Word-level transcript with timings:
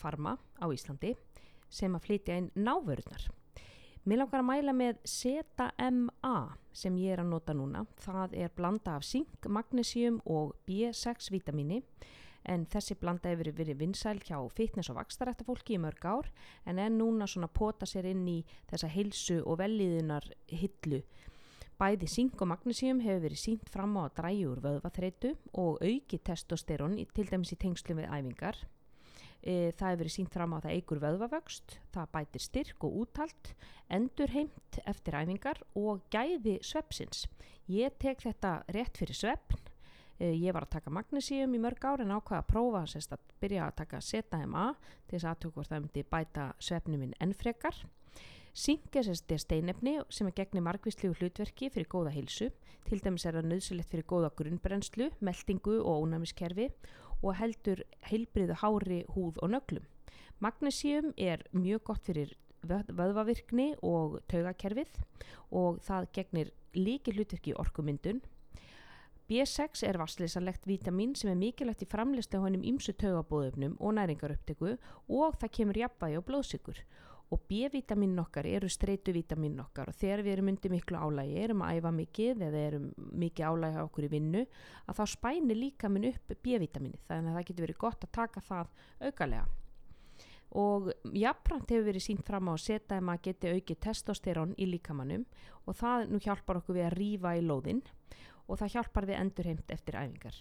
farma 0.00 0.36
á 0.58 0.66
Íslandi 0.72 1.14
sem 1.70 1.94
að 1.94 2.06
flytja 2.08 2.38
inn 2.40 2.50
návörðnar. 2.56 3.28
Mér 4.08 4.22
langar 4.22 4.40
að 4.40 4.48
mæla 4.48 4.72
með 4.72 5.02
ZMA 5.04 6.36
sem 6.72 6.96
ég 6.96 7.12
er 7.12 7.20
að 7.20 7.32
nota 7.34 7.52
núna. 7.54 7.84
Það 8.00 8.38
er 8.40 8.54
blanda 8.56 8.96
af 8.96 9.04
zink, 9.04 9.44
magnesium 9.44 10.22
og 10.24 10.54
B6 10.66 11.28
vitamini 11.34 11.82
en 12.48 12.64
þessi 12.72 12.96
blanda 12.96 13.28
hefur 13.28 13.52
verið 13.52 13.82
vinsæl 13.82 14.22
hjá 14.24 14.38
fitness 14.56 14.88
og 14.88 14.96
vakstarættafólki 14.96 15.76
í 15.76 15.82
mörg 15.82 16.06
ár 16.08 16.30
en 16.64 16.80
er 16.80 16.92
núna 16.94 17.28
svona 17.28 17.50
pota 17.52 17.86
sér 17.86 18.08
inn 18.14 18.24
í 18.24 18.38
þessa 18.70 18.88
heilsu 18.88 19.40
og 19.44 19.60
velliðunar 19.60 20.30
hillu. 20.48 21.02
Bæði 21.80 22.08
zink 22.12 22.40
og 22.40 22.50
magnesium 22.50 23.04
hefur 23.04 23.24
verið 23.28 23.44
sínt 23.44 23.68
fram 23.72 23.96
á 24.00 24.08
að 24.08 24.16
dræjur 24.18 24.64
vöðvaþreitu 24.64 25.36
og 25.60 25.80
auki 25.84 26.18
testosterón 26.24 26.98
til 27.14 27.28
dæmis 27.28 27.52
í 27.52 27.60
tengslu 27.60 27.96
við 28.00 28.08
æfingar. 28.08 28.56
E, 29.40 29.72
það 29.72 29.88
hefur 29.88 30.02
verið 30.02 30.14
sínt 30.16 30.34
fram 30.34 30.52
á 30.52 30.56
að 30.58 30.66
það 30.66 30.76
eigur 30.76 31.02
vöðvavöxt, 31.04 31.78
það 31.94 32.12
bætir 32.16 32.44
styrk 32.44 32.84
og 32.84 32.98
úthald, 33.04 33.52
endur 33.88 34.34
heimt 34.34 34.80
eftir 34.84 35.16
æfingar 35.16 35.62
og 35.78 36.04
gæði 36.12 36.58
svepsins. 36.60 37.24
Ég 37.70 37.96
tek 38.02 38.20
þetta 38.26 38.60
rétt 38.74 39.00
fyrir 39.00 39.16
svepn 39.16 39.70
Eh, 40.20 40.34
ég 40.36 40.52
var 40.52 40.66
að 40.66 40.74
taka 40.76 40.92
magnesíum 40.92 41.54
í 41.56 41.58
mörg 41.62 41.84
ár 41.88 42.02
en 42.04 42.12
ákvaða 42.12 42.42
að 42.42 42.48
prófa 42.50 42.82
sérst, 42.92 43.14
að 43.16 43.36
byrja 43.40 43.68
að 43.70 43.76
taka 43.78 44.00
ZMA 44.04 44.66
til 45.08 45.16
þess 45.16 45.28
aðtöku 45.30 45.54
hvort 45.54 45.70
það 45.70 45.80
myndi 45.86 46.02
bæta 46.12 46.44
svefnum 46.60 47.00
minn 47.00 47.14
enn 47.24 47.32
frekar. 47.32 47.78
Sink 48.52 48.98
er 49.00 49.06
sérst 49.06 49.32
er 49.32 49.40
steinefni 49.40 49.94
sem 50.12 50.28
er 50.28 50.36
gegnir 50.36 50.66
margvíslegu 50.66 51.16
hlutverki 51.16 51.70
fyrir 51.72 51.88
góða 51.88 52.12
heilsu. 52.12 52.50
Til 52.84 53.00
dæmis 53.00 53.24
er 53.24 53.38
það 53.38 53.48
nöðsulegt 53.48 53.88
fyrir 53.94 54.08
góða 54.12 54.32
grunnbrennslu, 54.36 55.08
meldingu 55.24 55.78
og 55.80 56.04
ónæmiskerfi 56.04 56.68
og 56.68 57.09
heldur 57.40 57.84
heilbriðu 58.08 58.56
hári, 58.62 59.04
húð 59.14 59.40
og 59.42 59.52
nöglum. 59.52 59.86
Magnesíum 60.40 61.12
er 61.16 61.44
mjög 61.52 61.84
gott 61.84 62.04
fyrir 62.08 62.34
vöðvavirkni 62.64 63.74
og 63.84 64.20
taugakerfið 64.28 65.00
og 65.50 65.80
það 65.84 66.10
gegnir 66.16 66.52
líki 66.76 67.12
hlutverki 67.12 67.56
orkumyndun 67.56 68.20
B6 69.30 69.84
er 69.86 69.94
vassleysanlegt 69.94 70.64
vítamin 70.66 71.12
sem 71.14 71.28
er 71.30 71.36
mikilvægt 71.38 71.84
í 71.84 71.86
framlistu 71.86 72.40
á 72.40 72.42
hennum 72.42 72.64
ymsu 72.66 72.96
taugabóðöfnum 72.98 73.76
og 73.78 73.92
næringaruptöku 73.94 74.72
og 75.06 75.36
það 75.38 75.52
kemur 75.54 75.78
jafnvægi 75.78 76.18
og 76.18 76.24
blóðsykur. 76.26 76.80
Og 77.30 77.38
B-vitamin 77.46 78.18
okkar 78.18 78.48
eru 78.50 78.66
streytuvitamin 78.68 79.60
okkar 79.62 79.92
og 79.92 79.94
þegar 79.94 80.24
við 80.26 80.32
erum 80.32 80.48
undir 80.50 80.72
miklu 80.72 80.98
álægi, 80.98 81.36
erum 81.44 81.62
að 81.62 81.78
æfa 81.78 81.92
mikið 81.94 82.42
eða 82.48 82.62
erum 82.66 82.88
mikið 83.22 83.46
álægi 83.46 83.78
á 83.78 83.82
okkur 83.86 84.06
í 84.08 84.10
vinnu, 84.16 84.42
að 84.90 84.98
þá 84.98 85.04
spænir 85.14 85.60
líka 85.60 85.90
minn 85.92 86.08
upp 86.10 86.34
B-vitamini. 86.42 86.98
Þannig 87.06 87.30
að 87.30 87.38
það 87.38 87.48
getur 87.50 87.66
verið 87.68 87.80
gott 87.86 88.06
að 88.06 88.14
taka 88.18 88.42
það 88.48 88.74
augalega. 89.06 89.46
Og 90.58 90.90
jafnframt 91.14 91.70
hefur 91.70 91.86
verið 91.86 92.06
sínt 92.08 92.26
fram 92.26 92.50
á 92.50 92.52
að 92.56 92.64
setja 92.64 92.96
að 92.98 93.06
maður 93.06 93.26
geti 93.28 93.52
aukið 93.54 93.82
testosterón 93.86 94.54
í 94.58 94.66
líkamannum 94.66 95.26
og 95.70 95.76
það 95.78 96.08
nú 96.10 96.18
hjálpar 96.24 96.58
okkur 96.58 96.80
við 96.80 96.88
að 96.88 96.96
rýfa 96.98 97.36
í 97.38 97.44
lóðinn 97.46 97.84
og 98.50 98.58
það 98.58 98.72
hjálpar 98.74 99.06
við 99.06 99.20
endurheimt 99.20 99.70
eftir 99.70 100.00
æfingar. 100.00 100.40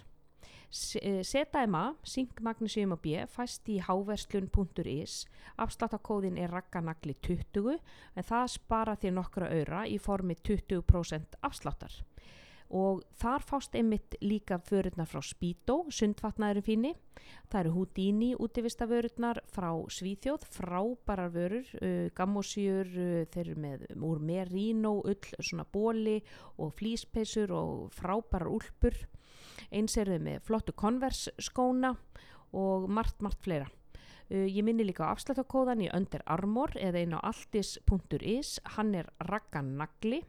ZMA, 0.69 1.95
Sink 2.05 2.41
Magnesium 2.45 2.93
og 2.93 3.01
B, 3.01 3.23
fæst 3.25 3.69
í 3.73 3.79
háverslun.is, 3.81 5.23
afsláttakóðin 5.57 6.37
er 6.37 6.53
rakkanagli 6.53 7.15
20 7.25 7.79
en 7.79 8.27
það 8.27 8.51
spara 8.53 8.95
því 8.99 9.15
nokkra 9.15 9.49
öyra 9.49 9.87
í 9.89 9.97
formi 9.97 10.37
20% 10.37 11.39
afsláttar. 11.41 11.97
Og 12.69 13.01
þar 13.17 13.41
fást 13.41 13.73
einmitt 13.73 14.13
líka 14.21 14.59
vörurnar 14.61 15.09
frá 15.09 15.23
Spító, 15.25 15.87
sundvatnaðurum 15.89 16.65
fíni. 16.67 16.91
Það 17.49 17.59
eru 17.63 17.71
Houdini 17.73 18.27
útivistavörurnar 18.37 19.41
frá 19.49 19.71
Svíþjóð, 19.89 20.45
frábærar 20.53 21.33
vörur 21.33 21.71
uh, 21.81 22.11
gammosjur 22.13 22.91
uh, 22.93 23.23
þeir 23.33 23.47
eru 23.47 23.57
með 23.65 23.87
úr 23.97 24.21
merino 24.21 24.99
ull, 25.01 25.31
svona 25.41 25.65
bóli 25.65 26.19
og 26.61 26.75
flíspeisur 26.77 27.55
og 27.57 27.89
frábærar 27.97 28.53
úlpur 28.53 29.02
eins 29.71 29.97
eru 29.97 30.17
þau 30.17 30.25
með 30.30 30.42
flottu 30.47 30.75
konvers 30.75 31.27
skóna 31.42 31.95
og 32.55 32.89
margt, 32.89 33.20
margt 33.21 33.43
fleira 33.45 33.67
uh, 33.67 34.47
ég 34.47 34.64
minni 34.65 34.87
líka 34.87 35.09
á 35.09 35.14
afslættakóðan 35.14 35.86
í 35.86 35.92
Under 35.93 36.23
Armour 36.25 36.75
eða 36.80 37.03
einn 37.03 37.17
á 37.17 37.20
altis.is 37.31 38.59
hann 38.77 38.95
er 38.95 39.11
ragganagli 39.30 40.23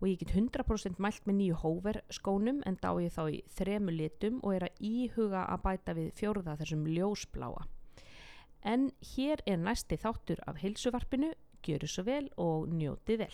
og 0.00 0.08
ég 0.10 0.20
get 0.20 0.34
100% 0.34 1.00
mælt 1.00 1.24
með 1.24 1.38
nýju 1.40 1.58
hóver 1.62 2.02
skónum 2.12 2.60
en 2.68 2.76
dá 2.82 2.90
ég 3.00 3.14
þá 3.14 3.22
í 3.32 3.40
þremu 3.56 3.94
litum 3.94 4.42
og 4.42 4.58
er 4.58 4.68
að 4.68 4.84
íhuga 4.84 5.46
að 5.48 5.62
bæta 5.64 5.96
við 5.96 6.12
fjóruða 6.18 6.56
þessum 6.60 6.84
ljósbláa. 6.90 7.64
En 8.66 8.90
hér 9.14 9.40
er 9.46 9.60
næsti 9.62 9.96
þáttur 10.02 10.42
af 10.46 10.60
heilsuvarpinu, 10.60 11.32
gjöru 11.64 11.88
svo 11.88 12.04
vel 12.04 12.26
og 12.36 12.68
njóti 12.68 13.16
vel. 13.20 13.32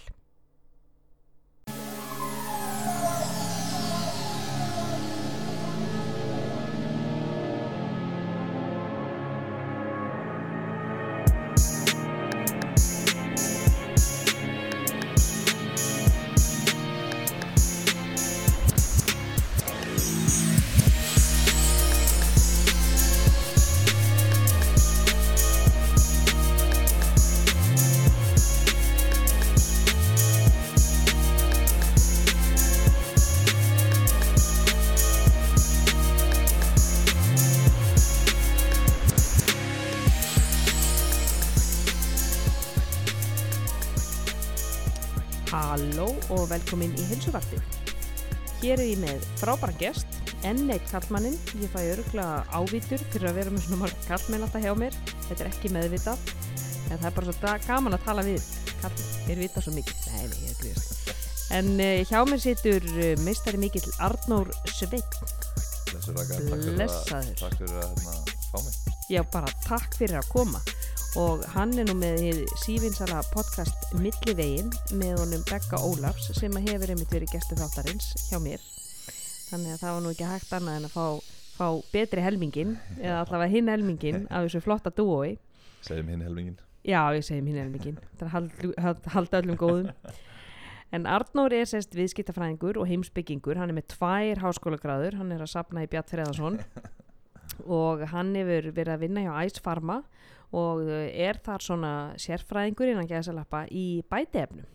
Og 46.53 46.59
velkomin 46.59 46.93
í 47.01 47.05
heilsuvarti. 47.09 47.59
Hér 48.63 48.79
er 48.79 48.89
ég 48.93 49.01
með 49.01 49.25
frábæra 49.41 49.75
gest, 49.81 50.19
enn 50.47 50.69
eitt 50.71 50.85
kallmannin. 50.91 51.35
Ég 51.59 51.73
fæ 51.73 51.81
öruglega 51.95 52.43
ávítur 52.53 53.03
fyrir 53.11 53.31
að 53.31 53.39
vera 53.41 53.55
með 53.55 53.65
svona 53.65 53.81
marg 53.81 54.05
kallmenn 54.07 54.45
alltaf 54.47 54.63
hjá 54.63 54.75
mér. 54.79 54.99
Þetta 55.29 55.45
er 55.45 55.51
ekki 55.51 55.73
meðvitað, 55.75 56.29
en 56.91 57.01
það 57.01 57.09
er 57.09 57.17
bara 57.17 57.33
svo 57.33 57.55
gaman 57.67 57.97
að 57.97 58.05
tala 58.07 58.27
við 58.27 58.45
kallmenn. 58.83 59.11
Þeir 59.27 59.43
vita 59.43 59.65
svo 59.65 59.75
mikið. 59.79 60.05
Nei, 60.13 60.27
nei, 60.29 60.39
ég 60.45 60.53
er 60.53 60.61
glýðast. 60.61 61.13
En 61.53 61.73
uh, 61.75 62.05
hjá 62.09 62.21
mér 62.29 62.45
situr 62.45 62.87
uh, 62.93 63.09
meistari 63.27 63.61
mikill 63.61 63.89
Arnór 64.05 64.53
Sveit. 64.71 65.19
Blessur 65.89 66.17
Raka, 66.17 66.37
takk 66.37 66.47
fyrir 66.47 66.69
að, 66.69 66.79
Blessaður. 66.79 67.35
takk 67.41 67.59
fyrir 67.61 67.81
að 67.81 67.91
hérna, 67.91 68.39
fá 68.53 68.59
mig. 68.63 68.79
Já, 69.13 69.21
bara 69.33 69.57
takk 69.67 69.99
fyrir 69.99 70.21
að 70.21 70.31
koma. 70.33 70.63
Og 71.21 71.43
hann 71.53 71.75
er 71.77 71.85
nú 71.85 71.93
með 72.01 72.39
sífinsala 72.63 73.19
podcast 73.35 73.91
Millivegin 74.01 74.71
með 74.97 75.19
honum 75.21 75.43
Begga 75.45 75.77
Ólafs 75.85 76.31
sem 76.39 76.55
hefur 76.65 76.89
einmitt 76.95 77.13
verið 77.13 77.35
gestur 77.35 77.61
þáttarins 77.61 78.07
hjá 78.31 78.39
mér. 78.41 78.63
Þannig 79.51 79.75
að 79.75 79.83
það 79.83 79.93
var 79.93 80.01
nú 80.01 80.13
ekki 80.15 80.31
hægt 80.31 80.55
annað 80.57 80.79
en 80.79 80.89
að 80.89 80.95
fá, 80.95 81.35
fá 81.59 81.67
betri 81.93 82.25
helmingin 82.25 82.73
eða 82.97 83.19
allavega 83.27 83.53
hinn 83.53 83.69
helmingin 83.69 84.25
af 84.31 84.47
þessu 84.47 84.63
flotta 84.65 84.95
dúói. 84.97 85.37
Segjum 85.85 86.09
hinn 86.15 86.25
helmingin. 86.25 86.57
Já, 86.81 87.03
ég 87.13 87.29
segi 87.29 87.45
hinn 87.45 87.61
helmingin. 87.61 88.01
Það 88.17 88.27
er 88.31 88.35
hald, 88.39 88.67
hald, 88.87 89.13
halda 89.13 89.43
öllum 89.43 89.61
góðum. 89.61 90.17
En 90.97 91.05
Arnór 91.09 91.53
er 91.53 91.69
sérst 91.69 91.93
viðskiptafræðingur 91.97 92.81
og 92.81 92.89
heimsbyggingur. 92.89 93.61
Hann 93.61 93.69
er 93.69 93.83
með 93.83 93.91
tvær 93.99 94.41
háskólagráður. 94.47 95.21
Hann 95.21 95.37
er 95.37 95.45
að 95.45 95.53
sapna 95.59 95.85
í 95.85 95.93
Bjart 95.93 96.09
Freðarsson 96.09 96.63
og 97.83 98.09
hann 98.17 98.33
hefur 98.41 98.73
verið 98.73 98.97
að 98.97 99.05
vinna 99.05 99.29
hjá 99.29 99.35
Ice 99.45 99.61
Pharma 99.61 100.01
og 100.53 100.85
uh, 100.85 101.09
er 101.09 101.41
þar 101.45 101.65
svona 101.65 101.93
sérfræðingur 102.21 102.93
innan 102.93 103.11
gæðsalappa 103.11 103.67
í 103.73 104.03
bætiefnum. 104.11 104.69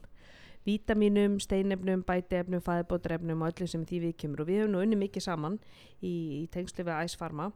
Vítaminum, 0.67 1.37
steinefnum, 1.39 2.01
bætiefnum 2.03 2.63
fæðbótrefnum 2.65 3.45
og 3.45 3.53
öllu 3.53 3.69
sem 3.71 3.85
því 3.87 4.01
við 4.03 4.15
kemur 4.23 4.43
og 4.43 4.49
við 4.49 4.63
höfum 4.63 4.73
nú 4.75 4.81
unni 4.83 4.99
mikið 4.99 5.23
saman 5.29 5.59
í, 6.01 6.43
í 6.43 6.47
tengslu 6.51 6.83
við 6.87 7.15
Pharma. 7.19 7.51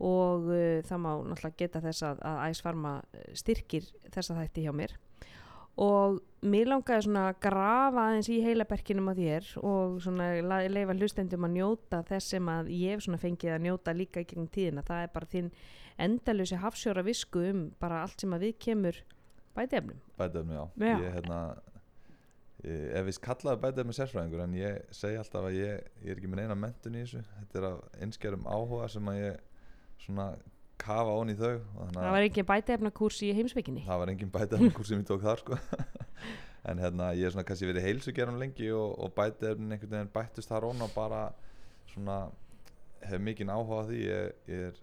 Og 0.00 0.48
uh, 0.48 0.80
það 0.86 1.02
má 1.04 1.10
náttúrulega 1.28 1.58
geta 1.60 1.84
þess 1.84 2.06
að, 2.08 2.22
að 2.24 2.44
Ice 2.50 2.64
Pharma 2.64 2.94
styrkir 3.36 3.90
þessa 4.14 4.38
þætti 4.40 4.64
hjá 4.64 4.72
mér. 4.72 4.96
Og 5.74 6.20
mér 6.46 6.68
langaði 6.70 7.08
svona 7.08 7.22
að 7.32 7.38
grafa 7.42 8.02
aðeins 8.06 8.28
í 8.30 8.36
heilaberkinum 8.44 9.08
á 9.10 9.14
þér 9.18 9.46
og 9.66 9.96
svona 10.04 10.28
leifa 10.70 10.94
hlustendum 10.94 11.46
að 11.48 11.56
njóta 11.56 12.02
þess 12.06 12.34
sem 12.36 12.50
að 12.52 12.70
ég 12.78 13.02
svona 13.02 13.18
fengið 13.18 13.56
að 13.56 13.64
njóta 13.64 13.94
líka 13.96 14.22
í 14.22 14.28
gegnum 14.28 14.46
tíðina, 14.54 14.84
það 14.86 15.02
er 15.02 15.10
bara 15.16 15.30
þinn 15.32 15.48
endalösi 15.98 16.58
hafsjóra 16.58 17.04
visku 17.06 17.44
um 17.50 17.68
bara 17.80 18.02
allt 18.02 18.20
sem 18.20 18.34
að 18.34 18.48
við 18.48 18.58
kemur 18.66 18.98
bætiefnum 19.54 20.00
Bætefni, 20.18 20.54
já. 20.54 20.64
Já. 20.78 20.96
Ég, 20.98 21.12
hérna, 21.14 21.38
ég, 22.64 22.82
ef 22.98 23.06
við 23.08 23.20
kallaði 23.26 23.62
bætefni 23.62 23.96
sérfræðingur 23.96 24.44
en 24.46 24.56
ég 24.58 24.94
segi 24.94 25.18
alltaf 25.20 25.48
að 25.48 25.58
ég, 25.58 25.92
ég 26.02 26.14
er 26.14 26.20
ekki 26.20 26.30
með 26.30 26.42
neina 26.42 26.58
mentun 26.58 26.98
í 26.98 27.04
þessu. 27.04 27.22
Þetta 27.40 27.60
er 27.60 27.68
af 27.70 28.02
einskerum 28.06 28.46
áhuga 28.50 28.88
sem 28.92 29.10
að 29.10 29.20
ég 29.20 29.40
svona 30.04 30.28
kafa 30.80 31.14
ón 31.14 31.30
í 31.32 31.36
þau 31.38 31.52
það 31.62 32.00
að 32.00 32.14
var 32.16 32.26
ekki 32.26 32.44
bætaefnakurs 32.48 33.20
í 33.24 33.30
heimsbygginni 33.36 33.84
það 33.86 34.00
var 34.02 34.10
engin 34.12 34.32
bætaefnakurs 34.34 34.90
sem 34.90 35.00
ég 35.00 35.06
tók 35.08 35.22
þar 35.22 35.42
sko. 35.42 35.58
en 36.68 36.80
hérna 36.82 37.10
ég 37.14 37.28
er 37.28 37.34
svona 37.34 37.46
kannski 37.46 37.68
verið 37.68 37.86
heilsugerum 37.88 38.40
lengi 38.40 38.70
og, 38.74 38.96
og 38.98 39.14
bætaefnin 39.16 39.76
einhvern 39.76 39.94
veginn 39.94 40.14
bættust 40.14 40.50
þar 40.50 40.66
ón 40.70 40.82
og 40.84 40.90
bara 40.96 41.28
svona 41.92 42.18
hef 43.04 43.22
mikinn 43.22 43.52
áhuga 43.52 43.84
á 43.84 43.88
því 43.88 44.00
ég, 44.02 44.34
ég 44.50 44.66
er 44.70 44.82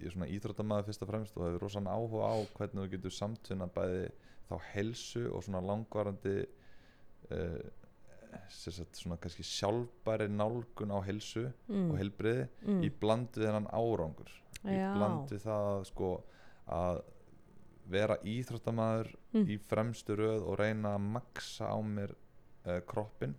ég 0.00 0.08
er 0.08 0.14
svona 0.14 0.28
íþróttamaður 0.32 0.88
fyrst 0.90 1.04
og 1.04 1.10
fremst 1.10 1.38
og 1.38 1.46
hefur 1.46 1.66
rosan 1.66 1.90
áhuga 1.90 2.28
á 2.30 2.36
hvernig 2.58 2.82
þú 2.82 2.92
getur 2.94 3.16
samtvinna 3.16 3.68
bæði 3.72 4.06
þá 4.46 4.54
helsu 4.72 5.24
og 5.32 5.42
svona 5.46 5.64
langvarandi 5.64 6.36
uh, 7.32 7.66
sagt, 8.52 8.98
svona 9.00 9.18
kannski 9.22 9.46
sjálfbæri 9.46 10.28
nálgun 10.30 10.94
á 10.94 11.00
helsu 11.06 11.48
mm. 11.68 11.90
og 11.90 11.98
helbriði 12.00 12.48
mm. 12.66 12.80
í 12.86 12.92
bland 13.00 13.36
við 13.36 13.50
hennan 13.50 13.70
árangur 13.72 14.32
í 14.66 14.76
Já. 14.76 14.90
bland 14.96 15.30
við 15.32 15.44
það 15.46 15.68
að, 15.72 15.84
sko, 15.90 16.10
að 16.76 17.04
vera 17.86 18.16
íþróttamaður 18.26 19.14
Mm. 19.36 19.48
í 19.52 19.56
fremstu 19.68 20.16
röð 20.16 20.44
og 20.48 20.56
reyna 20.60 20.94
að 20.96 21.08
maksa 21.16 21.68
á 21.68 21.78
mér 21.84 22.14
uh, 22.66 22.80
kroppin 22.88 23.34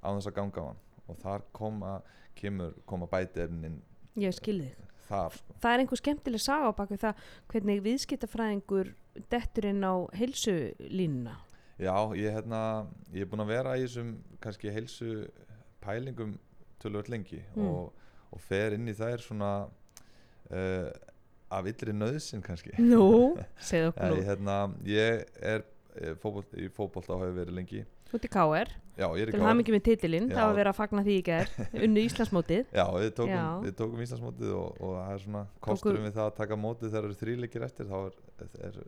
á 0.00 0.08
þess 0.14 0.30
að 0.30 0.36
ganga 0.38 0.62
á 0.64 0.68
hann 0.70 0.82
og 1.08 1.18
þar 1.20 1.44
koma, 1.56 1.94
kemur, 2.38 2.76
koma 2.88 3.08
bætiefnin 3.10 3.80
ég 4.18 4.36
skilði 4.36 4.70
þig 4.72 4.87
þar 5.08 5.36
sko. 5.38 5.54
það 5.62 5.72
er 5.74 5.82
einhver 5.84 6.00
skemmtileg 6.02 6.40
saga 6.44 6.70
á 6.70 6.78
baku 6.78 6.98
það 7.00 7.22
hvernig 7.52 7.82
viðskiptafræðingur 7.86 8.92
dettur 9.32 9.66
inn 9.70 9.82
á 9.84 9.94
heilsulínuna. 10.14 11.36
Já, 11.78 11.94
ég, 12.18 12.32
hérna, 12.34 12.60
ég 13.14 13.22
er 13.22 13.28
búinn 13.30 13.44
að 13.44 13.52
vera 13.52 13.76
í 13.78 13.84
þessum 13.86 14.12
kannski 14.42 14.72
heilsu 14.74 15.10
pælingum 15.84 16.36
tölvöld 16.82 17.08
lengi 17.10 17.40
Mm. 17.56 17.66
og, 17.68 17.92
og 18.32 18.40
fer 18.42 18.74
inn 18.74 18.88
í 18.90 18.94
þær 18.98 19.22
svona 19.22 19.50
uh, 20.50 20.90
af 21.50 21.66
illri 21.70 21.94
nöðsin 21.96 22.42
kannski. 22.44 22.74
Nú, 22.82 23.36
segðu 23.68 23.88
Já, 23.88 23.92
okkur 23.94 24.10
ég, 24.10 24.18
nú. 24.18 24.26
hérna, 24.28 24.56
ég 24.84 25.22
er 25.40 25.62
eh, 25.96 26.14
fótbolta 26.20 27.14
og 27.14 27.22
hefur 27.24 27.38
verið 27.38 27.56
lengi. 27.56 27.84
Út 28.12 28.24
í 28.24 28.30
KR, 28.32 28.68
ég 28.68 28.87
til 28.98 29.42
mikið 29.58 29.76
með 29.76 29.84
titilinn 29.86 30.26
það 30.32 30.42
var 30.42 30.56
verið 30.58 30.72
að 30.72 30.78
fagna 30.78 31.04
því 31.06 31.14
í 31.18 31.22
gær. 31.28 31.52
Unnu 31.86 32.02
Íslandsmótið. 32.02 32.72
Já, 32.74 32.84
við 32.94 33.12
tókum, 33.18 33.62
við 33.66 33.76
tókum 33.78 34.02
Íslandsmótið 34.04 34.56
og, 34.58 34.82
og 34.82 34.96
það 34.98 35.12
er 35.12 35.22
svona 35.24 35.44
kosturinn 35.68 36.08
við 36.08 36.18
það 36.18 36.26
að 36.26 36.34
taka 36.40 36.58
mótið 36.58 36.88
þegar 36.88 36.98
það 36.98 37.08
eru 37.08 37.20
þrýleikir 37.22 37.66
eftir 37.68 37.88
þá 37.92 37.96
er, 38.00 38.18
er 38.68 38.80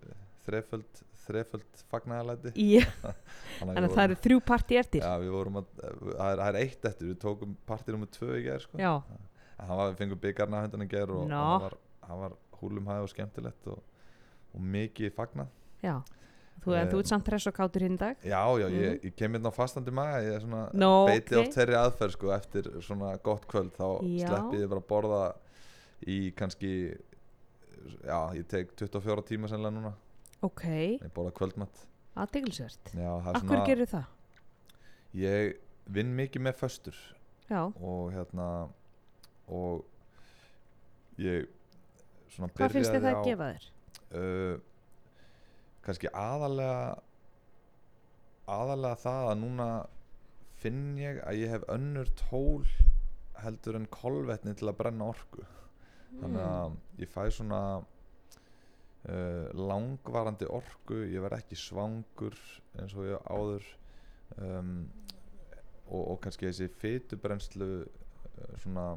þreföld, 0.46 1.02
þreföld 1.26 1.82
fagnaðalæti 1.92 2.52
Já, 2.56 2.84
Þannig 3.60 3.82
að 3.82 3.94
það 3.96 4.04
eru 4.06 4.18
þrjú 4.26 4.40
partí 4.50 4.78
eftir. 4.80 5.04
Já, 5.04 5.14
við 5.22 5.34
vorum 5.36 5.60
að, 5.60 5.72
það 5.80 6.26
er, 6.26 6.42
það 6.42 6.46
er 6.48 6.60
eitt 6.64 6.88
eftir, 6.90 7.10
við 7.10 7.18
tókum 7.24 7.56
partí 7.68 7.94
nummer 7.94 8.10
tvö 8.14 8.38
í 8.38 8.44
gær 8.46 8.64
sko. 8.64 8.80
Já. 8.80 8.92
Það 9.60 9.74
var, 9.76 9.90
við 9.90 9.98
fengum 10.00 10.22
byggarna 10.22 10.62
hundan 10.64 10.86
í 10.86 10.88
gær 10.90 11.12
og, 11.14 11.26
það 11.28 11.64
var, 11.66 11.76
það 12.06 12.22
var 12.24 12.36
húlumhæð 12.60 13.04
og 13.04 13.12
skemmtilegt 13.12 13.68
og, 13.72 13.82
og 14.56 14.64
mikið 14.74 15.12
fagnað. 15.16 15.52
Já, 15.84 15.94
þú, 16.64 16.74
en 16.76 16.86
Eh, 16.86 16.90
þú 16.92 16.98
ert 17.00 17.10
samt 17.10 17.28
hress 17.30 17.46
og 17.50 17.54
kátur 17.56 17.82
hinn 17.86 17.96
dag 17.96 18.16
Já, 18.24 18.40
já, 18.60 18.66
ég, 18.70 19.00
ég 19.04 19.14
kem 19.16 19.32
hérna 19.32 19.48
á 19.50 19.54
fastandi 19.56 19.90
maga 19.94 20.20
ég 20.24 20.34
er 20.36 20.40
svona 20.44 20.62
Nó, 20.74 21.06
beiti 21.06 21.34
ok. 21.36 21.40
oft 21.46 21.56
þeirri 21.58 21.76
aðferð 21.80 22.12
sko, 22.16 22.32
eftir 22.36 22.70
svona 22.82 23.14
gott 23.22 23.46
kvöld 23.50 23.72
þá 23.76 23.86
Já. 24.04 24.28
sleppi 24.28 24.60
ég 24.62 24.68
bara 24.68 24.80
að 24.80 24.88
borða 24.92 25.22
í 26.06 26.18
kannski 26.36 26.72
já, 28.04 28.18
ég 28.36 28.46
tek 28.48 28.74
24 28.76 29.22
tíma 29.28 29.48
sennilega 29.48 29.76
núna 29.78 29.94
Ok, 30.42 30.64
ég 31.00 31.10
borða 31.14 31.32
kvöldmatt 31.36 31.86
það 32.16 33.30
er 33.30 33.36
Akkur 33.40 33.66
gerir 33.66 33.86
það? 33.90 34.04
ég 35.14 35.56
vinn 35.90 36.12
mikið 36.16 36.42
með 36.48 36.54
föstur 36.60 36.96
Já, 37.50 37.64
og 37.66 38.12
hérna 38.14 38.68
og 39.50 39.84
ég 41.18 41.48
svona 42.30 42.48
hvað 42.54 42.74
finnst 42.76 42.92
þið 42.94 43.00
það 43.00 43.02
byrjaði 43.02 43.10
að 43.10 43.20
á- 43.20 43.26
gefa 43.26 43.48
þér? 43.50 43.64
uh, 44.20 44.60
kannski 45.86 46.10
aðalega 46.12 46.98
aðalega 48.50 48.98
það 49.04 49.28
að 49.30 49.38
núna 49.44 49.68
finn 50.60 50.98
ég 51.00 51.20
að 51.24 51.40
ég 51.40 51.54
hef 51.54 51.64
önnur 51.72 52.10
tól 52.20 52.66
heldur 53.40 53.78
en 53.78 53.86
kolvetni 53.92 54.52
til 54.58 54.68
að 54.68 54.78
brenna 54.82 55.10
orku 55.14 55.46
þannig 56.20 56.40
Mm. 56.40 56.48
að 56.50 56.72
ég 57.04 57.08
fæ 57.12 57.22
svona 57.30 57.60
uh, 57.78 59.46
langvarandi 59.54 60.48
orku 60.50 60.96
ég 61.06 61.22
verð 61.22 61.38
ekki 61.38 61.56
svangur 61.56 62.34
eins 62.74 62.96
og 62.98 63.06
ég 63.06 63.28
áður 63.30 63.68
um, 64.42 64.72
og, 65.86 66.02
og 66.02 66.18
kannski 66.24 66.48
þessi 66.50 66.66
fytubrennslu 66.82 67.70
uh, 67.86 68.56
svona 68.64 68.88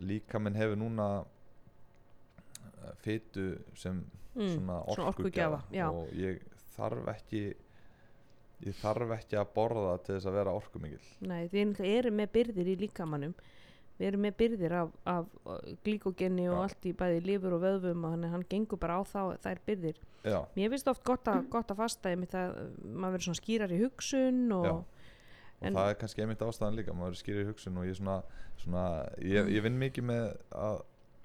líka 0.00 0.40
minn 0.40 0.56
hefur 0.56 0.80
núna 0.80 1.08
uh, 1.22 2.92
fytu 3.04 3.46
sem 3.76 4.00
Mm, 4.34 4.52
svona 4.56 4.78
orkugjafa. 4.94 5.62
og 5.90 6.12
ég 6.16 6.40
þarf 6.76 7.08
ekki 7.16 7.42
ég 8.62 8.76
þarf 8.78 9.10
ekki 9.18 9.36
að 9.40 9.50
borða 9.56 9.96
til 10.06 10.14
þess 10.16 10.28
að 10.30 10.38
vera 10.38 10.54
orkumikil 10.56 11.02
Nei, 11.20 11.48
við 11.52 11.82
erum 11.84 12.16
með 12.20 12.32
byrðir 12.36 12.70
í 12.72 12.78
líkamannum 12.86 13.34
við 13.98 14.08
erum 14.08 14.24
með 14.24 14.36
byrðir 14.40 14.74
af, 14.76 14.94
af 15.06 15.28
uh, 15.46 15.58
glíkogeni 15.84 16.46
og 16.50 16.62
allt 16.64 16.86
í 16.88 16.94
bæði 16.96 17.20
lifur 17.26 17.56
og 17.58 17.62
vöðvum 17.62 18.06
og 18.06 18.14
hann, 18.16 18.24
hann 18.32 18.46
gengur 18.50 18.80
bara 18.82 18.98
á 18.98 19.02
þá 19.06 19.20
þær 19.44 19.60
byrðir. 19.68 20.00
Já, 20.26 20.38
mér 20.56 20.72
finnst 20.72 20.88
oft 20.90 21.04
gott 21.06 21.28
að, 21.30 21.44
gott 21.52 21.70
að 21.74 21.82
fasta 21.82 22.10
einmitt 22.12 22.34
að 22.38 22.54
uh, 22.56 22.64
maður 22.88 23.16
verður 23.18 23.26
svona 23.28 23.40
skýrar 23.42 23.74
í 23.74 23.80
hugsun 23.82 24.40
og 24.56 24.66
Já. 24.66 24.72
og 24.72 25.68
En- 25.68 25.76
það 25.78 25.92
er 25.92 25.98
kannski 26.00 26.24
einmitt 26.24 26.42
ástæðan 26.42 26.78
líka 26.80 26.96
maður 26.98 27.20
skýrir 27.20 27.44
í 27.44 27.50
hugsun 27.52 27.76
og 27.78 27.86
ég 27.86 27.98
svona, 28.00 28.16
svona 28.64 28.86
ég, 29.22 29.52
ég 29.54 29.62
vinn 29.68 29.78
mikið 29.78 30.08
með 30.08 30.24
að, 30.58 30.80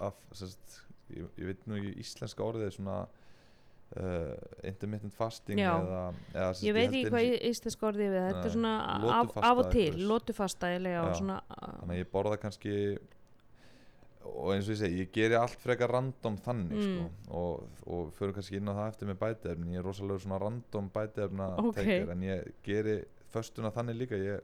að 0.06 0.20
sérst, 0.38 0.76
ég, 1.16 1.26
ég 1.38 1.46
veit 1.52 1.66
nú 1.66 1.78
í 1.80 1.92
íslenska 2.02 2.44
orðið 2.44 2.72
svona 2.76 2.96
uh, 3.04 4.34
intermittent 4.68 5.14
fasting 5.16 5.58
eða, 5.82 6.02
eða 6.34 6.50
ég 6.66 6.74
veit 6.76 6.88
ekki 6.88 7.04
hvað 7.12 7.28
íslensk 7.50 7.86
orðið 7.90 8.10
við 8.16 8.26
þetta 8.28 8.42
er 8.50 8.54
svona 8.56 8.74
af, 9.20 9.36
af 9.50 9.62
og 9.64 9.70
til, 9.72 9.92
Já. 11.12 11.14
svona 11.22 11.38
þannig 11.52 11.94
að 11.94 12.02
ég 12.02 12.10
borða 12.12 12.36
kannski 12.42 12.74
og 14.28 14.50
eins 14.52 14.66
og 14.68 14.74
ég 14.74 14.80
segi, 14.82 14.98
ég 15.04 15.12
geri 15.14 15.36
allt 15.38 15.60
frekar 15.62 15.90
random 15.94 16.36
þannig 16.44 16.74
Mm. 16.78 16.96
sko, 16.98 17.36
og, 17.38 17.62
og 17.86 18.10
fyrir 18.18 18.34
kannski 18.36 18.58
inn 18.60 18.68
á 18.68 18.74
það 18.76 18.88
eftir 18.92 19.08
með 19.08 19.20
bætiefni 19.22 19.72
ég 19.72 19.80
er 19.80 19.86
rosalega 19.88 20.20
svona 20.24 20.40
random 20.42 20.90
bætiefna 20.92 21.46
Ok. 21.62 21.78
en 22.12 22.24
ég 22.26 22.50
geri 22.66 22.98
föstuna 23.32 23.70
þannig 23.72 23.96
líka 24.02 24.18
ég 24.20 24.40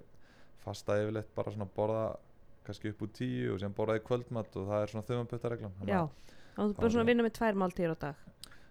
fasta 0.64 0.96
yfirleitt 1.02 1.34
bara 1.36 1.52
svona 1.52 1.68
borða 1.76 2.16
kannski 2.64 2.94
upp 2.94 3.02
úr 3.04 3.10
tíu 3.12 3.52
og 3.52 3.60
sem 3.60 3.74
borða 3.76 3.98
í 3.98 4.04
kvöldmatt 4.06 4.56
og 4.56 4.70
það 4.70 4.82
er 4.86 4.92
svona 4.94 5.06
þauðanpöttareglan 5.10 5.74
já, 5.90 6.08
og 6.56 6.62
þú 6.62 6.70
það 6.70 6.76
bara 6.76 6.86
er 6.86 6.94
svona 6.94 7.04
það. 7.04 7.10
vinna 7.12 7.26
með 7.28 7.34
tvær 7.38 7.60
máltíðir 7.64 7.94
á 7.94 7.98
dag 8.04 8.16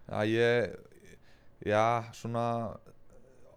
Já, 0.03 0.19
ég 0.27 0.75
já, 1.65 1.83
svona 2.13 2.45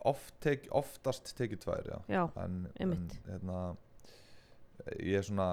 oft 0.07 0.35
tek, 0.41 0.69
oftast 0.71 1.33
tekið 1.37 1.59
tvær, 1.65 1.89
já 1.91 1.99
já, 2.15 2.23
en, 2.45 2.61
en 2.81 2.93
hérna 3.27 3.77
ég 5.03 5.19
er 5.19 5.27
svona 5.27 5.49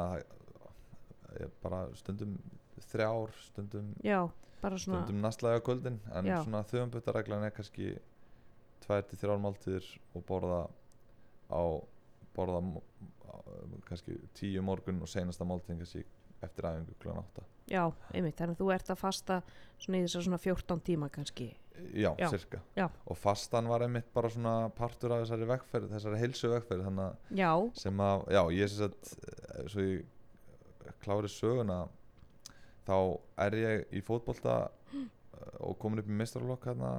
ég 1.34 1.48
er 1.48 1.53
bara 1.63 1.88
stundum 1.98 2.36
þrjár, 2.92 3.32
stundum 3.48 3.94
já, 4.06 4.20
bara 4.62 4.77
svona 4.77 5.01
stundum 5.01 5.22
nastlæga 5.25 5.63
kvöldin 5.65 5.98
en 6.13 6.25
Já. 6.30 6.38
svona 6.46 6.62
þauðanbuttareglan 6.70 7.48
er 7.48 7.53
kannski 7.56 7.96
tvær 8.86 9.01
til 9.10 9.18
þrjár 9.24 9.42
máltíðir 9.42 9.88
og 10.13 10.25
borða 10.30 10.60
á 11.50 11.62
borða 12.36 12.60
á- 12.62 13.82
kannski 13.89 14.20
tíu 14.38 14.62
morgun 14.62 15.01
og 15.01 15.10
seinasta 15.10 15.46
máltíðin 15.48 15.82
kannski 15.82 16.03
eftir 16.45 16.67
æfingu 16.69 16.95
kl. 17.01 17.09
8 17.23 17.43
já, 17.71 17.83
einmitt, 18.13 18.35
þannig 18.38 18.57
að 18.57 18.62
þú 18.62 18.71
ert 18.75 18.89
að 18.91 19.00
fasta 19.00 19.38
svona 19.79 20.00
í 20.00 20.05
þessar 20.05 20.25
svona 20.27 20.39
14 20.43 20.81
tíma 20.89 21.07
kannski 21.13 21.47
já, 21.95 22.12
Já, 22.19 22.27
cirka 22.29 22.59
já. 22.77 22.85
og 23.07 23.17
fastan 23.17 23.67
var 23.71 23.85
einmitt 23.85 24.09
bara 24.13 24.29
svona 24.29 24.69
partur 24.77 25.15
af 25.15 25.23
þessari 25.23 25.47
vegferð, 25.50 25.88
þessari 25.95 26.19
heilsu 26.21 26.51
vegferð 26.51 26.83
þannig 26.89 27.05
að 27.07 27.39
já, 27.39 27.51
sem 27.81 28.03
að, 28.05 28.25
já, 28.35 28.41
ég 28.59 28.69
sem 28.73 28.83
sagt 28.83 29.13
eh, 29.23 29.67
svo 29.71 29.85
ég 29.88 30.97
klári 31.03 31.31
söguna 31.31 31.79
þá 32.88 32.95
er 33.47 33.55
ég 33.62 33.95
í 33.95 34.01
fótbolta 34.03 34.57
eh, 34.93 35.07
og 35.63 35.77
komin 35.81 36.03
upp 36.03 36.12
í 36.12 36.17
mestrarlokk 36.19 36.67
hérna 36.69 36.91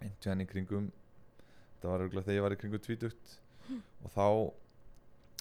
einhvern 0.00 0.44
í 0.44 0.46
kringum 0.50 0.86
það 1.82 1.90
var 1.90 2.04
auðvitað 2.06 2.24
þegar 2.30 2.38
ég 2.38 2.46
var 2.46 2.54
í 2.54 2.60
kringum 2.62 2.84
tvítugt 2.86 3.34
og 4.06 4.14
þá 4.14 4.26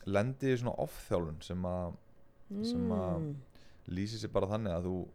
lendi 0.10 0.52
ég 0.52 0.60
svona 0.62 0.76
off-þjálfun 0.84 1.40
sem 1.46 1.66
að 1.70 1.96
sem 2.64 2.90
að- 2.90 3.22
mm, 3.22 3.36
lýsi 3.90 4.18
sér 4.22 4.32
bara 4.34 4.48
þannig 4.48 4.72
að 4.78 4.84
þú 4.90 5.08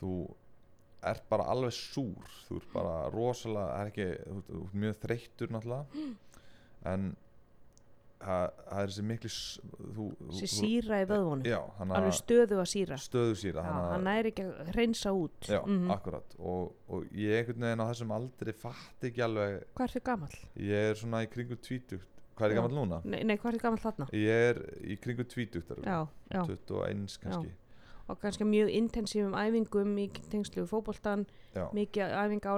þú 0.00 0.12
ert 1.04 1.28
bara 1.28 1.44
alveg 1.52 1.72
súr. 1.72 2.30
Þú 2.48 2.56
ert 2.56 2.72
bara 2.72 3.10
rosalega 3.10 3.80
er 3.80 3.90
ekki, 3.92 4.06
þú, 4.24 4.38
ert- 4.38 4.74
mjög 4.74 4.96
þreyttur 5.04 5.48
náttúrulega. 5.52 6.16
En 6.84 7.16
það 8.24 8.50
er 8.72 8.86
þessi 8.88 9.02
þú, 9.94 10.06
þessi 10.30 10.48
síra 10.48 11.00
í 11.02 11.06
vöðvunum. 11.10 11.44
Alveg 11.98 12.16
stöðu 12.16 12.56
að 12.62 12.68
síra. 12.72 12.96
Stöðu 12.96 13.34
síra 13.36 13.64
hann 13.64 14.06
er 14.06 14.24
ekki 14.30 14.46
að 14.48 14.70
hreinsa 14.72 15.12
út. 15.12 15.40
Já, 15.48 15.60
Mhm. 15.66 15.90
akkurat. 15.90 16.34
Og, 16.38 16.72
og 16.88 17.04
ég 17.12 17.44
einhvern 17.44 17.60
veginn 17.60 17.84
á 17.84 17.86
þessum 17.92 18.14
aldri 18.16 18.54
fatt 18.54 19.00
ekki 19.02 19.20
alveg 19.20 19.64
hvað 19.76 19.84
er 19.84 20.00
þið 20.00 20.04
gamall? 20.04 20.38
ég 20.56 20.90
er 20.90 20.94
svona 20.94 21.22
í 21.26 21.28
kringum 21.28 21.58
tvítugt 21.60 22.13
hvað 22.36 22.46
er 22.46 22.54
Já. 22.54 22.56
gammal 22.60 22.74
núna? 22.78 23.00
Nei, 23.04 23.22
nei, 23.24 23.36
hvað 23.36 23.50
er 23.52 23.58
þið 23.58 23.62
gamall 23.62 23.82
þarna? 23.84 24.06
ég 24.12 24.48
er 24.50 24.62
í 24.84 24.96
kringum 25.00 25.28
tvítugt 25.30 25.68
já, 25.86 26.06
já, 26.34 26.40
21 26.46 27.18
kannski. 27.22 27.52
Og 28.06 28.18
kannski 28.20 28.44
mjög 28.44 28.68
intensífum 28.76 29.32
æfingum 29.32 29.94
í 29.98 30.08
tengslu 30.30 30.66
já, 31.54 31.64
mikið 31.72 32.10
æfinga 32.20 32.50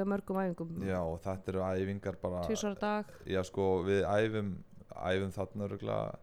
það 0.00 0.08
mörgum 0.14 0.38
æfingum? 0.40 0.70
Já 0.88 1.00
þetta 1.26 1.52
eru 1.52 1.60
æfingar 1.66 2.16
bara 2.22 2.44
tvisvar 2.46 2.72
á 2.72 2.80
dag. 2.80 3.04
Já 3.26 3.42
sko 3.44 3.66
við 3.84 4.00
æfum 4.08 4.54
æfum 4.94 5.32
þarna 5.36 5.68
örgulega 5.68 6.14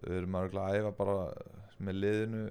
við 0.00 0.16
erum 0.18 0.36
örgulega 0.40 0.66
að 0.66 0.80
æfa 0.80 0.92
bara 0.96 1.16
með 1.80 1.98
liðinu 2.02 2.42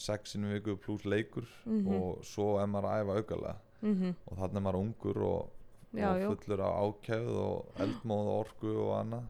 sexinu 0.00 0.52
viku 0.54 0.76
pluss 0.80 1.04
leikur 1.04 1.46
Mhm. 1.66 1.94
og 1.94 2.24
svo 2.24 2.58
er 2.62 2.66
maður 2.66 2.90
að 2.90 3.00
æfa 3.04 3.16
augalega 3.20 3.56
mm 3.82 4.14
og 4.30 4.36
þannig 4.38 4.56
er 4.56 4.64
maður 4.66 4.80
ungur 4.80 5.22
og, 5.22 5.50
Já, 5.96 6.06
og 6.14 6.38
fullur 6.38 6.62
á 6.62 6.70
ákæð 6.70 7.28
og 7.40 7.80
eldmóð 7.82 8.28
og 8.30 8.40
orku 8.44 8.72
og 8.84 8.92
annað 9.00 9.28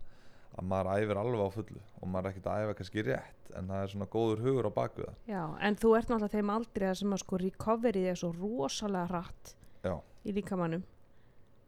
að 0.60 0.66
maður 0.68 0.90
æfir 0.98 1.20
alveg 1.20 1.40
á 1.40 1.48
fullu 1.54 1.82
og 2.00 2.10
maður 2.10 2.26
er 2.26 2.32
ekkert 2.34 2.48
að 2.50 2.64
æfa 2.64 2.76
kannski 2.80 3.04
rétt 3.06 3.52
en 3.56 3.70
það 3.70 3.84
er 3.84 3.92
svona 3.94 4.08
góður 4.12 4.42
hugur 4.44 4.68
á 4.68 4.72
baku 4.76 5.06
það. 5.06 5.16
Já, 5.30 5.42
en 5.66 5.78
þú 5.80 5.92
ert 5.96 6.10
náttúrulega 6.10 6.34
þeim 6.36 6.52
aldrei 6.54 6.86
að 6.90 6.98
sem 7.00 7.16
að 7.16 7.22
sko 7.22 7.40
recoveryð 7.40 8.08
er 8.10 8.20
svo 8.20 8.30
rosalega 8.36 9.08
hratt 9.10 9.54
Já. 9.86 9.94
í 10.26 10.34
líkamannum 10.36 10.84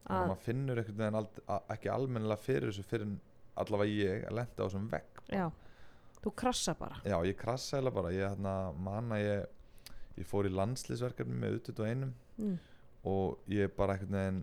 að 0.03 0.19
að, 0.19 0.29
maður 0.29 0.45
finnur 0.45 0.83
ald, 1.23 1.41
a- 1.47 1.63
ekki 1.73 1.93
almennilega 1.95 2.45
fyrir 2.45 2.69
þessu 2.69 2.87
fyrir 2.91 3.09
en 3.09 3.17
allavega 3.63 3.97
ég 3.97 4.29
að 4.29 4.39
lenda 4.41 4.61
á 4.61 4.67
þessum 4.67 4.89
vegg 4.93 5.25
já, 5.33 5.47
þú 6.21 6.35
krassa 6.43 6.75
bara. 6.77 7.01
Já, 7.07 7.17
ég 7.25 7.37
krassa 7.39 7.79
eða 7.79 7.93
bara. 7.95 8.13
Ég 8.13 8.29
hérna, 8.29 8.55
man 8.77 9.13
að 9.15 9.25
ég 9.25 9.45
ég 10.21 10.29
fór 10.29 10.49
í 10.49 10.53
landslýsverkefni 10.53 11.37
með 11.39 11.61
utut 11.61 11.81
og 11.81 11.89
einum 11.89 12.13
mm. 12.37 12.57
og 13.09 13.53
ég 13.53 13.73
bara 13.77 13.97
einhvern 13.97 14.19
veginn 14.19 14.43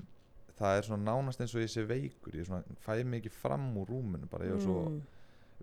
það 0.59 0.77
er 0.77 0.87
svona 0.87 1.05
nánast 1.11 1.41
eins 1.41 1.55
og 1.55 1.61
ég 1.63 1.71
sé 1.71 1.85
veikur 1.87 2.35
ég 2.35 2.45
svona, 2.47 2.63
fæ 2.83 2.97
ekki 3.19 3.31
fram 3.31 3.69
úr 3.79 3.87
rúminu 3.93 4.27
bara 4.31 4.45
ég 4.45 4.57
var 4.57 4.61
svo, 4.65 4.81
mm. 4.89 4.99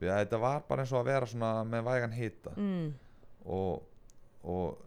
við, 0.01 0.11
þetta 0.13 0.41
var 0.41 0.63
bara 0.69 0.83
eins 0.85 0.93
og 0.93 1.01
að 1.03 1.11
vera 1.13 1.27
svona 1.31 1.53
með 1.65 1.85
vægan 1.91 2.13
hita 2.17 2.55
Mm. 2.57 2.95
og, 3.45 3.83
og 4.45 4.79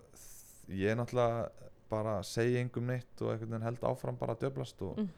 ég 0.69 0.97
náttúrulega 0.97 1.49
bara 1.89 2.19
segi 2.23 2.57
engum 2.61 2.85
neitt 2.85 3.21
og 3.21 3.31
einhvern 3.33 3.49
veginn 3.55 3.65
held 3.65 3.85
áfram 3.89 4.17
bara 4.19 4.35
að 4.35 4.43
djöblast 4.47 4.81
og, 4.85 4.97
Mm. 4.97 5.09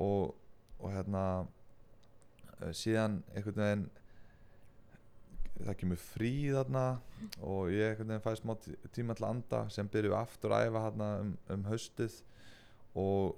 og, 0.00 0.34
og 0.80 0.92
hérna 0.94 1.22
eh, 2.60 2.70
síðan 2.74 3.22
einhvern 3.34 3.62
veginn 3.64 3.88
það 5.58 5.74
kemur 5.80 5.98
frí 5.98 6.30
þarna 6.54 6.84
og 7.42 7.72
ég 7.74 7.88
einhvern 7.96 8.12
veginn 8.12 8.22
fæ 8.22 8.34
smá 8.38 8.54
tí- 8.62 8.76
tíma 8.94 9.16
til 9.18 9.24
að 9.26 9.30
anda 9.32 9.62
sem 9.74 9.88
byrju 9.90 10.14
aftur 10.14 10.54
að 10.54 10.68
æfa 10.68 10.82
þarna 10.86 11.08
um, 11.24 11.32
um 11.56 11.64
haustið 11.66 12.20
og 12.94 13.34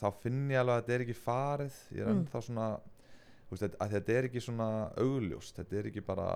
þá 0.00 0.08
finn 0.22 0.50
ég 0.50 0.60
alveg 0.60 0.74
að 0.76 0.82
þetta 0.84 0.94
er 0.98 1.04
ekki 1.06 1.16
farið. 1.24 1.74
Ég 1.92 2.00
er 2.04 2.06
Mm. 2.12 2.20
ennþá 2.24 2.42
svona 2.48 2.68
veist, 3.50 3.76
að 3.80 3.90
þetta 3.94 4.12
er 4.18 4.24
ekki 4.28 4.40
svona 4.42 4.68
augljóst. 4.96 5.56
Þetta 5.58 5.76
er 5.78 5.84
ekki 5.90 6.04
bara 6.06 6.28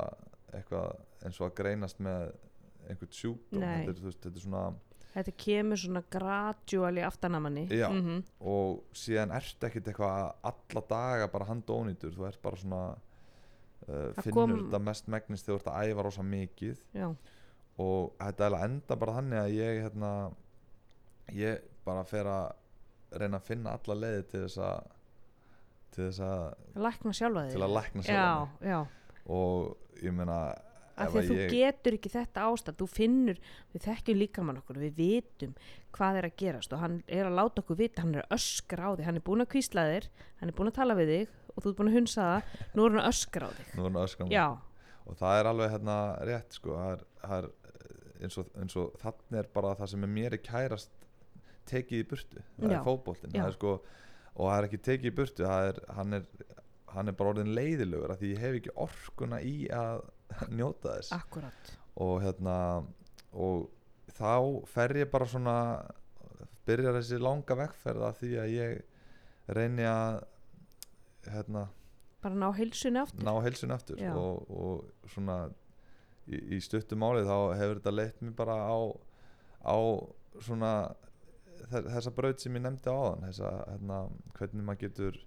eitthvað 0.55 0.99
eins 1.25 1.41
og 1.41 1.51
að 1.51 1.57
greinast 1.63 1.99
með 2.01 2.33
einhvern 2.89 3.11
sjúkdóm. 3.13 3.61
Þetta 3.65 3.91
er, 3.97 4.05
veist, 4.05 4.21
þetta 4.23 4.37
er 4.37 4.45
svona 4.47 4.75
þetta 5.15 5.33
kemur 5.41 5.77
svona 5.81 6.03
gradually 6.13 7.01
aftanamanni 7.03 7.67
Já. 7.73 7.89
mm 7.91 8.23
og 8.41 8.85
síðan 8.95 9.33
ertu 9.35 9.67
ekkert 9.67 9.89
eitthvað 9.89 10.35
alla 10.45 10.83
daga 10.89 11.27
bara 11.33 11.47
handónýtur 11.49 12.13
þú 12.15 12.27
ert 12.29 12.43
bara 12.43 12.57
svona 12.57 12.83
uh, 13.89 14.13
finnur 14.23 14.33
kom- 14.35 14.55
þetta 14.71 14.81
mest 14.85 15.09
megnist 15.09 15.47
þegar 15.49 15.59
þú 15.59 15.63
ert 15.65 15.73
að 15.73 15.89
æfa 15.91 16.05
rosa 16.05 16.23
mikið. 16.23 16.79
Já, 16.95 17.09
og 17.79 18.13
þetta 18.21 18.63
enda 18.65 18.97
bara 18.97 19.13
þannig 19.19 19.39
að 19.43 19.55
ég 19.57 19.83
hérna 19.83 20.13
ég 21.35 21.61
bara 21.85 22.05
fer 22.05 22.25
að 22.25 22.53
reyna 23.13 23.41
að 23.41 23.49
finna 23.49 23.75
alla 23.79 23.99
leiði 23.99 24.23
til 24.31 24.45
þess 24.45 24.63
að 24.69 24.95
til 25.95 26.07
þess 26.07 26.23
að 26.29 26.81
lækna 26.87 27.13
sjálfa 27.17 27.45
þig. 27.45 27.53
Til 27.57 27.67
að 27.67 27.75
lækna 27.75 28.05
já, 28.05 28.09
sjálf 28.09 28.67
já, 28.69 28.79
og 29.39 30.03
ég 30.05 30.15
meina 30.15 30.39
af 30.99 31.13
því 31.13 31.19
að 31.19 31.23
að 31.23 31.29
þú 31.31 31.37
ég, 31.39 31.53
getur 31.55 31.97
ekki 31.97 32.13
þetta 32.13 32.45
ástand 32.51 32.79
þú 32.81 32.89
finnur, 32.91 33.41
við 33.73 33.85
þekkjum 33.87 34.21
líkamann 34.23 34.61
okkur 34.61 34.81
við 34.83 34.97
vitum 34.99 35.53
hvað 35.95 36.21
er 36.21 36.29
að 36.29 36.39
gerast 36.43 36.75
og 36.75 36.83
hann 36.83 36.97
er 37.07 37.29
að 37.29 37.37
láta 37.39 37.63
okkur 37.63 37.79
vita, 37.79 38.03
hann 38.03 38.17
er 38.17 38.25
að 38.27 38.35
öskra 38.39 38.91
á 38.91 38.97
þig 38.99 39.09
hann 39.09 39.21
er 39.21 39.27
búin 39.29 39.45
að 39.45 39.53
kvísla 39.55 39.87
þér, 39.89 40.09
hann 40.41 40.51
er 40.53 40.59
búin 40.59 40.73
að 40.73 40.79
tala 40.81 40.99
við 40.99 41.13
þig 41.15 41.37
og 41.55 41.63
þú 41.63 41.71
ert 41.71 41.79
búin 41.79 41.93
að 41.93 41.99
hunsa 41.99 42.27
það, 42.29 42.59
nú 42.75 42.85
er 42.85 42.91
hann 42.91 43.03
að 43.03 43.11
öskra 43.13 43.49
á 43.49 43.51
þig. 43.55 43.71
Nú 43.75 43.85
er 43.85 43.89
hann 43.89 44.03
öskram 44.03 44.35
já, 44.35 44.47
og 45.09 45.19
það 45.23 45.41
er 45.41 45.51
alveg 45.53 45.73
hérna 45.77 45.99
rétt 46.29 46.59
sko 46.59 46.77
það 46.77 46.93
er, 46.97 47.07
það 47.23 47.39
er 47.39 47.51
eins, 48.19 48.39
og, 48.41 48.53
eins 48.59 48.79
og 48.79 48.99
þannig 49.03 49.41
er 49.43 49.51
bara 49.55 49.75
það 49.79 49.93
sem 49.95 50.07
er 50.07 50.13
mér 50.19 50.37
er 50.37 50.43
kærast 50.43 50.98
tekið 51.69 52.03
í 52.03 52.07
burtu. 52.13 52.45
Það 52.59 52.75
Já, 52.75 52.79
er 52.79 52.85
er 53.51 53.57
sko, 53.57 53.75
og 54.35 54.45
það 54.51 54.57
er 54.57 54.69
ekki 54.69 54.81
tekið 54.89 55.11
í 55.11 55.17
burtu 55.21 55.49
er, 55.73 55.81
hann, 55.97 56.19
er, 56.19 56.29
hann 56.95 57.11
er 57.13 57.19
bara 57.19 57.35
orðin 57.35 57.55
leiðilegur 57.57 58.15
því 58.23 58.33
ég 58.35 58.45
hef 58.45 58.61
ekki 58.61 58.77
orkuna 58.87 59.41
í 59.45 59.57
að 59.75 60.05
njóta 60.59 60.97
þess. 60.97 61.15
Akkurat. 61.17 61.73
Og 61.99 62.15
hérna 62.23 62.59
og 63.33 63.69
þá 64.19 64.33
fer 64.71 64.97
ég 65.03 65.11
bara 65.13 65.29
svona 65.29 65.57
byrjar 66.69 66.99
þessi 66.99 67.21
langa 67.23 67.57
vegferð 67.59 68.05
af 68.09 68.21
því 68.21 68.35
að 68.43 68.55
ég 68.55 69.57
reyni 69.57 69.87
að 69.89 70.23
hérna 71.29 71.69
bara 72.23 72.35
ná 72.35 72.49
heilsunni 72.57 73.01
aftur. 73.01 73.25
ná 73.25 73.35
heilsun 73.45 73.73
aftur. 73.75 74.01
Og, 74.11 74.49
og 74.51 75.11
svona 75.13 75.39
í, 76.29 76.41
í 76.57 76.61
stuttu 76.63 76.99
máli 76.99 77.25
þá 77.27 77.55
hefur 77.59 77.81
þetta 77.81 77.95
leitt 77.95 78.23
mér 78.25 78.35
bara 78.39 78.57
á, 78.59 78.79
á 79.65 79.77
svona 80.45 80.73
þessa 81.71 82.11
braut 82.15 82.41
sem 82.41 82.55
ég 82.59 82.63
nefndi 82.65 82.91
á 82.91 82.99
þann 82.99 83.27
þessa, 83.29 83.51
hérna, 83.73 83.99
hvernig 84.39 84.65
maður 84.69 84.81
getur 84.87 85.19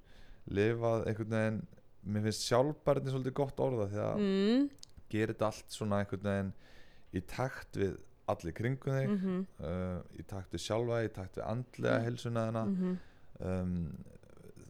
lifað 0.52 1.08
einhvern 1.08 1.36
veginn 1.38 1.62
mér 2.04 2.24
finnst 2.28 2.48
sjálfbærni 2.50 3.12
svolítið 3.14 3.34
gott 3.38 3.60
orða 3.62 3.88
því 3.92 4.00
að 4.06 4.22
mm, 4.26 4.70
gera 5.14 5.34
þetta 5.34 5.46
allt 5.52 5.76
svona 5.76 6.00
einhvern 6.02 6.24
veginn 6.30 6.54
í 7.14 7.22
takt 7.28 7.78
við 7.78 7.98
allir 8.32 8.54
kringum 8.56 8.96
þig 8.96 9.10
mm 9.10 9.18
-hmm, 9.22 9.46
uh, 9.68 10.00
í 10.20 10.24
takt 10.24 10.54
við 10.56 10.64
sjálfa, 10.66 11.04
í 11.06 11.10
takt 11.14 11.38
við 11.38 11.46
andlega 11.52 11.98
Mm. 12.00 12.04
heilsuna 12.08 12.46
þina 12.50 12.66
mm 12.66 12.98
um, 13.42 13.78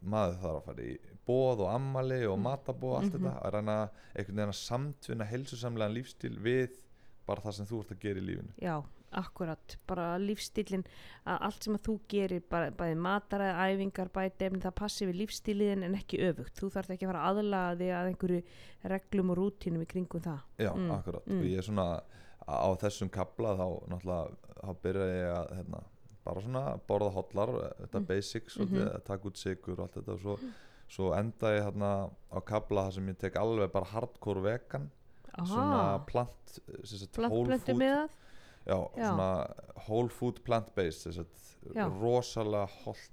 maður 0.02 0.38
þarf 0.42 0.56
að 0.56 0.64
fara 0.66 0.82
í 0.88 0.94
bóð 1.28 1.60
og 1.62 1.68
ammali 1.74 2.20
og 2.26 2.38
Mm. 2.38 2.42
matabóð 2.42 2.94
allt 2.98 3.12
Mhm. 3.12 3.22
þetta 3.22 3.42
að 3.42 3.52
reyna 3.54 3.76
einhvern 4.16 4.36
veginn 4.36 4.52
að 4.54 4.62
samtvinna 4.66 5.24
heilsusamlegan 5.30 5.94
lífstíl 5.94 6.38
við 6.42 6.70
bara 7.26 7.40
það 7.40 7.52
sem 7.54 7.66
þú 7.66 7.80
ert 7.80 7.92
að 7.92 8.00
gera 8.00 8.18
í 8.20 8.26
lífinu 8.26 8.52
já, 8.60 8.82
akkurat 9.12 9.76
bara 9.86 10.18
lífstílin, 10.18 10.84
að 11.26 11.38
allt 11.48 11.62
sem 11.64 11.74
að 11.74 11.82
þú 11.88 11.94
gerir 12.08 12.42
bæði 12.50 12.96
mataræði, 12.96 13.54
æfingar 13.76 14.08
bæði 14.14 14.46
efni, 14.46 14.60
það 14.64 14.74
passi 14.74 15.06
við 15.06 15.20
lífstíliðin 15.22 15.84
en 15.84 15.94
ekki 15.98 16.18
öfugt. 16.28 16.54
Þú 16.60 16.70
þarf 16.76 16.90
ekki 16.90 17.06
að 17.06 17.12
fara 17.12 17.26
aðlaga 17.30 17.76
þig 17.82 17.92
að 17.98 18.10
einhverju 18.12 18.42
reglum 18.94 19.30
og 19.30 19.36
rútínum 19.38 19.82
í 19.82 19.86
kringum 19.86 20.20
það. 20.24 20.40
Já, 20.58 20.72
Mm, 20.74 20.90
akkurat. 20.90 21.26
Mm. 21.26 21.38
og 21.38 21.44
ég 21.44 21.58
er 21.58 21.62
svona 21.62 22.02
á 22.48 22.68
þessum 22.82 23.10
kabla 23.10 23.56
þá 23.56 23.66
náttúrulega 23.88 24.36
þá 24.62 24.76
byrja 24.82 25.06
ég 25.12 25.30
að 25.36 25.56
hérna, 25.56 25.82
bara 26.24 26.40
svona 26.40 26.80
borða 26.88 27.12
hotlar 27.12 27.48
þetta 27.82 27.98
Mm. 28.00 28.06
basics 28.06 28.56
Mhm. 28.58 28.88
að 28.94 29.04
taka 29.04 29.28
út 29.28 29.36
sigur 29.36 29.72
og 29.78 29.80
allt 29.80 29.94
þetta 29.94 30.12
og 30.12 30.20
svo, 30.20 30.38
svo 30.88 31.12
enda 31.18 31.46
ég 31.58 31.62
hérna 31.64 32.10
á 32.32 32.38
kabla 32.44 32.84
þar 32.88 32.92
sem 32.92 33.06
ég 33.08 33.18
tek 33.18 33.34
alveg 33.34 33.72
bara 33.72 33.84
hardcore 33.86 34.42
vegan. 34.42 34.90
Svona 35.46 36.04
plant 36.06 36.60
sem 36.84 36.98
sagt, 36.98 37.14
það 38.66 38.72
já, 38.72 38.78
Já. 38.96 39.08
svona 39.08 39.30
whole 39.88 40.08
food 40.08 40.42
plant 40.44 40.74
based 40.74 41.06
rosalega 42.00 42.66
holt 42.84 43.10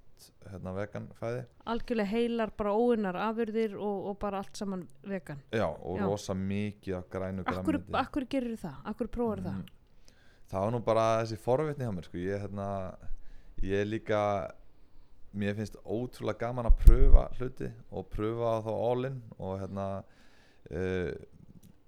hérna 0.51 0.73
vegan 0.75 1.05
fæði 1.15 1.43
algjörlega 1.71 2.09
heilar, 2.11 2.51
bara 2.57 2.73
óunnar 2.75 3.15
afurðir 3.29 3.75
og, 3.79 4.05
og 4.11 4.17
bara 4.19 4.41
allt 4.43 4.57
saman 4.59 4.83
vegan 5.07 5.39
já, 5.55 5.65
og 5.69 5.97
Já. 5.99 6.05
rosa 6.05 6.33
mikið 6.35 6.95
af 6.97 7.09
grænu 7.09 7.43
akkur, 7.45 7.63
grænmeti. 7.63 7.95
akkur 8.01 8.25
gerir 8.29 8.57
það, 8.59 8.79
akkur 8.93 9.07
prófar 9.07 9.43
það 9.45 9.59
Mm. 9.59 9.65
það 10.51 10.61
var 10.65 10.71
nú 10.71 10.79
bara 10.85 11.05
þessi 11.23 11.37
forvitni 11.37 11.85
hjá 11.85 11.93
mér 11.95 12.05
sko. 12.09 12.17
ég, 12.17 12.41
hérna, 12.41 12.67
ég 13.61 13.81
er 13.81 13.85
líka 13.85 14.21
mér 15.33 15.55
finnst 15.55 15.75
ótrúlega 15.85 16.39
gaman 16.39 16.65
að 16.65 16.79
pröfa 16.83 17.27
hluti 17.37 17.71
og 17.91 18.09
pröfa 18.09 18.53
þá 18.65 18.71
all-in 18.73 19.21
og 19.37 19.59
hérna 19.61 19.85
uh, 20.71 21.11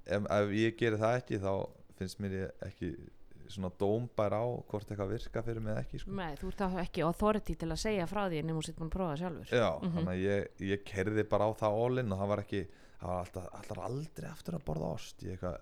ef, 0.05 0.21
ef 0.29 0.51
ég 0.53 0.77
gerir 0.77 0.99
það 1.01 1.17
ekki 1.23 1.39
þá 1.41 1.53
finnst 1.97 2.19
mér 2.21 2.51
ekki 2.67 2.93
svona 3.55 3.71
dómbær 3.81 4.33
á 4.37 4.43
hvort 4.71 4.91
eitthvað 4.91 5.11
virka 5.15 5.41
fyrir 5.45 5.61
mig 5.65 5.77
ekki 5.81 5.99
sko. 6.01 6.11
Nei, 6.17 6.35
þú 6.39 6.47
ert 6.51 6.61
þá 6.63 6.79
ekki 6.83 7.03
authority 7.07 7.55
til 7.55 7.69
að 7.71 7.81
segja 7.83 8.07
frá 8.09 8.23
því 8.29 8.39
en 8.41 8.51
þú 8.53 8.75
búin 8.77 8.89
að 8.89 8.95
prófa 8.95 9.17
sjálfur 9.21 9.51
Já, 9.51 9.69
Mhm. 9.81 9.91
þannig 9.97 10.13
að 10.13 10.23
ég, 10.25 10.47
ég 10.71 10.83
kerði 10.85 11.23
bara 11.29 11.45
á 11.47 11.51
það 11.53 11.81
all-in 11.85 12.11
og 12.11 12.19
það 12.23 12.31
var 12.33 12.43
ekki 12.45 12.61
það 13.01 13.07
var 13.11 13.19
alltaf, 13.25 13.45
alltaf 13.59 13.77
aldrei 13.87 14.29
aftur 14.31 14.53
að 14.59 14.65
borða 14.65 14.93
ost 14.93 15.23
ég, 15.23 15.31
eitthvað, 15.37 15.57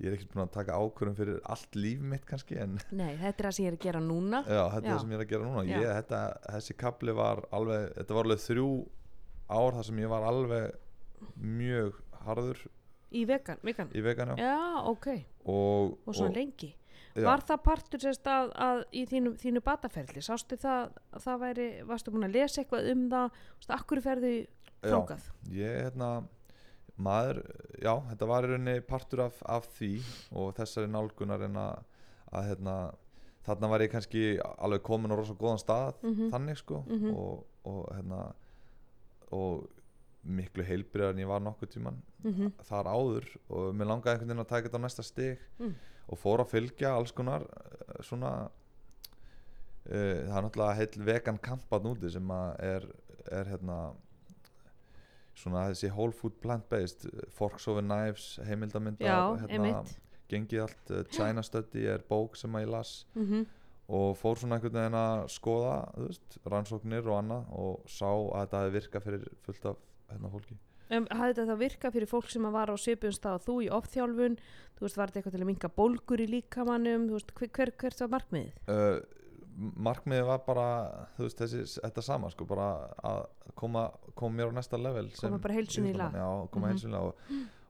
ég 0.00 0.06
er 0.10 0.16
ekkert 0.18 0.32
búin 0.34 0.44
að 0.44 0.52
taka 0.52 0.78
ákvörðum 0.78 1.16
fyrir 1.16 1.40
allt 1.44 1.74
líf 1.78 2.00
mitt 2.00 2.24
kannski 2.26 2.58
en 2.60 2.78
Nei, 2.92 3.16
þetta 3.16 3.38
er 3.44 3.48
það 3.48 3.54
sem 3.56 3.64
ég 3.64 3.72
er 3.72 3.78
að 3.78 3.84
gera 3.86 4.00
núna 4.04 4.42
Já, 4.44 4.62
þetta 4.74 4.84
er 4.84 4.88
Já. 4.88 4.94
það 4.94 5.00
sem 5.00 5.10
ég 5.10 5.18
er 5.20 5.24
að 5.24 5.32
gera 5.34 5.44
núna 5.48 5.64
ég, 5.64 5.88
þetta, 5.98 6.22
Þessi 6.54 6.76
kapli 6.76 7.12
var 7.14 7.44
alveg 7.52 7.94
Þetta 7.98 8.14
var 8.14 8.24
alveg 8.24 8.42
þrjú 8.48 8.68
ár 9.54 9.72
þar 9.78 9.84
sem 9.84 9.98
ég 10.04 10.08
var 10.08 10.22
alveg 10.28 10.72
mjög 11.40 12.00
harður 12.26 12.64
Í 13.14 13.20
vegan, 13.28 13.58
vegan. 13.62 13.90
í 13.94 14.00
vegan 14.02 14.32
já. 14.34 14.42
Já, 14.42 14.84
ok, 14.90 15.06
og, 15.46 15.92
og 16.08 16.16
svona 16.16 16.34
lengi 16.34 16.72
já, 17.14 17.24
Var 17.24 17.40
það 17.48 17.62
partur 17.64 18.00
sérst 18.02 18.26
að, 18.26 18.52
að 18.68 18.80
í 18.92 19.04
þínu, 19.06 19.34
þínu 19.38 19.60
bataferli, 19.64 20.22
sástu 20.22 20.56
það 20.58 20.88
að 21.14 21.22
það 21.26 21.40
væri, 21.44 21.66
varstu 21.86 22.10
búin 22.14 22.26
að 22.28 22.34
lesa 22.38 22.60
eitthvað 22.62 22.90
um 22.92 23.04
það, 23.12 23.38
veist, 23.58 23.70
akkur 23.78 24.00
ferðu 24.04 24.32
já, 24.34 24.46
þangað 24.90 25.28
ég 25.54 25.78
hérna 25.86 26.08
maður, 26.96 27.40
já, 27.82 27.94
þetta 28.10 28.26
var 28.30 28.44
í 28.46 28.50
rauninni 28.52 28.80
partur 28.86 29.24
af, 29.26 29.38
af 29.50 29.66
því 29.78 29.92
og 30.38 30.52
þessari 30.58 30.90
nálgunar 30.90 31.42
en 31.48 31.56
að, 31.58 31.80
að 32.34 32.48
hérna, 32.52 32.74
þarna 33.44 33.68
var 33.72 33.82
ég 33.84 33.90
kannski 33.92 34.22
alveg 34.58 34.82
komin 34.86 35.10
á 35.10 35.16
rosa 35.18 35.34
góðan 35.38 35.58
stað 35.62 35.98
Mhm. 36.02 36.28
þannig 36.34 36.56
sko 36.62 36.82
Mhm. 36.86 37.14
og, 37.14 37.46
og 37.64 37.88
hérna 37.96 38.20
og 39.32 39.66
miklu 40.24 40.64
heilbriðar 40.64 41.12
en 41.14 41.18
ég 41.24 41.28
var 41.28 41.40
nokkuð 41.44 41.70
tíman 41.76 41.98
Mhm. 42.24 42.52
þar 42.64 42.86
áður 42.88 43.26
og 43.50 43.74
mér 43.74 43.86
langaði 43.90 44.14
einhvern 44.14 44.28
veginn 44.30 44.44
að 44.44 44.48
taka 44.48 44.68
þetta 44.68 44.78
á 44.80 44.84
næsta 44.86 45.04
stig 45.04 45.38
Mm. 45.60 45.74
og 46.08 46.18
fór 46.18 46.40
að 46.40 46.50
fylgja 46.54 46.94
alls 46.96 47.12
konar 47.12 47.42
eh, 47.42 48.02
svona 48.02 48.50
uh, 49.90 49.90
það 49.90 50.36
er 50.38 50.46
náttúrulega 50.46 50.76
heil 50.78 51.04
vegan 51.04 51.38
kampan 51.38 51.90
úti 51.92 52.10
sem 52.10 52.30
er, 52.58 52.86
er 53.30 53.44
hérna 53.52 53.94
svona 55.34 55.66
þessi 55.72 55.90
whole 55.90 56.12
food 56.14 56.36
plant 56.40 56.68
based 56.70 57.06
forks 57.34 57.66
over 57.68 57.82
knives 57.82 58.38
heimildamindar 58.46 59.06
hérna, 59.42 59.58
gengið 60.30 60.62
allt 60.62 60.90
uh, 60.94 61.02
China 61.10 61.42
Study 61.42 61.86
er 61.90 62.04
bók 62.08 62.36
sem 62.36 62.52
ég 62.62 62.68
las 62.70 63.04
mm 63.14 63.44
og 63.86 64.14
fór 64.16 64.38
svona 64.40 64.56
einhvern 64.56 64.72
veginn 64.78 64.94
að 64.96 65.26
skoða 65.28 65.72
veist, 65.98 66.38
rannsóknir 66.48 67.04
og 67.04 67.18
annað 67.18 67.50
og 67.52 67.82
sá 67.92 68.06
að 68.08 68.38
þetta 68.46 68.60
hefði 68.62 68.72
virkað 68.78 69.02
fyrir 69.04 69.26
fullt 69.44 69.66
af 69.68 69.76
hérna 70.12 70.30
fólki 70.32 70.56
um, 70.90 71.06
Hafði 71.10 71.34
þetta 71.34 71.48
þá 71.52 71.58
virkað 71.64 71.92
fyrir 71.96 72.10
fólk 72.10 72.28
sem 72.30 72.48
var 72.52 72.70
á 72.72 72.76
svipum 72.76 73.12
stað 73.16 73.38
og 73.40 73.44
þú 73.48 73.54
í 73.64 73.68
ofþjálfun 73.72 74.38
þú 74.76 74.80
veist, 74.86 74.96
var 75.00 75.08
þetta 75.10 75.18
eitthvað 75.22 75.36
til 75.38 75.42
að 75.44 75.50
minka 75.52 75.68
bólgur 75.68 76.20
í 76.20 76.26
líkamannum 76.30 77.08
þú 77.08 77.18
veist, 77.18 77.34
hver, 77.38 77.50
hver, 77.58 77.72
hvert 77.80 78.00
var 78.04 78.12
markmiðið? 78.18 78.52
uh, 78.68 78.98
markmiðið 79.86 80.26
var 80.26 80.40
bara 80.48 80.66
þú 81.16 81.28
veist 81.28 81.38
þessi, 81.44 81.62
þetta 81.84 82.02
sama 82.02 82.30
sko 82.34 82.46
bara 82.50 82.68
að 83.06 83.20
koma, 83.54 83.84
koma 84.18 84.34
mér 84.40 84.50
á 84.50 84.56
næsta 84.58 84.80
level 84.80 85.08
Koma 85.14 85.38
bara 85.38 85.54
heilsunni 85.54 85.92
í 85.92 85.94
íþróttamann, 85.94 86.20
já, 86.20 86.28
Mhm. 86.42 86.50
koma 86.50 86.66
mm 86.66 86.72
heilsunni 86.74 86.98
og, 86.98 87.14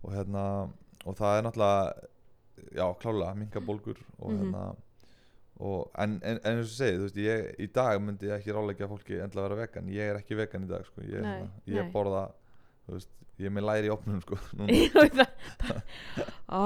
og 0.05 0.13
hérna 0.17 0.45
og 1.05 1.17
það 1.19 1.39
er 1.39 1.43
náttúrulega 1.45 2.09
já 2.75 2.87
klálega 3.03 3.35
minka 3.37 3.61
bólgur 3.61 3.99
og 4.19 4.31
Mhm. 4.33 4.41
hérna 4.41 4.77
og, 5.61 5.91
en, 6.03 6.17
en, 6.23 6.39
en 6.43 6.57
eins 6.59 6.73
og 6.73 6.79
segið, 6.79 6.97
þú 6.99 7.05
veist, 7.09 7.19
ég, 7.23 7.45
í 7.63 7.67
dag 7.75 8.01
myndi 8.03 8.31
ég 8.31 8.41
ekki 8.41 8.55
ráleika 8.57 8.89
fólki 8.91 9.21
endla 9.23 9.45
að 9.45 9.49
vera 9.49 9.61
vegan. 9.63 9.91
Ég 9.95 10.11
er 10.11 10.19
ekki 10.19 10.39
vegan 10.39 10.67
í 10.67 10.71
dag, 10.71 10.87
sko. 10.89 11.05
Ég, 11.07 11.21
Nei, 11.23 11.31
hérna, 11.31 11.61
ég 11.71 11.87
nei. 11.87 11.93
borða, 11.95 12.25
þú 12.87 12.97
veist, 12.97 13.13
ég 13.39 13.51
er 13.51 13.55
með 13.55 13.67
læri 13.69 13.91
í 13.91 13.93
opnum, 13.95 14.21
sko 14.23 14.39
Ó, 16.55 16.63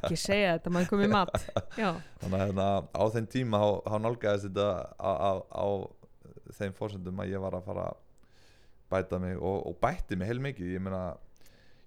ekki 0.00 0.16
segja 0.18 0.56
þetta, 0.56 0.72
maður 0.74 0.92
komið 0.94 1.10
mat. 1.12 1.34
Já, 1.78 1.90
þannig 2.22 2.38
að 2.38 2.44
hérna, 2.46 2.68
á 2.90 3.02
þeim 3.14 3.26
tíma 3.30 3.60
þá, 3.62 3.96
nálgæðist 4.06 4.46
þetta 4.48 4.68
á, 4.98 5.10
á, 5.10 5.32
á 5.50 5.66
þeim 6.58 6.74
fórsendum 6.78 7.22
að 7.22 7.34
ég 7.34 7.42
var 7.42 7.54
að 7.58 7.66
fara 7.68 7.86
bæta 8.90 9.16
mig 9.22 9.36
og, 9.38 9.58
og 9.70 9.74
bætti 9.82 10.14
mig 10.18 10.26
heil 10.30 10.40
mikið 10.42 10.72
ég 10.74 10.82
meina, 10.82 11.02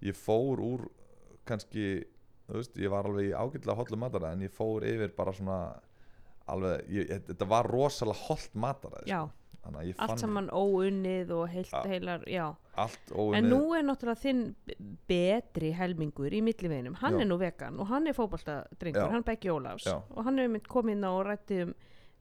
ég 0.04 0.16
fór 0.16 0.62
úr 0.64 0.86
kannski, 1.48 2.06
þú 2.48 2.54
veist, 2.62 2.78
ég 2.80 2.92
var 2.94 3.04
alveg 3.10 3.26
í 3.32 3.36
ágætlega 3.36 3.80
hotlu 3.80 3.98
matara 4.00 4.32
en 4.32 4.46
ég 4.46 4.54
fór 4.56 4.86
yfir 4.88 5.12
bara 5.18 5.34
svona 5.36 5.58
alveg, 6.48 6.86
ég, 6.90 7.14
þetta 7.30 7.48
var 7.48 7.66
rosalega 7.72 8.20
holt 8.28 8.54
matara 8.56 9.02
já, 9.08 9.22
þannig 9.64 9.80
að 9.80 9.88
ég 9.88 9.96
allt 10.04 10.20
saman 10.20 10.50
óunnið 10.52 11.32
og 11.32 11.48
heilt, 11.54 11.72
Já. 11.72 11.84
heilar, 11.88 12.24
já 12.28 12.56
allt 12.76 13.12
En 13.38 13.46
nú 13.50 13.74
er 13.78 13.84
náttúrulega 13.86 14.20
þinn 14.20 14.56
betri 15.08 15.72
helmingur 15.78 16.34
í 16.34 16.42
milliveginum, 16.44 16.96
hann 17.00 17.14
Já. 17.14 17.22
er 17.22 17.30
nú 17.30 17.38
vegan 17.40 17.80
og 17.80 17.88
hann 17.88 18.08
er 18.08 18.14
fótballtadrengur, 18.18 19.06
Já. 19.06 19.12
hann 19.14 19.24
Beggi 19.24 19.50
Ólafs 19.54 19.86
Já. 19.88 20.02
og 20.10 20.24
hann 20.26 20.38
hefur 20.42 20.68
komið 20.68 20.92
inn 20.98 21.06
á 21.08 21.12
og 21.14 21.26
rætti 21.28 21.62
um 21.68 21.74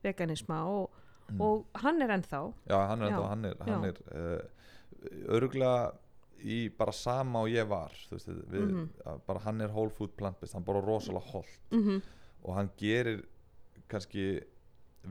veganisma 0.03 0.63
og, 0.67 0.89
Mm. 1.31 1.39
og 1.41 1.65
hann 1.79 2.01
er 2.01 2.09
ennþá 2.11 2.39
Já, 2.67 2.87
hann 2.87 3.01
er, 3.01 3.09
Já, 3.09 3.15
ennþá, 3.15 3.27
hann 3.29 3.45
er, 3.45 3.55
hann 3.59 3.83
já. 3.83 3.87
er 3.87 3.97
uh, 4.11 5.33
öruglega 5.37 5.93
í 6.43 6.57
bara 6.77 6.91
sama 6.91 7.39
og 7.45 7.47
ég 7.53 7.65
var 7.69 7.91
veist, 8.11 8.27
við, 8.27 8.65
Mhm. 8.67 8.89
að 9.05 9.21
bara 9.25 9.39
hann 9.39 9.61
er 9.61 9.69
whole 9.69 9.89
food 9.89 10.11
plant-based, 10.17 10.53
hann 10.53 10.63
bara 10.63 10.81
rosalega 10.81 11.25
holt 11.31 11.59
mm 11.71 12.01
og 12.43 12.55
hann 12.55 12.69
gerir 12.77 13.23
kannski 13.93 14.25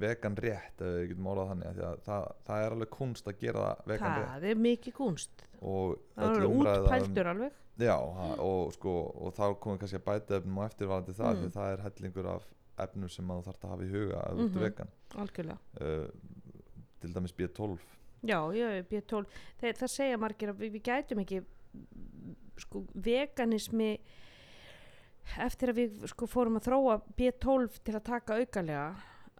vegan 0.02 0.36
rétt 0.40 0.80
ef 0.80 0.92
við 0.96 1.08
getum 1.12 1.26
orðað 1.32 1.50
þannig 1.52 1.66
af 1.68 1.74
því 1.76 1.82
að 1.88 1.98
það, 2.06 2.28
það 2.48 2.62
er 2.66 2.74
alveg 2.76 2.90
kunst 2.96 3.26
að 3.28 3.40
gera 3.42 3.64
það 3.66 3.90
vegan 3.92 4.14
rétt. 4.18 4.30
Það 4.32 4.46
er 4.52 4.62
mikið 4.66 4.94
kunst 4.96 5.42
og 5.60 5.98
það 6.16 6.36
er 6.38 6.46
um, 6.46 6.62
útpæltur 6.62 7.30
alveg. 7.34 7.58
Já, 7.82 7.96
ha- 8.16 8.36
og 8.44 8.72
sko 8.76 8.92
og 9.26 9.32
þá 9.36 9.44
komum 9.60 9.76
við 9.76 9.80
kannski 9.82 9.98
að 10.00 10.06
bæta 10.08 10.36
efnum 10.38 10.58
og 10.62 10.66
eftirvarandi 10.70 11.14
það 11.16 11.32
Mm. 11.32 11.42
því 11.42 11.50
það 11.56 11.72
er 11.72 11.82
hellingur 11.86 12.26
af 12.34 12.42
efnum 12.86 13.08
sem 13.12 13.24
maður 13.28 13.46
þarf 13.48 13.64
að 13.64 13.70
hafa 13.72 13.84
í 13.86 13.90
huga 13.92 14.20
að 14.22 14.36
þú 14.36 14.44
ert 14.44 14.52
Mhm. 14.52 14.62
vegan. 14.64 14.90
algjörlega. 15.22 15.58
Uh, 15.80 16.08
til 17.00 17.12
dæmis 17.14 17.32
B12 17.36 17.78
Já, 18.22 18.38
ég 18.54 18.86
B12 18.88 19.26
Þeir, 19.60 19.72
það 19.74 19.88
segja 19.90 20.16
margir 20.18 20.48
að 20.52 20.56
við, 20.62 20.72
við 20.72 20.82
gætum 20.82 21.18
ekki 21.24 21.42
sko 22.62 22.84
veganismi 22.94 23.98
eftir 25.42 25.72
að 25.72 25.80
við 25.80 26.04
sko 26.12 26.28
fórum 26.30 26.58
að 26.58 26.68
þróa 26.68 26.98
B12 27.18 27.80
til 27.86 27.96
að 27.96 28.04
taka 28.08 28.38
aukalega 28.40 28.86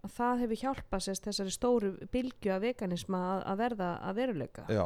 að 0.03 0.15
það 0.17 0.41
hefur 0.43 0.61
hjálpað 0.63 1.05
sérst 1.05 1.27
þessari 1.29 1.53
stóru 1.53 1.91
bylgju 2.11 2.51
að 2.53 2.65
veganisma 2.67 3.21
að, 3.33 3.43
að 3.51 3.61
verða 3.61 3.91
að 4.03 4.19
veruleika. 4.19 4.65
Já, 4.71 4.83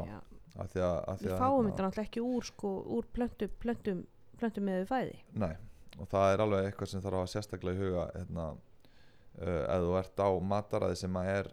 af 0.57 0.69
því 0.73 0.83
að, 0.85 0.97
af 0.97 1.21
því 1.21 1.27
við 1.27 1.33
að 1.33 1.41
fáum 1.41 1.69
þetta 1.69 1.87
náttúrulega 1.87 2.09
ekki 2.09 2.25
úr 2.27 2.47
sko, 2.51 2.73
úr 2.97 3.09
plöntum, 3.17 3.55
plöntum, 3.63 4.03
plöntum 4.37 4.69
með 4.69 4.85
fæði. 4.91 5.17
Nei, 5.41 5.53
og 5.97 6.11
það 6.11 6.33
er 6.33 6.45
alveg 6.45 6.69
eitthvað 6.69 6.93
sem 6.93 7.03
þarf 7.05 7.23
að 7.23 7.31
sérstaklega 7.33 7.77
í 7.77 7.81
huga 7.81 8.05
hérna, 8.13 8.47
uh, 8.53 9.63
ef 9.63 9.87
þú 9.87 9.97
ert 10.03 10.23
á 10.23 10.29
mataræði 10.53 11.01
sem 11.01 11.19
að 11.21 11.33
er 11.33 11.51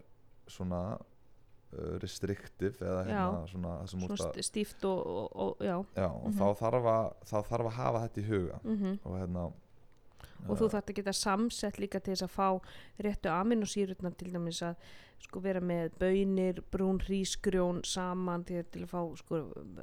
svona 0.51 0.83
restriktiv 2.03 2.79
eða 2.83 3.03
hérna, 3.09 3.43
svona, 3.51 3.75
sem 3.91 4.01
svona 4.01 4.17
st- 4.21 4.43
stíft 4.49 4.85
og, 4.85 5.07
og, 5.07 5.29
og 5.35 5.57
já. 5.65 5.77
Já, 5.97 6.09
og 6.11 6.29
Mhm. 6.31 6.39
þá, 6.39 6.47
þarf 6.63 6.89
að, 6.95 7.13
þá 7.31 7.37
þarf 7.51 7.67
að 7.71 7.79
hafa 7.79 8.03
þetta 8.09 8.21
í 8.21 8.29
huga. 8.29 8.61
Mm 8.65 8.99
og 9.05 9.19
hérna 9.21 9.53
og 10.49 10.59
þú 10.61 10.67
þarft 10.69 10.91
að 10.91 10.97
geta 10.99 11.13
samsett 11.17 11.79
líka 11.81 12.01
til 12.05 12.13
þess 12.15 12.27
að 12.27 12.35
fá 12.37 12.49
réttu 13.01 13.31
aminosýrurnar 13.33 14.15
til 14.17 14.33
dæmis 14.33 14.61
að 14.63 14.77
sko 15.25 15.41
vera 15.41 15.61
með 15.61 15.95
bönir, 15.99 16.59
brún 16.71 16.99
hrísgrjón 17.01 17.79
saman 17.87 18.45
til, 18.45 18.63
til 18.65 18.83
að 18.85 18.91
fá 18.93 19.17
sko 19.17 19.39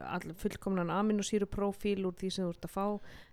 all, 0.06 0.34
fullkomnan 0.38 0.92
aminosýruprófíl 0.94 2.06
úr 2.06 2.14
því 2.14 2.30
sem 2.32 2.46
þú 2.46 2.50
ert 2.54 2.68
að 2.68 2.76
fá. 2.76 2.86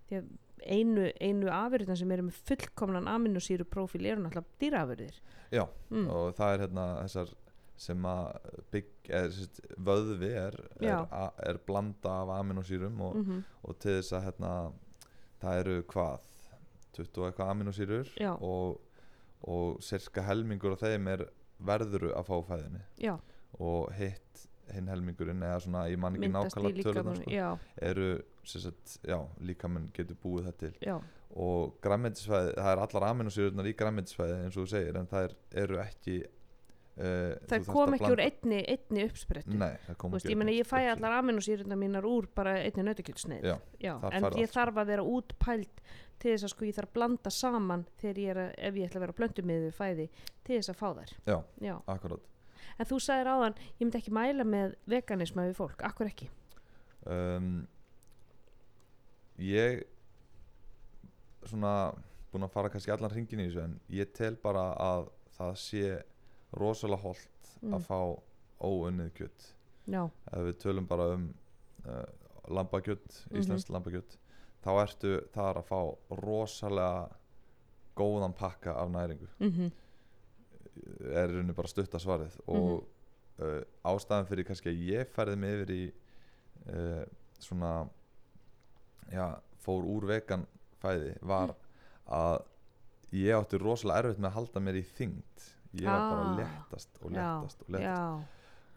Því 0.08 0.16
að 0.22 0.30
einu, 0.68 1.12
einu 1.20 1.50
afurðina 1.52 1.96
sem 2.00 2.10
eru 2.16 2.22
með 2.30 2.38
fullkomnan 2.48 3.10
aminosýruprófíl 3.12 4.06
eru 4.08 4.22
náttúrulega 4.24 4.56
dýraafurðir. 4.62 5.20
Já, 5.52 5.66
mm. 5.90 6.08
og 6.08 6.32
það 6.38 6.54
er 6.54 6.64
hérna 6.64 6.86
þessar 7.04 7.34
sem 7.78 8.08
að 8.10 8.50
bygg, 8.72 8.90
eða, 9.20 9.46
vöðvi 9.88 10.30
er, 10.40 10.58
er, 10.82 11.06
er 11.46 11.60
blanda 11.66 12.16
af 12.24 12.34
aminosýrum 12.40 13.00
og, 13.06 13.22
mm 13.22 13.44
og 13.68 13.78
til 13.82 13.98
þess 13.98 14.14
að 14.16 14.24
hérna, 14.24 14.52
það 15.42 15.62
eru 15.62 15.78
hvað 15.92 16.28
20 16.96 17.20
og 17.20 17.26
eitthvað 17.28 17.50
aminosýrur 17.52 18.12
og, 18.34 18.78
og 19.54 19.82
cirka 19.84 20.24
helmingur 20.26 20.74
af 20.74 20.86
þeim 20.86 21.10
er 21.12 21.26
verðuru 21.58 22.14
að 22.16 22.30
fá 22.30 22.34
á 22.38 22.48
fæðinni 22.48 22.82
já, 23.02 23.14
og 23.58 23.92
hitt 23.98 24.48
hinn 24.74 24.88
helmingurinn 24.90 25.44
eða 25.44 25.60
svona 25.64 25.84
ég 25.90 26.00
man 26.00 26.16
ekki 26.16 26.30
nákvæmlega 26.32 26.84
tölunar 26.86 27.20
sko, 27.20 27.52
eru 27.90 28.08
sagt, 28.48 28.98
já, 29.04 29.18
líkamann 29.44 29.90
getur 29.96 30.18
búið 30.22 30.48
það 30.48 30.58
til. 30.62 30.72
Já, 30.84 30.96
og 31.38 31.76
græmmetisfæði, 31.84 32.54
það 32.56 32.70
er 32.72 32.82
allar 32.84 33.06
aminosýrurnar 33.10 33.68
í 33.68 33.74
græmmetisfæði 33.78 34.38
eins 34.42 34.56
og 34.56 34.64
þú 34.64 34.72
segir 34.72 34.98
en 35.00 35.08
það 35.10 35.26
er, 35.28 35.34
eru 35.64 35.80
ekki 35.82 36.16
uh, 36.98 37.36
það 37.50 37.70
kom 37.70 37.96
ekki 37.96 38.10
úr 38.14 38.22
einni, 38.24 38.60
einni 38.74 39.06
uppsprettu. 39.06 39.56
Veist, 39.58 40.28
ég 40.28 40.38
úr 40.38 40.54
ég 40.56 40.68
fæ 40.68 40.80
allar 40.92 41.18
aminosýruna 41.20 41.78
mínar 41.78 42.06
úr 42.08 42.28
bara 42.34 42.58
einni 42.62 42.84
nautakjöldsneið 42.88 43.48
en 43.48 44.28
ég 44.40 44.52
þarf 44.52 44.82
að 44.82 44.92
vera 44.92 45.06
útpælt 45.06 45.82
til 46.18 46.34
þess 46.34 46.48
að 46.48 46.54
sko 46.54 46.66
ég 46.66 46.76
þarf 46.76 46.90
að 46.90 46.98
blanda 46.98 47.30
saman 47.30 47.86
ég 48.24 48.34
er 48.34 48.42
að, 48.42 48.52
ef 48.58 48.78
ég 48.80 48.90
ætla 48.90 48.98
að 48.98 49.06
vera 49.06 49.18
blöndumiðu 49.20 49.72
fæði 49.76 50.08
til 50.42 50.58
þess 50.58 50.74
að 50.74 50.80
fá 50.82 50.88
þær. 50.98 51.16
Já. 51.30 51.38
Já. 51.62 51.74
En 52.78 52.86
þú 52.86 52.98
sagðir 53.02 53.32
áðan, 53.32 53.58
ég 53.78 53.82
myndi 53.86 53.98
ekki 53.98 54.14
mæla 54.14 54.44
með 54.46 54.74
veganisma 54.90 55.46
við 55.48 55.58
fólk, 55.58 55.82
akkur 55.86 56.10
ekki? 56.10 56.28
Um, 57.08 57.66
Ég 59.38 59.84
svona 61.46 61.92
búin 62.32 62.44
að 62.44 62.52
fara 62.52 62.70
kannski 62.72 62.90
allan 62.90 63.12
hringin 63.12 63.44
í 63.44 63.46
þessu 63.46 63.62
en 63.62 63.76
ég 63.94 64.10
tel 64.16 64.34
bara 64.42 64.72
að 64.82 65.06
það 65.36 65.52
sé 65.62 65.82
rosalega 66.52 67.02
holdt 67.02 67.34
Mm. 67.62 67.74
að 67.74 67.82
fá 67.88 67.98
óunnið 68.62 69.08
kjött 69.18 69.46
ef 70.32 70.38
við 70.46 70.56
tölum 70.62 70.86
bara 70.86 71.14
um 71.14 71.34
uh, 71.86 72.04
lambakjött, 72.48 73.24
Mhm. 73.30 73.40
íslenskt 73.40 73.70
lambakjött 73.70 74.16
þá 74.62 74.68
ertu 74.82 75.10
þar 75.34 75.56
að 75.58 75.66
fá 75.66 75.80
rosalega 76.22 77.08
góðan 77.96 78.32
pakka 78.34 78.74
af 78.78 78.88
næringu. 78.90 79.26
Mm 79.40 79.70
er 81.10 81.28
í 81.28 81.32
rauninni 81.34 81.54
bara 81.56 81.66
stutta 81.68 81.98
svarið 81.98 82.36
og 82.46 82.84
uh, 83.42 83.62
ástæðan 83.84 84.26
fyrir 84.28 84.44
kannski 84.46 84.70
að 84.70 84.82
ég 84.92 85.08
færði 85.10 85.36
mig 85.36 85.54
yfir 85.56 85.70
í 85.74 85.92
uh, 86.70 87.04
svona 87.40 87.88
já, 89.10 89.40
fór 89.58 89.82
úr 89.84 90.06
vegan 90.06 90.46
fæði 90.82 91.16
var 91.22 91.54
að 92.06 92.44
ég 93.12 93.34
átti 93.34 93.58
rosalega 93.58 93.98
erfitt 94.04 94.20
með 94.22 94.30
að 94.30 94.36
halda 94.38 94.60
mér 94.60 94.78
í 94.78 94.84
þyngd 94.98 95.48
ég 95.74 95.84
var 95.84 95.98
bara 96.10 96.24
Ah. 96.24 96.36
léttast 96.38 96.98
og 97.02 97.10
já, 97.12 97.42
léttast 97.42 97.62
og 97.62 97.68
léttast. 97.68 97.82
já, 97.82 98.24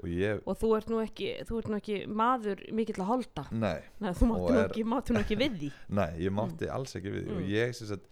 og 0.03 0.09
ég, 0.09 0.41
og 0.45 0.57
þú 0.57 0.75
ert 0.77 0.87
nú 0.89 0.99
ekki, 1.05 1.27
ert 1.39 1.67
nú 1.69 1.75
ekki 1.79 2.05
maður 2.07 2.63
mikill 2.73 3.01
að 3.03 3.05
holda 3.11 3.45
nei, 3.51 3.81
Nei, 3.99 4.11
þú 4.11 4.21
Og 4.23 4.29
máttu 4.31 4.51
nú, 4.51 4.57
er- 4.59 4.69
ekki, 4.69 4.83
máttu 4.83 5.13
nú 5.13 5.19
ekki 5.19 5.37
við 5.37 5.57
því. 5.59 5.71
Nei, 5.99 6.11
ég 6.19 6.31
mátti 6.31 6.69
alls 6.69 6.95
ekki 6.95 7.11
við 7.11 7.25
því. 7.27 7.31
Og 7.31 7.41
Mm. 7.41 7.49
ég 7.49 7.75
sem 7.75 7.87
sagt, 7.87 8.07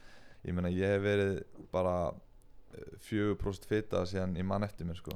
ég 0.46 0.54
meina 0.54 0.70
ég 0.70 0.86
hef 0.96 1.02
verið 1.02 1.44
bara 1.72 2.13
4% 3.02 3.65
fita 3.65 4.04
síðan 4.06 4.36
ég 4.38 4.46
man 4.46 4.62
eftir 4.63 4.86
mér 4.86 4.96
sko. 5.00 5.15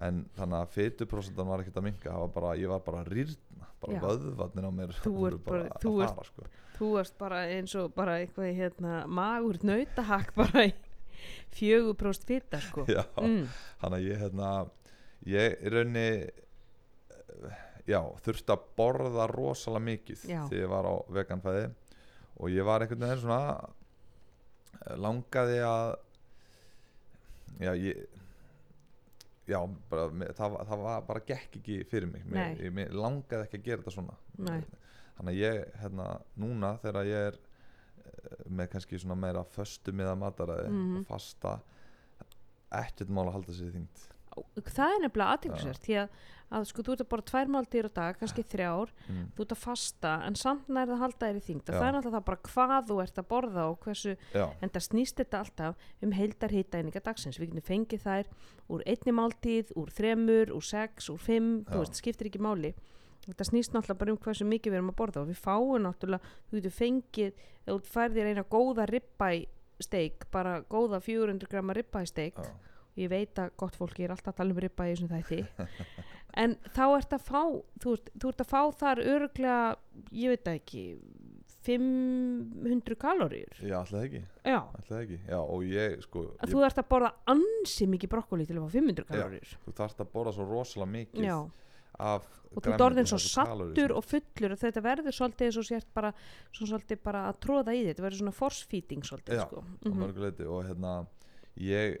En 0.00 0.24
þannig 0.36 0.60
að 0.62 0.68
fytuprosentan 0.76 1.46
var 1.50 1.58
ekkert 1.64 1.80
að 1.80 1.82
minka 1.88 2.14
bara, 2.32 2.54
ég 2.56 2.68
var 2.70 2.80
bara 2.86 3.02
að 3.04 3.10
rýrna 3.16 3.66
bara 3.80 3.98
vöðvarnir 4.00 4.64
á 4.64 4.72
mér. 4.72 4.94
Þú 5.02 5.26
ert 5.28 5.44
bara- 5.44 5.64
að 5.68 5.82
þú 5.82 5.94
ert- 6.04 6.14
fara 6.14 6.24
sko. 6.24 6.44
þú 6.78 7.00
ert 7.00 7.18
bara 7.18 7.36
eins 7.50 7.74
og 7.74 7.94
bara 7.94 8.12
eitthvað 8.24 8.54
hérna, 8.56 9.06
magur 9.06 9.58
nautahakk 9.62 10.34
bara 10.34 10.66
í 10.68 10.72
fjögur 11.54 11.96
próst 11.98 12.26
fita 12.28 12.60
sko. 12.62 12.86
Já, 12.90 13.04
mm, 13.20 13.44
þannig 13.82 13.98
að 14.00 14.08
ég 14.08 14.24
hérna 14.24 14.50
ég 15.24 15.62
í 15.64 15.72
raunni 15.72 16.08
já, 17.88 18.00
þurfti 18.24 18.54
að 18.54 18.66
borða 18.78 19.28
rosalega 19.30 19.86
mikið 19.88 20.26
Já. 20.28 20.40
þegar 20.48 20.60
ég 20.62 20.72
var 20.72 20.88
á 20.88 20.94
veganfæði 21.18 21.64
og 22.34 22.52
ég 22.52 22.66
var 22.66 22.84
einhvern 22.84 23.04
veginn 23.04 23.22
svona 23.22 24.96
langaði 25.00 25.60
að 25.64 25.90
já, 27.62 27.72
ég 27.78 28.04
já, 29.48 29.58
bara, 29.90 30.08
það, 30.36 30.56
það 30.70 30.84
var 30.86 31.04
bara 31.08 31.24
gekk 31.28 31.58
ekki 31.60 31.82
fyrir 31.88 32.08
mig. 32.10 32.24
Mér, 32.28 32.56
ég, 32.64 32.72
mér 32.74 32.94
langaði 32.96 33.44
ekki 33.46 33.60
að 33.60 33.66
gera 33.68 33.82
þetta 33.82 33.94
svona. 33.98 34.16
Nei. 34.40 34.62
þannig 35.18 35.34
að 35.34 35.40
ég, 35.42 35.58
hérna, 35.82 36.06
núna 36.40 36.70
þegar 36.82 37.10
ég 37.10 37.28
er 37.30 37.36
með 38.48 38.70
kannski 38.74 38.98
svona 38.98 39.18
meira 39.18 39.44
föstu 39.44 39.92
miða 39.92 40.16
mataræði 40.18 40.68
Mhm. 40.70 40.96
og 41.00 41.06
fasta 41.06 41.60
ekkert 42.74 43.10
mál 43.14 43.28
að 43.28 43.32
halda 43.38 43.52
sér 43.52 43.70
í 43.70 43.74
þyngd 43.78 44.10
það 44.34 44.92
er 44.94 45.02
nefnilega 45.04 45.34
aðeinsvært 45.36 45.84
því 45.84 45.94
að, 46.00 46.08
að 46.58 46.64
sko 46.66 46.82
þú 46.82 46.94
ert 46.94 47.02
að 47.04 47.08
borða 47.12 47.26
tvær 47.30 47.50
máltíður 47.54 47.86
á 47.86 47.92
dag 47.94 48.16
kannski 48.18 48.42
þrjár, 48.50 48.90
mm. 49.06 49.28
þú 49.36 49.44
ert 49.44 49.52
að 49.54 49.60
fasta 49.62 50.14
en 50.26 50.34
samt 50.34 50.66
nærið 50.74 50.94
að 50.96 51.02
halda 51.04 51.28
þér 51.28 51.38
í 51.38 51.54
Já. 51.54 51.62
það 51.70 51.86
er 51.86 51.94
náttúrulega 51.94 52.16
það 52.16 52.24
bara 52.30 52.42
hvað 52.48 52.88
þú 52.88 52.96
ert 53.04 53.20
að 53.22 53.28
borða 53.30 53.66
og 53.70 53.78
hversu 53.84 54.16
já, 54.34 54.46
en 54.60 54.70
það 54.74 54.86
snýst 54.88 55.16
þetta 55.22 55.38
alltaf 55.44 55.86
um 56.02 56.16
heildar 56.18 56.50
hitaeininga 56.50 57.04
dagsins, 57.06 57.38
við 57.38 57.52
getum 57.52 57.68
fengið 57.70 58.02
þær 58.08 58.26
úr 58.74 58.82
einni 58.90 59.14
máltíð, 59.14 59.70
úr 59.78 59.94
þremur, 59.94 60.50
úr 60.50 60.66
sex, 60.66 61.08
úr 61.14 61.18
fimm, 61.22 61.62
Já. 61.62 61.70
þú 61.70 61.78
veist, 61.84 62.02
skiptir 62.02 62.26
ekki 62.26 62.42
máli 62.42 62.74
þetta 63.26 63.48
snýst 63.48 63.74
náttúrulega 63.74 64.00
bara 64.02 64.14
um 64.14 64.20
hversu 64.24 64.46
mikið 64.48 64.74
við 64.74 64.80
erum 64.80 64.92
að 64.92 64.98
borða 65.00 65.22
og 65.22 65.30
við 65.30 65.40
fáum 65.40 65.84
náttúrulega, 65.86 66.34
þú 66.48 66.58
getur 66.60 66.76
fengið 66.78 67.42
þú 67.64 67.78
færðir 67.94 68.30
eina 68.30 68.44
góða 68.44 68.86
ribbæ 68.90 69.30
steik, 69.82 70.26
bara 70.30 70.60
góða 70.70 71.00
400 71.02 71.50
grama 71.50 71.74
ribbæ 71.76 72.04
steik, 72.06 72.36
já, 72.38 72.52
ég 73.04 73.10
veit 73.10 73.38
að 73.42 73.54
gott 73.58 73.76
fólki 73.78 74.04
er 74.06 74.14
alltaf 74.14 74.34
að 74.34 74.42
tala 74.42 74.54
um 74.54 74.60
ribbæ 74.62 74.84
í 74.86 74.92
þessum 74.94 75.14
þætti. 75.14 75.40
En 76.34 76.56
þá 76.74 76.82
ert 76.96 77.12
að 77.14 77.26
fá 77.28 77.42
þú 77.78 77.92
ert, 77.94 78.08
þú 78.18 78.30
ert 78.32 78.40
að 78.42 78.48
fá 78.50 78.60
þar 78.80 79.00
öruglega 79.06 79.58
ég 80.18 80.32
veit 80.32 80.48
ekki 80.50 80.80
500 81.64 82.96
kaloríur. 83.00 83.60
Já, 83.62 83.76
alltaf 83.78 84.02
ekki. 84.02 84.22
Já. 84.44 84.58
Alltaf 84.58 84.96
ekki, 84.98 85.18
já, 85.28 85.38
og 85.38 85.62
ég 85.64 86.02
sko 86.04 86.24
ég, 86.26 86.50
þú 86.50 86.64
ert 86.66 86.80
að 86.82 86.88
borða 86.90 87.10
ansi 87.32 87.86
mikið 87.88 88.12
brokkoli 88.16 88.46
til 88.48 88.58
að 88.58 88.66
fá 88.66 88.74
500 88.74 89.06
kaloríur. 89.12 89.54
þú 89.64 89.76
þarft 89.78 90.02
að 90.04 90.10
borða 90.16 90.34
svo 90.36 90.48
rosalega 90.50 90.92
mikið 90.98 91.28
og 91.98 92.62
þú 92.62 92.72
ert 92.72 92.84
orðin 92.86 93.08
svo 93.10 93.18
sattur 93.22 93.94
og 93.98 94.06
fullur 94.06 94.54
og 94.54 94.60
þetta 94.60 94.82
verður 94.84 95.16
svolítið 95.16 95.48
eins 95.48 95.58
og 95.58 95.68
sért 95.68 95.88
bara, 95.94 96.12
bara 97.02 97.26
að 97.30 97.40
tróða 97.42 97.74
í 97.74 97.82
því, 97.82 97.92
þetta 97.92 98.06
verður 98.06 98.22
svona 98.22 98.36
force 98.38 98.66
feeding 98.70 99.06
svolítið 99.06 99.40
Já, 99.40 99.44
sko. 99.46 99.64
Mhm. 99.84 100.00
mörguleiti 100.02 100.46
og 100.46 100.66
hérna 100.68 100.94
ég 101.60 101.98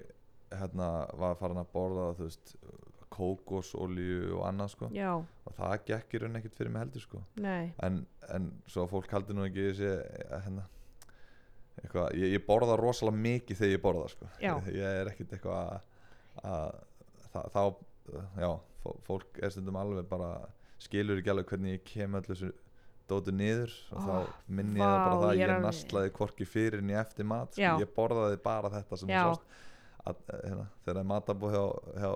hérna 0.54 0.90
var 1.18 1.38
farin 1.40 1.62
að 1.62 1.72
borða 1.74 2.10
þú 2.18 2.28
veist 2.28 2.56
kókosolíu 3.14 4.34
og 4.38 4.46
annað 4.48 4.72
sko. 4.74 4.90
Já, 4.94 5.10
og 5.14 5.54
það 5.54 5.74
gekk 5.90 6.14
í 6.14 6.20
raun 6.22 6.38
ekkert 6.40 6.56
fyrir 6.58 6.72
mig 6.74 6.82
heldur 6.82 7.04
sko. 7.04 7.22
En, 7.38 8.00
en 8.34 8.48
svo 8.66 8.86
fólk 8.90 9.12
haldi 9.14 9.36
nú 9.36 9.44
ekki 9.46 9.68
þessi 9.70 9.92
hérna 10.32 10.64
eitthvað, 11.82 12.14
ég, 12.18 12.34
ég 12.36 12.44
borða 12.46 12.76
rosalega 12.78 13.22
mikið 13.26 13.60
þegar 13.60 13.74
ég 13.74 13.82
borða 13.82 14.08
sko. 14.12 14.30
Já. 14.42 14.54
ég 14.70 15.00
er 15.02 15.10
ekkert 15.12 15.36
eitthvað 15.36 15.60
að, 15.62 15.86
að 16.42 16.80
það, 17.34 17.48
þá, 17.54 17.62
já 18.12 18.50
fó- 18.84 18.98
fólk 19.06 19.38
er 19.42 19.50
stundum 19.54 19.76
alveg 19.80 20.08
bara 20.10 20.30
skilur 20.82 21.18
ekki 21.22 21.30
alveg 21.32 21.46
hvernig 21.52 21.78
ég 21.78 21.84
kem 21.88 22.14
öllu 22.18 22.34
þessu 22.34 22.50
dótu 23.08 23.32
niður 23.36 23.72
og 23.92 23.98
Ó, 23.98 24.04
þá 24.04 24.16
minni 24.48 24.80
ég 24.80 24.84
það 24.84 24.96
bara 25.04 25.16
það 25.20 25.28
að 25.30 25.38
ég 25.40 25.48
ég 25.54 25.62
naslaði 25.64 26.12
hvorki 26.18 26.46
fyrir 26.48 26.78
en 26.84 26.90
eftir 27.00 27.24
mat 27.28 27.52
sko. 27.52 27.74
Ég 27.82 27.90
borðaði 27.96 28.38
bara 28.44 28.70
þetta 28.72 28.96
sem 29.00 29.08
þú 29.08 29.18
sást 29.20 29.42
að, 30.04 30.16
eh, 30.32 30.40
hérna, 30.48 30.66
þegar 30.84 31.00
er 31.00 31.08
matabóð 31.12 31.54
hjá, 31.56 31.64
hjá, 32.00 32.12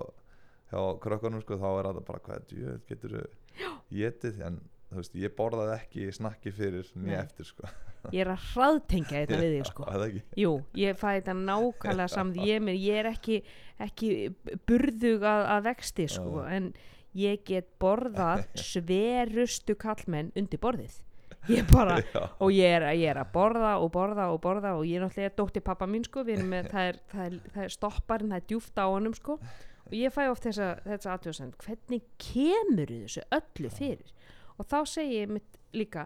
hjá 0.71 0.81
krökkunum 1.05 1.41
sko, 1.45 1.57
þá 1.61 1.69
er 1.79 1.89
það 1.91 2.01
bara 2.09 2.19
hvað 2.25 2.47
djöð 2.53 2.79
getur 2.89 3.15
þú 3.17 3.23
getið 3.89 4.41
en 4.45 4.59
þú 4.89 4.95
veist, 5.01 5.15
ég 5.21 5.35
borðaði 5.37 5.75
ekki 5.77 6.09
snakki 6.13 6.51
fyrir 6.53 6.89
Nei. 6.95 7.05
nýja 7.09 7.23
eftir 7.27 7.45
sko. 7.45 7.67
Ég 8.13 8.23
er 8.23 8.31
að 8.33 8.45
hraðtengja 8.53 9.23
þetta 9.23 9.39
við 9.41 9.55
þig 9.55 9.67
sko. 9.69 9.87
Jú, 10.43 10.53
ég 10.79 10.99
fæ 10.99 11.07
þetta 11.07 11.35
nákvæmlega 11.39 12.13
samt 12.13 12.39
ég, 12.45 12.63
mér, 12.63 12.79
ég 12.79 13.01
er 13.01 13.11
ekki, 13.11 13.41
ekki 13.81 14.13
burðug 14.69 15.25
að, 15.27 15.43
að 15.55 15.67
vexti 15.69 16.07
sko, 16.11 16.45
en 16.47 16.71
ég 17.17 17.43
get 17.47 17.69
borðað 17.81 18.47
sverustu 18.69 19.77
kallmenn 19.79 20.33
undir 20.39 20.61
borðið. 20.61 20.99
Ég 21.49 21.65
bara, 21.71 21.97
og 22.43 22.51
ég 22.51 22.75
er, 22.77 22.85
ég 22.99 23.13
er 23.13 23.21
að 23.21 23.31
borða 23.33 23.77
og 23.79 23.91
borða 23.95 24.27
og 24.33 24.41
borða 24.43 24.75
og 24.77 24.85
ég 24.87 24.99
er 24.99 25.05
náttúrulega 25.05 25.37
dóttir 25.37 25.65
pappa 25.65 25.87
mín 25.89 26.03
sko, 26.05 26.25
við 26.27 26.41
erum 26.41 26.53
með, 26.53 26.71
það 26.73 26.89
er, 26.91 26.99
það 27.13 27.25
er, 27.25 27.37
það 27.55 27.65
er 27.65 27.75
stopparinn, 27.75 28.33
það 28.33 28.41
er 28.41 28.49
djúft 28.51 28.81
á 28.81 28.85
honum 28.87 29.15
sko. 29.17 29.37
Og 29.89 29.95
ég 29.97 30.13
fæ 30.13 30.25
oft 30.29 30.45
þessa, 30.45 30.73
þessa 30.85 31.13
aðtjóðsend 31.15 31.55
hvernig 31.63 32.03
kemur 32.21 32.91
þessu 32.91 33.23
öllu 33.39 33.71
fyrir? 33.73 34.11
Og 34.59 34.67
þá 34.69 34.77
segi 34.91 35.21
ég 35.23 35.31
mitt 35.33 35.57
líka 35.73 36.05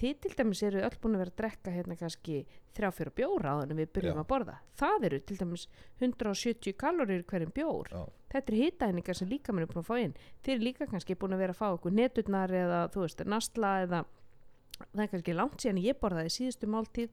þið 0.00 0.20
til 0.22 0.32
dæmis 0.38 0.62
eru 0.64 0.80
öll 0.86 0.96
búin 1.02 1.16
að 1.16 1.22
vera 1.24 1.32
að 1.32 1.38
drekka 1.40 1.72
hérna 1.74 1.96
kannski 2.00 2.36
þrjá 2.76 2.90
fyrir 2.96 3.14
bjóra 3.18 3.54
áður 3.56 3.72
en 3.74 3.80
við 3.80 3.90
byrjum 3.96 4.16
Já. 4.16 4.22
að 4.22 4.28
borða. 4.30 4.54
Það 4.80 5.06
eru 5.08 5.18
til 5.28 5.36
dæmis 5.40 5.64
170 6.00 6.76
kalorir 6.80 7.24
hverjum 7.28 7.52
bjór. 7.56 7.90
Já. 7.92 8.04
þetta 8.32 8.52
er 8.52 8.60
hitaðningar 8.60 9.18
sem 9.18 9.28
líka 9.28 9.52
mér 9.52 9.66
er 9.66 9.72
búin 9.72 9.82
að 9.82 9.90
fá 9.90 9.96
inn. 10.00 10.14
Þið 10.44 10.54
eru 10.54 10.66
líka 10.68 10.88
kannski 10.90 11.18
búin 11.18 11.36
að 11.36 11.42
vera 11.44 11.56
að 11.56 11.60
fá 11.60 11.66
okkur 11.74 11.96
neturnar 11.98 12.54
eða 12.62 12.80
þú 12.94 13.04
veist 13.04 13.24
nastla 13.26 13.74
eða 13.84 14.04
það 14.78 15.04
er 15.04 15.10
kannski 15.14 15.36
langt 15.36 15.60
síðan 15.60 15.82
ég 15.84 16.00
borðaði 16.00 16.34
síðustu 16.36 16.70
máltíð. 16.70 17.10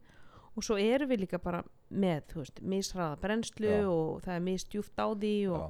Og 0.57 0.65
svo 0.65 0.77
erum 0.81 1.11
við 1.11 1.25
líka 1.25 1.37
bara 1.37 1.59
með 1.93 2.23
þú 2.31 2.39
veist 2.41 2.61
misraða 2.65 3.19
brennslu 3.21 3.69
Já. 3.69 3.83
og 3.91 4.23
það 4.25 4.37
er 4.37 4.45
misdjúft 4.47 4.97
á 4.97 5.07
því 5.11 5.35
og 5.53 5.67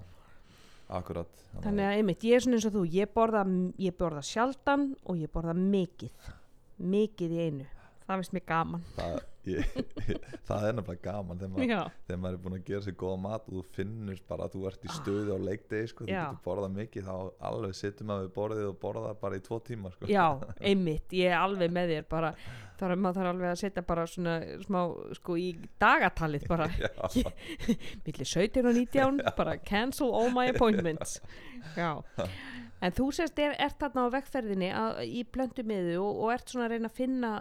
akkurat. 0.88 1.42
Þannig 1.64 1.84
að 1.84 1.96
einmitt 1.98 2.24
ég 2.24 2.38
er 2.38 2.44
svona 2.46 2.60
eins 2.60 2.68
og 2.70 2.76
þú 2.78 2.84
ég 2.94 3.10
borða, 3.12 3.42
ég 3.82 3.96
borða 4.00 4.22
sjaldan 4.24 4.94
og 5.04 5.20
ég 5.20 5.32
borða 5.34 5.58
mikið 5.58 6.30
mikið 6.78 7.34
í 7.38 7.42
einu. 7.48 7.66
Það 8.08 8.22
finnst 8.22 8.34
mér 8.38 8.44
gaman. 8.48 8.84
Það, 8.96 9.16
ég, 9.52 9.72
það 10.48 10.66
er 10.70 10.76
nefnilega 10.78 11.02
gaman 11.04 11.40
þegar 11.42 11.50
maður, 11.52 11.72
já, 11.74 11.80
þegar 12.08 12.20
maður 12.24 12.38
er 12.38 12.44
búin 12.46 12.54
að 12.56 12.62
gera 12.70 12.86
sér 12.86 12.96
góða 13.02 13.18
mat 13.26 13.50
og 13.50 13.58
þú 13.58 13.63
finnur 13.76 14.22
bara 14.30 14.46
að 14.46 14.54
þú 14.54 14.62
ert 14.70 14.86
í 14.88 14.92
stöðu 14.96 15.36
á 15.36 15.40
leikdegi 15.44 15.90
sko, 15.92 16.06
þú 16.08 16.13
Já. 16.13 16.22
getur 16.22 16.46
borðað 16.46 16.78
mikið 16.78 17.10
þá 17.10 17.18
alveg 17.50 17.76
sittum 17.76 18.08
maður 18.08 18.24
við 18.30 18.32
borðið 18.38 18.70
og 18.70 18.78
borðað 18.86 19.20
bara 19.26 19.40
í 19.40 19.44
tvo 19.50 19.60
tíma 19.68 19.92
sko. 19.92 20.08
já, 20.13 20.24
einmitt. 20.72 21.18
Ég 21.20 21.34
er 21.34 21.42
alveg 21.42 21.76
með 21.76 21.92
þér 21.98 22.08
bara. 22.16 22.32
Þar 22.78 22.94
er 22.96 23.04
maður 23.04 23.28
alveg 23.34 23.52
að 23.52 23.60
setja 23.66 23.84
bara 23.90 24.08
svona 24.08 24.38
smá 24.63 24.80
sko 25.18 25.36
í 25.42 25.48
dagatalið 25.82 26.48
bara. 26.48 26.70
Já. 27.18 27.28
millir 28.06 28.32
17 28.38 28.63
og 28.63 28.78
19 28.78 29.20
bara 29.36 29.58
cancel 29.68 30.13
all 30.16 30.32
my 30.32 30.48
appointments. 30.54 31.18
Já 31.76 31.98
en 32.82 32.94
þú 32.98 33.08
sérst 33.16 33.40
er, 33.42 33.56
ert 33.63 33.80
þarna 33.82 34.04
á 34.06 34.16
vegferðinni 34.18 34.70
að, 34.76 35.00
í 35.10 35.24
blöndu 35.34 35.63
miðu 35.68 35.96
og, 36.04 36.20
og 36.26 36.34
ert 36.36 36.52
svona 36.54 36.68
að 36.68 36.76
reyna 36.76 36.92
að 36.92 36.98
finna, 37.00 37.32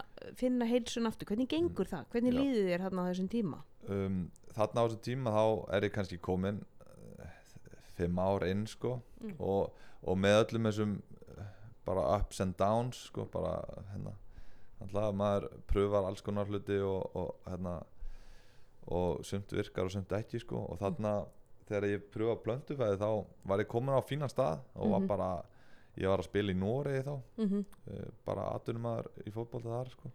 finna 0.41 0.69
heilsun 0.71 1.09
aftur. 1.11 1.29
Hvernig 1.29 1.51
gengur 1.53 1.91
það, 1.91 2.07
hvernig 2.15 2.33
Já. 2.35 2.39
líður 2.41 2.71
þér 2.71 2.85
þarna 2.87 3.05
á 3.05 3.09
þessum 3.11 3.29
tíma? 3.35 3.61
Um, 3.89 4.21
þarna 4.57 4.81
á 4.81 4.85
þessu 4.87 5.03
tíma 5.07 5.35
þá 5.37 5.45
er 5.77 5.87
ég 5.89 5.95
kannski 5.97 6.19
komin 6.25 6.63
uh, 6.87 7.35
fimm 7.99 8.19
ár 8.23 8.47
inn 8.49 8.67
sko 8.71 9.01
Mm. 9.17 9.33
og, 9.41 9.73
og 10.05 10.19
með 10.21 10.35
öllum 10.43 10.67
þessum 10.69 10.91
uh, 11.41 11.45
bara 11.89 12.03
ups 12.19 12.41
and 12.45 12.53
downs 12.61 12.99
sko 13.09 13.25
bara 13.33 13.55
hérna 13.95 14.13
alltaf 14.85 15.15
maður 15.17 15.47
pröfar 15.71 16.05
alls 16.05 16.21
konar 16.21 16.45
hluti 16.53 16.77
og, 16.85 17.17
og 17.17 17.31
hérna 17.49 17.79
og 18.93 19.25
sumt 19.25 19.55
virkar 19.57 19.89
og 19.89 19.95
sumt 19.95 20.13
ekki 20.13 20.39
sko 20.45 20.61
og 20.69 20.77
þarna 20.83 21.15
þegar 21.69 21.89
ég 21.91 22.05
pröfa 22.15 22.37
blöndufæði 22.45 22.99
þá 23.01 23.11
var 23.51 23.59
ég 23.65 23.69
komin 23.73 23.97
á 23.99 24.03
fínan 24.07 24.31
stað 24.33 24.61
og 24.75 24.91
var 24.91 25.01
Mhm. 25.01 25.07
bara 25.09 25.31
ég 25.97 26.09
var 26.09 26.19
að 26.21 26.29
spila 26.29 26.53
í 26.53 26.57
Noregi 26.61 27.03
þá 27.07 27.15
mm 27.39 27.49
-hmm. 27.49 27.65
bara 28.25 28.43
aðdunumæður 28.55 29.07
í 29.27 29.31
fótbolta 29.33 29.69
þar 29.69 29.91
sko. 29.91 30.11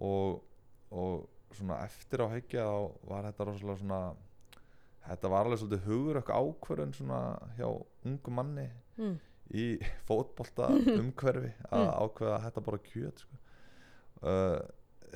og, 0.00 0.42
og 0.90 1.28
svona 1.52 1.84
eftir 1.84 2.18
á 2.24 2.26
heikja 2.32 2.64
þá 2.64 2.92
var 3.08 3.24
þetta 3.24 3.44
rosalega 3.46 3.78
svona 3.78 4.14
þetta 5.06 5.28
var 5.30 5.44
alveg 5.44 5.58
svolítið 5.58 5.84
hugur 5.86 6.16
eitthvað 6.16 6.40
ákvörðun 6.42 6.94
svona 6.94 7.38
hjá 7.58 7.68
ungu 8.04 8.30
manni 8.30 8.70
mm. 8.96 9.18
í 9.54 9.66
fótbolta 10.08 10.68
umhverfi 11.00 11.52
að 11.70 11.90
ákveða 12.00 12.36
að 12.38 12.42
þetta 12.46 12.60
bara 12.64 12.78
kjöt 12.78 13.18
sko. 13.18 13.36
uh, 14.22 14.60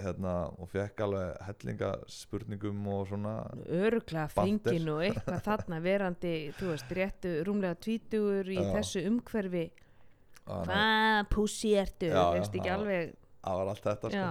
hérna, 0.02 0.32
og 0.58 0.68
fekk 0.72 1.00
alveg 1.06 1.36
hellinga 1.48 1.90
spurningum 2.10 2.86
og 2.92 3.06
svona 3.10 3.34
öruglega 3.66 4.26
fengin 4.32 4.88
og 4.94 5.02
eitthvað 5.06 5.42
þarna 5.48 5.80
verandi, 5.84 6.34
þú 6.58 6.72
veist, 6.72 6.92
réttu 6.98 7.32
rúmlega 7.48 7.78
tvítugur 7.84 8.50
í 8.54 8.58
Já. 8.60 8.68
þessu 8.76 9.04
umhverfi 9.10 9.64
að 10.48 10.68
hvað 10.70 11.28
pússi 11.34 11.74
ertu, 11.76 12.08
Já, 12.08 12.16
já, 12.22 12.28
veist 12.38 12.54
ekki 12.56 12.70
já. 12.70 12.76
alveg 12.78 13.16
það 13.44 13.58
var 13.62 13.72
allt 13.74 13.84
þetta 13.90 14.12
sko. 14.12 14.22
já, 14.22 14.30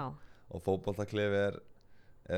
og 0.56 0.63
fótboltaklefi 0.65 1.41
er, 1.47 1.60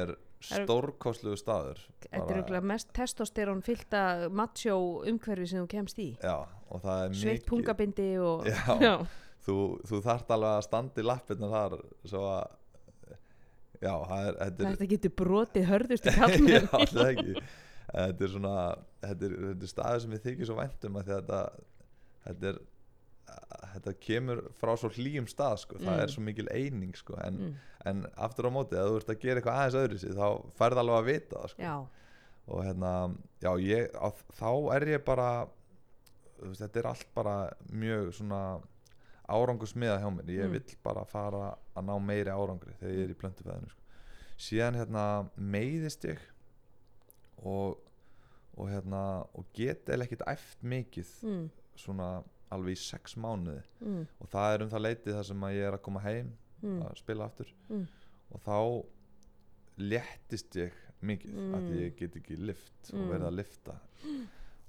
er 0.01 0.15
stórkostlugu 0.39 1.37
staður 1.39 1.79
þetta 2.05 2.19
er 2.23 2.35
öruglega 2.37 2.61
mest 2.71 2.91
testosterón 2.95 3.63
fylta 3.65 4.03
macho 4.31 4.75
umhverfi 5.07 5.47
sem 5.51 5.63
þú 5.63 5.71
kemst 5.71 5.99
í 5.99 6.09
já, 6.19 6.37
og 6.69 6.83
það 6.85 7.01
er 7.05 7.17
sveitt 7.21 7.41
mikið 7.43 7.49
pungabindi 7.51 8.09
og 8.23 8.47
Já. 8.47 8.93
þú, 9.45 9.55
þú 9.87 9.99
þarft 10.05 10.31
alveg 10.35 10.55
að 10.59 10.65
standa 10.67 11.03
í 11.03 11.07
lappirna 11.07 11.49
þar 11.55 11.75
svo 12.07 12.23
að 12.31 12.55
já, 13.81 13.93
það 14.09 14.27
er 14.29 14.37
þetta 14.43 14.63
er, 14.63 14.71
þetta 14.75 14.89
getur 14.93 15.13
brotið 15.23 15.67
hörðustu 15.71 16.09
já, 16.13 16.17
kallmenn 16.19 16.67
það 16.73 17.03
er 17.03 17.11
ekki 17.13 17.35
þetta 17.89 18.25
er 18.27 18.33
svona 18.35 18.55
þetta 19.03 19.29
er, 19.29 19.37
þetta 19.45 19.67
er 19.69 19.71
staður 19.73 20.03
sem 20.05 20.15
ég 20.17 20.25
þykir 20.27 20.49
svo 20.51 20.57
væntum 20.59 20.99
að 21.01 21.13
þetta 21.13 21.39
þetta 22.27 22.51
er 22.53 22.59
þetta 23.69 23.91
kemur 24.01 24.39
frá 24.57 24.71
svo 24.81 24.89
hlýjum 24.95 25.27
stað 25.29 25.59
sko. 25.61 25.77
það 25.77 25.93
Mm. 25.93 25.99
er 26.03 26.11
svo 26.15 26.21
mikil 26.25 26.47
eining 26.49 26.95
sko. 26.97 27.13
en, 27.23 27.35
mm, 27.37 27.53
en 27.91 27.99
aftur 28.17 28.47
á 28.49 28.51
móti 28.51 28.75
að 28.79 28.89
þú 28.89 28.97
ert 28.99 29.11
að 29.13 29.19
gera 29.21 29.39
eitthvað 29.41 29.59
aðeins 29.61 29.77
öðru 29.83 29.99
sér 30.01 30.17
þá 30.17 30.27
færð 30.57 30.81
alveg 30.81 30.97
að 30.99 31.09
vita 31.11 31.35
það 31.43 31.51
sko. 31.53 31.61
já, 31.61 31.75
og 32.49 32.63
hérna, 32.65 32.93
já, 33.45 33.51
ég, 33.61 33.93
á, 33.93 34.07
þá 34.39 34.49
er 34.75 34.85
ég 34.95 35.03
bara 35.05 35.27
veist, 36.41 36.61
þetta 36.63 36.79
er 36.81 36.89
allt 36.89 37.07
bara 37.13 37.35
mjög 37.69 38.09
svona 38.17 38.41
árangusmiða 39.29 39.99
hjá 40.01 40.09
mér 40.15 40.31
ég 40.35 40.45
Mm. 40.47 40.51
vill 40.57 40.77
bara 40.83 41.05
fara 41.05 41.55
að 41.75 41.85
ná 41.85 41.95
meiri 42.01 42.31
árangri 42.33 42.73
þegar 42.79 42.95
ég 42.97 43.03
er 43.03 43.13
í 43.13 43.19
plöntufæðinu 43.21 43.69
sko. 43.69 43.81
síðan 44.37 44.75
hérna 44.79 45.03
meiðist 45.37 46.03
ég 46.09 46.19
og 47.43 47.77
og 48.59 48.67
hérna 48.67 49.01
og 49.39 49.45
get 49.55 49.85
eða 49.87 50.03
ekkert 50.03 50.25
æft 50.27 50.63
mikið 50.63 51.11
mm, 51.23 51.49
svona 51.79 52.23
alveg 52.51 52.75
í 52.75 52.81
sex 52.81 53.15
mánuði 53.15 53.61
mm, 53.79 54.01
og 54.19 54.27
það 54.33 54.53
er 54.55 54.63
um 54.65 54.69
það 54.73 54.83
leitið 54.87 55.13
þar 55.15 55.27
sem 55.29 55.43
að 55.47 55.53
ég 55.55 55.67
er 55.69 55.77
að 55.77 55.83
koma 55.85 55.99
heim 56.03 56.31
mm, 56.63 56.81
að 56.83 56.97
spila 56.99 57.25
aftur 57.29 57.53
Mm. 57.69 57.85
og 58.31 58.41
þá 58.43 58.57
léttist 59.79 60.55
ég 60.59 60.73
mikið 61.01 61.37
að 61.37 61.61
Mm. 61.61 61.77
ég 61.79 61.95
get 61.95 62.15
ekki 62.19 62.35
lift 62.37 62.91
og 62.93 63.05
verið 63.13 63.27
að 63.29 63.37
lifta 63.39 63.75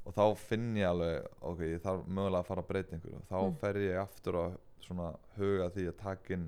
og 0.06 0.14
þá 0.16 0.24
finn 0.36 0.74
ég 0.76 0.88
alveg 0.88 1.26
ok, 1.42 1.58
ég 1.74 1.82
þarf 1.84 2.06
mögulega 2.08 2.40
að 2.42 2.46
fara 2.50 2.62
að 2.64 2.68
breyta 2.72 2.96
einhverju. 2.96 3.20
Þá 3.30 3.36
Mm. 3.44 3.56
fer 3.60 3.74
ég 3.84 3.98
aftur 4.00 4.34
að 4.40 4.58
svona 4.80 5.10
huga 5.36 5.70
því 5.70 5.88
að 5.90 5.96
taka 6.00 6.34
inn 6.34 6.46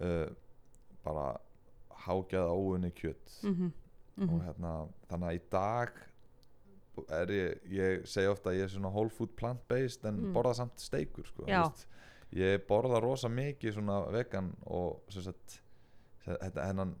uh, 0.00 0.28
bara 1.04 1.26
hágjaða 2.06 2.52
óunni 2.54 2.90
kjött 2.94 3.32
mhm, 3.42 3.72
og 4.20 4.28
mhm, 4.28 4.40
hérna 4.46 4.72
þannig 5.10 5.28
að 5.28 5.34
í 5.38 5.40
dag 5.50 5.90
er 7.12 7.26
ég, 7.34 7.58
ég 7.76 8.06
segi 8.08 8.28
ofta 8.30 8.50
að 8.50 8.56
ég 8.60 8.62
er 8.64 8.72
svona 8.72 8.90
whole 8.94 9.10
food 9.12 9.34
plant 9.36 9.60
based 9.68 10.04
en 10.08 10.16
Mm. 10.22 10.32
borða 10.32 10.54
samt 10.54 10.78
steikur 10.80 11.26
sko, 11.26 11.44
ég 12.32 12.62
borða 12.68 13.00
rosa 13.02 13.28
mikið 13.28 13.74
svona 13.76 13.98
vegan 14.12 14.54
og 14.66 15.02
sem 15.10 15.22
sagt 15.22 15.58
se- 16.24 16.38
þetta 16.40 16.64
hennan 16.70 16.94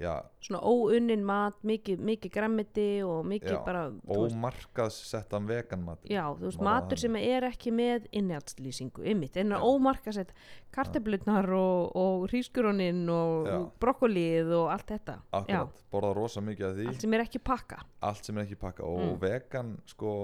já, 0.00 0.12
svona 0.40 0.60
óunnin 0.64 1.20
mat 1.28 1.58
mikið, 1.68 1.98
mikið 2.08 2.30
grammiti 2.32 2.84
og 3.04 3.26
mikið 3.28 3.52
Já, 3.52 3.58
bara 3.66 3.82
ómarkaðsettan 4.08 5.44
vegan 5.46 5.82
mat 5.84 6.06
Já, 6.08 6.22
þú 6.38 6.46
veist, 6.48 6.62
matur 6.64 6.96
þannig. 6.96 7.02
sem 7.02 7.18
er 7.20 7.46
ekki 7.50 7.72
með 7.76 8.06
innhjaldslýsingu, 8.16 9.04
ymmit, 9.12 9.36
en 9.42 9.52
Já. 9.52 9.58
ómarkasett 9.60 10.32
kartöflutnar 10.72 11.50
og, 11.52 11.92
og 12.00 12.24
hrískurónin 12.32 13.02
og 13.12 13.50
Já. 13.50 13.58
brokkolið 13.84 14.54
og 14.56 14.70
allt 14.72 14.88
þetta 14.94 15.18
akkurat, 15.42 15.84
borða 15.92 16.14
rosa 16.16 16.40
mikið 16.40 16.68
af 16.70 16.76
því 16.80 16.88
allt 16.94 17.04
sem 17.04 17.18
er 17.18 17.26
ekki 17.26 17.42
pakka 17.44 17.82
allt 18.08 18.24
sem 18.24 18.38
er 18.40 18.46
ekki 18.48 18.60
pakka 18.64 18.88
og 18.88 19.02
Mm. 19.02 19.20
vegan 19.20 19.74
sko 19.86 20.14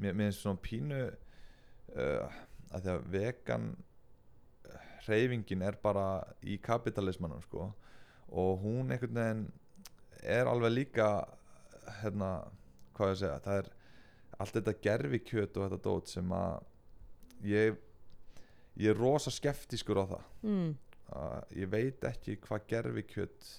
mér 0.00 0.16
finnst 0.16 0.40
svona 0.46 0.58
pínu 0.64 1.02
uh, 1.04 2.28
að 2.72 2.80
því 2.86 2.92
að 2.96 3.06
vegan 3.12 3.66
reyfingin 5.08 5.62
er 5.66 5.76
bara 5.82 6.22
í 6.46 6.56
kapitalismanum 6.62 7.42
sko 7.44 7.72
og 8.32 8.62
hún 8.64 8.90
einhvern 8.92 9.18
veginn 9.18 9.46
er 10.22 10.48
alveg 10.50 10.72
líka 10.72 11.08
hérna, 12.00 12.32
hvað 12.96 13.12
ég 13.12 13.16
að 13.16 13.22
segja 13.22 13.40
það 13.46 13.58
er 13.62 13.70
allt 14.42 14.56
þetta 14.58 14.74
gerfi 14.86 15.20
kjöt 15.28 15.56
og 15.58 15.66
þetta 15.66 15.80
dót 15.84 16.12
sem 16.12 16.32
að 16.36 17.48
ég 17.52 17.80
ég 18.80 18.92
er 18.94 18.96
rosa 18.96 19.30
skeftískur 19.32 20.00
á 20.00 20.04
það. 20.14 20.28
Mm, 20.48 20.70
að 21.12 21.56
ég 21.60 21.72
veit 21.72 22.06
ekki 22.08 22.38
hvað 22.46 22.68
gerfi 22.70 23.04
kjöt 23.10 23.50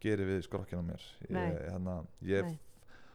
gerir 0.00 0.30
við 0.30 0.46
skrokkina 0.46 0.84
mér. 0.86 1.02
Ég, 1.28 1.58
hérna, 1.66 1.98
ég, 2.24 2.48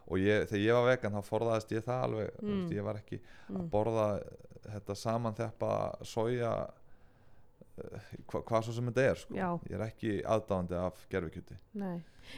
og 0.06 0.22
ég, 0.22 0.46
þegar 0.50 0.64
ég 0.66 0.78
var 0.78 0.88
vegan 0.92 1.18
þá 1.18 1.30
forðaðist 1.32 1.74
ég 1.76 1.86
það 1.88 2.06
alveg 2.08 2.32
Mm. 2.42 2.68
ég 2.76 2.86
var 2.86 3.00
ekki 3.02 3.20
að 3.22 3.56
mm, 3.58 3.70
borða 3.74 4.08
þetta 4.62 4.96
samanþeppa 4.96 5.72
soja 6.06 6.52
hva, 8.32 8.42
hvað 8.48 8.66
svo 8.68 8.74
sem 8.78 8.90
þetta 8.92 9.06
er 9.12 9.22
sko. 9.22 9.36
Ég 9.70 9.78
er 9.78 9.86
ekki 9.88 10.16
aðdáðandi 10.24 10.80
af 10.82 11.06
gerfi 11.12 11.36
kjöti 11.38 11.58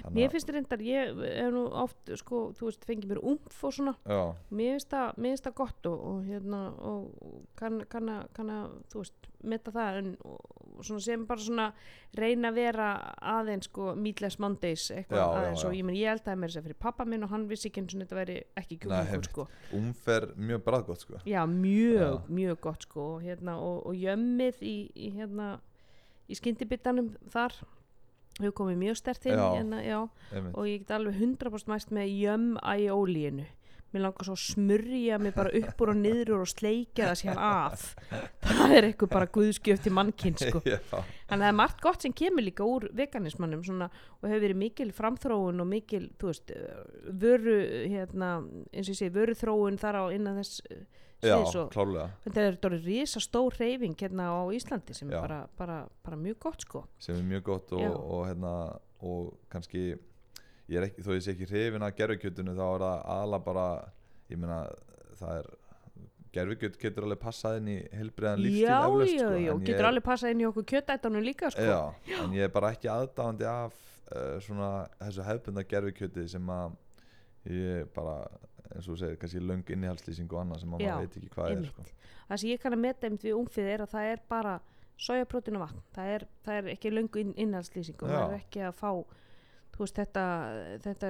nei 0.08 0.14
Mér 0.18 0.34
finnst 0.34 0.50
reyndar, 0.54 0.84
ég 0.86 1.22
er 1.34 1.52
nú 1.54 1.66
oft 1.84 2.14
sko, 2.20 2.46
þú 2.58 2.70
veist, 2.70 2.88
fengið 2.88 3.14
mér 3.14 3.24
umf 3.34 3.64
og 3.68 3.76
svona 3.78 3.96
já, 4.06 4.22
mér 4.52 4.76
finnst 4.78 4.94
það, 4.94 5.22
það 5.48 5.58
gott 5.62 5.92
og, 5.92 6.06
og 6.12 6.24
hérna, 6.30 6.64
og 6.80 7.46
kann, 7.60 7.82
að, 8.14 8.44
að, 8.44 8.78
þú 8.94 9.04
veist, 9.04 9.30
metta 9.44 9.74
það 9.76 10.02
en 10.02 10.14
og 10.24 10.86
svona 10.86 11.04
sem 11.04 11.26
bara 11.28 11.44
svona 11.44 11.66
reyna 12.18 12.50
að 12.52 12.58
vera 12.58 12.88
aðeins 13.34 13.68
sko 13.70 13.92
meatless 14.00 14.40
mondays 14.42 14.88
eitthvað 14.94 15.20
Já, 15.20 15.24
já, 15.24 15.42
aðeins 15.42 15.64
já. 15.64 15.68
og 15.70 15.76
ég 15.78 15.88
menn 15.88 16.00
ég 16.00 16.14
eldaði 16.14 16.40
mér 16.42 16.54
þess 16.54 16.62
að 16.62 16.68
fyrir 16.70 16.80
pappa 16.86 17.06
minn 17.10 17.26
og 17.28 17.34
hann 17.34 17.46
vissi 17.50 17.70
ekki 17.70 17.84
eins 17.84 17.96
og 17.98 18.04
þetta 18.04 18.20
veri 18.20 18.38
ekki 18.60 18.80
einmitt. 18.88 19.30
sko 19.30 19.48
umfer 19.78 20.30
mjög 20.38 20.64
bræðgott 20.66 21.06
sko. 21.06 21.22
já, 21.28 21.42
mjög, 21.50 22.18
Já. 22.18 22.34
mjög 22.40 22.60
gott 22.68 22.88
sko 22.88 23.08
og 23.16 23.28
hérna, 23.28 23.58
og, 23.60 23.86
og 23.90 24.00
jömmið 24.00 24.64
í, 24.66 24.76
í 24.96 25.12
hérna 25.18 25.54
í 26.30 26.38
skyndibittanum 26.40 27.14
þar 27.34 27.58
hefur 28.40 28.56
komið 28.62 28.80
mjög 28.86 29.02
stert 29.02 29.28
inn 29.30 29.40
Já. 29.40 29.50
hérna, 29.58 29.82
já, 29.86 30.00
og 30.54 30.64
ég 30.70 30.86
get 30.86 30.96
alveg 30.96 31.20
100% 31.22 31.70
mæst 31.74 31.94
með 31.94 32.16
jömm 32.18 32.56
æjólíinu 32.62 33.50
mér 33.94 34.08
langar 34.08 34.26
svo 34.26 34.34
að 34.34 34.42
smurja 34.42 35.20
mig 35.22 35.36
bara 35.36 35.52
upp 35.54 35.82
úr 35.84 35.92
og 35.94 36.00
niður 36.00 36.42
og 36.42 36.50
sleikja 36.50 37.12
það 37.12 37.20
sér 37.20 37.42
af 37.46 37.84
það 38.42 38.74
er 38.78 38.88
eitthvað 38.88 39.12
bara 39.14 39.30
guðskjöf 39.38 39.84
til 39.86 39.94
mannkinn 39.94 40.40
sko. 40.40 40.62
þannig 41.30 41.30
að 41.30 41.44
það 41.44 41.50
er 41.52 41.60
margt 41.60 41.84
gott 41.84 42.06
sem 42.06 42.16
kemur 42.24 42.46
líka 42.46 42.66
úr 42.66 42.88
veganismannum 42.98 43.62
svona, 43.66 43.90
og 44.22 44.28
hefur 44.30 44.46
verið 44.48 44.62
mikil 44.64 44.90
framþróun 44.98 45.62
og 45.62 45.70
mikil, 45.70 46.08
þú 46.18 46.32
veist, 46.32 46.56
vöru 47.22 47.58
hérna, 47.94 48.34
eins 48.74 48.90
og 48.90 48.96
ég 48.96 49.00
segi, 49.04 49.14
vöruþróun 49.14 49.80
þar 49.82 50.02
á 50.02 50.04
innan 50.16 50.42
þess 50.42 50.66
já 51.28 51.36
og 51.40 51.72
klálega 51.74 52.08
þetta 52.26 52.42
er 52.48 52.56
þetta 52.58 52.72
risa 52.86 53.20
stór 53.24 53.56
reyfing 53.60 53.96
hérna 54.00 54.30
á 54.32 54.42
Íslandi 54.56 54.94
sem 54.98 55.10
Já. 55.10 55.18
er 55.18 55.22
bara, 55.28 55.40
bara, 55.58 55.78
bara 56.04 56.18
mjög 56.18 56.40
gott 56.40 56.62
sko 56.68 56.84
sem 57.00 57.16
er 57.20 57.24
mjög 57.32 57.44
gott 57.52 57.72
Já. 57.72 57.90
og, 57.90 58.00
og, 58.18 58.24
hérna, 58.30 58.54
og 59.02 59.34
kannski 59.50 59.84
ég 60.70 60.78
er 60.80 60.88
ekki, 60.90 61.04
þó 61.04 61.12
ég 61.18 61.24
sé 61.26 61.34
ekki 61.36 61.50
hrifin 61.50 61.84
að 61.86 61.96
gerfikjötunu 62.00 62.56
þá 62.56 62.64
er 62.70 62.86
það 62.88 63.04
aðla 63.18 63.40
bara 63.46 63.68
ég 64.32 64.40
meina 64.40 64.62
það 65.20 65.40
er 65.42 65.50
gerfikjöt 66.34 66.78
getur 66.82 67.06
alveg 67.06 67.20
passað 67.22 67.58
inn 67.60 67.68
í 67.70 67.78
heilbriðan 67.94 68.40
lífstíl 68.42 68.64
já, 68.66 68.78
eflaust, 68.88 69.14
já, 69.14 69.20
sko, 69.28 69.34
já, 69.38 69.50
ég 69.54 69.66
getur 69.68 69.84
er- 69.84 69.90
alveg 69.92 70.06
passað 70.08 70.32
inn 70.34 70.42
í 70.42 70.48
okkur 70.50 70.66
kjötættanum 70.72 71.26
líka 71.28 71.52
sko 71.54 71.68
já, 71.68 71.82
en 72.24 72.34
ég 72.34 72.48
er 72.48 72.54
bara 72.56 72.72
ekki 72.74 72.90
aðdáðandi 72.90 73.46
af 73.52 73.76
uh, 74.16 74.40
svona 74.42 74.70
þessu 75.04 75.28
hefbunda 75.28 75.64
gerfikjöti 75.76 76.26
sem 76.34 76.50
að 76.56 76.80
ég 77.54 77.92
bara 77.94 78.16
eins 78.74 78.88
og 78.88 78.94
þú 78.94 79.00
segir, 79.02 79.18
kannski 79.22 79.42
löng 79.44 79.74
innihaldslýsing 79.76 80.30
og 80.34 80.44
annað 80.44 80.64
sem 80.64 80.72
maður 80.74 81.02
veit 81.04 81.18
ekki 81.20 81.34
hvað 81.34 81.56
er 81.56 81.66
sko. 81.70 81.88
það 82.30 82.44
sem 82.44 82.54
ég 82.54 82.64
kann 82.64 82.78
að 82.78 82.86
meta 82.86 83.08
einmitt 83.08 83.26
við 83.28 83.40
umfið 83.40 83.74
er 83.74 83.84
að 83.86 83.92
það 83.96 84.14
er 84.14 84.24
bara 84.30 84.54
sojaprótin 85.04 85.60
og 85.60 85.66
vatn 85.66 85.84
það 85.96 86.14
er, 86.16 86.26
það 86.46 86.62
er 86.62 86.72
ekki 86.76 86.94
löngu 86.94 87.22
inn, 87.24 87.36
innhaldslýsing 87.46 88.00
og 88.02 88.10
Já. 88.10 88.16
maður 88.16 88.38
er 88.38 88.42
ekki 88.42 88.66
að 88.68 88.80
fá 88.80 88.92
veist 89.74 89.98
þetta, 89.98 90.24
þetta 90.84 91.08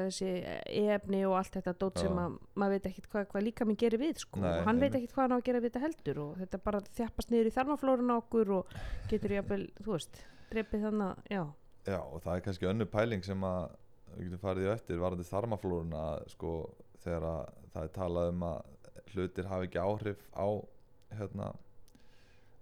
efni 0.95 1.26
og 1.28 1.34
allt 1.36 1.58
þetta 1.58 1.73
dót 1.82 1.99
sem 1.99 2.19
að 2.21 2.38
maður 2.56 2.78
veit 2.78 2.86
ekkit 2.93 3.10
hvað, 3.12 3.26
hvað 3.34 3.43
líka 3.43 3.65
minn 3.67 3.80
gerir 3.80 3.99
við 3.99 4.21
sko. 4.23 4.39
Nei, 4.39 4.54
og 4.54 4.69
hann 4.69 4.80
veit 4.80 4.88
einmitt. 4.88 5.02
ekkit 5.02 5.15
hvað 5.17 5.26
hann 5.26 5.36
á 5.36 5.38
að 5.41 5.47
gera 5.49 5.60
við 5.60 5.73
þetta 5.73 5.82
heldur 5.84 6.21
og 6.23 6.38
þetta 6.39 6.60
bara 6.63 6.80
þjappast 6.99 7.34
niður 7.34 7.49
í 7.49 7.54
þarmaflórun 7.58 8.13
okkur 8.15 8.54
og 8.62 8.78
getur 9.12 9.36
jafnvel, 9.36 9.65
þú 9.82 9.97
veist 9.97 10.23
drepið 10.54 10.88
þannig, 10.88 11.28
já, 11.34 11.43
Já, 11.84 11.99
og 11.99 12.21
það 12.23 12.38
er 12.38 12.43
kannski 12.45 12.67
önnu 12.69 12.86
pæling 12.88 13.26
sem 13.28 13.41
að 13.43 13.73
við 14.13 14.28
getum 14.30 14.41
farið 14.43 14.67
í 14.67 14.71
eftir 14.71 15.02
varandi 15.02 15.26
þarmaflórun 15.28 15.95
að 15.99 16.28
sko 16.32 16.52
þegar 17.03 17.27
að 17.29 17.51
það 17.73 17.83
er 17.87 17.93
talað 17.97 18.29
um 18.33 18.45
að 18.49 18.61
hlutir 19.13 19.49
hafi 19.51 19.67
ekki 19.69 19.81
áhrif 19.83 20.23
á 20.33 20.47
hérna 21.17 21.51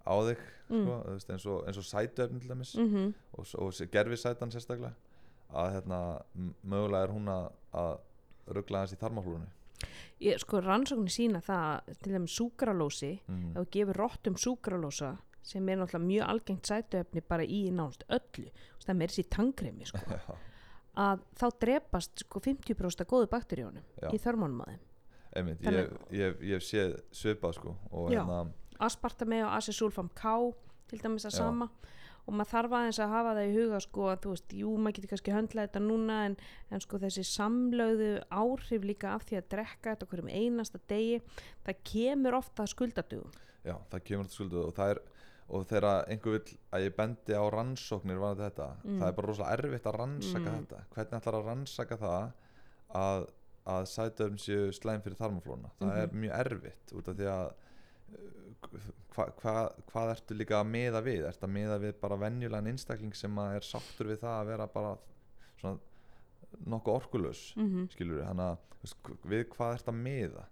á 0.06 0.14
þig 0.28 0.42
Mm. 0.72 0.86
sko, 0.86 0.94
veist, 1.12 1.30
eins 1.34 1.44
og, 1.52 1.56
eins 1.68 1.76
og 1.76 1.84
sætuefni 1.84 2.38
til 2.40 2.48
dæmis 2.48 2.70
mm 2.78 3.10
og, 3.36 3.44
s- 3.44 3.54
og 3.60 3.90
gerfi 3.92 4.16
sætan 4.16 4.48
sérstaklega 4.50 4.94
að 5.52 5.72
hérna 5.74 5.98
mögulega 6.64 7.02
er 7.04 7.12
hún 7.12 7.26
að, 7.28 7.50
að 7.76 7.98
ruggla 8.56 8.78
hans 8.80 8.94
í 8.94 8.96
þarmaflórunni 8.96 9.50
ég, 10.24 10.38
sko 10.40 10.62
rannsóknir 10.64 11.12
sína 11.12 11.42
það 11.44 11.66
að 11.66 11.98
til 12.02 12.12
þeim 12.14 12.26
súkralósi 12.38 13.10
mm. 13.28 13.50
ef 13.52 13.58
þú 13.60 13.66
gefur 13.76 14.00
rottum 14.00 14.38
súkralósa 14.40 15.10
sem 15.42 15.68
er 15.68 15.76
náttúrulega 15.82 16.06
mjög 16.06 16.28
algengt 16.32 16.66
sætuefni 16.72 17.22
bara 17.28 17.44
í 17.44 17.60
nánast 17.74 18.06
öllu 18.08 18.48
og 18.48 18.86
það 18.86 18.96
meiri 19.02 19.12
sér 19.18 19.28
tangremi 19.36 19.84
sko, 19.90 19.98
að 20.98 21.22
þá 21.40 21.46
drepast 21.64 22.24
sko 22.26 22.42
50% 22.44 23.04
af 23.04 23.08
góðu 23.08 23.28
bakteríunum 23.32 24.12
í 24.12 24.20
þörmónum 24.20 24.64
að 24.64 24.74
þeim. 24.74 24.88
Ég, 25.64 25.92
ég, 26.12 26.42
ég 26.44 26.64
séð 26.64 26.98
svipað 27.16 27.56
sko 27.56 27.76
hérna 28.10 28.42
aspartame 28.82 29.42
og 29.46 29.54
acesulfam 29.56 30.10
K 30.16 30.52
til 30.90 31.00
dæmis 31.00 31.26
að 31.28 31.36
Já. 31.36 31.38
sama. 31.38 31.68
Og 32.22 32.36
maður 32.38 32.50
þarf 32.52 32.74
aðeins 32.78 32.98
að 33.02 33.12
hafa 33.16 33.30
það 33.34 33.48
í 33.48 33.54
huga 33.56 33.78
sko 33.82 34.02
að 34.12 34.18
þú 34.22 34.32
veist, 34.32 34.52
jú, 34.54 34.72
maður 34.78 34.96
getur 34.98 35.10
kannski 35.10 35.32
höndla 35.34 35.64
þetta 35.66 35.80
núna 35.82 36.18
en, 36.28 36.36
en 36.70 36.82
sko 36.84 37.00
þessi 37.02 37.24
samlögðu 37.26 38.10
áhrif 38.30 38.86
líka 38.86 39.16
af 39.16 39.24
því 39.26 39.40
að 39.40 39.48
drekka 39.56 39.94
þetta 39.94 40.06
okkur 40.06 40.22
um 40.22 40.30
einasta 40.30 40.78
degi 40.92 41.18
það 41.66 41.80
kemur 41.90 42.36
ofta 42.38 42.68
skuldadugum 42.70 43.34
já, 43.66 43.74
það 43.90 44.04
kemur 44.06 44.30
til 44.30 44.36
skuldu 44.36 44.62
og 44.68 44.76
það 44.76 44.94
er 44.94 45.02
og 45.52 45.66
þegar 45.68 46.06
einhver 46.08 46.32
vill 46.38 46.56
að 46.72 46.84
ég 46.86 46.94
bendi 46.96 47.34
á 47.36 47.44
rannsóknir 47.52 48.18
var 48.22 48.34
þetta, 48.36 48.68
Mm. 48.84 48.98
það 49.00 49.08
er 49.08 49.12
bara 49.18 49.26
rosalega 49.28 49.56
erfitt 49.58 49.86
að 49.90 49.98
rannsaka 50.00 50.50
Mm. 50.52 50.66
þetta, 50.66 50.84
hvernig 50.94 51.18
ætlar 51.20 51.34
að 51.40 51.46
rannsaka 51.50 51.96
það 51.96 52.32
að, 52.94 53.26
að 53.66 53.82
sætöfn 53.86 54.38
séu 54.38 54.72
slæm 54.72 55.02
fyrir 55.02 55.16
þarmaflóna 55.20 55.70
það 55.80 55.92
Mhm. 55.92 56.02
er 56.02 56.08
mjög 56.22 56.38
erfitt 56.46 56.92
út 56.96 57.08
af 57.08 57.16
því 57.16 57.26
að 57.32 57.52
hvað 59.12 59.30
hva, 59.42 59.54
hvað 59.92 60.10
ertu 60.14 60.34
líka 60.38 60.60
að 60.60 60.68
miða 60.72 61.02
við 61.04 61.24
ertu 61.28 61.46
að 61.46 61.52
miða 61.56 61.78
við 61.82 61.94
bara 62.00 62.16
venjulegan 62.16 62.66
einstakling 62.72 63.14
sem 63.16 63.38
er 63.38 63.60
sáttur 63.60 64.06
við 64.12 64.20
það 64.22 64.36
að 64.42 64.46
vera 64.52 64.66
bara 64.66 64.92
svona 65.60 65.78
nokkuð 66.66 66.94
orkulös 67.00 67.42
mm 67.56 67.68
-hmm. 67.68 67.90
skilur 67.92 68.18
við, 68.20 68.26
þannig 68.28 68.48
að 68.50 68.58
við 69.32 69.44
hvað 69.56 69.74
ertu 69.76 69.90
að 69.92 70.02
miða 70.02 70.44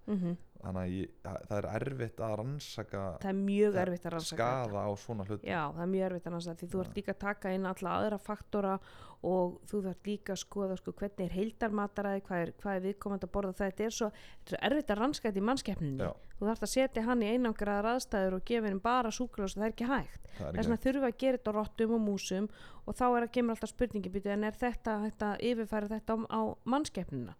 þannig 0.60 0.80
að 0.82 0.94
ég, 0.94 1.12
það 1.24 1.56
er 1.58 1.68
erfitt 1.74 2.20
að 2.26 2.34
rannsaka 2.40 3.04
það 3.20 3.30
er 3.30 3.38
mjög 3.40 3.70
Það- 3.74 3.82
erfitt 3.84 4.06
að 4.06 4.14
rannsaka 4.16 4.48
skaða 4.50 4.80
á 4.86 4.90
svona 5.04 5.26
hlut 5.28 5.44
Já, 5.50 5.60
það 5.74 5.84
er 5.86 5.92
mjög 5.94 6.06
erfitt 6.10 6.26
að 6.26 6.34
rannsaka 6.36 6.60
því 6.60 6.70
þú 6.74 6.82
ert 6.84 7.00
líka 7.00 7.14
að 7.14 7.22
taka 7.26 7.54
inn 7.56 7.70
alla 7.70 7.94
aðra 8.00 8.18
faktora 8.20 8.74
og 9.20 9.58
þú 9.68 9.82
þarf 9.84 10.06
líka 10.08 10.32
að 10.32 10.40
skoða 10.40 10.76
sko, 10.80 10.92
hvernig 10.96 11.26
er 11.26 11.34
heildarmataræði, 11.36 12.22
hvað 12.24 12.42
er, 12.46 12.52
er 12.72 12.84
viðkomandi 12.86 13.26
að 13.28 13.32
borða 13.34 13.52
þetta. 13.58 13.84
Er 13.84 13.92
svo, 13.92 14.08
þetta 14.48 14.56
er 14.56 14.70
erfitt 14.70 14.92
að 14.94 15.00
rannsaka 15.02 15.28
þetta 15.28 15.42
í 15.42 15.48
mannskeppninni. 15.50 16.06
Já. 16.06 16.12
þú 16.40 16.46
þarf 16.48 16.64
að 16.64 16.70
setja 16.72 17.02
hann 17.04 17.20
í 17.20 17.28
einangraðar 17.34 17.88
aðstæður 17.90 18.38
og 18.38 18.44
gefa 18.48 18.70
henni 18.70 18.80
bara 18.80 19.10
súkuljós 19.12 19.58
það 19.58 19.66
er 19.66 19.74
ekki 19.74 19.88
hægt. 19.90 20.30
Það 20.38 20.54
þess 20.56 20.70
vegna 20.70 20.80
þurfum 20.86 21.04
við 21.04 21.10
að 21.10 21.18
gera 21.20 21.36
þetta 21.36 21.52
á 21.52 21.58
rottum 21.58 21.92
og 21.98 22.00
músum 22.06 22.48
og 22.86 22.96
þá 22.96 23.04
er 23.10 23.26
að 23.26 23.32
kemur 23.36 23.56
alltaf 23.56 23.72
spurningi 23.74 24.22
en 24.24 24.44
er 24.48 24.56
þetta, 24.56 24.94
þetta 25.04 25.28
yfirfæra 25.50 25.90
þetta 25.92 26.16
á, 26.16 26.18
á 26.32 26.40
mannskeppnina 26.64 27.34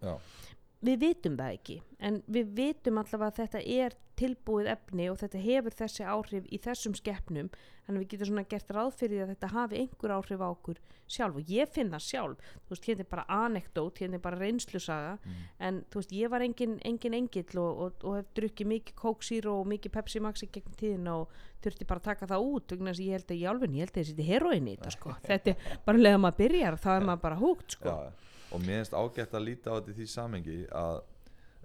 við 0.84 1.02
vitum 1.04 1.36
það 1.40 1.56
ekki. 1.58 1.80
En 2.00 2.22
við 2.30 2.54
vitum 2.56 3.00
allavega 3.00 3.30
að 3.30 3.40
þetta 3.42 3.64
er 3.84 3.96
tilbúið 4.20 4.68
efni 4.74 5.08
og 5.08 5.18
þetta 5.20 5.40
hefur 5.40 5.76
þessi 5.76 6.04
áhrif 6.04 6.48
í 6.52 6.58
þessum 6.60 6.94
skeppnum 6.96 7.48
þannig 7.86 7.94
að 7.94 8.00
við 8.02 8.08
getum 8.12 8.28
svona 8.28 8.44
gert 8.50 8.72
ráð 8.76 8.90
fyrir 8.98 9.14
því 9.14 9.22
að 9.24 9.30
þetta 9.32 9.50
hafi 9.54 9.78
einhver 9.80 10.14
áhrif 10.16 10.42
á 10.44 10.48
okkur 10.48 10.80
sjálf. 11.10 11.38
Og 11.40 11.52
ég 11.52 11.70
finn 11.72 11.92
það 11.94 12.04
sjálf, 12.06 12.50
þú 12.66 12.74
veist, 12.74 12.88
hérna 12.88 13.04
er 13.04 13.10
bara 13.14 13.24
anekdót, 13.34 14.00
hérna 14.02 14.18
er 14.18 14.24
bara 14.24 14.40
reynslusaga. 14.40 15.14
Mm. 15.24 15.46
en 15.68 15.80
þú 15.90 16.02
veist, 16.02 16.14
ég 16.20 16.32
var 16.32 16.44
engin, 16.44 16.76
engin 16.86 17.16
engill 17.16 17.62
og, 17.62 17.84
og, 17.86 18.04
og 18.04 18.18
hef 18.20 18.32
drukkið 18.38 18.72
mikið 18.74 18.98
Coke 19.00 19.26
Zero 19.26 19.56
og 19.60 19.70
mikið 19.72 19.96
Pepsi 19.96 20.22
Max 20.22 20.44
í 20.44 20.50
gegn 20.52 20.76
tíðina 20.80 21.16
og 21.24 21.40
þurfti 21.64 21.88
bara 21.88 22.02
að 22.02 22.08
taka 22.10 22.30
það 22.30 22.48
út 22.52 22.74
vegna 22.74 22.92
þess 22.92 23.02
að 23.02 23.08
ég 23.08 23.18
held 23.18 23.30
að 23.30 23.40
í 23.40 23.46
álfunni, 23.50 23.80
ég 23.80 23.88
held 23.88 23.96
að 23.96 24.02
ég 24.02 24.10
seti 24.10 24.28
heroin 24.28 24.68
í 24.68 24.76
þetta 24.76 24.94
sko, 24.96 25.16
þetta 25.28 25.54
er 25.54 25.80
bara 25.88 26.04
leða 26.04 26.22
maður 26.24 26.40
byrjar 26.44 26.78
þá 26.80 26.90
er 26.94 27.08
maður 27.08 27.24
bara 27.26 27.40
húgt 27.40 27.76
sko. 27.76 27.96
Já, 27.96 28.29
og 28.52 28.60
mér 28.60 28.80
finnst 28.82 28.94
ágætt 28.98 29.34
að 29.38 29.44
líta 29.46 29.70
á 29.70 29.78
þetta 29.78 29.90
í 29.94 29.98
því 30.00 30.06
samengi 30.14 30.58
að 30.72 31.00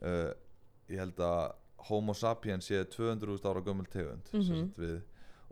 uh, 0.06 0.32
ég 0.89 1.00
held 1.02 1.19
að 1.19 1.54
homo 1.89 2.13
sapiens 2.13 2.65
sé 2.69 2.84
200.000 2.86 3.50
ára 3.52 3.62
gömul 3.65 3.86
tegund 3.89 4.30
mm 4.34 4.41
Mhm. 4.41 4.71
við, 4.78 5.02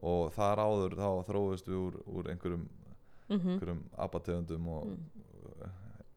og 0.04 0.34
þar 0.36 0.58
áður 0.60 0.96
þá 1.00 1.10
þróist 1.30 1.67
við 1.69 1.78
úr, 1.80 2.00
úr 2.08 2.30
einhverjum, 2.34 2.67
mm 3.30 3.48
einhverjum 3.50 3.84
apategundum 3.98 4.67
og 4.67 4.86
Mm. 4.88 5.00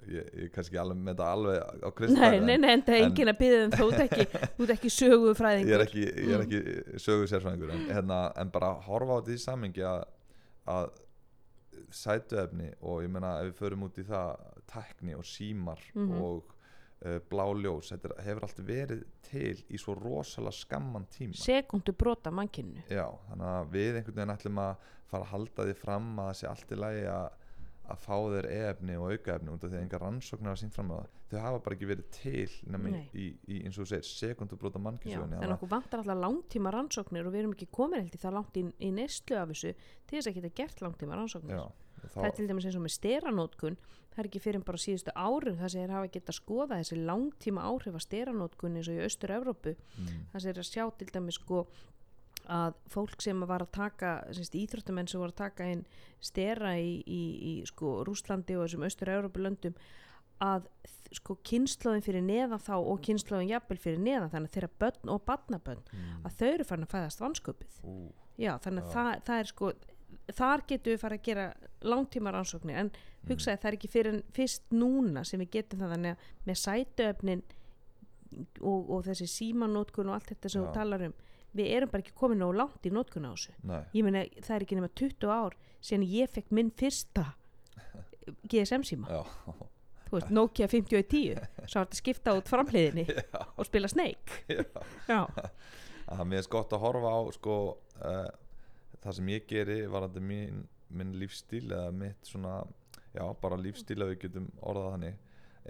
ég, 0.07 0.26
ég 0.38 0.50
kannski 0.55 0.76
alveg 0.79 0.96
með 1.02 1.16
þetta 1.16 1.29
alveg 1.35 1.57
á 1.59 1.66
Nei, 1.83 1.90
kristæð 1.98 2.44
nei, 2.46 2.57
nei, 2.62 2.70
en 2.76 2.83
það 2.83 2.94
er 2.94 3.00
en- 3.02 3.09
enginn 3.11 3.29
að 3.33 3.38
byggja 3.40 3.64
um 3.64 3.70
þú 3.72 3.87
ert 3.92 4.02
ekki, 4.05 4.26
þú 4.57 4.62
ert 4.66 4.74
ekki 4.76 4.90
sögufræðingur 4.96 5.70
ég 5.72 5.74
er 5.81 5.85
ekki, 5.87 6.05
ég 6.07 6.31
er 6.31 6.38
Mm. 6.38 6.44
ekki 6.46 7.00
sögu 7.07 7.26
sérfræðingur 7.33 7.72
en, 7.74 7.87
hérna, 7.90 8.18
en 8.37 8.50
bara 8.50 8.68
horfa 8.87 9.16
á 9.16 9.18
þetta 9.20 9.35
í 9.35 9.42
samengi 9.46 9.83
að, 9.83 10.05
að 10.66 10.90
sætuefni 11.90 12.70
og 12.83 13.02
ég 13.05 13.11
meina 13.12 13.33
ef 13.40 13.50
við 13.50 13.59
förum 13.61 13.83
út 13.87 13.98
í 13.98 14.05
það 14.07 14.56
tækni 14.70 15.14
og 15.16 15.24
símar 15.24 15.79
Mhm. 15.94 16.20
og 16.22 16.44
uh, 17.05 17.18
blá 17.31 17.44
ljós. 17.55 17.92
Þetta 17.92 18.20
hefur 18.24 18.42
allt 18.48 18.61
verið 18.66 19.05
til 19.22 19.57
í 19.70 19.79
svo 19.79 19.94
rosalega 19.94 20.52
skamman 20.52 21.07
tíma. 21.12 21.35
Sekundu 21.35 21.92
brota 21.92 22.31
mannkynnu 22.31 22.83
Já, 22.90 23.07
þannig 23.31 23.50
að 23.55 23.72
við 23.72 23.96
einhvern 24.00 24.14
veginn 24.20 24.37
ætlum 24.37 24.59
að 24.59 24.76
fara 25.07 25.24
að 25.24 25.33
halda 25.35 25.66
því 25.68 25.74
fram 25.76 26.14
að 26.18 26.31
það 26.31 26.38
sé 26.40 26.48
allt 26.50 26.72
í 26.72 26.76
lagi 26.81 27.05
að 27.07 27.29
að 27.87 28.00
fá 28.02 28.16
þeir 28.18 28.46
e-efni 28.50 28.94
og 28.98 29.12
aukaefni 29.14 29.52
út 29.52 29.62
af 29.62 29.70
því 29.70 29.76
að 29.79 29.83
engar 29.85 30.00
rannsóknar 30.02 30.50
hafa 30.50 30.59
sínt 30.59 30.74
fram 30.74 30.88
á 30.90 30.96
það. 30.96 31.11
Þau 31.31 31.38
hafa 31.44 31.59
bara 31.62 31.76
ekki 31.76 31.87
verið 31.87 32.09
til 32.11 32.50
nema 32.66 32.90
Nei. 32.90 33.05
í, 33.14 33.26
í, 33.46 33.61
eins 33.62 33.79
og 33.79 33.85
þú 33.85 33.90
segir, 33.92 34.09
sekundubróta 34.11 34.81
Já, 34.81 34.83
mannkynnsögunni 34.88 35.38
en 35.46 35.52
okkur 35.55 35.70
vantar 35.70 36.02
alltaf 36.02 36.18
langtíma 36.18 36.72
rannsóknir 36.74 37.26
og 37.29 37.33
við 37.33 37.38
erum 37.44 37.55
ekki 37.55 37.68
komin 37.70 38.00
held 38.02 38.14
í 38.18 38.18
það 38.18 38.35
langt 38.40 38.57
í, 38.59 38.64
í 38.83 38.90
neyslu 38.90 39.38
af 39.38 39.48
þessu 39.52 39.72
til 40.07 40.18
þess 40.18 40.26
að 40.33 40.35
geta 40.40 40.50
gert 40.59 40.83
langtíma 40.83 41.14
rannsóknir. 41.14 41.55
Já, 41.55 41.70
og 42.14 42.21
það 42.21 42.31
er 42.31 42.37
til 42.38 42.49
dæmis 42.51 42.69
eins 42.69 42.79
og 42.79 42.85
með 42.87 42.97
steranótkun 42.97 43.79
það 44.16 44.23
er 44.23 44.31
ekki 44.31 44.40
fyrir 44.40 44.64
bara 44.64 44.81
síðustu 44.81 45.12
árum 45.12 45.59
það 45.61 45.73
sem 45.73 45.83
þeir 45.83 45.92
hafa 45.92 46.12
geta 46.14 46.35
skoða 46.35 46.79
þessi 46.81 46.97
langtíma 47.03 47.66
áhrif 47.69 47.99
af 47.99 48.05
steranótkun 48.07 48.79
eins 48.79 48.88
og 48.88 48.97
í 48.97 49.05
Austur-Evrópu. 49.05 49.75
Mm, 49.77 50.23
það 50.33 50.42
sem 50.42 50.53
er 50.53 50.61
að 50.62 50.71
sjá 50.71 50.85
til 50.97 51.09
dæmis 51.12 51.37
sko 51.37 51.66
að 52.57 52.77
fólk 52.92 53.21
sem 53.21 53.42
var 53.51 53.64
að 53.64 53.73
taka 53.75 54.11
semst, 54.31 54.55
íþróttamenn 54.57 55.11
sem 55.11 55.21
voru 55.21 55.35
að 55.35 55.40
taka 55.42 55.66
inn 55.69 55.85
stera 56.23 56.77
í, 56.79 57.01
í, 57.03 57.23
í 57.51 57.55
sko 57.69 58.01
Rúslandi 58.07 58.57
og 58.57 58.64
þessum 58.64 58.87
austur-Európu 58.87 59.42
löndum 59.42 59.77
að 60.42 60.69
sko 61.14 61.37
kynnslóðin 61.47 62.05
fyrir 62.05 62.25
neðan 62.25 62.62
þá 62.62 62.75
og 62.79 63.03
kynnslóðin 63.05 63.51
jafnvel 63.51 63.79
fyrir 63.83 64.01
neðan 64.03 64.33
þannig 64.33 64.51
að 64.51 64.57
þeirra 64.57 64.71
börn 64.83 65.12
og 65.12 65.21
barnabörn 65.29 65.85
mm, 65.92 66.25
að 66.27 66.38
þau 66.38 66.49
eru 66.49 66.66
farin 66.69 66.87
að 66.87 66.95
fæðast 66.95 67.23
vansköpið 67.23 67.77
ú, 67.87 67.95
já 68.40 68.53
þannig 68.64 68.83
að 68.83 68.88
Já. 68.88 68.95
það, 68.97 69.12
það 69.29 69.42
er 69.42 69.51
sko 69.53 69.71
þar 70.35 70.65
getum 70.67 70.93
við 70.93 71.03
farið 71.03 71.21
að 71.21 71.29
gera 71.29 71.47
langtíma 71.87 72.33
rannsóknir 72.35 72.81
en 72.81 72.91
hugsaði 73.29 73.61
það 73.62 73.71
er 73.71 73.77
ekki 73.79 73.93
fyrir 73.93 74.19
fyrst 74.35 74.67
núna 74.75 75.23
sem 75.27 75.41
við 75.43 75.53
getum 75.59 75.83
það 75.83 75.95
þannig 75.95 76.17
að 76.17 76.49
með 76.49 76.61
sætuöfnin 76.62 77.45
og, 78.61 78.91
og 78.91 79.07
þessi 79.07 79.29
símanótkun 79.31 80.11
og 80.11 80.19
allt 80.19 80.33
þetta 80.33 80.53
sem 80.53 80.62
Já. 80.62 80.67
þú 80.67 80.75
talar 80.75 81.07
um 81.09 81.17
við 81.57 81.71
erum 81.73 81.93
bara 81.93 82.05
ekki 82.05 82.17
komin 82.17 82.43
nóg 82.43 82.53
langt 82.57 82.87
í 82.87 82.93
nótkun 82.93 83.29
á 83.29 83.33
þessu. 83.33 83.55
Nei, 83.65 83.79
ég 83.97 84.05
meina 84.05 84.25
það 84.43 84.55
er 84.57 84.67
ekki 84.67 84.79
nema 84.79 84.91
20 85.01 85.33
ár 85.33 85.57
síðan 85.81 86.07
ég 86.11 86.33
fekk 86.35 86.53
minn 86.59 86.73
fyrsta 86.77 87.25
GSM 88.51 88.85
síma 88.87 89.09
já, 89.12 89.23
þú 90.07 90.19
veist 90.19 90.33
Nokia 90.35 90.69
5010 90.71 91.41
svo 91.71 91.81
var 91.81 91.89
þetta 91.89 92.01
skipta 92.01 92.37
út 92.37 92.51
framhliðinni 92.51 93.07
og 93.57 93.69
spila 93.69 93.91
Snake. 93.91 94.43
Já. 94.51 94.65
já, 95.09 95.21
að 96.17 96.27
mér 96.29 96.43
er 96.43 96.51
gott 96.53 96.75
að 96.77 96.85
horfa 96.85 97.15
á 97.15 97.21
sko 97.39 97.57
uh, 98.03 98.29
það 99.07 99.16
sem 99.21 99.29
ég 99.33 99.47
geri 99.51 99.79
varandi 99.92 100.21
mín, 100.21 100.64
minn 100.90 101.12
lífstíl 101.21 101.66
eða 101.71 101.92
mitt 101.92 102.27
svona, 102.29 102.59
já 103.14 103.25
bara 103.42 103.57
lífstíl 103.61 104.03
ef 104.03 104.12
við 104.14 104.19
getum 104.27 104.51
orðað 104.62 104.90
þannig 104.97 105.16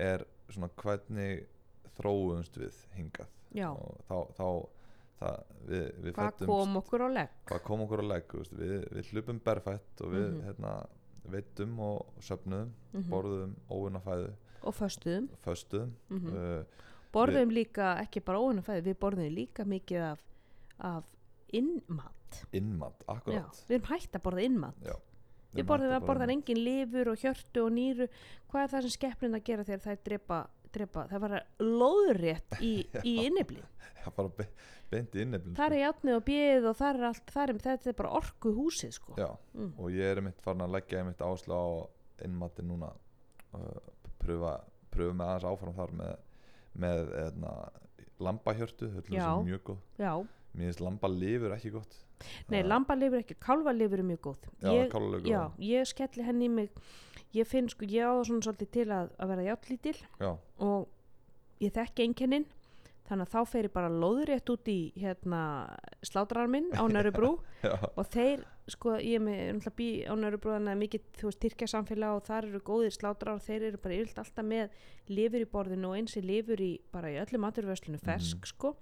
er 0.07 0.25
svona 0.53 0.68
hvernig 0.83 1.46
þróumst 1.96 2.59
við 2.61 2.81
hingað 2.96 3.29
já. 3.57 3.68
og 3.72 4.01
þá, 4.09 4.16
þá 4.37 4.49
það, 5.20 5.38
við, 5.70 5.85
við 6.05 6.12
hvað 6.12 6.33
fæddumst- 6.33 6.51
kom 6.53 6.77
okkur 6.83 7.05
á 7.07 7.09
legg 7.16 7.31
hvað 7.49 7.62
kom 7.64 7.85
okkur 7.87 8.03
að 8.05 8.11
legg 8.12 8.35
veist, 8.37 8.53
við, 8.61 8.75
við 8.99 9.12
hlupum 9.12 9.40
berfætt 9.46 10.03
og 10.05 10.12
við 10.12 10.27
Mhm. 10.33 10.42
hérna, 10.46 10.75
veitum 11.27 11.79
og 11.81 12.07
söfnuðum 12.22 12.72
Mhm. 12.92 13.09
borðum 13.11 13.55
óunnafæðu 13.70 14.33
og 14.62 14.75
föstuðum 14.75 15.29
föstuðum 15.44 15.92
mm 16.11 16.18
mm 16.18 16.37
uh, 16.37 16.64
borðum 17.12 17.51
líka 17.51 17.96
ekki 18.05 18.20
bara 18.25 18.38
óinu 18.38 18.62
fæði 18.62 18.83
við 18.90 18.99
borðum 19.01 19.33
líka 19.35 19.64
mikið 19.64 20.03
af, 20.12 20.20
af 20.81 21.05
innmat. 22.52 22.52
Innmat, 22.52 23.02
Já, 23.06 23.12
akkurat 23.16 23.64
við 23.68 23.76
erum 23.78 23.90
hægt 23.92 24.16
að 24.18 24.22
borða 24.26 24.44
innmat. 24.46 24.78
Já, 24.86 24.94
við 25.56 25.66
borðum 25.70 25.94
að 25.96 26.06
borða 26.10 26.28
engin 26.34 26.60
lifur 26.66 27.10
og 27.12 27.18
hjörtu 27.22 27.64
og 27.64 27.72
nýru. 27.76 28.08
Hvað 28.50 28.62
er 28.66 28.72
það 28.74 28.86
sem 28.86 28.94
skeppnin 28.96 29.38
að 29.38 29.44
gera 29.50 29.64
þegar 29.64 29.84
það 29.86 29.94
er 29.96 30.02
drepa, 30.10 30.40
drepa? 30.76 31.06
Það 31.12 31.24
var 31.26 31.36
lóðrétt 31.64 32.58
í, 32.60 32.72
í 33.10 33.14
inniblin 33.26 33.64
Já, 33.96 34.10
bara 34.16 34.28
be, 34.38 34.46
beint 34.92 35.14
í 35.16 35.22
inneflin 35.24 35.56
það 35.56 35.72
er 35.72 35.80
játnið 35.86 36.16
og 36.18 36.24
bjöð 36.28 36.66
og 36.70 36.76
það 36.78 36.98
er 37.00 37.06
allt 37.08 37.32
það 37.34 37.42
er, 37.48 37.58
þetta 37.64 37.90
er 37.92 37.96
bara 38.02 38.12
orku 38.20 38.52
húsið 38.54 38.92
sko. 38.98 39.16
Já, 39.18 39.31
Mm. 39.56 39.72
og 39.81 39.90
ég 39.94 40.10
er 40.12 40.20
mitt 40.20 40.40
farin 40.44 40.60
að 40.66 40.74
leggja 40.77 41.04
mitt 41.06 41.22
ásla 41.24 41.56
á 41.56 41.66
innmati 42.27 42.62
núna. 42.62 42.90
Uh, 43.56 43.81
pröfa, 44.20 44.52
pröfa 44.92 45.14
með 45.16 45.31
aðeins 45.33 45.46
áfram 45.48 45.74
þar 45.79 45.92
með, 45.96 46.16
með 46.77 47.10
eðna, 47.24 47.52
lambahjörtu, 48.20 48.90
þetta 48.98 49.14
Já. 49.16 49.24
er 49.33 49.44
mjög 49.46 49.62
góð 49.70 49.79
já, 50.00 50.12
mér 50.56 50.66
finnst 50.70 50.81
lambalifur 50.85 51.54
ekki 51.56 51.72
gott 51.74 51.96
nei, 52.52 52.62
lambalifur 52.64 53.23
ekki 53.23 53.37
kálvalifur 53.42 54.02
er 54.02 54.08
mjög 54.08 54.23
góð. 54.29 54.48
Já, 54.62 54.71
ég, 54.73 54.88
kálfalifur 54.92 55.31
já, 55.31 55.40
góð. 55.42 55.67
ég 55.71 55.90
skelli 55.90 56.27
henni 56.27 56.48
í 56.48 56.54
mig 56.60 56.85
ég 57.37 57.48
finn 57.48 57.69
sko, 57.71 57.87
ég 57.88 58.06
á 58.06 58.12
það 58.17 58.27
svona 58.31 58.46
svolítið 58.46 58.71
til 58.77 58.87
að, 58.94 59.10
að 59.21 59.33
vera 59.33 59.46
játlítil 59.50 59.96
Já, 60.21 60.31
og 60.64 61.62
ég 61.62 61.75
þekki 61.75 62.06
einkennin 62.06 62.46
þannig 63.06 63.27
að 63.29 63.33
þá 63.35 63.50
fer 63.52 63.69
ég 63.69 63.75
bara 63.75 63.92
lóðrétt 63.92 64.52
út 64.52 64.71
í 64.71 64.79
hérna 64.98 65.40
slátrarminn 66.06 66.73
á 66.75 66.83
Nörubrú 66.90 67.37
já, 67.67 67.75
og 67.92 68.04
þeir, 68.12 68.44
sko, 68.71 68.96
ég 68.98 69.19
er 69.19 69.23
með 69.23 69.40
náttúrulega 69.56 69.77
bí 69.79 69.88
á 70.02 70.12
þannig 70.12 70.73
að 70.73 70.81
mikið, 70.81 71.04
þú 71.21 71.29
veist, 71.29 71.40
tyrkja 71.44 71.69
samfélag 71.71 72.17
og 72.17 72.25
þar 72.27 72.48
eru 72.48 72.60
góðir 72.67 72.94
slátrar 72.96 73.37
og 73.37 73.44
þeir 73.44 73.69
eru 73.69 73.81
bara 73.83 73.98
yfirlt 73.98 74.19
alltaf 74.23 74.48
með 74.48 74.75
lifur 75.12 75.44
í 75.44 75.48
borðinu 75.52 75.90
og 75.90 75.98
eins 76.00 76.17
er 76.19 76.27
lifur 76.27 76.62
í 76.64 76.73
bara 76.94 77.12
í 77.12 77.21
öllum 77.23 77.44
maturvöslunu 77.46 78.00
fersk, 78.02 78.48
sko. 78.50 78.75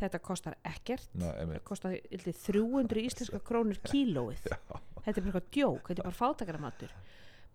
Þetta 0.00 0.22
kostar 0.24 0.58
ekkert 0.66 1.06
það 1.14 1.40
einmitt. 1.44 1.64
kostar 1.68 1.94
yfirleitt 2.00 2.42
300 2.48 3.04
íslenska 3.04 3.42
krónur 3.46 3.78
kílóið. 3.86 4.42
Þetta 4.48 5.14
er 5.14 5.22
bara 5.22 5.30
eitthvað 5.30 5.50
djók, 5.54 5.92
þetta 5.92 6.02
er 6.02 6.10
bara 6.10 6.20
fátakaramatur 6.24 6.98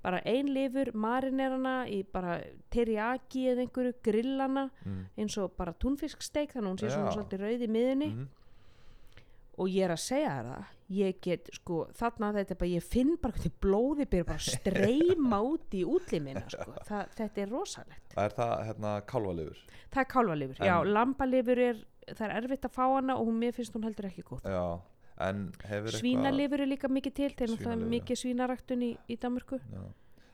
bara 0.03 0.19
ein 0.27 0.49
lifur, 0.51 0.91
marinerana 0.99 1.85
í 1.87 2.01
bara 2.03 2.41
teriyaki 2.73 3.45
eða 3.53 3.63
einhverju 3.63 3.93
grillana 4.03 4.65
mm. 4.83 5.03
eins 5.15 5.37
og 5.39 5.53
bara 5.55 5.71
túnfisksteik 5.79 6.51
þannig 6.51 6.67
að 6.67 6.73
hún 6.73 6.81
sé 6.81 6.91
svona 6.91 7.13
svolítið 7.15 7.45
rauð 7.45 7.63
í 7.63 7.69
miðunni 7.71 8.09
Mm. 8.13 8.27
Og 9.57 9.69
ég 9.69 9.85
er 9.85 9.93
að 9.93 10.01
segja 10.01 10.37
það 10.47 10.71
ég 10.93 11.19
get 11.23 11.49
sko 11.55 11.79
þarna 11.97 12.31
þetta 12.37 12.53
er 12.53 12.59
bara 12.59 12.71
ég 12.73 12.85
finn 12.85 13.15
bara 13.21 13.37
hvernig 13.37 13.55
blóði 13.63 14.07
byrja 14.09 14.27
bara 14.29 14.45
streyma 14.45 15.39
út 15.45 15.77
í 15.77 15.83
útlimina 15.87 16.43
sko. 16.51 16.75
það, 16.89 17.13
þetta 17.17 17.43
er 17.43 17.51
rosalegt. 17.53 18.15
Er 18.19 18.35
það 18.37 18.53
hérna 18.69 18.93
kálvalifur 19.09 19.61
það 19.93 20.01
er 20.03 20.09
kálvalifur, 20.13 20.63
já, 20.67 20.75
lambalifur 20.87 21.63
er 21.67 21.83
það 22.11 22.25
er 22.27 22.35
erfitt 22.41 22.67
að 22.67 22.75
fá 22.75 22.83
hana 22.85 23.17
og 23.19 23.29
hún, 23.29 23.37
mér 23.41 23.55
finnst 23.55 23.75
hún 23.77 23.85
heldur 23.87 24.09
ekki 24.09 24.25
góð. 24.27 24.47
Já, 24.49 24.65
en 25.27 25.43
hefur 25.69 25.99
svínalifur 25.99 26.63
er 26.65 26.71
líka 26.71 26.89
mikið 26.91 27.17
til 27.19 27.29
eru 27.29 27.53
náttúrulega 27.53 27.77
Svínalifur, 27.77 27.91
mikið 27.93 28.21
svínaræktun 28.23 28.87
í, 28.89 28.91
í 29.07 29.19
Danmörku. 29.21 29.61
Já. 29.71 29.83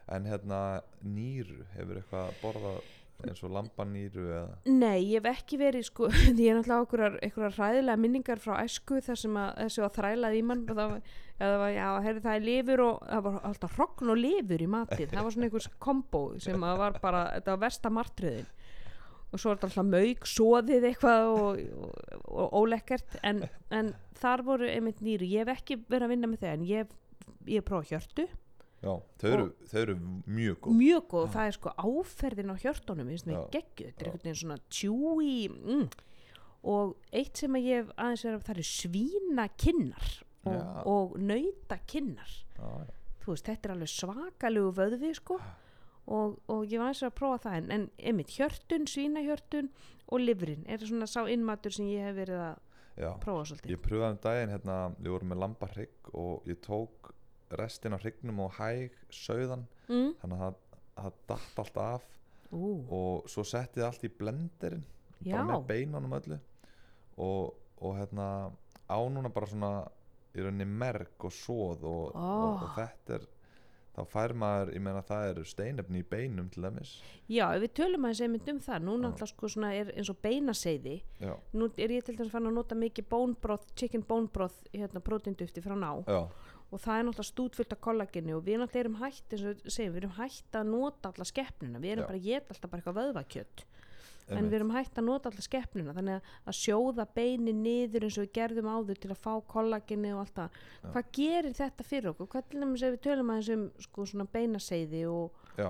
en 0.09 0.25
hérna 0.25 0.59
nýru 1.05 1.67
hefur 1.75 1.99
eitthvað 1.99 2.39
borðað 2.41 2.79
eins 3.27 3.41
og 3.43 3.53
lambanýru 3.53 4.25
eða? 4.27 4.57
Nei, 4.71 4.99
ég 5.11 5.19
hef 5.19 5.29
ekki 5.33 5.59
verið 5.59 5.87
sko, 5.89 6.09
því 6.35 6.45
ég 6.45 6.53
er 6.53 6.59
náttúrulega 6.59 7.23
einhverjar 7.25 7.57
hræðilega 7.57 8.03
minningar 8.03 8.43
frá 8.43 8.53
æsku 8.61 9.01
þar 9.05 9.21
sem 9.23 9.39
að 9.41 9.49
þessu 9.63 9.83
var 9.85 9.95
þrælað 9.97 10.37
í 10.37 10.43
mann 10.51 10.63
og 10.65 10.79
það 10.79 10.93
var, 10.93 11.17
það 11.41 11.55
var, 11.63 11.73
já, 11.75 11.87
herri 12.05 12.23
það 12.27 12.37
er 12.37 12.45
lifur 12.47 12.85
og 12.85 13.01
það 13.09 13.25
var 13.27 13.41
alltaf 13.49 13.75
hrogn 13.79 14.13
og 14.13 14.21
lifur 14.21 14.63
í 14.63 14.69
matið 14.75 15.15
það 15.15 15.27
var 15.27 15.35
svona 15.35 15.49
einhvers 15.49 15.69
kombo 15.87 16.23
sem 16.45 16.69
að 16.69 16.81
var 16.85 17.01
bara, 17.03 17.25
þetta 17.37 17.55
var 17.55 17.65
versta 17.67 17.93
martriðin. 17.93 18.49
Og 19.29 19.37
svo 19.37 19.51
er 19.51 19.59
þetta 19.59 19.67
alltaf 19.69 19.85
mauk, 19.85 20.23
soðið 20.25 20.85
eitthvað 20.89 21.27
og, 21.29 21.59
og, 21.85 22.15
og 22.33 22.55
ólekkert 22.63 23.19
en, 23.21 23.43
en 23.69 23.91
þar 24.17 24.41
voru 24.47 24.65
einmitt 24.71 25.03
nýru 25.05 25.27
ég 25.29 25.45
hef 25.45 25.59
ekki 25.59 25.77
verið 25.83 26.07
að 26.07 26.13
vinna 26.15 26.31
með 26.31 26.47
það 26.47 26.55
en 26.55 26.65
ég 26.65 26.97
ég 27.47 27.61
hef 27.61 27.67
prófað 27.67 27.93
hjörtu 27.93 28.27
já, 28.79 28.93
þau 29.21 29.29
eru, 29.29 29.47
þau 29.71 29.79
eru 29.81 29.95
mjög 30.25 30.59
góð 30.63 30.77
mjög 30.79 31.07
góð, 31.11 31.25
það 31.33 31.49
er 31.49 31.57
sko 31.57 31.73
áferðin 31.83 32.53
á 32.53 32.55
hjörtunum 32.63 33.11
finnst 33.11 33.27
mér 33.27 33.35
Já. 33.35 33.43
geggjuð, 33.55 33.89
þetta 33.89 33.99
er 33.99 34.07
Já. 34.07 34.11
einhvern 34.11 34.25
veginn 34.25 34.39
svona 34.41 34.59
tjúi 34.77 35.33
mm. 35.49 35.85
og 36.73 36.93
eitt 37.21 37.41
sem 37.41 37.59
ég 37.59 37.81
hef 37.81 37.91
aðeins 37.95 38.25
verið 38.27 38.37
að 38.39 38.45
það 38.47 38.55
eru 38.55 38.67
svínakinnar 38.69 40.13
og, 40.39 40.53
Já. 40.53 40.63
og 40.93 41.17
nautakinnar 41.31 42.35
já, 42.37 42.69
já. 42.87 42.95
þú 43.25 43.33
veist, 43.33 43.51
þetta 43.51 43.69
er 43.69 43.75
alveg 43.75 43.93
svakalegu 43.95 44.71
vöðvi 44.79 45.11
sko 45.19 45.39
og, 46.09 46.39
og 46.47 46.63
ég 46.63 46.79
var 46.79 46.89
aðeins 46.89 47.05
að 47.09 47.15
prófa 47.19 47.43
það 47.49 47.59
en, 47.59 47.69
en 47.75 47.85
einmitt 47.99 48.33
hjörtun, 48.37 48.87
svínahjörtun 48.89 49.71
og 50.09 50.23
livrin, 50.23 50.63
er 50.71 50.81
svona 50.81 51.09
sá 51.09 51.21
innmatur 51.29 51.75
sem 51.75 51.91
ég 51.91 52.07
hef 52.07 52.15
verið 52.17 52.47
að 52.47 52.57
já. 52.95 53.11
prófa 53.21 53.45
svolítið 53.51 53.75
ég 53.75 53.83
pröfaði 53.83 54.15
um 54.15 54.23
daginn 54.23 54.53
hérna, 54.55 54.81
við 54.97 55.15
vorum 55.17 55.33
með 55.33 55.43
lambahrygg 55.43 56.13
og 56.17 56.47
ég 56.49 56.63
tók 56.63 57.13
restin 57.57 57.95
af 57.95 58.03
hryggnum 58.03 58.39
og 58.45 58.53
hæg 58.59 58.95
sauðan, 59.13 59.65
mm. 59.87 60.11
þannig 60.21 60.45
að 60.47 60.59
það, 60.99 61.19
datt 61.31 61.61
allt 61.63 61.81
af. 61.83 62.07
Ú, 62.49 62.69
og 62.89 63.29
svo 63.29 63.43
setti 63.45 63.81
ég 63.81 63.85
allt 63.85 64.05
í 64.07 64.09
blenderinn 64.09 64.85
já, 65.21 65.35
bara 65.35 65.47
með 65.51 65.67
beinunum 65.69 66.15
öllu. 66.17 66.39
Og, 67.21 67.53
og 67.85 67.97
hérna 67.99 68.27
á 68.89 68.99
núna 69.05 69.29
bara 69.33 69.49
svona 69.49 69.73
í 70.33 70.45
rauninni 70.45 70.65
merg 70.65 71.25
og 71.25 71.33
svoð 71.33 71.85
og, 71.85 72.15
og, 72.15 72.15
og 72.15 72.63
Oh. 72.63 72.73
þetta 72.77 73.19
er 73.19 73.27
þá 73.99 74.03
fær 74.07 74.33
maður, 74.37 74.71
ég 74.75 74.83
meina 74.83 75.01
það 75.05 75.29
eru 75.31 75.45
steinefni 75.47 76.01
í 76.03 76.07
beinum 76.07 76.49
til 76.53 76.63
dæmis. 76.65 76.93
Já, 77.31 77.45
við 77.59 77.73
tölum 77.79 78.05
aðeins 78.07 78.21
einmitt 78.25 78.51
um 78.53 78.61
það, 78.63 78.85
nú 78.85 78.95
náttúrulega 79.01 79.31
sko 79.33 79.49
svona 79.51 79.71
er 79.75 79.91
eins 79.95 80.11
og 80.13 80.19
beinaseiði. 80.23 80.95
Já, 81.19 81.33
nú 81.57 81.69
er 81.75 81.95
ég 81.97 82.05
til 82.07 82.15
dæmis 82.19 82.31
fann 82.33 82.49
að 82.49 82.55
nota 82.59 82.77
mikið 82.79 83.09
bone 83.11 83.35
broth, 83.41 83.73
chicken 83.79 84.05
bone 84.07 84.29
broth 84.33 84.69
hérna 84.73 85.03
prótindufti 85.03 85.63
frá 85.65 85.75
ná. 85.75 85.91
Já, 86.07 86.21
og 86.69 86.79
það 86.83 86.99
er 86.99 87.05
náttúrulega 87.07 87.31
stútfullt 87.31 87.73
af 87.75 87.81
kollaginu 87.81 88.37
og 88.37 88.45
við 88.45 88.59
náttúrulega 88.61 88.85
erum 88.85 88.99
hætt, 89.01 89.25
eins 89.33 89.43
og 89.43 89.49
við 89.49 89.73
segjum, 89.73 89.93
við 89.95 90.01
erum 90.03 90.17
hætt 90.19 90.59
að 90.59 90.71
nota 90.73 91.11
alla 91.13 91.25
skeppnuna, 91.25 91.79
við 91.81 91.91
erum 91.95 92.03
Já. 92.05 92.09
bara 92.11 92.19
að 92.19 92.27
geta 92.29 92.53
alltaf 92.53 92.69
bara 92.71 92.81
eitthvað 92.83 92.99
vöðvakjött 93.01 93.65
en 94.29 94.45
við 94.45 94.59
erum 94.59 94.73
hætt 94.75 94.99
að 95.01 95.05
nota 95.07 95.29
alla 95.31 95.41
skeppnuna 95.41 95.93
þannig 95.97 96.19
að, 96.19 96.33
að 96.51 96.57
sjóða 96.59 97.05
beini 97.15 97.53
niður 97.57 98.05
eins 98.05 98.17
og 98.19 98.27
við 98.27 98.33
gerðum 98.37 98.67
áður 98.69 98.99
til 99.01 99.09
að 99.09 99.21
fá 99.23 99.31
kollaginu 99.49 100.11
og 100.13 100.19
allt 100.21 100.35
það, 100.37 100.59
hvað 100.93 101.09
gerir 101.17 101.55
þetta 101.57 101.87
fyrir 101.89 102.11
okkur, 102.11 102.29
hvað 102.35 102.49
til 102.51 102.61
dæmis 102.61 102.83
ef 102.85 102.93
við 102.93 103.01
tölum 103.07 103.31
aðeins 103.33 103.49
um 103.55 103.63
sko 103.87 104.05
svona 104.11 104.27
beinaseiði 104.29 105.03
og 105.09 105.57
já, 105.57 105.69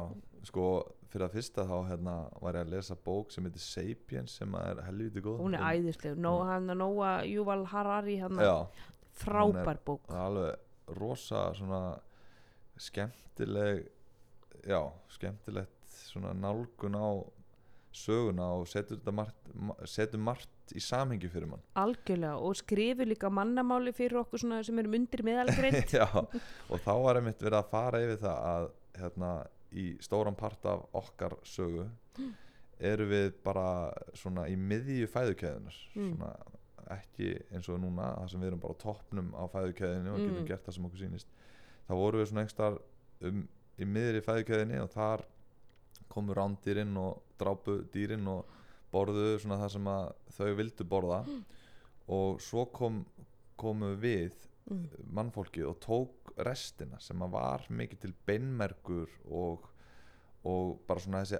sko 0.50 0.68
fyrir 1.10 1.26
að 1.30 1.36
fyrsta 1.40 1.66
þá 1.72 1.76
hérna 1.88 2.16
var 2.44 2.60
ég 2.60 2.68
að 2.68 2.74
lesa 2.76 3.00
bók 3.08 3.32
sem 3.34 3.48
heitir 3.48 3.64
Sapiens 3.64 4.36
sem 4.42 4.56
er 4.60 4.84
helviti 4.86 5.24
góð. 5.26 5.40
Hún 5.42 5.56
er 5.58 5.64
Um- 5.64 5.72
æðisleg, 5.72 6.20
Nó, 6.20 6.36
að 6.44 7.32
Júval 7.32 7.64
Harari, 7.66 8.18
hann 8.20 8.38
já, 8.38 8.68
frábær 9.24 9.80
bók. 9.86 10.02
alveg 10.12 10.60
rosa 10.98 11.50
svona 11.58 11.82
skemmtileg 12.80 13.86
já, 14.68 14.80
skemmtilegt 15.14 15.92
svona 16.10 16.34
nálgun 16.34 16.96
á 16.96 17.10
söguna 17.94 18.46
og 18.60 18.68
setur 18.70 19.00
þetta 19.00 19.14
margt, 19.18 19.48
ma- 19.58 19.76
setur 19.90 20.22
margt 20.22 20.74
í 20.78 20.82
samhengi 20.84 21.30
fyrir 21.34 21.50
mann. 21.50 21.64
Algjörlega 21.82 22.38
og 22.46 22.54
skrifur 22.60 23.08
líka 23.10 23.32
mannamáli 23.34 23.92
fyrir 23.98 24.20
okkur 24.22 24.44
svona 24.44 24.60
sem 24.64 24.78
erum 24.80 24.94
undir 25.00 25.24
meðalgreint 25.26 25.94
já, 25.98 26.06
og 26.14 26.84
þá 26.86 26.92
var 27.04 27.20
einmitt 27.20 27.42
verið 27.42 27.58
að 27.64 27.72
fara 27.72 28.04
yfir 28.06 28.22
það 28.22 28.44
að 28.52 28.68
hérna, 29.00 29.32
í 29.74 29.88
stóran 30.02 30.38
part 30.38 30.66
af 30.70 30.86
okkar 30.98 31.36
sögu 31.46 31.88
eru 32.80 33.06
við 33.10 33.34
bara 33.46 33.66
svona 34.18 34.46
í 34.50 34.56
miðju 34.58 35.10
fæðukeðunar 35.12 35.76
Mm. 35.96 36.14
svona 36.16 36.30
ekki 36.90 37.30
eins 37.54 37.70
og 37.70 37.80
núna 37.84 38.10
það 38.20 38.30
sem 38.32 38.42
við 38.44 38.48
erum 38.52 38.62
bara 38.64 38.74
á 38.76 38.82
toppnum 38.84 39.30
á 39.38 39.44
fæðukeðinu 39.54 40.14
og 40.14 40.20
getum 40.24 40.40
Mm. 40.40 40.48
gert 40.50 40.66
það 40.66 40.74
sem 40.78 40.86
okkur 40.90 41.02
sýnist 41.04 41.28
þá 41.90 41.94
vorum 42.00 42.22
við 42.22 42.30
svona 42.32 42.46
einhver 42.46 42.80
um, 43.30 43.44
í 43.80 43.86
miðri 43.86 44.22
fæðukeðinu 44.26 44.82
og 44.84 44.90
þar 44.96 45.26
komu 46.10 46.34
rándýrin 46.34 46.98
og 46.98 47.22
drápu 47.40 47.76
dýrin 47.94 48.28
og 48.28 48.46
borðu 48.92 49.38
svona 49.40 49.60
það 49.62 49.74
sem 49.76 49.90
þau 50.38 50.56
vildu 50.58 50.84
borða 50.90 51.24
og 52.10 52.40
svo 52.42 52.66
kom, 52.74 53.06
komu 53.58 53.96
við 54.02 54.34
Mm. 54.70 54.84
mannfólkið 55.18 55.66
og 55.66 55.80
tók 55.82 56.32
restina 56.46 57.00
sem 57.02 57.18
var 57.32 57.64
mikið 57.74 58.00
til 58.04 58.12
beinmergur 58.28 59.10
og, 59.34 59.64
og 60.48 60.80
bara 60.88 61.00
svona 61.04 61.24
þessi 61.26 61.40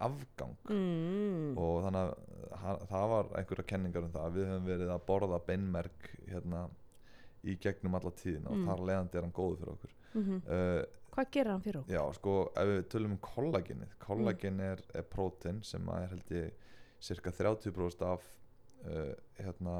afgang 0.00 0.54
mm. 0.70 1.56
og 1.60 1.82
þannig 1.84 2.14
að 2.60 2.84
það 2.90 3.08
var 3.12 3.28
einhverja 3.40 3.66
kenningar 3.72 4.06
um 4.06 4.12
það 4.14 4.24
að 4.28 4.38
við 4.38 4.48
höfum 4.50 4.68
verið 4.70 4.92
að 4.94 5.02
borða 5.10 5.40
beinmerg 5.46 6.08
hérna 6.30 6.62
í 7.44 7.56
gegnum 7.60 7.94
alla 7.98 8.10
tíðina 8.12 8.50
Mm. 8.50 8.62
og 8.64 8.70
þar 8.70 8.82
leiðandi 8.88 9.18
er 9.20 9.26
hann 9.26 9.36
góður 9.36 9.60
fyrir 9.60 9.74
okkur 9.76 9.94
mm 10.14 10.40
uh, 10.48 10.82
hvað 11.10 11.30
gerir 11.34 11.50
hann 11.50 11.62
fyrir 11.64 11.80
okkur? 11.80 11.94
já 11.94 12.02
sko 12.14 12.34
ef 12.56 12.68
við 12.70 12.82
tölum 12.92 13.12
um 13.16 13.18
kollagenið 13.18 13.94
kollagen 13.98 14.60
er, 14.60 14.82
er 14.94 15.02
prótein 15.02 15.62
sem 15.66 15.88
að 15.90 16.02
er 16.04 16.12
held 16.14 16.30
ég 16.30 16.52
cirka 17.00 17.30
30% 17.32 18.04
af 18.06 18.26
uh, 18.86 19.14
hérna 19.40 19.76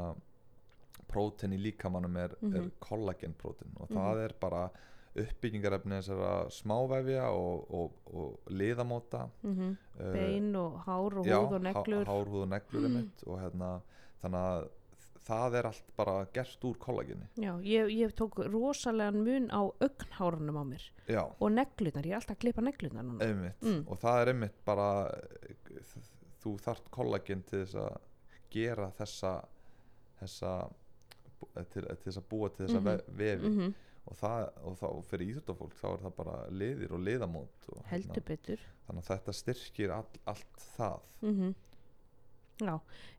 prótein 1.11 1.53
í 1.57 1.59
líkamannum 1.59 2.17
er, 2.17 2.35
er 2.43 2.61
Mhm. 2.61 2.71
kollagenprótein 2.81 3.73
og 3.81 3.89
það 3.89 4.25
er 4.25 4.35
bara 4.41 4.71
uppbyggingarefni 5.19 5.97
þessara 5.99 6.35
smávefja 6.55 7.31
og, 7.35 7.65
og, 7.75 8.11
og 8.15 8.53
liðamóta. 8.55 9.27
Mm 9.43 9.73
uh, 10.01 10.13
bein 10.15 10.57
og 10.57 10.83
hár 10.87 11.19
og 11.21 11.27
já, 11.27 11.39
húð 11.39 11.57
og 11.59 11.65
neglur. 11.65 12.05
há, 12.05 12.13
hár, 12.13 12.29
húð 12.29 12.45
og 12.45 12.53
neglur 12.55 12.87
mm. 12.89 13.09
og 13.27 13.41
hérna 13.41 13.71
þannig 14.23 14.47
að 14.51 14.69
það 15.31 15.57
er 15.59 15.69
allt 15.69 15.91
bara 15.99 16.15
gert 16.35 16.65
úr 16.67 16.79
kollageni 16.81 17.29
já, 17.39 17.53
ég, 17.67 17.93
ég 17.95 18.15
tók 18.19 18.41
rosalegan 18.51 19.21
mun 19.25 19.49
á 19.53 19.63
augnhárunum 19.69 20.61
á 20.61 20.65
mér 20.73 20.87
já, 21.07 21.23
og 21.39 21.53
neglunar, 21.53 22.07
ég 22.07 22.17
er 22.17 22.21
alltaf 22.21 22.37
að 22.39 22.43
klippa 22.47 22.65
neglunar 22.65 23.07
núna. 23.07 23.29
Einmitt. 23.29 23.63
Mm. 23.63 23.83
og 23.87 24.01
það 24.01 24.23
er 24.23 24.33
einmitt 24.35 24.61
bara 24.67 24.91
eh, 25.11 25.97
þú 26.41 26.57
þart 26.65 26.91
kollagen 26.95 27.45
til 27.49 27.65
þess 27.65 27.81
að 27.85 27.99
gera 28.51 28.91
þessa 28.99 29.35
þessa 30.21 30.55
eh, 31.55 31.67
til, 31.73 31.85
til 31.85 32.09
þess 32.09 32.23
að 32.23 32.29
búa 32.33 32.53
til 32.55 32.67
þessa 32.67 32.85
ve 32.89 32.99
vefi. 33.09 33.55
Mm 33.55 33.73
og 34.09 34.17
það 34.17 34.47
og 34.67 34.77
þá 34.81 34.87
fyrir 35.11 35.33
íþjóttafólk 35.33 35.75
þá 35.79 35.89
er 35.93 36.05
það 36.05 36.15
bara 36.21 36.37
liðir 36.63 36.95
og 36.97 37.03
liðamót 37.07 37.67
og, 37.71 37.81
hérna, 37.81 37.91
heldur 37.93 38.29
betur. 38.31 38.69
Þannig 38.87 39.05
að 39.05 39.11
þetta 39.13 39.37
styrkir 39.41 39.97
all, 39.97 40.07
allt 40.33 40.65
það. 40.77 41.11
Mm 41.25 41.51
já, 42.61 42.75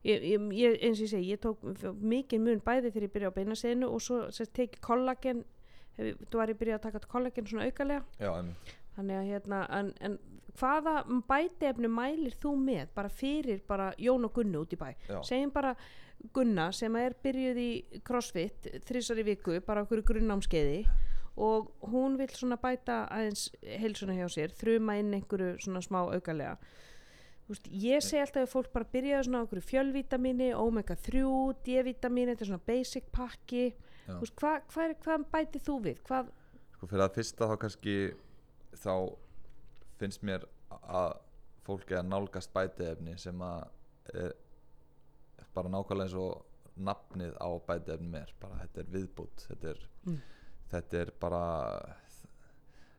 ég, 0.05 0.25
ég, 0.53 0.75
eins 0.81 0.99
og 0.99 1.05
ég 1.05 1.11
segi 1.11 1.31
ég 1.33 1.41
tók 1.41 1.63
mikið 1.97 2.43
mun 2.45 2.61
bæði 2.65 2.91
þegar 2.91 3.07
ég 3.07 3.13
byrjaði 3.15 3.33
á 3.33 3.37
beinaseginu 3.37 3.89
og 3.89 4.03
svo 4.03 4.19
tekið 4.29 4.83
kollagen 4.85 5.41
þú 5.97 6.39
var 6.39 6.51
ég 6.51 6.59
byrjaði 6.59 6.77
að 6.79 6.85
taka 6.87 7.11
kollagen 7.11 7.49
svona 7.49 7.67
aukalega. 7.69 8.03
Já, 8.21 8.31
þannig 8.95 9.17
að 9.17 9.31
hérna, 9.31 9.63
en, 9.77 9.91
en 10.01 10.17
hvaða 10.59 10.95
bætefni 11.29 11.91
mælir 11.91 12.37
þú 12.41 12.55
með? 12.59 12.93
Bara 12.95 13.11
fyrir 13.11 13.61
bara 13.67 13.91
Jón 13.99 14.27
og 14.27 14.33
Gunnu 14.35 14.63
út 14.65 14.75
í 14.75 14.79
bæ. 14.79 14.89
Segjum 15.27 15.53
bara 15.55 15.75
Gunna 16.33 16.69
sem 16.75 16.95
er 16.99 17.15
byrjuð 17.23 17.57
í 17.61 17.69
crossfit 18.05 18.67
þrísar 18.85 19.21
í 19.21 19.25
viku, 19.31 19.55
bara 19.65 19.83
okkur 19.85 20.03
grunnámskeiði 20.05 20.83
og 21.41 21.71
hún 21.89 22.17
vil 22.19 22.27
svona 22.35 22.57
bæta 22.61 23.05
aðeins 23.09 23.47
heilsuna 23.63 24.13
hjá 24.17 24.27
sér 24.29 24.51
þruma 24.53 24.97
inn 24.99 25.13
einhverju 25.17 25.55
svona 25.63 25.81
smá 25.81 26.01
aukalega. 26.03 26.57
Þú 27.47 27.55
veist, 27.55 27.69
ég 27.83 28.03
segi 28.05 28.21
alltaf 28.21 28.43
að 28.45 28.51
fólk 28.51 28.69
bara 28.75 28.89
byrjaði 28.93 29.25
svona 29.27 29.41
okkur 29.47 29.63
fjölvítamini, 29.65 30.51
omega 30.55 30.95
3 30.95 31.23
D-vítamini, 31.65 32.31
þetta 32.35 32.45
er 32.45 32.51
svona 32.51 32.65
basic 32.67 33.09
pakki. 33.15 33.63
Veist, 34.11 34.35
hvað 34.39 34.61
hva, 34.75 34.85
er- 34.89 34.95
hvað 35.03 35.25
bætið 35.33 35.65
þú 35.67 35.79
við? 35.87 35.99
Hvað, 36.07 36.29
sko 36.75 36.87
fyrir 36.91 37.05
að 37.07 37.15
fyrsta 37.17 37.49
þá 37.49 37.55
kannski 37.63 37.95
þá 38.83 38.93
finnst 39.99 40.23
mér 40.27 40.45
að 40.81 41.17
fólk 41.65 41.91
er 41.91 41.99
að 42.03 42.09
nálgast 42.11 42.53
bætiefni 42.55 43.17
sem 43.19 43.41
að 43.45 43.67
er 44.13 44.33
bara 45.55 45.71
nákvæmlega 45.73 46.07
eins 46.07 46.17
og 46.19 46.45
nafnið 46.81 47.35
á 47.37 47.49
bætiefnum 47.67 48.15
er 48.21 48.33
bara 48.41 48.59
þetta 48.63 48.83
er 48.83 48.91
viðbót 48.95 49.45
þetta 49.49 49.73
er, 49.73 49.87
Mm. 50.01 50.21
þetta 50.71 50.97
er 51.01 51.11
bara 51.21 51.41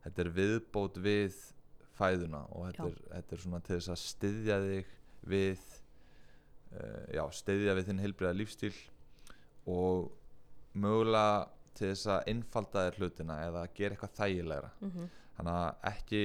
þetta 0.05 0.23
er 0.23 0.31
viðbót 0.37 0.99
við 1.03 1.39
fæðuna 1.99 2.45
og 2.53 2.67
þetta 2.69 2.89
er, 2.91 3.01
þetta 3.15 3.35
er 3.37 3.43
svona 3.43 3.61
til 3.67 3.77
þess 3.79 3.93
að 3.95 4.03
styðja 4.03 4.59
þig 4.67 4.93
við 5.33 5.65
uh, 6.73 7.07
já, 7.17 7.25
styðja 7.31 7.75
við 7.79 7.89
þinn 7.91 8.05
heilbriða 8.05 8.37
lífstíl 8.39 8.75
og 9.67 10.13
mögulega 10.75 11.49
til 11.75 11.91
þess 11.93 12.07
að 12.13 12.31
einfalda 12.33 12.87
þér 12.87 13.01
hlutina 13.01 13.41
eða 13.47 13.67
gera 13.75 13.97
eitthvað 13.97 14.17
þægilegra. 14.21 14.71
Mm 14.81 15.11
þannig 15.33 15.55
að 15.57 15.87
ekki 15.89 16.23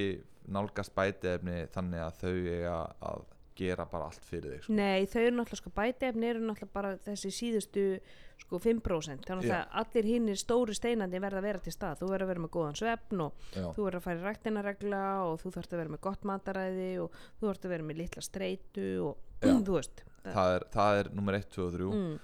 nálgast 0.52 0.92
bætiefni 0.94 1.54
þannig 1.72 2.02
að 2.04 2.18
þau 2.20 2.32
eiga 2.52 2.74
að 3.08 3.22
gera 3.58 3.86
bara 3.90 4.08
allt 4.08 4.24
fyrir 4.24 4.54
þig 4.54 4.64
sko. 4.64 4.78
Nei, 4.78 5.06
þau 5.10 5.20
eru 5.24 5.36
náttúrulega 5.36 5.60
sko 5.62 5.74
bætefni 5.76 6.30
eru 6.30 6.42
náttúrulega 6.46 6.74
bara 6.74 6.94
þessi 7.04 7.32
síðustu 7.34 7.84
sko 8.38 8.60
5% 8.62 9.26
þannig 9.28 9.52
að 9.52 9.72
allir 9.80 10.08
hinnir 10.08 10.38
stóru 10.38 10.74
steinandi 10.76 11.20
verða 11.22 11.40
að 11.42 11.48
vera 11.48 11.62
til 11.64 11.74
stað 11.74 12.02
þú 12.02 12.10
verður 12.12 12.26
að 12.26 12.30
vera 12.32 12.44
með 12.44 12.52
góðan 12.54 12.78
svefn 12.78 13.24
og 13.24 13.48
Já. 13.50 13.64
þú 13.74 13.86
verður 13.86 13.98
að 13.98 14.06
fara 14.06 14.20
í 14.20 14.24
ræktinaregla 14.26 15.02
og 15.26 15.34
þú 15.42 15.52
þarfst 15.56 15.74
að 15.74 15.82
vera 15.82 15.94
með 15.94 16.02
gott 16.06 16.28
mataræði 16.30 16.90
og 17.02 17.18
þú 17.40 17.48
þarfst 17.48 17.66
að 17.66 17.74
vera 17.74 17.88
með 17.88 18.00
litla 18.02 18.24
streitu 18.24 18.88
og 19.08 19.42
þú 19.66 19.74
veist 19.74 20.04
það 20.28 20.54
er, 20.54 20.66
það 20.76 21.02
er 21.02 21.12
nummer 21.18 21.38
1, 21.38 21.50
2 21.56 21.66
og 21.66 21.76
3 21.76 21.90
mm. 21.98 22.16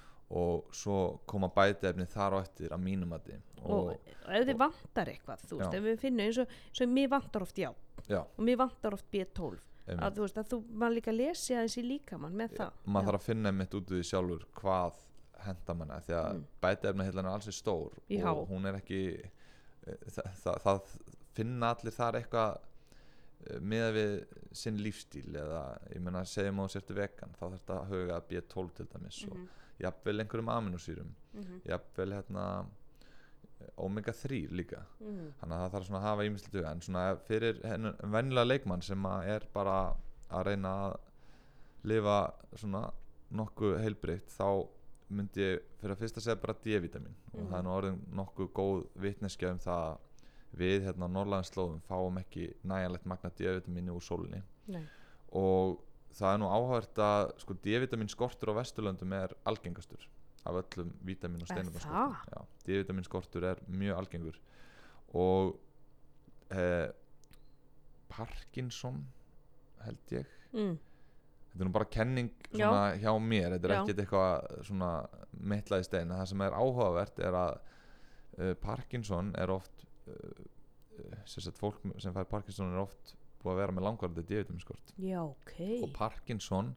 og 0.45 0.79
svo 0.83 1.01
koma 1.31 1.51
bætiefni 1.55 2.09
þar 2.15 2.39
á 2.39 2.45
eftir 2.45 2.75
að 2.75 2.87
mínum 2.87 3.15
að 3.17 3.35
og, 3.65 3.91
og, 3.91 4.11
ef 4.29 4.49
þið 4.49 4.59
vantar 4.61 5.11
eitthvað 5.13 5.45
þú 5.49 5.61
veist, 5.61 5.77
ef 5.77 5.87
við 5.89 6.03
finnum 6.03 6.27
eins 6.27 6.41
og, 6.43 6.59
eins 6.71 6.85
og 6.85 6.95
mér 6.95 7.13
vantar 7.15 7.47
oft 7.47 7.59
já 7.59 7.71
já, 8.09 8.21
og 8.23 8.43
mér 8.45 8.61
vantar 8.61 8.97
oft 8.97 9.09
B12 9.13 9.59
einmitt. 9.87 10.05
að 10.07 10.15
þú 10.17 10.21
veist 10.25 10.39
að 10.39 10.49
þú 10.53 10.59
maður 10.83 10.95
líka 10.99 11.13
lesi 11.17 11.55
aðeins 11.55 11.77
í 11.79 11.83
líkamann 11.89 12.37
með 12.41 12.55
það 12.59 12.71
maður 12.87 13.07
þarf 13.11 13.21
að 13.21 13.27
finna 13.29 13.49
einmitt 13.53 13.75
út 13.75 13.91
úr 13.91 13.99
því 13.99 14.05
sjálfur 14.11 14.45
hvað 14.61 14.93
henda 15.45 15.75
manna 15.75 16.01
því 16.01 16.15
að 16.19 16.29
Mm. 16.35 16.39
mm. 16.39 16.47
bætiefni 16.63 17.09
er 17.09 17.27
alls 17.33 17.47
er 17.47 17.53
stór 17.53 17.93
Já. 18.09 18.29
og 18.33 18.49
hún 18.49 18.67
er 18.67 18.75
ekki 18.81 19.01
það, 19.85 20.31
það, 20.43 20.63
það 20.65 20.81
finna 21.35 21.71
allir 21.75 21.93
þar 21.93 22.15
eitthvað 22.21 22.59
með 23.61 23.91
við 23.93 24.13
sinn 24.57 24.79
lífstíl 24.81 25.35
eða 25.37 25.65
ég 25.93 26.01
meina 26.01 26.23
segjum 26.25 26.63
á 26.65 26.67
sértu 26.73 26.95
vegan 26.97 27.35
þá 27.37 27.43
þarf 27.43 27.59
þetta 27.59 27.75
að 27.81 27.91
huga 27.93 28.21
B12 28.31 28.71
til 28.79 28.87
dæmis 28.95 29.19
Mhm. 29.27 29.33
og 29.33 29.83
jafnvel 29.85 30.21
einhverjum 30.23 30.49
aminosýrum 30.55 31.11
Mhm, 31.35 31.61
jafnvel 31.67 32.13
hérna 32.15 32.67
omega 33.77 34.13
3 34.13 34.41
líka 34.51 34.83
mhm. 35.01 35.33
þannig 35.41 35.57
að 35.57 35.65
það 35.65 35.75
þarf 35.75 35.87
svona 35.89 36.01
að 36.01 36.07
hafa 36.09 36.29
huga 36.55 36.71
en 36.71 36.85
svona 36.87 37.05
fyrir 37.29 37.61
vennilega 38.15 38.51
leikmann 38.51 38.83
sem 38.83 39.07
er 39.25 39.47
bara 39.55 39.77
að 40.31 40.47
reyna 40.49 40.73
að 40.87 40.97
lifa 41.85 42.19
svona 42.57 42.91
nokkuð 43.35 43.79
heilbreytt 43.83 44.33
þá 44.33 44.49
myndi 45.15 45.43
ég 45.43 45.65
fyrir 45.81 45.95
að 45.95 46.01
fyrst 46.01 46.19
að 46.19 46.27
segja 46.27 46.41
bara 46.41 46.57
D-vitamin 46.65 47.15
og 47.33 47.41
Mhm. 47.41 47.49
það 47.51 47.59
er 47.59 47.65
nú 47.65 47.73
orðin 47.77 47.99
nokkuð 48.21 48.53
góð 48.57 48.85
vitneskja 48.97 49.51
um 49.53 49.59
það 49.59 49.83
að 49.91 49.99
við 50.55 50.85
hérna 50.87 51.09
á 51.11 51.15
Norrlandslóðum 51.17 51.83
fáum 51.89 52.19
ekki 52.19 52.55
nægjanlegt 52.63 53.07
magna 53.07 53.31
D-vitamini 53.31 53.91
úr 53.91 54.03
sólinni 54.03 54.43
Nei. 54.69 54.85
og 55.33 55.81
það 56.15 56.35
er 56.35 56.39
nú 56.39 56.49
áhært 56.49 57.01
að 57.03 57.33
sko 57.43 57.57
D-vitamin 57.65 58.09
skortur 58.09 58.55
á 58.55 58.59
Vesturlöndum 58.61 59.13
er 59.13 59.35
algengastur 59.45 60.09
af 60.45 60.59
öllum 60.61 60.93
vitamin 61.07 61.45
og 61.45 61.51
steinum 61.51 61.77
það? 61.81 62.17
Já, 62.33 62.41
D-vitamin 62.67 63.07
skortur 63.07 63.47
er 63.49 63.61
mjög 63.69 64.01
algengur. 64.01 64.41
Og 65.15 65.55
eh, 66.53 66.89
Parkinson 68.11 69.05
held 69.85 70.17
ég. 70.17 70.35
Mm. 70.55 70.77
þetta 71.51 71.63
er 71.63 71.69
nú 71.69 71.75
bara 71.75 71.91
kenning 71.91 72.31
hjá 72.55 73.13
mér. 73.23 73.57
Þetta 73.57 73.69
er 73.69 73.75
Já. 73.75 73.81
ekkert 73.81 74.03
eitthvað 74.05 74.65
svona 74.69 74.91
mittlað 75.55 75.85
í 75.85 75.89
stein. 75.89 76.15
Það 76.15 76.31
sem 76.33 76.45
er 76.47 76.59
áhugavert 76.59 77.23
er 77.23 77.39
að 77.39 77.55
uh, 78.39 78.55
Parkinson 78.63 79.33
er 79.39 79.53
oft 79.55 79.85
uh, 80.11 80.45
sem 81.27 81.55
fólk 81.59 81.83
sem 82.03 82.15
fær 82.15 82.29
Parkinson 82.31 82.73
er 82.75 82.83
oft 82.85 83.15
búið 83.45 83.53
að 83.55 83.61
vera 83.61 83.77
með 83.77 83.87
langvarandi 83.89 84.25
D-vitaminskort 84.29 84.93
já, 85.05 85.21
ok. 85.21 85.57
Og 85.83 85.91
Parkinson 85.97 86.73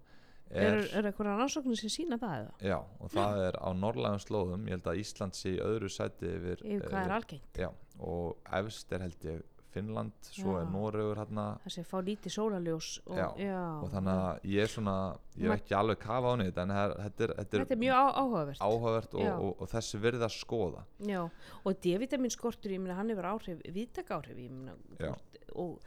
er, 0.52 0.80
er, 0.93 1.10
eitthvað 1.10 1.28
rannsóknir 1.34 1.80
sem 1.82 1.89
sína 1.91 2.18
það 2.22 2.38
eða? 2.43 2.56
já, 2.72 2.78
og 3.02 3.12
það 3.14 3.43
er 3.48 3.60
á 3.60 3.70
norrlægum 3.76 4.24
slóðum 4.24 4.66
ég 4.70 4.78
held 4.78 4.89
að 4.93 5.02
Ísland 5.04 5.36
sé 5.38 5.56
í 5.58 5.62
öðru 5.64 5.91
sæti 5.91 6.32
yfir, 6.32 6.64
yfir 6.64 6.88
hvað 6.89 7.04
er 7.04 7.12
eh, 7.12 7.20
algengt? 7.20 7.62
já, 7.66 7.70
og 8.00 8.50
efst 8.62 8.91
er 8.95 9.08
held 9.08 9.30
ég 9.34 9.45
Finnland, 9.78 10.14
svo 10.24 10.56
Já. 10.56 10.62
er 10.64 10.70
Noregur 10.72 11.20
hérna 11.20 11.43
það 11.66 11.74
sé 11.76 11.84
fá 11.86 11.98
lítið 12.02 12.34
sólaljós 12.34 12.88
og, 13.06 13.18
Já, 13.20 13.28
já, 13.43 13.60
og 13.84 13.91
þannig 13.93 14.22
að 14.24 14.48
ég 14.54 14.64
er 14.64 14.72
svona 14.72 14.95
ég 15.36 15.43
hef 15.52 15.56
ekki 15.60 15.76
alveg 15.78 16.00
kafa 16.02 16.32
á 16.32 16.34
þetta 16.41 16.64
en 16.64 16.74
það 16.74 16.84
er- 16.86 16.95
þetta 17.04 17.26
er, 17.28 17.34
þetta 17.41 17.58
er, 17.58 17.64
þetta 17.66 17.76
er 17.76 17.82
mjög 17.84 18.00
áhugavert. 18.22 18.62
áhugavert 18.64 19.14
og, 19.20 19.28
og, 19.28 19.52
og 19.62 19.72
þessi 19.76 20.02
verið 20.08 20.26
að 20.28 20.34
skoða. 20.38 20.84
Já, 21.12 21.22
og 21.64 21.82
D-vitamin 21.86 22.34
skortur 22.34 22.74
ég 22.74 22.82
meina 22.82 22.98
hann 22.98 23.12
hefur 23.14 23.30
áhrif, 23.36 23.62
viðtak 23.78 24.14
áhrif 24.18 24.39
ég 24.39 24.58
veist, 24.98 25.39
og 25.54 25.78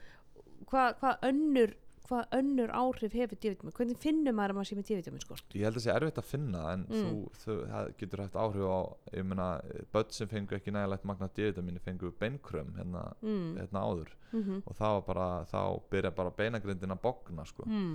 hvað 0.71 1.01
hva 1.01 1.17
önnur 1.31 1.75
hvað 2.11 2.33
önnur 2.41 2.71
áhrif 2.75 3.13
hefur 3.17 3.39
D-vitamin 3.41 3.75
hvernig 3.79 3.99
finnum 4.03 4.35
maður 4.37 4.53
að 4.53 4.59
maður 4.59 4.69
sé 4.71 4.77
með 4.81 4.89
D-vitamin 4.91 5.23
skort 5.25 5.55
ég 5.57 5.65
held 5.69 5.77
að 5.77 5.81
það 5.81 5.87
sé 5.87 5.95
erfitt 5.97 6.19
að 6.23 6.29
finna 6.31 6.63
en 6.73 6.85
Mm. 6.91 7.01
þú, 7.01 7.43
þú, 7.45 7.57
það 7.71 7.91
getur 8.03 8.23
haft 8.25 8.39
áhrif 8.45 8.67
á 8.67 8.81
ég 9.15 9.25
meina, 9.31 9.49
börn 9.95 10.11
sem 10.17 10.29
fengu 10.29 10.57
ekki 10.59 10.75
nægilegt 10.75 11.05
magna 11.11 11.29
D-vitamini 11.37 11.81
fengu 11.85 12.11
beinkrömm 12.21 12.75
hérna, 12.77 13.05
mm. 13.23 13.57
hérna 13.63 13.85
áður 13.87 14.11
Mm 14.33 14.63
og 14.67 14.75
það 14.79 14.93
var 14.97 15.05
bara, 15.07 15.29
þá 15.51 15.61
byrja 15.91 16.11
bara 16.15 16.31
beinagrindin 16.31 16.93
að 16.95 17.01
bogna 17.03 17.45
sko. 17.47 17.65
mm. 17.67 17.95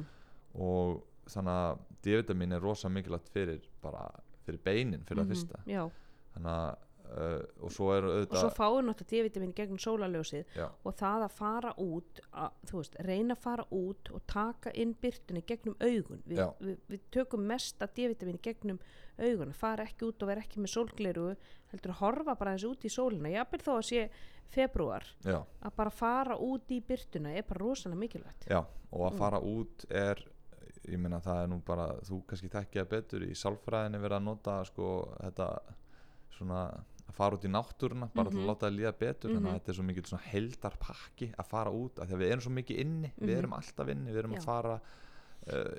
og 0.56 1.04
þannig 1.28 1.60
að 1.60 1.78
D-vitamin 2.06 2.52
er 2.54 2.62
rosa 2.62 2.90
mikilvægt 2.90 3.30
fyrir 3.34 3.62
bara, 3.82 4.08
fyrir 4.46 4.60
beinin 4.64 5.04
fyrir 5.08 5.24
Mhm, 5.24 5.30
það 5.30 5.36
fyrsta 5.36 5.62
já, 5.66 5.90
þannig 6.36 6.52
að 6.52 6.76
uh, 7.12 7.42
og 7.66 7.72
svo 7.72 7.90
er 7.96 8.06
og 8.08 8.12
auðvitað 8.16 8.42
svo 8.44 8.52
fáum 8.56 8.88
náttúrulega 8.90 9.24
D-vitamin 9.26 9.54
gegnum 9.58 9.82
sólaljósið 9.84 10.56
og 10.86 10.96
það 11.00 11.26
að 11.28 11.36
fara 11.38 11.74
út 11.86 12.22
að, 12.32 12.52
þú 12.70 12.78
veist, 12.82 12.96
reyna 13.08 13.36
að 13.38 13.42
fara 13.46 13.66
út 13.72 14.12
og 14.16 14.26
taka 14.32 14.74
inn 14.74 14.94
byrtunni 15.02 15.44
gegnum 15.48 15.76
augun. 15.80 16.22
Já. 16.28 16.48
við, 16.60 16.78
við 16.90 17.02
tökum 17.12 17.46
mest 17.50 17.82
að 17.86 17.94
D-vitamin 18.00 18.40
gegnum 18.44 18.80
augun, 19.20 19.54
fara 19.54 19.84
ekki 19.88 20.10
út 20.10 20.22
og 20.26 20.32
vera 20.34 20.42
ekki 20.44 20.60
með 20.64 20.74
sólgleru 20.76 21.28
heldur 21.72 21.94
að 21.96 22.02
horfa 22.02 22.36
bara 22.36 22.56
þessi 22.58 22.72
út 22.72 22.86
í 22.86 22.92
sólina. 22.92 23.30
Jafnvel 23.32 23.62
þó 23.66 23.74
að 23.78 23.86
sé 23.90 24.06
februar 24.56 25.04
já, 25.26 25.40
að 25.66 25.76
bara 25.76 25.90
fara 25.92 26.36
út 26.38 26.70
í 26.72 26.82
byrtuna 26.86 27.32
er 27.34 27.44
bara 27.48 27.64
rosalega 27.64 28.00
mikilvægt. 28.00 28.48
Já 28.52 28.62
og 28.96 29.02
að 29.10 29.14
Mm. 29.14 29.18
fara 29.18 29.40
út 29.42 29.86
er 29.90 30.22
ég 30.86 31.00
meina 31.02 31.18
það 31.20 31.40
er 31.44 31.48
nú 31.50 31.58
bara 31.66 31.88
þú 32.06 32.20
kannski 32.30 32.48
þekkja 32.54 32.84
betur 32.88 33.24
í 33.26 33.32
sálfræðinni 33.34 33.98
verið 34.00 34.18
að 34.20 34.24
nota 34.28 34.64
sko 34.66 34.90
þetta 35.20 35.48
svona 36.38 36.60
að 37.16 37.20
fara 37.22 37.38
út 37.40 37.48
í 37.48 37.52
náttúruna 37.56 38.10
bara 38.14 38.30
til 38.30 38.38
Mhm. 38.40 38.46
að 38.46 38.50
láta 38.52 38.68
það 38.68 38.76
líða 38.80 38.94
betur 39.00 39.30
þannig 39.32 39.42
Mhm. 39.42 39.48
að 39.56 39.60
þetta 39.60 39.70
er 39.70 39.74
svo 39.80 40.08
svona 40.12 40.22
heldar 40.34 40.78
pakki 40.80 41.32
að 41.40 41.46
fara 41.48 41.72
út 41.72 42.00
af 42.00 42.08
því 42.10 42.14
að 42.14 42.22
við 42.26 42.32
erum 42.32 42.42
svo 42.42 42.52
mikið 42.52 42.80
inni 42.80 43.12
Mhm. 43.16 43.28
við 43.28 43.38
erum 43.38 43.54
alltaf 43.54 43.90
inni, 43.90 44.12
við 44.12 44.18
erum 44.24 44.32
Já. 44.34 44.38
að 44.40 44.44
fara 44.46 44.82
uh, 45.48 45.78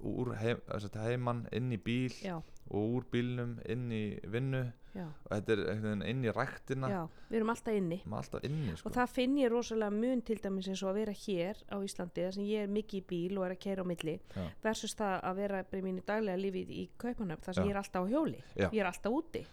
úr 0.00 0.36
heim, 0.38 0.60
sagt, 0.78 0.94
heiman 0.94 1.48
inn 1.52 1.72
í 1.72 1.76
bíl 1.82 2.12
já, 2.22 2.36
og 2.70 2.94
úr 2.94 3.04
bílnum 3.10 3.58
inn 3.68 3.90
í 3.90 4.20
vinnu 4.30 4.72
já, 4.94 5.06
og 5.24 5.32
þetta 5.32 5.56
er 5.56 6.06
inn 6.06 6.22
í 6.22 6.30
ræktina 6.32 7.08
við 7.28 7.36
erum 7.40 7.50
alltaf 7.50 7.74
inni 7.74 7.98
maður 8.06 8.18
er 8.18 8.22
alltaf 8.22 8.44
inni 8.44 8.76
sko. 8.76 8.88
og 8.88 8.94
það 8.94 9.08
finn 9.08 9.34
ég 9.36 9.50
rosalega 9.50 9.90
mun 9.90 10.22
til 10.22 10.36
dæmis 10.38 10.68
eins 10.68 10.82
og 10.84 10.90
að 10.92 10.94
vera 11.00 11.12
hér 11.12 11.56
á 11.66 11.76
Íslandi 11.82 12.22
þar 12.28 12.32
sem 12.34 12.44
ég 12.44 12.62
er 12.62 12.68
mikið 12.68 12.94
í 13.02 13.06
bíl 13.10 13.38
og 13.38 13.44
er 13.46 13.56
að 13.56 13.58
keira 13.58 13.82
á 13.82 13.86
milli 13.90 14.20
versus 14.62 14.94
það 14.94 15.20
að 15.24 15.34
vera 15.36 15.64
í 15.64 15.82
mínu 15.82 16.04
daglega 16.06 16.38
lífi 16.38 16.62
í 16.68 16.88
Kaupanöf 16.96 17.40
þar 17.42 17.54
sem 17.54 17.64
ég 17.64 17.70
er 17.70 17.76
alltaf 17.82 18.06
á 18.06 18.10
hjóli 18.12 18.42
ég 18.56 18.78
er 18.78 18.86
alltaf 18.86 19.12
úti 19.12 19.46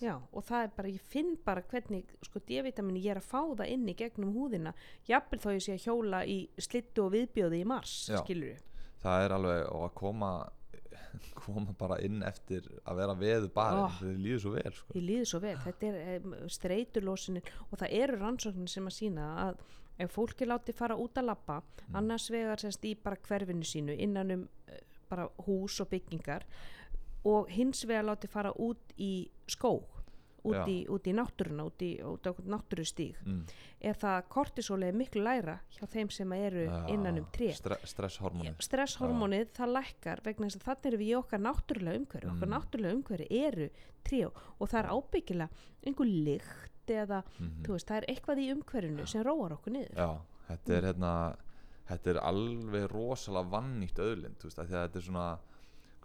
Já, 0.00 0.14
og 0.32 0.44
það 0.48 0.62
er 0.64 0.70
bara, 0.76 0.88
ég 0.88 1.00
finn 1.12 1.34
bara 1.44 1.62
hvernig 1.62 2.04
sko 2.26 2.40
D-vitamin 2.48 2.96
ég 3.00 3.10
er 3.14 3.20
að 3.20 3.28
fá 3.28 3.40
það 3.60 3.68
inn 3.74 3.88
í 3.88 3.94
gegnum 3.98 4.32
húðina 4.34 4.72
jafnvel 5.08 5.40
þó 5.42 5.50
ég 5.56 5.62
sé 5.66 5.74
að 5.76 5.84
hjóla 5.88 6.22
í 6.26 6.38
slittu 6.58 7.04
og 7.04 7.12
viðbjóði 7.12 7.60
í 7.60 7.66
mars, 7.68 7.96
Já. 8.08 8.20
skilur 8.24 8.54
við 8.54 8.62
það 9.02 9.24
er 9.26 9.34
alveg 9.36 9.66
og 9.72 9.84
að 9.88 9.94
koma 10.00 10.30
koma 11.44 11.72
bara 11.78 11.96
inn 12.06 12.22
eftir 12.22 12.66
að 12.86 12.96
vera 13.00 13.14
veðu 13.18 13.48
bara 13.54 13.84
Oh. 13.86 13.98
það 14.00 14.16
líður 14.24 14.40
svo 14.44 14.50
vel 14.54 14.72
sko. 14.72 14.94
ég 14.94 15.04
líður 15.08 15.28
svo 15.30 15.40
vel, 15.42 15.56
þetta 15.64 15.86
er 16.14 16.48
streyturlósinin 16.54 17.42
og 17.70 17.78
það 17.80 17.94
eru 18.02 18.18
rannsóknir 18.20 18.70
sem 18.70 18.86
að 18.90 18.96
sína 18.96 19.28
að 19.48 19.62
ef 20.00 20.14
fólk 20.16 20.40
er 20.44 20.48
látið 20.52 20.78
fara 20.78 20.96
út 20.96 21.18
að 21.20 21.28
labba 21.32 21.60
Mm. 21.90 21.96
annars 21.98 22.28
vegar 22.30 22.60
semst 22.62 22.84
í 22.86 22.94
bara 23.02 23.16
hverfinu 23.16 23.64
sínu 23.66 23.96
innan 23.98 24.30
um 24.30 24.42
uh, 24.70 24.76
bara 25.10 25.24
hús 25.46 25.80
og 25.82 25.88
byggingar 25.90 26.44
og 27.24 27.48
hins 27.50 27.84
vegar 27.84 28.04
látið 28.04 28.30
fara 28.30 28.52
út 28.56 28.94
í 28.98 29.28
skóg 29.48 29.84
út 30.42 30.68
í, 30.72 30.86
út 30.88 31.04
í 31.04 31.12
náttúruna 31.12 31.66
út 31.68 31.82
í, 31.84 31.90
út 32.00 32.24
á 32.24 32.32
náttúrustíg. 32.32 33.18
Mm. 33.26 33.42
er 33.80 33.92
það 34.00 34.22
kortisóli 34.32 34.86
er 34.88 34.94
miklu 34.96 35.20
læra 35.22 35.58
hjá 35.76 35.84
þeim 35.86 36.08
sem 36.10 36.32
eru 36.32 36.62
innan 36.88 37.18
um 37.20 37.26
tré? 37.32 37.50
Stre 37.52 37.76
stresshormónið 37.84 38.56
stresshormónið 38.64 39.50
það 39.52 39.74
lækkar 39.76 40.22
vegna 40.24 40.46
þess 40.48 40.56
að 40.56 40.64
þannig 40.70 40.86
erum 40.90 41.00
við 41.02 41.10
í 41.10 41.16
okkar 41.18 41.42
náttúrulega 41.44 42.00
umhverju 42.00 42.30
okkar 42.32 42.48
Mm. 42.48 42.54
náttúrulega 42.56 42.94
umhverju 42.96 43.26
eru 43.44 43.68
tré 44.02 44.22
og 44.26 44.68
það 44.68 44.78
er 44.80 44.90
ábyggilega 44.96 45.48
einhver 45.86 46.08
lykt 46.08 46.86
eða 46.90 47.22
Mhm. 47.38 47.62
þú 47.62 47.70
veist, 47.76 47.86
það 47.86 47.96
er 47.96 48.06
eitthvað 48.14 48.38
í 48.40 48.50
umhverjunu 48.54 49.06
sem 49.06 49.22
róar 49.22 49.52
okkur 49.52 49.72
niður. 49.72 49.94
Já, 49.94 50.20
þetta 50.48 50.72
er 50.72 50.82
hérna 50.88 51.36
þetta 51.90 52.06
er 52.10 52.18
alveg 52.22 52.88
rosalega 52.90 53.50
vannýtt 53.50 53.98
auðlind, 53.98 54.36
þú 54.38 54.44
veist, 54.48 54.58
af 54.58 54.66
því 54.68 54.72
að 54.74 54.88
þetta 54.88 54.96
er 54.96 55.02
svona 55.02 55.38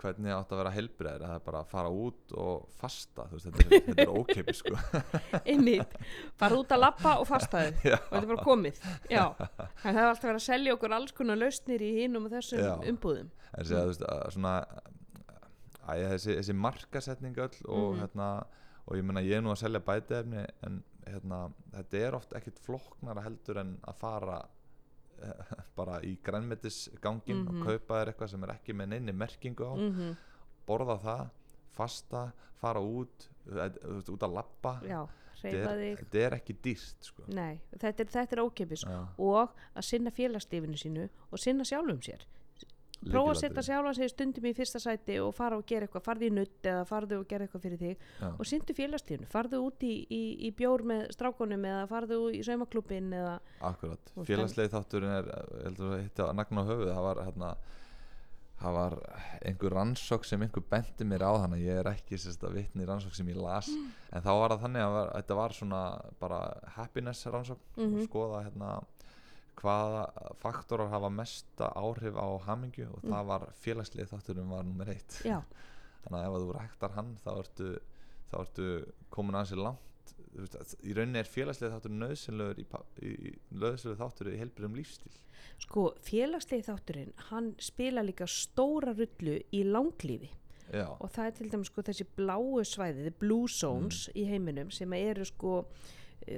hvernig 0.01 0.31
átt 0.35 0.51
að 0.51 0.59
vera 0.61 0.71
heilbriðir 0.75 1.23
það 1.25 1.35
er 1.37 1.43
bara 1.45 1.59
að 1.63 1.69
fara 1.71 1.89
út 1.89 2.33
og 2.41 2.65
fasta 2.79 3.25
veist, 3.31 3.45
þetta 3.47 3.63
er, 3.63 3.83
þetta 3.87 4.05
er 4.05 4.13
ókeipi 4.19 4.55
sko. 4.57 4.75
Einmitt, 5.51 5.95
fara 6.39 6.59
út 6.59 6.73
að 6.75 6.81
lappa 6.83 7.13
og 7.21 7.27
fastaði 7.29 7.71
og 7.93 8.09
þetta 8.09 8.21
er 8.23 8.29
bara 8.33 8.45
komið. 8.47 8.81
Já, 9.11 9.23
en 9.35 9.93
það 9.95 10.01
er 10.01 10.09
alltaf 10.09 10.27
verið 10.29 10.41
að 10.41 10.45
selja 10.49 10.75
okkur 10.75 10.97
alls 10.99 11.15
konar 11.15 11.39
lausnir 11.41 11.85
í 11.85 11.91
hinum 12.01 12.27
og 12.27 12.35
þessum 12.35 12.63
Já. 12.65 12.73
umbúðum. 12.91 13.29
En 13.55 13.65
segja, 13.69 13.85
þú 13.85 13.93
veist, 13.93 14.05
að 14.09 14.25
svona 14.35 14.55
að 15.85 16.03
þessi, 16.15 16.35
þessi 16.39 16.55
markasetning 16.57 17.37
öll 17.37 17.57
og 17.69 17.95
Mhm. 17.95 17.99
hérna 18.01 18.29
og 18.87 18.97
ég 18.99 19.03
meina 19.05 19.21
ég 19.25 19.37
er 19.37 19.41
nú 19.41 19.51
að 19.53 19.61
selja 19.63 19.79
bætiefni 19.81 20.45
en 20.65 20.83
hérna, 21.05 21.39
þetta 21.73 21.97
er 22.07 22.15
oft 22.17 22.33
ekkit 22.37 22.59
flokknara 22.65 23.21
heldur 23.25 23.59
en 23.61 23.75
að 23.87 23.95
fara 24.01 24.39
bara 25.77 25.99
í 26.01 26.17
grænmetisgangin 26.23 27.43
Mhm. 27.45 27.47
og 27.61 27.65
kaupa 27.67 27.99
þér 28.01 28.13
eitthvað 28.13 28.29
sem 28.29 28.43
er 28.43 28.49
ekki 28.55 28.73
með 28.73 28.87
neini 28.95 29.13
merkingu 29.13 29.65
á. 29.65 29.73
Mm 29.75 30.15
borða 30.65 30.95
það, 30.97 31.27
fasta 31.77 32.31
fara 32.57 32.79
út, 32.81 33.27
eh, 33.51 33.69
þú 33.69 33.93
veist, 33.99 34.09
út 34.09 34.23
að 34.25 34.33
lappa 34.33 34.71
já, 34.81 35.07
reyfa 35.43 35.73
þig. 35.77 35.97
þetta 35.99 36.17
er 36.25 36.31
ekki 36.39 36.55
dýrt 36.63 37.03
sko. 37.05 37.23
nei, 37.27 37.59
þetta 37.77 37.99
er, 38.01 38.27
er 38.31 38.41
ókipis 38.41 38.83
og 39.19 39.53
að 39.75 39.83
sinna 39.83 40.09
félagslífinu 40.09 40.73
sínu 40.75 41.09
og 41.31 41.37
sinna 41.37 41.63
sjálfum 41.63 42.01
sér 42.01 42.25
prófa 43.05 43.31
að 43.33 43.39
setja 43.41 43.63
sjálfan 43.67 43.95
sig 43.95 44.09
stundum 44.09 44.45
í 44.49 44.53
fyrsta 44.57 44.79
sæti 44.79 45.19
og 45.21 45.33
fara 45.35 45.57
og 45.59 45.65
gera 45.69 45.85
eitthvað, 45.85 46.03
farðu 46.07 46.25
í 46.25 46.33
nutt 46.33 46.69
eða 46.71 46.85
farðu 46.89 47.19
og 47.21 47.27
gera 47.29 47.45
eitthvað 47.45 47.61
fyrir 47.67 47.77
þig. 47.81 47.97
Já. 48.21 48.27
og 48.39 48.45
syndu 48.49 48.73
félagslífinu, 48.77 49.27
farðu 49.29 49.61
út 49.67 49.83
í, 49.85 49.93
í, 50.09 50.21
í 50.47 50.51
bjór 50.55 50.83
með 50.83 51.07
strákonum 51.17 51.65
eða 51.69 51.87
farðu 51.91 52.19
í 52.33 52.43
saumaklubin 52.47 53.13
eða 53.13 53.39
Akkurat, 53.61 54.13
félagslegi 54.25 54.73
þátturinn 54.73 55.17
er 55.19 55.31
heldur 55.65 55.97
að 55.97 56.03
hitta 56.05 56.29
að 56.29 56.37
nagna 56.41 56.63
á 56.65 56.69
höfuð 56.71 56.93
það 56.95 57.03
var 57.09 57.23
hérna 57.25 57.55
það 58.55 58.71
var 58.77 58.93
einhver 59.45 59.73
rannsók 59.75 60.23
sem 60.25 60.41
einhver 60.45 60.63
benti 60.71 61.03
mér 61.03 61.25
á 61.27 61.31
þannig 61.43 61.59
að 61.59 61.65
ég 61.67 61.79
er 61.81 61.89
ekki 61.91 62.17
sérst 62.17 62.43
að 62.47 62.53
vitni 62.55 62.85
rannsók 62.87 63.13
sem 63.17 63.27
ég 63.27 63.35
las. 63.35 63.67
En 64.15 64.23
þá 64.23 64.29
var 64.31 64.53
það 64.55 64.61
þannig 64.63 64.85
að 64.85 64.93
var, 64.95 65.09
þetta 65.17 65.35
var 65.41 65.55
svona 65.57 65.81
bara 66.21 66.37
happiness 66.77 67.25
rannsók 67.27 67.59
Mhm. 67.75 68.05
skoða 68.07 68.45
hérna 68.47 68.69
hvaða 69.61 70.33
faktorar 70.41 70.89
hafa 70.91 71.09
mesta 71.13 71.69
áhrif 71.79 72.17
á 72.19 72.27
hamingju 72.47 72.87
og 72.97 73.03
það 73.07 73.25
var 73.31 73.45
félagslegi 73.63 74.09
þátturinn 74.11 74.51
var 74.51 74.63
nummer 74.67 74.91
eitt. 74.93 75.19
Já, 75.25 75.39
þannig 76.05 76.19
að 76.21 76.27
ef 76.29 76.45
þú 76.45 76.55
ræktar 76.59 76.95
hann 76.97 77.11
þá 77.23 77.29
ertu, 77.39 77.69
þá 78.31 78.37
ertu 78.43 78.69
komin 79.15 79.35
aðeins 79.39 79.55
í 79.55 79.61
langt 79.63 80.15
veist, 80.35 80.75
í 80.83 80.93
rauninni 80.97 81.21
er 81.23 81.29
félagslegi 81.31 81.73
þáttur 81.73 81.93
nöðsynlegur 81.95 82.59
í, 82.61 82.65
í, 83.07 83.35
nöðsynlegur 83.55 84.01
þáttur 84.03 84.31
í 84.33 84.39
heilbriðum 84.41 84.75
lífstíl 84.79 85.13
sko 85.63 85.85
félagslegi 86.03 86.65
þátturinn 86.67 87.13
hann 87.29 87.53
spila 87.63 88.03
líka 88.03 88.27
stóra 88.27 88.91
rullu 88.97 89.37
í 89.55 89.61
langlífi. 89.63 90.31
Já, 90.73 90.87
og 90.97 91.11
það 91.13 91.27
er 91.29 91.33
til 91.37 91.49
dæmis 91.53 91.69
sko 91.69 91.83
þessi 91.85 92.05
bláu 92.17 92.63
svæði 92.65 93.11
blue 93.21 93.47
zones 93.47 94.07
Mm. 94.09 94.15
í 94.17 94.23
heiminum 94.31 94.71
sem 94.73 94.93
eru 94.97 95.25
sko 95.29 95.51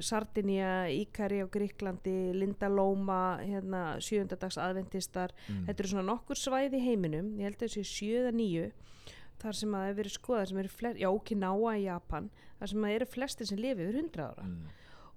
Sardinia, 0.04 0.88
Íkari 0.92 1.40
á 1.44 1.48
Gríklandi 1.52 2.34
Lindalóma 2.36 3.40
hérna, 3.40 3.84
sjöndadags 4.04 4.60
aðventistar. 4.60 5.34
Mm, 5.48 5.66
þetta 5.70 5.84
eru 5.84 5.92
svona 5.94 6.08
nokkur 6.12 6.40
svæði 6.40 6.82
heiminum 6.84 7.34
ég 7.40 7.48
held 7.48 7.62
að 7.62 7.68
þessi 7.68 7.86
sjöða 7.92 8.34
nýju 8.36 8.66
þar 9.42 9.60
sem 9.60 9.78
að 9.78 9.86
hefur 9.88 10.00
verið 10.02 10.16
skoðað 10.18 11.00
já 11.02 11.08
Okinawa 11.12 11.76
í 11.78 11.86
Japan 11.86 12.32
þar 12.60 12.72
sem 12.74 12.88
að 12.88 12.96
eru 12.98 13.10
flestir 13.14 13.50
sem 13.50 13.62
lifi 13.62 13.86
yfir 13.86 14.02
100 14.02 14.26
ára. 14.26 14.48
Mm, 14.48 14.74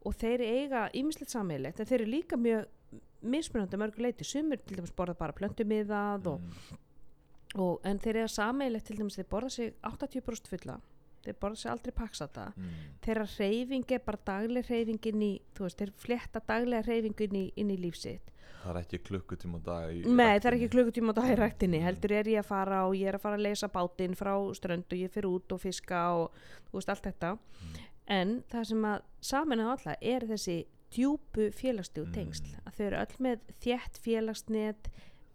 og 0.06 0.16
þeir 0.20 0.44
eiga 0.44 0.84
ýmislegt 0.96 1.34
sammeilegt 1.34 1.80
en 1.80 1.88
þeir 1.88 2.00
eru 2.00 2.12
líka 2.14 2.38
mjög 2.40 2.68
mismunandi 3.20 3.76
að 3.76 3.82
mörgu 3.82 4.04
leiti 4.04 4.24
sumur 4.24 4.60
til 4.64 4.78
dæmis 4.78 4.94
borða 4.96 5.16
bara 5.18 5.36
plöntumiðað 5.36 6.30
og, 6.32 6.40
mm, 6.40 7.76
en 7.84 8.00
þeir 8.00 8.22
eiga 8.22 8.30
sammeilegt 8.32 8.86
til 8.88 9.00
dæmis 9.00 9.18
þeir 9.18 9.28
borða 9.34 9.50
sig 9.50 9.74
80% 9.82 10.52
fulla 10.52 10.78
þeir 11.24 11.38
borða 11.40 11.56
sig 11.62 11.70
aldrei 11.70 11.92
paksata 11.96 12.48
mm, 12.56 12.74
þeirra 13.04 13.26
reyfing 13.38 13.92
er 13.96 14.02
bara 14.06 14.20
dagleg 14.32 14.68
reyfingin 14.70 15.22
í 15.22 15.32
þú 15.56 15.66
veist, 15.66 15.78
þeir 15.80 15.92
fletta 16.04 16.42
daglega 16.48 16.86
reyfingin 16.88 17.36
í, 17.36 17.46
inn 17.56 17.70
í 17.70 17.78
lífsitt 17.80 18.32
það 18.60 18.70
er 18.74 18.80
ekki 18.82 18.98
klukkutíma 19.08 19.56
á 19.56 19.62
dag 19.64 19.92
í 19.94 20.00
Nei, 20.04 20.34
það 20.36 20.48
er 20.50 20.56
ekki 20.58 20.70
klukkutíma 20.74 21.12
á 21.12 21.18
dag 21.20 21.30
í 21.32 21.36
ræktinni. 21.38 21.78
Heldur 21.80 22.12
er 22.12 22.28
ég 22.28 22.42
að 22.42 22.48
fara 22.50 22.80
og 22.88 22.96
ég 22.98 23.08
er 23.08 23.16
að 23.16 23.22
fara 23.22 23.38
að 23.38 23.44
leysa 23.46 23.70
bátinn 23.72 24.16
frá 24.18 24.34
strönd 24.58 24.84
og 24.92 25.00
ég 25.00 25.14
fyrir 25.14 25.30
út 25.30 25.54
og 25.56 25.62
fiska 25.62 26.00
og 26.18 26.34
þú 26.68 26.76
veist 26.76 26.92
allt 26.92 27.06
þetta. 27.08 27.30
Mm. 27.38 27.78
en 28.10 28.34
það 28.50 28.64
sem 28.72 28.84
að 28.90 29.02
saman 29.30 29.62
að 29.64 29.72
alla 29.76 29.94
er 30.12 30.26
þessi 30.28 30.58
djúpu 30.90 31.48
félagslegu 31.54 32.06
Mm. 32.08 32.12
tengsl 32.12 32.52
að 32.66 32.74
þau 32.76 32.84
eru 32.86 33.00
öll 33.00 33.16
með 33.24 33.38
þétt 33.64 34.00
félagsnet 34.04 34.90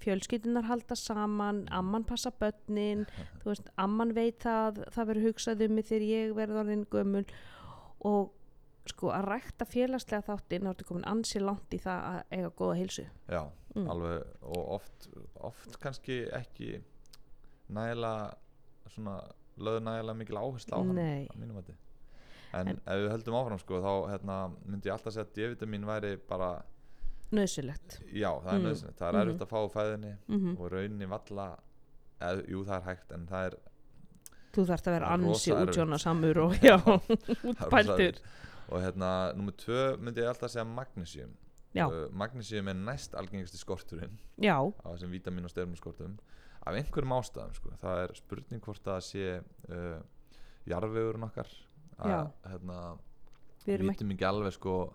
fjölskyldunar 0.06 0.70
halda 0.70 0.96
saman 0.96 1.64
amman 1.74 2.06
passa 2.08 2.32
börnin 2.40 3.04
veist, 3.46 3.70
amman 3.82 4.14
veit 4.16 4.40
það 4.46 4.84
það 4.96 5.10
verður 5.12 5.28
hugsað 5.32 5.66
um 5.68 5.76
mig 5.80 5.90
þegar 5.90 6.08
ég 6.14 6.34
verður 6.38 6.62
orðin 6.64 6.86
gömul. 6.94 7.26
Og 8.06 8.32
sko 8.86 9.10
að 9.10 9.24
rækta 9.32 9.66
félagslega 9.66 10.28
þáttinn 10.28 10.68
þá 10.68 10.72
ertu 10.76 10.86
komin 10.86 11.08
ansi 11.10 11.40
langt 11.42 11.74
í 11.74 11.80
það 11.82 12.04
að 12.12 12.36
eiga 12.38 12.52
góða 12.62 12.76
heilsu. 12.82 13.08
Já, 13.34 13.44
Mm. 13.76 13.90
alveg 13.92 14.22
og 14.56 14.70
oft, 14.78 15.08
oft 15.44 15.74
kannski 15.84 16.22
ekki 16.32 16.78
nægilega 17.76 18.30
svona 18.94 19.16
lögðu 19.60 19.82
nægilega 19.84 20.16
mikil 20.20 20.38
áherslu 20.40 20.76
á 20.76 20.80
hann 20.80 21.00
á 21.28 21.36
mínum 21.36 21.58
mati. 21.60 21.74
En, 22.54 22.68
En- 22.72 22.80
ef 22.86 23.02
við 23.02 23.10
höldum 23.12 23.36
áfram 23.40 23.60
sko 23.60 23.82
þá 23.84 23.92
hérna, 24.14 24.38
myndi 24.66 24.88
ég 24.88 24.94
alltaf 24.96 25.12
segja 25.14 25.26
að 25.28 25.34
D-vitamin 25.36 25.84
væri 25.90 26.14
bara 26.30 26.52
nöðsulegt 27.32 28.00
já, 28.14 28.30
það 28.44 28.52
er 28.54 28.60
Mm. 28.60 28.66
nöðsynlegt, 28.70 28.98
það 29.00 29.08
er 29.16 29.22
erfitt 29.26 29.42
að 29.42 29.54
fá 29.54 29.62
fæðinni 29.74 30.12
mm 30.28 30.58
og 30.60 30.72
rauninni 30.72 31.06
valla 31.10 31.48
eð, 32.22 32.44
jú 32.50 32.64
það 32.66 32.76
er 32.78 32.86
hægt 32.90 33.12
en 33.12 33.26
það 33.28 33.46
er 33.50 33.56
þú 34.56 34.66
þarfst 34.70 34.88
að 34.88 34.94
vera 34.96 35.06
er 35.06 35.14
ansi 35.18 35.52
útjóna 35.52 35.98
samur 36.00 36.38
og 36.46 36.54
já, 36.70 36.78
útpæltur. 37.50 38.20
og 38.70 38.82
hérna, 38.82 39.10
nummer 39.36 39.52
tvö 39.54 39.98
myndi 40.00 40.22
ég 40.24 40.28
alltaf 40.32 40.52
segja 40.52 40.64
magnesium. 40.66 41.34
Já, 41.76 41.86
uh, 41.92 42.08
magnesium 42.16 42.68
er 42.72 42.74
næst 42.74 43.14
algengasti 43.20 43.58
skorturinn 43.60 44.16
já, 44.40 44.56
á 44.56 44.88
þessum 44.96 45.12
vítamin 45.12 45.44
og 45.44 45.52
stefnuskortum 45.52 46.18
af 46.66 46.74
einhverjum 46.74 47.12
ástæðum 47.20 47.54
sko. 47.54 47.70
það 47.82 48.00
er 48.06 48.14
spurning 48.16 48.62
hvort 48.64 48.80
það 48.82 49.02
sé 49.04 49.26
uh, 49.70 50.00
jarðvegurinn 50.66 51.28
okkar. 51.28 51.48
Að 52.00 52.32
hérna, 52.50 52.80
við 53.66 53.84
vitum 53.90 54.12
ekki 54.16 54.26
alveg 54.28 54.54
sko 54.56 54.94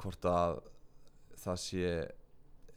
hvort 0.00 0.24
að 0.30 0.60
það 1.44 1.60
sé 1.64 1.84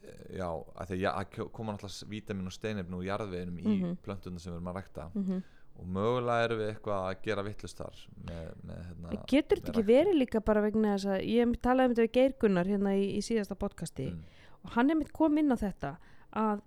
eh, 0.03 0.37
já, 0.37 0.47
að 0.51 0.93
því 0.93 1.01
að 1.13 1.49
koma 1.55 1.73
náttúrulega 1.75 2.09
vítamin 2.11 2.49
og 2.49 2.55
steinefni 2.55 2.97
úr 2.99 3.05
jarðveginum 3.07 3.59
í 3.59 3.67
Mhm. 3.73 3.97
plöntuna 4.03 4.39
sem 4.39 4.51
við 4.53 4.57
erum 4.59 4.71
að 4.73 4.79
rækta. 4.81 5.09
Mm 5.15 5.43
og 5.73 5.87
mögulega 5.89 6.43
erum 6.45 6.59
við 6.61 6.67
eitthvað 6.69 7.05
að 7.09 7.21
gera 7.25 7.43
vittlust 7.47 7.79
þar 7.81 8.01
með, 8.27 8.49
með 8.67 8.81
hérna 8.87 9.23
getur 9.31 9.57
þetta 9.57 9.71
ekki 9.73 9.83
verið 9.87 10.17
líka 10.19 10.41
bara 10.45 10.61
vegna 10.61 10.91
þess 10.93 11.07
að 11.15 11.23
ég 11.33 11.55
talaði 11.65 11.87
um 11.89 11.95
þetta 11.95 12.03
við 12.05 12.11
Geir 12.17 12.35
Gunnar 12.43 12.69
hérna 12.69 12.91
í, 12.93 13.07
í 13.17 13.21
síðasta 13.25 13.57
podcasti 13.57 14.05
mm, 14.11 14.19
og 14.67 14.75
hann 14.75 14.93
er 14.93 14.99
mitt 14.99 15.09
kom 15.17 15.39
inn 15.41 15.49
á 15.49 15.57
þetta 15.57 15.95
að 16.43 16.61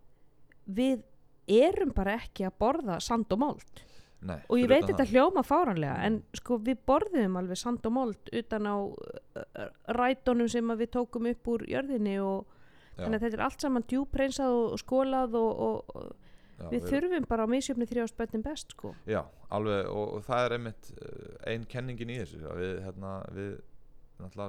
við 0.66 1.04
erum 1.46 1.92
bara 1.94 2.16
ekki 2.18 2.48
að 2.48 2.56
borða 2.58 2.98
sand 3.00 3.30
og 3.30 3.38
mold 3.44 3.84
nei, 4.22 4.38
og 4.48 4.58
ég 4.58 4.68
veit 4.68 4.84
þetta 4.86 5.04
það. 5.04 5.12
hljóma 5.12 5.42
fáranlega 5.44 5.96
Mm. 5.96 6.04
en 6.06 6.22
sko 6.34 6.58
við 6.58 6.78
borðum 6.86 7.36
alveg 7.36 7.56
sand 7.60 7.86
og 7.86 7.92
mold 7.92 8.30
utan 8.32 8.66
á 8.66 8.76
uh, 8.76 9.68
rætunum 9.88 10.48
sem 10.48 10.68
við 10.68 10.90
tókum 10.90 11.26
upp 11.30 11.46
úr 11.48 11.66
jörðinni 11.68 12.18
og 12.22 12.46
Já, 12.96 13.04
þannig 13.04 13.16
að 13.18 13.24
þetta 13.26 13.36
er 13.36 13.44
allt 13.44 13.60
saman 13.60 13.82
djúpreinsað 13.84 14.48
og, 14.56 14.72
og 14.72 14.78
skólað 14.80 15.34
og, 15.36 15.60
og, 15.60 16.12
já, 16.58 16.68
við 16.72 16.86
þurfum 16.88 17.26
bara 17.28 17.44
á 17.44 17.48
misjöfni 17.52 17.84
þrjáspötnin 17.86 18.42
best 18.42 18.70
sko 18.72 18.94
Já, 19.06 19.20
alveg 19.52 19.86
og, 19.92 20.14
og 20.16 20.24
það 20.24 20.44
er 20.46 20.52
einmitt 20.56 20.92
uh, 20.96 21.36
ein 21.52 21.66
kenningin 21.68 22.10
í 22.10 22.18
þessu 22.22 22.40
við, 22.56 22.80
hérna, 22.86 23.18
við 23.36 23.60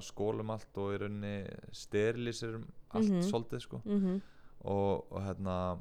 skólum 0.07 0.49
allt 0.55 0.77
og 0.79 0.93
í 0.95 0.97
rauninni 1.01 1.35
steriliserum 1.75 2.63
allt 2.95 3.09
Mhm. 3.11 3.21
svolítið 3.27 3.59
sko 3.67 3.81
mm 3.85 4.21
og, 4.67 5.05
og 5.11 5.21
hérna 5.21 5.77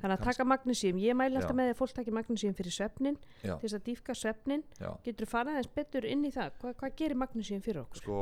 þannig 0.00 0.14
að 0.16 0.24
taka 0.26 0.46
magnesíum, 0.48 1.00
ég 1.02 1.18
mæli 1.18 1.38
alltaf 1.40 1.56
með 1.56 1.70
því 1.70 1.74
að 1.74 1.80
fólk 1.80 1.96
taki 1.98 2.14
magnesíum 2.16 2.56
fyrir 2.58 2.76
svefnin 2.76 3.18
já, 3.42 3.54
til 3.56 3.66
þess 3.66 3.76
að 3.78 3.84
dýfka 3.88 4.16
svefnin, 4.18 4.64
já, 4.78 4.88
getur 5.06 5.26
þú 5.26 5.30
farið 5.32 5.56
aðeins 5.56 5.74
betur 5.76 6.08
inn 6.08 6.24
í 6.28 6.32
það, 6.34 6.56
Hva, 6.62 6.72
hvað 6.80 6.96
gerir 7.00 7.20
magnesíum 7.22 7.62
fyrir 7.64 7.82
okkur? 7.84 8.02
sko 8.02 8.18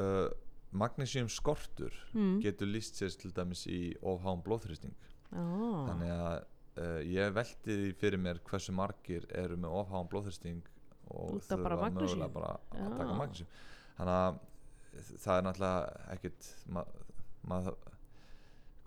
uh, 0.00 0.28
magnesium 0.70 1.30
skortur 1.30 1.94
mm. 2.14 2.36
getur 2.44 2.70
líst 2.70 3.00
sér 3.00 3.14
til 3.18 3.32
dæmis 3.34 3.64
í 3.70 3.80
ofháum 4.06 4.42
blóðþrýsting. 4.46 4.94
Ah. 5.30 5.86
þannig 5.86 6.10
að 6.10 6.36
uh, 6.82 7.00
ég 7.06 7.34
velti 7.34 7.74
því 7.80 7.90
fyrir 8.00 8.22
mér 8.22 8.40
hversu 8.46 8.74
margir 8.74 9.26
eru 9.30 9.58
með 9.60 9.76
ofháum 9.82 10.08
blóðþrýsting 10.10 10.62
og 11.10 11.36
bara 11.38 11.44
þurfa 11.46 11.82
magnesíum? 11.84 12.24
mögulega 12.24 12.34
bara 12.34 12.54
að 12.74 12.96
taka 12.98 13.18
magnesium 13.18 13.52
þannig 13.98 14.16
að 14.16 14.40
það 15.22 15.36
er 15.36 15.46
náttúrulega 15.46 16.10
ekkit 16.16 16.50
maður 16.74 17.06
ma 17.50 17.60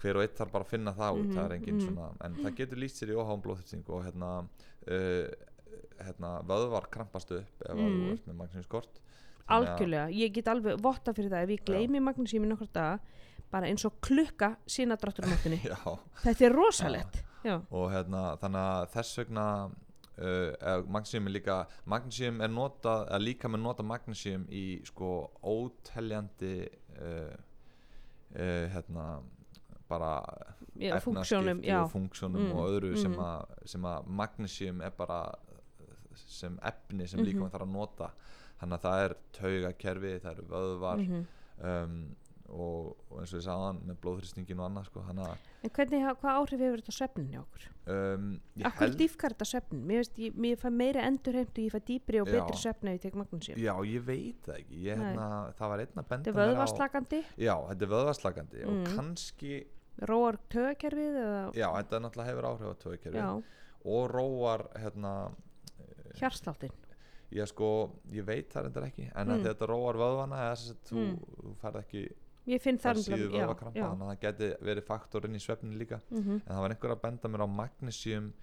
hver 0.04 0.20
og 0.20 0.26
eitt 0.28 0.36
þarf 0.38 0.52
bara 0.58 0.68
að 0.68 0.74
finna 0.76 0.94
það 0.98 1.20
út. 1.22 1.32
Það 1.34 1.44
er 1.46 1.54
Mhm, 1.54 1.58
engin 1.62 1.80
mhm. 1.80 1.88
svona, 1.88 2.10
en 2.28 2.36
það 2.44 2.56
getur 2.60 2.82
líst 2.84 3.00
sér 3.02 3.14
í 3.14 3.18
óháum 3.18 3.42
blóðþrýsting 3.46 3.90
og 3.90 4.04
hérna 4.06 4.32
uh, 4.44 5.28
hérna 6.04 6.32
vöðvar 6.50 6.90
krampast 6.92 7.32
upp 7.32 7.62
ef 7.64 7.72
að 7.72 7.80
Mhm. 7.80 8.00
þú 8.04 8.12
ert 8.14 8.28
með 8.28 8.36
magnesium 8.42 8.64
skort. 8.68 9.00
Þannig 9.44 9.68
að- 9.68 9.74
algjörlega, 9.74 10.08
ég 10.16 10.34
get 10.34 10.48
alveg 10.48 10.82
votta 10.82 11.14
fyrir 11.14 11.30
það. 11.30 11.44
Ef 11.44 11.50
ég 11.50 11.66
gleymi 11.66 12.00
magnesíum 12.00 12.44
í 12.46 12.48
nokkur 12.52 12.70
dag 12.74 13.00
bara 13.52 13.68
eins 13.68 13.84
og 13.86 13.94
klukka 14.02 14.56
sína 14.66 14.96
dráttur 14.98 15.26
áttunni 15.26 15.60
já, 15.72 16.00
þetta 16.24 16.46
er 16.46 16.54
rosalegt. 16.56 17.24
Já, 17.44 17.62
og 17.72 17.92
hérna 17.92 18.38
þannig 18.40 18.64
að 18.64 18.88
þess 18.94 19.18
vegna 19.20 19.46
uh, 20.18 20.82
magnesium 20.88 21.28
er 21.28 21.34
líka 21.34 21.58
magnesium 21.86 22.42
er 22.42 22.48
notað, 22.50 23.08
eða 23.10 23.20
líka 23.22 23.50
með 23.52 23.62
nota 23.62 23.84
magnesium 23.84 24.46
í 24.50 24.82
sko 24.86 25.30
óteljandi 25.44 26.70
uh, 27.02 27.36
uh, 28.36 28.66
hérna 28.74 29.22
bara 29.94 30.12
já 30.84 30.96
efnaskipti 30.98 31.68
já, 31.70 31.80
og 31.84 31.92
funksjónum 31.94 32.44
Mm, 32.48 32.56
og 32.58 32.70
öðru 32.74 32.96
sem, 32.98 33.14
mm. 33.14 33.20
að, 33.30 33.54
sem 33.74 33.90
að 33.94 34.08
magnesium 34.24 34.82
er 34.82 34.96
bara 34.98 35.22
sem 36.26 36.58
efni 36.64 37.08
sem 37.10 37.20
Mhm. 37.20 37.28
líka 37.30 37.50
þarf 37.54 37.68
að 37.68 37.72
nota 37.78 38.12
þannig 38.62 38.78
að 38.80 38.84
það 38.88 39.06
er 39.06 39.16
taugakerfi, 39.38 40.12
það 40.24 40.32
eru 40.38 40.44
vöðvar 40.52 41.02
mhm. 41.04 41.24
um, 41.64 42.16
og, 42.54 42.90
og 43.10 43.20
eins 43.24 43.32
og 43.34 43.40
ég 43.40 43.46
sagði 43.48 43.88
með 43.88 43.98
blóðhrýstingin 44.04 44.60
og 44.62 44.66
annað 44.68 44.86
sko, 44.90 45.02
að 45.10 45.22
en 45.64 45.72
hvernig, 45.74 46.04
hvað 46.22 46.38
áhrif 46.38 46.60
hefur 46.62 46.82
þetta 46.84 46.96
svefnin 46.98 47.30
hjá 47.34 47.40
okkur? 47.42 47.68
um, 47.96 48.26
Akkur 48.70 48.96
dýfkar 49.00 49.34
þetta 49.34 49.48
svefnin? 49.50 49.84
Mér, 49.90 50.10
mér 50.46 50.60
fæ 50.62 50.68
meiri 50.70 51.02
endurheimtu, 51.02 51.64
ég 51.66 51.74
fæ 51.74 51.80
dýpri 51.88 52.22
og 52.22 52.28
betri 52.30 52.60
svefni 52.60 52.92
ef 52.94 53.00
ég 53.00 53.06
tek 53.08 53.16
magnesíum 53.22 53.58
Já, 53.64 53.74
ég 53.90 54.06
veit 54.06 54.42
það 54.46 54.60
ekki 54.60 54.82
ég, 54.86 54.98
hérna, 55.02 55.30
Það 55.58 55.72
var 55.74 55.80
einn 55.86 56.04
að 56.04 56.10
benda 56.12 56.30
þetta 56.30 56.30
er 56.30 56.34
mér 56.36 56.62
á- 56.62 57.38
Já, 57.48 57.56
þetta 57.72 57.82
er 57.88 57.94
vöðvaslagandi 57.96 58.66
og 58.68 58.74
Mm. 58.74 58.86
kannski 58.98 59.66
róar 60.02 60.38
tögakerfið 60.50 61.18
eða, 61.24 61.42
Já, 61.56 61.68
þetta 61.78 62.00
náttúrulega 62.04 62.30
hefur 62.32 62.48
áhrif 62.50 62.72
á 62.74 62.76
tögkerfi 62.84 63.18
já, 63.22 63.44
og 63.86 64.10
róar 64.12 64.66
hérna, 64.80 65.14
hjarsláttin 66.20 66.72
ég 67.34 67.50
sko, 67.50 67.70
ég 68.14 68.26
veit 68.26 68.50
það 68.54 68.68
reyndar 68.68 68.88
ekki 68.90 69.08
en 69.16 69.28
Mm. 69.28 69.38
mm. 69.40 69.46
þetta 69.48 69.68
róar 69.70 69.96
vöðvana 69.98 70.42
þú, 70.86 70.98
Mm. 70.98 71.56
færð 71.62 71.80
ekki 71.82 72.04
ég 72.48 72.62
finn 72.62 72.78
þar 72.78 72.96
þannig 72.96 73.74
að 73.74 73.98
það 74.04 74.20
geti 74.20 74.50
verið 74.62 74.84
faktorinn 74.84 75.36
í 75.36 75.40
svefnin 75.40 75.78
líka 75.80 76.02
mhm, 76.10 76.42
en 76.42 76.56
það 76.56 76.62
var 76.62 76.70
einhver 76.76 76.92
að 76.96 77.02
benda 77.02 77.28
mér 77.30 77.46
á 77.46 77.50
magnesium 77.50 78.34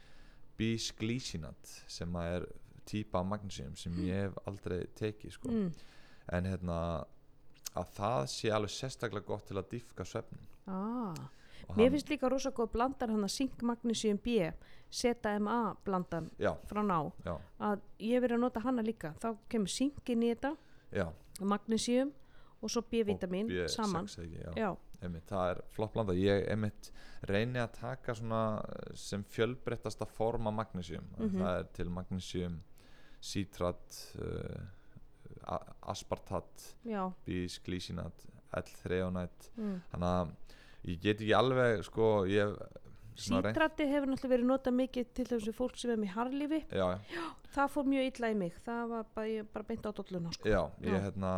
bisglísinat 0.60 1.72
sem 1.86 2.16
er 2.16 2.46
típa 2.88 3.22
magnesium 3.24 3.76
sem 3.76 3.92
ég 4.04 4.26
hef 4.26 4.38
aldrei 4.46 4.86
tekið 4.98 5.32
sko. 5.36 5.48
mm. 5.48 5.72
en 6.32 6.44
hérna 6.44 6.78
að 7.78 7.92
það 7.94 8.24
sé 8.32 8.50
alveg 8.50 8.70
sérstaklega 8.74 9.26
gott 9.26 9.46
til 9.46 9.56
að 9.60 9.68
diffka 9.70 10.04
svefnin 10.04 10.46
ah. 10.66 11.14
Og 11.70 11.76
mér 11.78 11.88
hann- 11.88 11.94
finnst 11.96 12.10
líka 12.12 12.28
rosa 12.30 12.50
góð 12.50 12.70
blandar 12.72 13.08
hann 13.10 13.24
að 13.24 13.30
Sink 13.30 13.62
Magnesium 13.62 14.18
B 14.18 14.36
ZMA 14.90 15.76
blandan 15.86 16.30
já, 16.38 16.54
frá 16.66 16.82
ná. 16.82 17.12
Já, 17.24 17.36
að 17.60 17.80
ég 18.00 18.20
verið 18.22 18.36
að 18.36 18.40
nota 18.40 18.60
hana 18.64 18.82
líka. 18.82 19.14
Þá 19.22 19.36
kemur 19.48 19.68
Sink 19.70 20.08
inn 20.10 20.22
í 20.22 20.34
þetta 20.34 20.56
já. 20.92 21.06
Magnesium 21.40 22.12
og 22.62 22.68
svo 22.70 22.82
B-vitamin 22.82 23.46
Og 23.46 23.50
B6 23.50 23.68
saman. 23.68 24.08
einmitt, 25.02 25.24
það 25.30 25.50
er 25.50 25.60
flott 25.72 25.92
blanda 25.94 26.12
ég 26.12 26.48
einmitt 26.52 26.90
reyni 27.22 27.56
að 27.62 27.72
taka 27.72 28.12
eh, 28.12 28.94
sem 28.94 29.22
fjölbreyttasta 29.24 30.06
forma 30.06 30.50
magnesium. 30.50 31.04
Mhm. 31.18 31.38
það 31.40 31.58
er 31.58 31.64
til 31.72 31.88
magnesium 31.88 32.62
citrat 33.22 34.14
uh, 34.18 34.60
a- 35.44 35.72
aspartat, 35.92 36.74
bisglísinat 37.26 38.26
L-threonate 38.56 39.50
mm. 39.56 39.80
þannig 39.92 40.08
að 40.08 40.30
ég 40.88 41.00
get 41.02 41.20
ekki 41.20 41.34
alveg 41.36 41.84
sko, 41.86 42.12
ég 42.30 42.54
Sítrati 43.20 43.84
hefur 43.90 44.08
náttúrulega 44.08 44.32
verið 44.32 44.48
notað 44.48 44.76
mikið 44.78 45.08
til 45.18 45.26
þessu 45.28 45.52
fólk 45.52 45.76
sem 45.76 45.90
er 45.92 45.98
með 46.00 46.14
harlífi 46.14 46.60
já, 46.72 46.86
það 47.52 47.74
fór 47.74 47.90
mjög 47.90 48.06
illa 48.08 48.30
í 48.32 48.36
mig. 48.38 48.54
Það 48.64 48.84
var 48.94 49.10
bara, 49.16 49.26
ég, 49.28 49.50
bara 49.52 49.66
beint 49.68 49.88
á 49.88 49.90
dolluna 49.98 50.32
sko. 50.36 50.48
já, 50.48 50.62
ég 50.86 50.94
Já. 50.94 51.02
hérna 51.08 51.32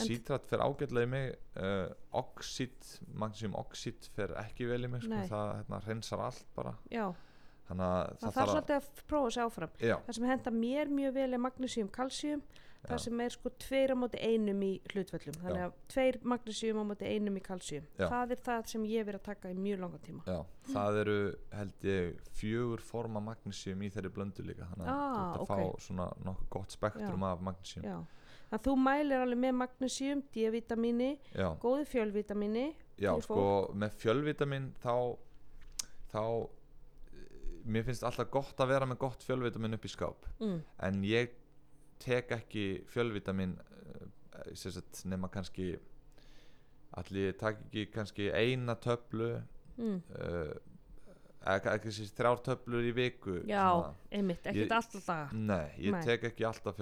citrat 0.00 0.48
fer 0.48 0.64
ágætlega 0.64 1.06
í 1.06 1.10
mig 1.12 1.28
uh, 1.60 1.92
oxid, 2.18 2.88
magnesium 3.12 3.54
oxid 3.60 4.08
fer 4.16 4.34
ekki 4.40 4.66
vel 4.68 4.82
í 4.88 4.90
mig 4.90 5.04
sko, 5.04 5.20
það 5.30 5.52
hérna 5.60 5.80
hreinsar 5.84 6.24
allt 6.26 6.46
bara. 6.56 6.74
Já, 6.90 7.06
þannig 7.68 7.86
að 7.86 8.18
það, 8.24 8.34
þarf 8.38 8.52
svolítið 8.54 8.76
að 8.80 9.04
prófa 9.12 9.34
sig 9.36 9.46
áfram. 9.46 9.74
Já, 9.78 9.96
það 10.08 10.18
sem 10.18 10.28
henda 10.32 10.54
mér 10.58 10.94
mjög 10.98 11.16
vel 11.20 11.30
er 11.30 11.44
magnesium 11.44 11.92
kalsium 11.94 12.42
það 12.84 12.98
Já. 12.98 13.02
sem 13.04 13.20
er 13.24 13.34
sko 13.34 13.52
tveir 13.64 13.92
á 13.92 13.96
móti 13.96 14.20
einum 14.20 14.62
í 14.64 14.70
hlutvöllum 14.92 15.38
þannig 15.40 15.60
Já. 15.62 15.66
að 15.66 15.76
tveir 15.94 16.18
magnesium 16.34 16.80
á 16.80 16.84
móti 16.90 17.10
einum 17.10 17.38
í 17.38 17.42
kalsium 17.44 17.86
Já. 17.98 18.06
það 18.12 18.34
er 18.36 18.42
það 18.48 18.66
sem 18.72 18.86
ég 18.90 19.06
verið 19.08 19.20
að 19.20 19.28
taka 19.30 19.52
í 19.52 19.58
mjög 19.58 19.82
langan 19.84 20.04
tíma 20.04 20.24
Já, 20.28 20.38
það 20.70 20.98
eru 21.04 21.16
held 21.58 21.86
ég 21.90 22.26
fjögur 22.40 22.84
forma 22.84 23.22
magnesium 23.24 23.84
í 23.84 23.92
þeirri 23.94 24.12
blöndu 24.18 24.46
líka 24.46 24.68
þannig 24.72 24.88
að 24.88 24.94
Ah, 24.94 25.14
þú 25.14 25.20
ert 25.24 25.38
að 25.38 25.44
ok. 25.44 25.54
fá 25.54 25.86
svona 25.88 26.08
nokkuð 26.28 26.50
gott 26.58 26.76
spektrum 26.76 27.26
af 27.28 27.44
magnesium 27.48 27.84
já. 27.88 27.96
þannig 28.50 28.58
að 28.58 28.66
þú 28.68 28.74
mælir 28.84 29.24
alveg 29.24 29.40
með 29.44 29.54
magnesium 29.62 30.24
D-vitamíni, 30.34 31.10
Já, 31.34 31.48
góðu 31.62 31.86
fjölvitamíni 31.90 32.66
já 33.00 33.10
sko 33.24 33.70
með 33.74 33.96
fjölvitamin 33.98 34.68
þá 34.82 35.16
þá 36.12 36.20
eh, 37.10 37.64
mér 37.66 37.86
finnst 37.88 38.04
alltaf 38.06 38.30
gott 38.30 38.60
að 38.62 38.70
vera 38.74 38.86
með 38.86 39.00
gott 39.02 39.24
fjölvitamin 39.26 39.74
upp 39.74 39.88
í 39.88 39.90
skáp 39.90 40.28
mm. 40.38 40.60
en 40.88 41.00
ég 41.08 41.32
tek 42.04 42.30
ekki 42.36 42.64
fjölvitamin 42.92 43.56
sagt, 44.54 45.04
nema 45.08 45.28
kannski 45.32 45.72
allir 46.98 47.30
ég 47.32 47.38
tak 47.40 47.58
ekki 47.66 47.86
kannski 47.94 48.30
eina 48.32 48.76
töflu 48.76 49.32
Mm. 49.74 49.96
uh, 50.14 50.52
eða 51.50 51.78
kannski 51.82 52.04
þrjár 52.14 52.38
töflur 52.46 52.84
í 52.86 52.92
viku 52.94 53.32
já, 53.42 53.64
svona. 53.66 53.88
einmitt, 54.14 54.44
ekkert 54.46 54.70
alltaf 54.76 55.06
daga 55.08 55.24
Nei, 55.34 55.72
ég 55.82 55.90
Nei. 55.96 56.02
tek 56.06 56.22
ekki 56.28 56.44
alltaf 56.46 56.78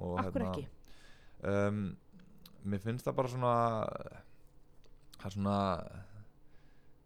og 0.00 0.14
akkur 0.22 0.46
ekki 0.46 0.64
um, 1.44 1.82
Mér 2.64 2.80
finnst 2.80 3.04
það 3.06 3.14
bara 3.18 3.28
svona 3.34 3.52
það 5.20 5.26
er 5.28 5.34
svona 5.36 5.58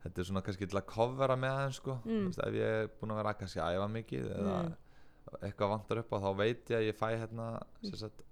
þetta 0.04 0.20
er 0.22 0.28
svona 0.28 0.42
kannski 0.46 0.68
til 0.70 0.78
að 0.78 0.86
covera 0.94 1.36
með 1.38 1.56
aðeins 1.58 1.80
sko 1.82 1.98
Mm. 2.04 2.30
ef 2.46 2.54
ég 2.54 2.70
er 2.78 2.88
búin 3.00 3.10
að 3.14 3.20
vera 3.22 3.34
kannski 3.42 3.60
að 3.64 3.74
æfa 3.78 3.90
mikið 3.98 4.30
eða 4.38 4.56
Mm. 4.62 4.74
Eitthvað 5.40 5.72
vantar 5.74 6.00
upp 6.02 6.12
á 6.14 6.18
þá 6.24 6.30
veit 6.38 6.70
ég 6.70 6.78
að 6.78 6.86
ég 6.88 6.98
fæ 6.98 7.06
hérna 7.16 7.48
sagt, 7.94 8.22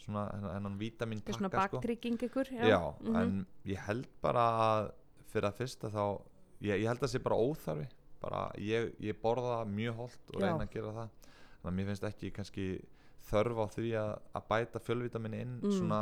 svona 0.00 0.26
hennan, 0.32 0.78
vítamin 0.80 1.22
svona 1.26 1.50
pakka 1.52 1.68
sko 1.68 1.80
baktrygging 1.80 2.18
ykkur 2.28 2.52
Já, 2.56 2.80
mhm. 3.00 3.16
en 3.16 3.46
ég 3.68 3.82
held 3.86 4.08
bara 4.22 4.46
að 4.66 4.92
fyrir 5.30 5.50
að 5.50 5.58
fyrsta 5.60 5.90
þá 5.92 6.04
ég, 6.60 6.80
ég 6.80 6.88
held 6.88 6.98
að 6.98 7.06
það 7.06 7.12
sé 7.14 7.22
bara 7.26 7.40
óþarfi 7.44 7.88
bara 8.20 8.40
ég, 8.60 8.90
ég 9.00 9.20
borða 9.22 9.60
mjög 9.68 10.00
holt 10.04 10.34
og 10.34 10.40
Já. 10.40 10.46
reyna 10.46 10.64
að 10.66 10.72
gera 10.74 10.94
það 10.96 11.12
þannig 11.60 11.70
að 11.70 11.76
mér 11.78 11.90
finnst 11.90 12.08
ekki 12.10 12.32
kannski 12.36 12.66
þörf 13.30 13.60
á 13.60 13.66
því 13.76 13.90
að, 14.00 14.10
að 14.36 14.48
bæta 14.50 14.82
fjölvitamin 14.84 15.36
inn 15.38 15.54
Mm. 15.60 15.72
svona 15.76 16.00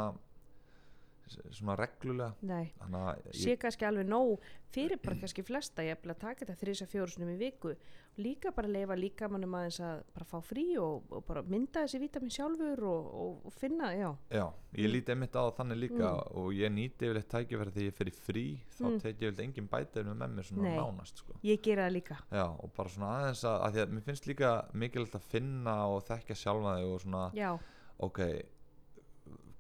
svona 1.55 1.77
reglulega. 1.79 2.35
Að 2.43 3.31
sé 3.37 3.53
ég, 3.55 3.59
kannski 3.63 3.87
alveg 3.89 4.09
nóg 4.09 4.39
fyrir 4.73 4.99
bara 5.01 5.17
kannski 5.23 5.43
flesta 5.47 5.83
ég 5.87 5.97
að 6.05 6.19
taka 6.21 6.45
þetta 6.45 6.59
þrýsa 6.61 6.87
fjórusunum 6.91 7.31
í 7.35 7.39
viku. 7.41 7.75
Líka 8.19 8.51
bara 8.51 8.67
leifa 8.69 8.97
líka 8.99 9.29
mannum 9.31 9.55
aðeins 9.55 9.79
að 9.81 10.01
bara 10.17 10.27
fá 10.27 10.41
frí 10.43 10.65
og, 10.83 11.05
og 11.15 11.23
bara 11.29 11.43
mynda 11.47 11.85
þessi 11.85 12.01
vítamin 12.03 12.33
sjálfur 12.35 12.83
og, 12.83 13.07
og, 13.15 13.37
og 13.47 13.55
finna, 13.55 13.93
já. 13.95 14.09
Já, 14.35 14.45
ég 14.75 14.91
líti 14.91 15.15
einmitt 15.15 15.37
á 15.39 15.45
þannig 15.55 15.79
líka 15.85 16.09
Mm. 16.09 16.35
og 16.41 16.51
ég 16.55 16.71
nýti 16.75 17.07
yfirleitt 17.07 17.29
tækifæri 17.31 17.73
þegar 17.77 17.87
ég 17.89 17.95
fer 17.95 18.11
í 18.11 18.15
frí 18.17 18.45
þá 18.75 18.85
Mm. 18.89 18.99
tek 19.01 19.21
ég 19.21 19.29
yfirleitt 19.29 19.45
engin 19.47 19.69
bætið 19.71 20.11
með 20.11 20.35
mér 20.35 20.49
svona 20.51 20.63
Nei. 20.67 20.77
nánast 20.79 21.17
sko. 21.23 21.33
Ég 21.45 21.63
gera 21.63 21.87
það 21.89 21.93
líka. 21.95 22.17
Já, 22.33 22.45
og 22.59 22.73
bara 22.75 22.89
svona 22.89 23.13
aðeins 23.21 23.45
að, 23.45 23.57
að 23.63 23.73
því 23.75 23.81
að 23.87 23.93
mér 23.95 24.07
finnst 24.09 24.27
líka 24.27 24.53
mikilvægt 24.75 25.15
að 25.15 25.29
finna 25.31 25.77
og 25.89 26.03
þekkja 26.11 26.35
sjálfa 26.43 26.77
þig 26.79 26.93
og 26.95 27.01
svona, 27.07 27.25
já, 27.39 27.51
ok 27.99 28.19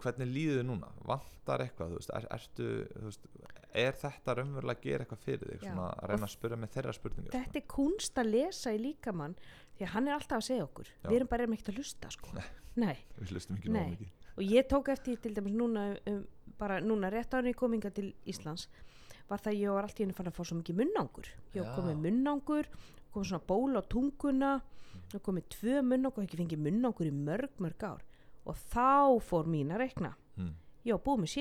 hvernig 0.02 0.30
líður 0.30 0.60
þið 0.60 0.66
núna, 0.68 0.90
vantar 1.06 1.64
eitthvað 1.64 1.92
þú 1.92 2.00
veist, 2.00 2.12
er, 2.14 2.26
ertu, 2.36 2.68
þú 2.92 3.08
veist 3.08 3.26
er 3.78 3.98
þetta 3.98 4.34
raunverulega 4.38 4.78
að 4.78 4.84
gera 4.86 5.04
eitthvað 5.04 5.24
fyrir 5.24 5.52
þig 5.52 5.64
svona 5.64 5.88
að 5.90 6.12
reyna 6.12 6.28
að 6.28 6.34
spyrja 6.34 6.58
með 6.58 6.72
þeirra 6.76 6.94
spurningar 6.96 7.34
þetta 7.34 7.60
er 7.60 7.66
kunst 7.74 8.20
að 8.22 8.30
lesa 8.32 8.74
í 8.74 8.80
líkamann 8.82 9.36
því 9.76 9.86
að 9.86 9.92
hann 9.94 10.08
er 10.08 10.16
alltaf 10.16 10.38
að 10.38 10.46
segja 10.48 10.66
okkur 10.68 10.90
Já. 10.90 11.08
við 11.08 11.16
erum 11.18 11.30
bara 11.32 11.48
ekkert 11.48 11.72
að 11.72 11.80
lusta 11.80 12.12
sko. 12.14 12.34
Nei. 12.78 12.96
við 13.18 13.34
hlustum 13.34 13.58
ekki 13.58 13.72
Nei. 13.74 13.78
nóg 13.80 13.94
mikið 13.94 14.28
og 14.38 14.44
ég 14.46 14.68
tók 14.70 14.92
eftir 14.94 15.18
til 15.22 15.34
dæmis 15.34 15.56
núna 15.58 15.88
um, 16.10 16.22
bara 16.58 16.78
núna 16.82 17.10
rétt 17.12 17.34
árið 17.34 17.58
kominga 17.58 17.90
til 17.94 18.12
Íslands 18.28 18.68
var 19.28 19.42
það 19.42 19.52
að 19.52 19.60
ég 19.60 19.76
var 19.76 19.88
allt 19.88 20.00
í 20.00 20.04
henni 20.04 20.16
fann 20.16 20.30
að 20.30 20.38
fá 20.38 20.44
svo 20.46 20.58
mikið 20.60 20.80
munnangur 20.82 21.30
ég 21.56 21.62
Já. 21.62 21.72
komið 21.74 22.02
munnangur 22.06 22.70
komið 23.12 23.32
svona 23.32 23.46
ból 23.50 23.74
á 23.78 23.82
tunguna 23.90 24.52
og 25.14 25.24
komið 25.24 25.50
tvö 25.56 25.82
munnangur 25.84 26.24
ekki 26.24 26.38
fengið 26.40 26.62
munnangur 26.64 27.08
í 27.08 27.14
mörg 27.14 27.60
mörg 27.62 27.84
ár 27.88 28.04
og 28.48 28.56
þá 28.72 29.18
fór 29.28 29.50
mín 29.50 29.74
að 29.74 29.84
rekna 29.84 30.14
hm. 30.38 30.54
ég 30.88 30.96
var 30.96 31.04
búið 31.06 31.22
með 31.24 31.32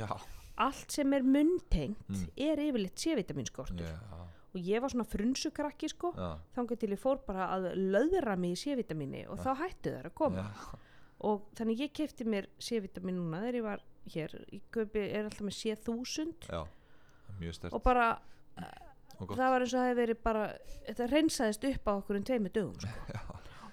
já, 0.00 0.10
allt 0.60 0.92
sem 0.92 1.16
er 1.16 1.24
munntengt 1.24 2.08
Mm. 2.10 2.26
er 2.36 2.60
yfirleitt 2.60 3.00
C-vitaminskortur 3.00 3.86
já, 3.86 3.96
og 4.50 4.60
ég 4.66 4.82
var 4.82 4.90
svona 4.90 5.06
frunsukrakki 5.06 5.88
sko. 5.92 6.10
Já, 6.16 6.38
þannig 6.56 6.80
til 6.82 6.90
ég 6.90 7.00
fór 7.00 7.20
bara 7.26 7.46
að 7.54 7.70
löðra 7.78 8.36
mig 8.38 8.56
í 8.56 8.60
C-vitamini 8.64 9.24
og 9.30 9.38
þá 9.38 9.50
hættu 9.62 9.94
þær 9.94 10.08
að 10.10 10.16
koma. 10.18 10.44
Já, 10.44 10.80
og 11.30 11.46
þannig 11.58 11.84
ég 11.84 11.94
kefti 11.94 12.26
mér 12.26 12.48
C-vitamin 12.58 13.18
núna 13.20 13.44
þegar 13.44 13.58
ég 13.60 13.66
var 13.68 13.84
hér. 14.10 14.36
Í 14.50 14.60
köpi 14.74 15.04
er 15.06 15.28
alltaf 15.28 15.46
með 15.46 15.58
C1000 15.60 16.50
já, 16.50 16.62
mjög 17.38 17.58
stert 17.60 17.76
og 17.76 17.84
bara 17.86 18.08
og 19.20 19.34
það 19.36 19.50
var 19.52 19.62
eins 19.62 19.74
og 19.74 19.78
það 19.78 19.88
hefði 19.90 20.00
verið 20.00 20.22
bara 20.24 20.44
þetta 20.88 21.10
reynsaðist 21.10 21.66
upp 21.70 21.90
á 21.90 21.92
okkur 21.94 22.18
um 22.18 22.26
tveimur 22.26 22.54
dögum 22.56 22.80
sko. 22.80 23.20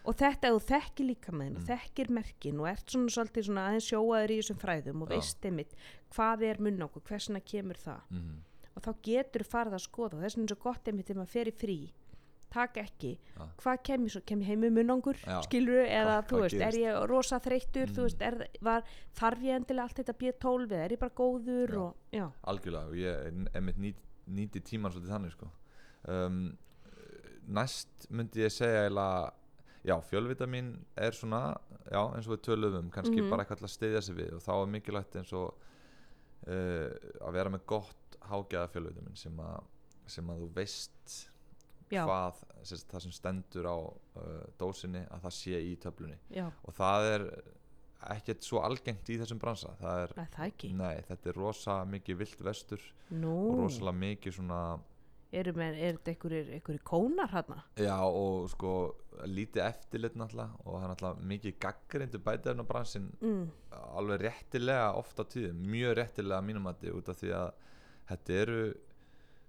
Og 0.08 0.16
þetta 0.16 0.48
ef 0.48 0.54
þú 0.56 0.62
þekkir 0.72 1.06
líka 1.10 1.32
með 1.36 1.46
henni 1.50 1.60
Mm. 1.60 1.68
þekkir 1.68 2.10
merkin 2.16 2.60
og 2.64 2.68
ert 2.72 2.86
svona 2.94 3.12
svolítið 3.12 3.44
svona 3.50 3.64
aðeins 3.68 3.88
sjóaður 3.92 4.32
í 4.32 4.38
þessum 4.40 4.60
fræðum 4.62 5.02
og 5.04 5.10
Já. 5.10 5.16
veist 5.18 5.42
einmitt 5.50 5.74
hvað 6.16 6.44
er 6.48 6.58
munn 6.64 6.82
okkur, 6.88 7.02
hversna 7.04 7.42
kemur 7.44 7.76
það 7.76 8.02
Mhm, 8.10 8.38
og 8.78 8.82
þá 8.84 8.92
getur 9.04 9.44
farið 9.44 9.74
að 9.76 9.84
skoða 9.88 10.14
og 10.14 10.22
þess 10.24 10.36
vegna 10.38 10.44
er 10.48 10.56
svo 10.56 10.64
gott 10.64 10.86
einmitt 10.88 11.08
þegar 11.08 11.20
maður 11.22 11.36
fer 11.36 11.46
í 11.52 11.52
frí 11.52 11.92
taka 12.50 12.80
ekki, 12.80 13.18
Já. 13.36 13.44
hvað 13.60 13.84
kemur 13.84 14.10
svo 14.10 14.22
kemur 14.26 14.46
heim 14.48 14.62
með 14.62 14.72
munnangur, 14.78 15.18
Já. 15.28 15.42
skilur 15.44 15.84
eða 15.84 16.24
Hvað- 16.24 16.28
þú 16.30 16.40
veist, 16.40 16.62
er 16.62 16.72
ég 16.80 17.08
rosa 17.10 17.40
þreyttur 17.40 17.88
Mm. 17.92 17.96
veist, 18.04 18.22
er, 18.22 18.48
var, 18.62 18.84
þarf 19.14 19.42
ég 19.44 19.56
endilega 19.60 19.84
allt 19.84 19.96
þetta 19.98 20.14
B12 20.18 20.68
eða 20.72 20.86
er 20.86 20.90
ég 20.96 21.00
bara 21.00 21.12
góður 21.12 21.70
Já. 22.14 22.24
og, 22.24 22.34
algjörlega 22.48 22.88
og 22.88 22.96
ég 22.96 23.52
er 23.54 23.62
mitt 23.62 23.78
nýti, 23.78 24.00
nýti 24.30 24.62
tíman 24.64 24.92
svolítið 24.94 25.12
þannig 25.12 25.32
sko 25.32 25.50
um, 26.08 26.58
næst 27.50 28.08
myndi 28.10 28.40
ég 28.46 28.52
segja 28.52 28.88
eiginlega 28.88 29.32
já, 29.88 29.96
fjölvitamin 30.10 30.74
er 31.00 31.16
svona 31.16 31.42
já, 31.88 32.02
eins 32.16 32.28
og 32.28 32.36
við 32.36 32.44
töluðum, 32.50 32.90
kannski 32.92 33.22
Mhm. 33.22 33.30
bara 33.32 33.44
eitthvað 33.46 33.62
til 33.64 33.68
að 33.70 33.76
styðja 33.78 34.02
sig 34.04 34.16
við 34.20 34.34
og 34.36 34.44
þá 34.44 34.52
er 34.62 34.72
mikilvægt 34.76 35.16
eins 35.22 35.34
og 35.34 35.54
uh, 36.48 36.92
að 37.28 37.34
vera 37.38 37.54
með 37.54 37.66
gott 37.70 38.18
hágæða 38.28 38.70
fjölvitamin 38.74 39.16
sem, 39.18 39.40
a, 39.40 39.54
sem 40.08 40.28
að 40.34 40.42
þú 40.44 40.50
veist 40.58 41.18
já, 41.92 42.02
hvað 42.04 42.42
sérst, 42.68 42.90
það 42.92 43.06
sem 43.06 43.14
stendur 43.16 43.70
á 43.72 43.78
uh, 43.80 44.42
dósinni 44.60 45.06
að 45.08 45.22
það 45.28 45.36
sé 45.38 45.62
í 45.64 45.76
töflunni. 45.80 46.18
Já, 46.36 46.50
og 46.68 46.76
það 46.76 47.08
er 47.14 47.26
ekkert 48.14 48.44
svo 48.46 48.60
algengt 48.62 49.08
í 49.10 49.16
þessum 49.18 49.40
bransa. 49.42 49.72
Það 49.80 50.02
er, 50.04 50.12
Nei, 50.20 50.28
það 50.36 50.50
ekki. 50.52 50.68
Nei, 50.78 50.96
þetta 51.08 51.32
er 51.32 51.40
rosa 51.40 51.78
mikið 51.90 52.20
vilt 52.20 52.44
vestur 52.46 52.84
Nú, 53.16 53.32
og 53.54 53.62
rosalega 53.64 53.98
mikið 54.04 54.36
svona 54.38 54.60
eru 55.32 55.54
er 55.62 55.98
þetta 55.98 56.12
einhverjir, 56.14 56.50
kónar 56.88 57.32
hérna? 57.34 57.64
já 57.76 57.96
og 58.06 58.50
sko 58.50 58.74
lítið 59.26 59.64
eftirlit 59.66 60.16
náttúrulega 60.16 60.60
og 60.64 60.74
það 60.76 60.84
er 60.84 60.92
náttúrulega 60.94 61.30
mikið 61.32 61.56
gaggrindu 61.60 62.20
bætaefnabransin 62.24 63.08
Mm, 63.22 63.48
alveg 63.98 64.22
réttilega 64.22 64.92
oft 64.96 65.20
á 65.20 65.24
tíðum 65.26 65.64
mjög 65.74 65.98
réttilega 65.98 66.42
mínum 66.46 66.70
að 66.70 66.92
út 66.94 67.10
af 67.10 67.18
því 67.22 67.34
að 67.34 67.50
þetta 68.12 68.34
eru 68.42 68.62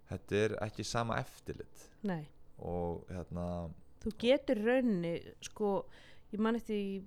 þetta 0.09 0.41
er 0.45 0.57
ekki 0.65 0.85
sama 0.85 1.19
eftirlit. 1.21 1.85
Nei, 2.09 2.25
og 2.65 3.05
hérna 3.13 3.69
þú 4.03 4.15
getur 4.23 4.61
í 4.61 4.65
rauninni, 4.67 5.15
sko, 5.45 5.73
ég 6.33 6.41
man 6.43 6.59
eftir 6.59 7.03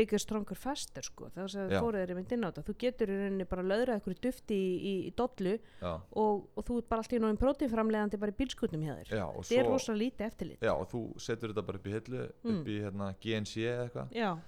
í 0.00 0.02
Bigger 0.02 0.22
Stronger 0.24 0.56
Faster, 0.58 1.04
sko, 1.06 1.28
að 1.36 1.52
Já. 1.70 1.78
fóruð 1.80 2.00
þeirri 2.00 2.16
mynd 2.18 2.32
inn 2.36 2.44
á 2.44 2.48
þetta, 2.50 2.64
þú 2.68 2.74
getur 2.84 3.12
í 3.12 3.18
rauninni 3.20 3.46
bara 3.50 3.64
löðrað 3.70 3.94
einhverju 4.00 4.20
dufti 4.26 4.56
í, 4.58 4.70
í, 4.80 4.94
í 5.08 5.12
dollu 5.20 5.54
og, 5.84 6.46
og 6.56 6.64
þú 6.66 6.78
ert 6.80 6.88
bara 6.90 7.04
alltaf 7.04 7.16
í 7.18 7.22
náðum 7.24 7.40
prótínframlegandi 7.44 8.20
bara 8.22 8.34
í 8.34 8.38
bílskutnum 8.40 8.86
hjá 8.88 8.94
þér. 9.00 9.12
Þetta 9.40 9.58
er 9.60 9.68
rosa 9.70 9.96
lítið 10.00 10.26
eftirlit. 10.30 10.64
Já 10.64 10.72
og 10.74 10.88
þú 10.92 11.02
setur 11.20 11.52
þetta 11.54 11.66
bara 11.70 11.80
upp 11.82 11.86
í 11.90 11.94
hillu 11.98 12.26
Mm. 12.40 12.56
upp 12.60 12.68
í 12.72 12.76
hérna 12.80 13.10
GNC 13.20 13.64
eða 13.68 13.84
eitthvað. 13.84 14.40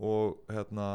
Og 0.00 0.38
hérna 0.52 0.88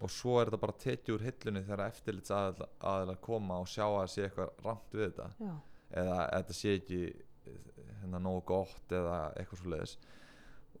og 0.00 0.10
svo 0.14 0.36
er 0.40 0.46
þetta 0.46 0.60
bara 0.62 0.76
tekið 0.78 1.14
úr 1.16 1.24
hillunni 1.26 1.62
þegar 1.66 1.80
eftirlits 1.88 2.30
aðeins 2.30 3.18
koma 3.26 3.56
og 3.58 3.66
sjá 3.66 3.82
að 3.88 3.96
það 3.98 4.12
sé 4.12 4.26
eitthvað 4.28 4.52
ramt 4.64 4.92
við 4.94 5.04
þetta. 5.08 5.26
Já, 5.42 5.54
eða 6.02 6.18
að 6.22 6.30
þetta 6.36 6.56
sé 6.58 6.74
ekki 6.78 7.00
hérna 7.98 8.20
nógu 8.22 8.44
gott 8.52 8.94
eða 8.94 9.16
eitthvað 9.40 9.58
svo 9.62 9.72
leiðis 9.74 9.96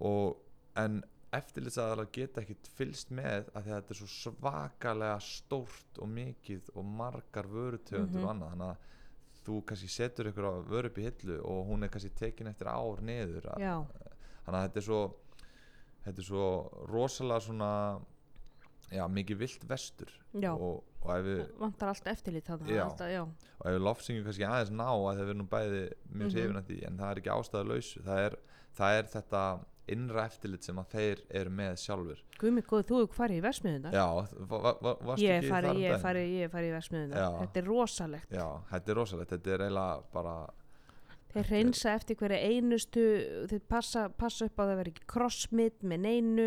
og 0.00 0.36
en 0.78 1.00
eftirlitsaðalar 1.36 2.08
geta 2.12 2.40
ekkit 2.40 2.68
fylst 2.78 3.10
með 3.14 3.50
að 3.52 3.58
að 3.60 3.66
þetta 3.68 3.94
er 3.94 3.98
svo 4.00 4.08
svakalega 4.08 5.18
stórt 5.20 5.98
og 6.00 6.08
mikið 6.08 6.70
og 6.74 6.84
margar 6.84 7.44
vörutöfundur 7.52 8.20
Mhm. 8.20 8.24
og 8.24 8.30
annað 8.32 8.52
þannig 8.54 8.70
að 8.70 8.76
þú 9.48 9.62
kannski 9.64 9.88
setur 9.88 10.28
ykkur 10.30 10.44
á 10.48 10.52
vöru 10.68 10.86
upp 10.90 10.98
í 10.98 11.04
hillu 11.08 11.38
og 11.44 11.66
hún 11.68 11.84
er 11.84 11.88
kannski 11.88 12.10
tekin 12.14 12.46
eftir 12.48 12.66
ár 12.68 13.00
að, 13.54 13.58
já, 13.60 13.74
þannig 14.44 14.58
að 14.58 14.64
þetta 14.68 14.76
er 14.76 14.86
svo 14.88 15.14
þetta 16.04 16.18
er 16.18 16.24
svo 16.24 16.46
rosalega 16.88 17.40
svona 17.40 18.00
já, 18.90 19.04
mikið 19.08 19.36
vilt 19.38 19.64
vestur 19.68 20.10
já 20.34 20.52
og, 20.54 20.82
og 21.02 21.10
við 21.24 21.50
vantar 21.60 21.88
allt 21.92 22.06
eftirlit 22.06 22.44
þarna 22.48 22.66
Já. 22.72 22.84
alltaf, 22.84 23.10
og 23.60 23.66
ef 23.66 23.72
við 23.76 23.82
lofsingum 23.84 24.24
kannski 24.24 24.46
aðeins 24.48 24.70
ná 24.72 24.86
að 24.88 25.16
það 25.18 25.18
verður 25.26 25.36
nú 25.42 25.48
bæði 25.48 25.82
mjög 26.12 26.28
Mhm. 26.28 26.32
hrifin 26.32 26.56
af 26.56 26.64
því 26.68 26.86
en 26.86 26.96
það 26.98 27.10
er 27.10 27.16
ekki 27.20 27.34
ástæða 27.36 27.68
lausu 27.68 28.00
það 28.02 28.18
það 28.78 28.98
er 28.98 29.04
þetta 29.12 29.42
innra 29.94 30.26
eftirlit 30.28 30.66
sem 30.66 30.78
að 30.80 30.94
þeir 30.94 31.24
eru 31.40 31.54
með 31.60 31.80
sjálfur 31.84 32.22
guðmið 32.38 32.68
góð, 32.70 32.84
þú 32.90 33.00
hefur 33.02 33.18
farið 33.18 33.40
í 33.40 33.44
versmiðunar 33.48 33.98
já, 33.98 34.06
va, 34.38 34.62
va, 34.62 34.72
va, 34.84 34.94
varstu 35.10 35.26
ég 35.26 35.40
ekki 35.40 35.52
farið, 35.52 35.68
þar 35.68 35.74
um 35.74 35.82
ég 35.82 36.06
farið, 36.06 36.30
ég 36.34 36.46
hef 36.46 36.56
farið 36.56 36.70
í 36.70 36.76
versmiðunar 36.76 37.36
þetta 37.42 37.60
er 37.60 37.68
rosalegt. 37.72 38.32
Já, 38.38 38.46
þetta 38.72 38.94
er 38.94 38.98
rosalegt, 39.02 39.34
þetta 39.34 39.54
er 39.54 39.66
eiginlega 39.66 40.00
bara 40.14 40.38
þeir 41.32 41.50
reynsa 41.52 41.92
eftir 41.96 42.18
hverja 42.18 42.40
einustu 42.48 43.04
þeir 43.50 43.62
passa, 43.68 44.06
passa 44.08 44.48
upp 44.48 44.58
á 44.58 44.62
það 44.62 44.72
að 44.72 44.80
vera 44.80 44.92
ekki 44.94 45.08
crossmit 45.12 45.86
með 45.86 46.04
neinu 46.06 46.46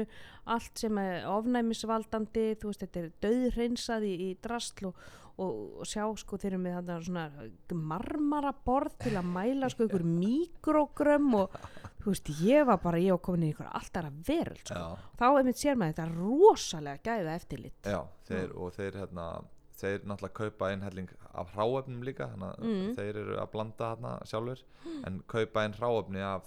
allt 0.50 0.84
sem 0.84 1.02
er 1.02 1.28
ofnæmisvaldandi 1.30 2.46
þú 2.62 2.72
veist 2.72 2.86
þetta 2.86 3.04
er 3.04 3.12
döðreinsað 3.26 4.08
í, 4.10 4.14
í 4.26 4.30
drasl 4.42 4.90
og, 4.90 5.04
og, 5.38 5.60
og 5.84 5.90
sjá 5.90 6.06
sko 6.20 6.40
þeir 6.42 6.56
eru 6.56 6.64
með 6.64 6.80
þarna 6.80 6.98
svona 7.06 7.84
marmaraborð 7.92 8.98
til 9.06 9.16
að 9.20 9.32
mæla 9.38 9.70
sko 9.72 9.88
ykkur 9.88 10.08
mikrogrömm 10.24 11.38
og 11.44 11.62
þú 12.02 12.12
veist 12.14 12.30
ég 12.42 12.66
var 12.66 12.78
bara 12.84 12.98
ég 12.98 13.12
var 13.12 13.22
komin 13.28 13.44
í 13.44 13.54
ykkur 13.54 13.68
alltaf 13.72 14.06
að 14.06 14.22
veröld 14.28 14.66
sko 14.66 14.74
já, 14.76 14.98
þá 15.20 15.26
er 15.40 15.44
mitt 15.44 15.58
sér 15.62 15.76
maður 15.76 15.94
þetta 15.94 16.08
rosalega 16.18 17.04
gæða 17.04 17.36
eftirlit 17.36 17.82
já, 17.84 18.02
þeir, 18.28 18.56
og 18.56 18.74
þeir 18.74 18.94
hérna 19.02 19.28
þeir 19.82 20.00
náttúrulega 20.06 20.34
kaupa 20.34 20.72
inn 20.74 20.82
helling 20.86 21.10
af 21.34 21.54
hráefnum 21.56 22.04
líka 22.06 22.28
þannig 22.34 22.50
að 22.52 22.66
Mm. 22.66 22.96
þeir 22.96 23.16
eru 23.24 23.38
að 23.42 23.52
blanda 23.52 23.96
þarna 23.96 24.12
sjálfur 24.26 24.64
en 25.08 25.22
kaupa 25.28 25.66
inn 25.66 25.74
hráefni 25.80 26.22
af 26.22 26.44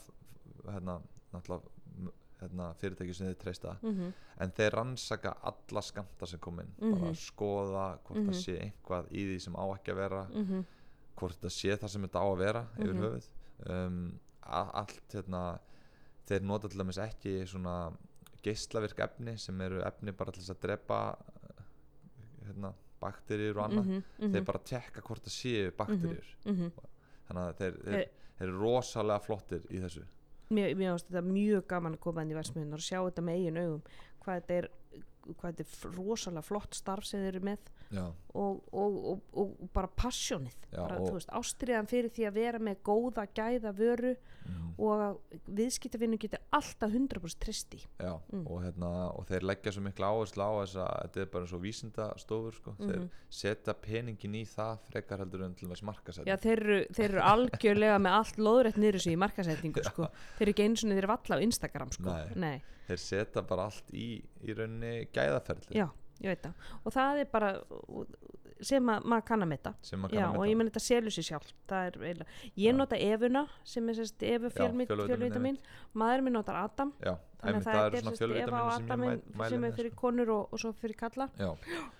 hérna, 0.69 1.01
náttúrulega 1.33 1.71
hérna, 2.41 2.75
fyrirtæki 2.81 3.15
sem 3.15 3.27
þeir 3.27 3.39
treysta 3.41 3.77
mm 3.83 3.91
-hmm. 3.95 4.13
en 4.41 4.51
þeir 4.53 4.71
rannsaka 4.75 5.35
alla 5.43 5.81
skamta 5.83 6.27
sem 6.27 6.39
kom 6.39 6.61
inn 6.61 6.73
Mhm. 6.79 6.93
bara 7.01 7.13
skoða 7.15 7.99
hvort 8.05 8.19
Mhm. 8.21 8.29
það 8.31 8.35
sé 8.45 8.59
eitthvað 8.61 9.09
í 9.11 9.25
því 9.29 9.39
sem 9.41 9.55
á 9.55 9.65
ekki 9.75 9.93
að 9.93 9.97
vera 9.97 10.27
Mm 10.35 10.65
hvort 11.17 11.37
það 11.41 11.51
sé 11.55 11.77
það 11.79 11.89
sem 11.89 12.03
þetta 12.03 12.19
á 12.21 12.27
að 12.27 12.39
vera 12.39 12.67
yfir 12.79 12.95
Mhm. 12.95 13.03
höfuð 13.03 13.29
um, 13.71 14.19
allt 14.47 15.12
hérna 15.12 15.59
þeir 16.28 16.42
nota 16.42 16.68
til 16.68 16.78
dæmis 16.80 16.99
ekki 16.99 17.34
svona 17.49 17.92
geislavirk 18.45 18.99
efni 19.01 19.36
sem 19.40 19.61
eru 19.61 19.80
efni 19.84 20.12
bara 20.12 20.32
til 20.32 20.42
þess 20.42 20.55
að 20.57 20.61
drepa 20.66 20.99
hérna, 22.47 22.72
bakteríur 23.01 23.59
og 23.59 23.64
annað. 23.68 23.86
-hmm. 24.18 24.32
þeir 24.32 24.45
bara 24.45 24.59
tekka 24.59 25.01
hvort 25.01 25.24
það 25.24 25.38
séu 25.38 25.70
bakteríur. 25.76 26.36
Mm 26.45 26.72
þannig 27.24 27.42
að 27.49 27.55
þeir, 27.59 27.76
þeir, 27.84 27.95
Þeir- 27.95 28.09
eru 28.45 28.59
rosalega 28.61 29.18
flottir 29.24 29.62
í 29.70 29.78
þessu. 29.80 30.03
Mér 30.51 30.74
finnst 30.76 31.07
þetta 31.09 31.22
mjög 31.24 31.66
gaman 31.66 31.95
að 31.95 32.01
koma 32.01 32.22
inn 32.22 32.30
í 32.30 32.34
versmiðunar 32.34 32.74
og 32.74 32.84
sjá 32.84 32.99
þetta 33.01 33.22
með 33.22 33.34
eigin 33.34 33.57
augum 33.62 33.82
hvað 34.20 34.34
þetta 34.40 34.55
er, 34.59 34.68
hvað 35.25 35.57
þetta 35.59 35.64
er 35.89 35.95
rosalega 35.97 36.43
flott 36.45 36.75
starf 36.77 37.05
sem 37.09 37.20
þeir 37.25 37.35
eru 37.37 37.45
með 37.49 37.70
og, 38.35 38.57
og, 38.75 38.95
og, 39.12 39.20
og, 39.39 39.51
bara 39.72 39.87
passjónið 39.95 40.55
bara, 40.75 40.97
veist, 41.14 41.29
ástriðan 41.31 41.87
fyrir 41.87 42.11
því 42.11 42.25
að 42.27 42.35
vera 42.41 42.59
með 42.59 42.81
góða 42.89 43.25
gæða 43.37 43.70
vöru 43.79 44.14
mm, 44.16 44.72
og 44.83 45.03
að 45.05 45.18
viðskiptavinnu 45.61 46.18
getur 46.18 46.43
alltaf 46.57 46.91
100% 46.91 47.39
tristi 47.45 47.81
Mm. 48.35 48.47
og, 48.51 48.59
hérna, 48.64 48.89
og 49.14 49.25
þeir 49.29 49.45
leggja 49.47 49.72
svo 49.72 49.83
mikla 49.85 50.09
áherslu 50.11 50.43
á 50.43 50.53
þess 50.64 50.77
að 50.83 50.97
þetta 51.05 51.20
er 51.22 51.29
bara 51.33 51.45
eins 51.47 51.53
og 51.55 51.62
vísindastofur 51.62 52.55
sko. 52.59 52.75
þeir 52.81 52.99
Mhm. 52.99 53.09
setja 53.31 53.75
peningin 53.75 54.35
í 54.35 54.45
það 54.49 54.79
frekar 54.91 55.18
heldur 55.22 55.45
en 55.45 55.55
til 55.55 55.68
þess 55.68 55.83
markasætt 55.87 56.27
Já, 56.27 56.37
þeir 56.37 56.59
eru, 56.59 56.79
þeir 56.93 57.09
eru 57.11 57.20
algjörlega 57.20 57.99
með 58.03 58.16
allt 58.18 58.37
lóðrætt 58.37 58.77
niður 58.81 58.99
þessu 58.99 59.12
í 59.14 59.16
markasetningu 59.22 59.85
sko. 59.91 60.09
þeir 60.39 60.43
eru 60.49 60.53
ekki 60.57 60.66
eins 60.68 60.85
og 60.85 60.91
þeir 60.91 60.99
eru 61.05 61.12
valla 61.14 61.37
á 61.39 61.45
Instagram 61.47 61.93
sko. 61.93 62.16
Nei. 62.35 62.62
Þeir 62.89 63.03
setja 63.05 63.45
bara 63.49 63.68
allt 63.70 63.93
í 63.95 64.09
í 64.45 64.57
rauninni 64.57 64.95
gæðaferli 65.14 65.76
Já, 65.76 65.89
ég 66.20 66.35
veit 66.35 66.47
það. 66.47 66.70
Og 66.85 66.97
það 66.97 67.22
er 67.24 67.30
bara 67.32 67.53
sem 68.64 68.91
að 68.91 69.07
maður 69.11 69.26
kann 69.28 69.45
að 69.45 69.51
metta 69.51 69.72
sem 69.85 70.01
maður 70.01 70.16
Já, 70.16 70.22
kann 70.22 70.37
að 70.37 70.41
og 70.41 70.49
ég 70.49 70.59
menn 70.59 70.70
þetta 70.70 70.82
selur 70.85 71.14
sér 71.14 71.26
sjálf 71.28 71.53
er 71.74 72.24
ég 72.61 72.76
nota 72.76 72.99
Evuna 73.01 73.45
sem 73.66 73.89
er 73.91 73.99
sérst 73.99 74.24
Evu 74.28 74.51
fjölvitamin, 74.55 75.59
maður 75.93 76.24
minn 76.26 76.37
notar 76.39 76.59
Adam. 76.61 76.93
Já, 77.03 77.14
þannig 77.43 77.59
að 77.59 77.66
það 77.66 77.80
þetta 77.80 77.99
er 77.99 78.07
sérst 78.07 78.37
Eva 78.45 78.62
og 78.68 78.87
mæli 79.03 79.51
sem 79.51 79.59
er 79.59 79.62
með 79.64 79.76
fyrir 79.80 79.93
sko. 79.93 80.01
konur 80.05 80.32
og, 80.37 80.55
og 80.55 80.62
svo 80.62 80.72
fyrir 80.78 80.99
kalla 81.01 81.28
já, 81.41 81.51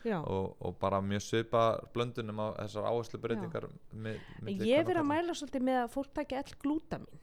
Já, 0.07 0.18
og, 0.20 0.55
og 0.61 0.78
bara 0.80 1.03
mjög 1.05 1.26
svipa 1.26 1.64
blöndunum 1.97 2.43
á 2.45 2.47
þessar 2.62 2.89
áherslu 2.93 3.22
breytingar 3.24 3.68
með, 3.93 4.22
ég 4.55 4.78
hef 4.78 4.89
verið 4.89 5.03
að 5.03 5.11
mæla 5.11 5.39
svolítið 5.41 5.68
með 5.70 5.80
að 5.82 5.95
fólk 5.99 6.14
takja 6.20 6.45
all 6.45 6.59
glútamin 6.64 7.22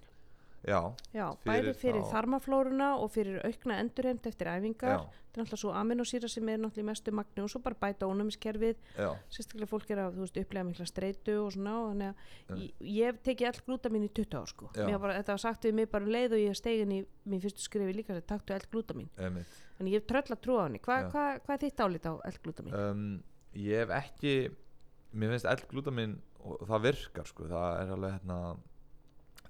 Já, 0.68 0.82
bæði 1.45 1.72
Fyrir 1.74 1.76
fyrir 1.76 2.01
þá- 2.03 2.12
þarmaflóruna 2.14 2.88
og 3.01 3.09
fyrir 3.12 3.39
aukna 3.45 3.80
endurheimt 3.82 4.26
eftir 4.30 4.45
æfingar. 4.47 4.99
já, 4.99 5.09
Það 5.32 5.38
er 5.39 5.41
alltaf 5.45 5.59
svo 5.62 5.72
aminosýra 5.72 6.28
sem 6.30 6.49
er 6.49 6.57
náttúrulega 6.59 6.84
mestu 6.86 7.12
magni 7.16 7.41
og 7.41 7.49
svo 7.49 7.62
bara 7.64 7.76
bæta 7.82 8.05
ónumiskerfið. 8.05 8.76
já, 8.97 9.16
Sérstaklega 9.32 9.68
fólk 9.72 9.89
er 9.89 9.97
að, 9.97 10.16
veist, 10.20 10.36
upplega 10.38 10.66
mikla 10.68 10.86
streitu 10.86 11.38
og 11.45 11.51
svona. 11.53 11.74
og 11.80 11.93
Þannig 11.95 12.09
að 12.09 12.16
Já. 12.49 12.55
ég, 12.55 12.72
ég 12.82 13.05
hef 13.05 13.22
tekið 13.24 13.47
all 13.47 13.62
glúta 13.66 13.89
mín 13.89 14.03
í 14.03 14.09
20 14.14 14.38
ár, 14.38 14.47
sko. 14.47 14.70
Já. 14.76 14.97
Bara, 14.99 15.14
þetta 15.24 15.28
var 15.34 15.38
sagt 15.39 15.64
við 15.64 15.74
mig 15.74 15.89
bara 15.89 16.03
um 16.05 16.12
leið 16.12 16.32
og 16.34 16.39
ég 16.43 16.55
stegin 16.55 16.91
í 16.91 17.05
mín 17.28 17.41
fyrstu 17.41 17.59
skrifi 17.64 17.95
líka 17.95 18.07
sem 18.14 18.22
taktu 18.22 18.53
all 18.53 18.68
glúta 18.72 18.93
mín. 18.93 19.07
einmitt 19.18 19.47
Þannig 19.80 19.93
ég 19.93 20.05
tröll 20.05 20.36
að 20.36 20.41
trúa 20.41 20.59
á 20.62 20.66
henni. 20.68 20.80
Hva, 20.80 20.99
Já. 21.01 21.09
hva, 21.09 21.39
hvað 21.39 21.53
er 21.55 21.70
þitt 21.70 21.80
álit 21.80 22.05
á 22.05 22.14
all 22.22 22.38
glúta 22.43 22.62
mín? 22.64 22.74
um, 22.76 23.24
ég 23.55 23.88
hef 23.88 23.89
ekki 23.89 24.55
mér 25.16 25.30
finnst 25.32 25.45
eldglútamin 25.45 26.20
og 26.43 26.59
það 26.68 26.82
virkar 26.91 27.26
sko, 27.26 27.43
það 27.47 27.82
er 27.82 27.89
alveg 27.95 28.12
hérna 28.20 28.57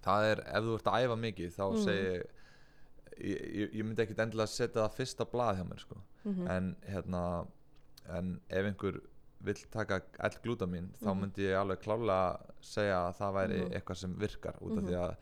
það 0.04 0.24
er, 0.32 0.40
ef 0.48 0.64
þú 0.64 0.76
ert 0.78 0.88
að 0.92 1.06
æfa 1.06 1.18
mikið 1.26 1.56
þá 1.58 1.66
Mhm. 1.72 1.84
segi 1.84 2.24
ég, 3.22 3.42
ég, 3.54 3.74
ég 3.76 3.84
myndi 3.86 4.02
ekkit 4.06 4.20
endilega 4.20 4.48
setja 4.48 4.82
það 4.88 4.96
fyrsta 4.98 5.26
blað 5.32 5.56
hjá 5.58 5.66
mér 5.70 5.80
sko, 5.80 5.98
Mm 6.26 6.48
en 6.48 6.76
hérna 6.88 7.48
en 8.10 8.42
ef 8.50 8.66
einhver 8.66 9.00
vill 9.44 9.62
taka 9.72 10.02
eldglútamin 10.20 10.90
þá 11.02 11.08
Mhm. 11.14 11.22
myndi 11.22 11.42
ég 11.50 11.58
alveg 11.60 11.80
klálega 11.82 12.40
segja 12.62 12.98
að 13.10 13.16
það 13.18 13.34
væri 13.38 13.62
Mhm. 13.64 13.72
eitthvað 13.74 13.98
sem 13.98 14.16
virkar 14.16 14.56
út 14.62 14.78
af 14.78 14.84
Mhm. 14.84 14.88
því 14.88 14.96
að 14.96 15.16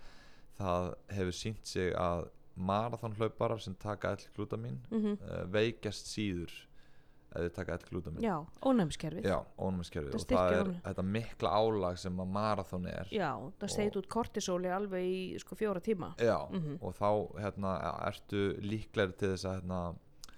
það 0.60 0.96
hefur 1.10 1.32
sínt 1.34 1.66
sig 1.68 1.94
að 1.94 2.30
marathonhlauparar 2.58 3.60
sem 3.62 3.76
taka 3.76 4.16
eldglútamin 4.16 4.80
-hmm. 4.92 5.18
uh, 5.22 5.46
veikjast 5.52 6.06
síður 6.08 6.52
ef 7.36 7.42
þau 7.46 7.50
taka 7.56 7.78
eldglútamin 7.78 8.22
Já, 8.24 8.36
ónæmiskerfið. 8.66 9.24
Já, 9.30 9.38
ónumiskerfið 9.60 10.14
Það 10.14 10.20
og 10.20 10.28
það 10.34 10.52
er 10.54 10.64
ónæmi. 10.66 10.82
þetta 10.88 11.04
mikla 11.06 11.50
álag 11.60 11.98
sem 11.98 12.18
að 12.24 12.28
marathon 12.34 12.86
er 12.88 13.08
Já, 13.12 13.32
það 13.60 13.70
steit 13.76 13.96
út 14.02 14.08
kortisóli 14.10 14.72
alveg 14.74 15.04
í 15.06 15.40
sko 15.40 15.56
fjóra 15.56 15.80
tíma. 15.82 16.14
Já, 16.18 16.38
Mhm. 16.52 16.78
og 16.82 16.94
þá 16.96 17.10
hérna, 17.40 17.76
ertu 18.08 18.58
líklegri 18.62 19.18
til 19.18 19.30
þess 19.36 19.46
að 19.46 19.62
hérna, 19.62 19.96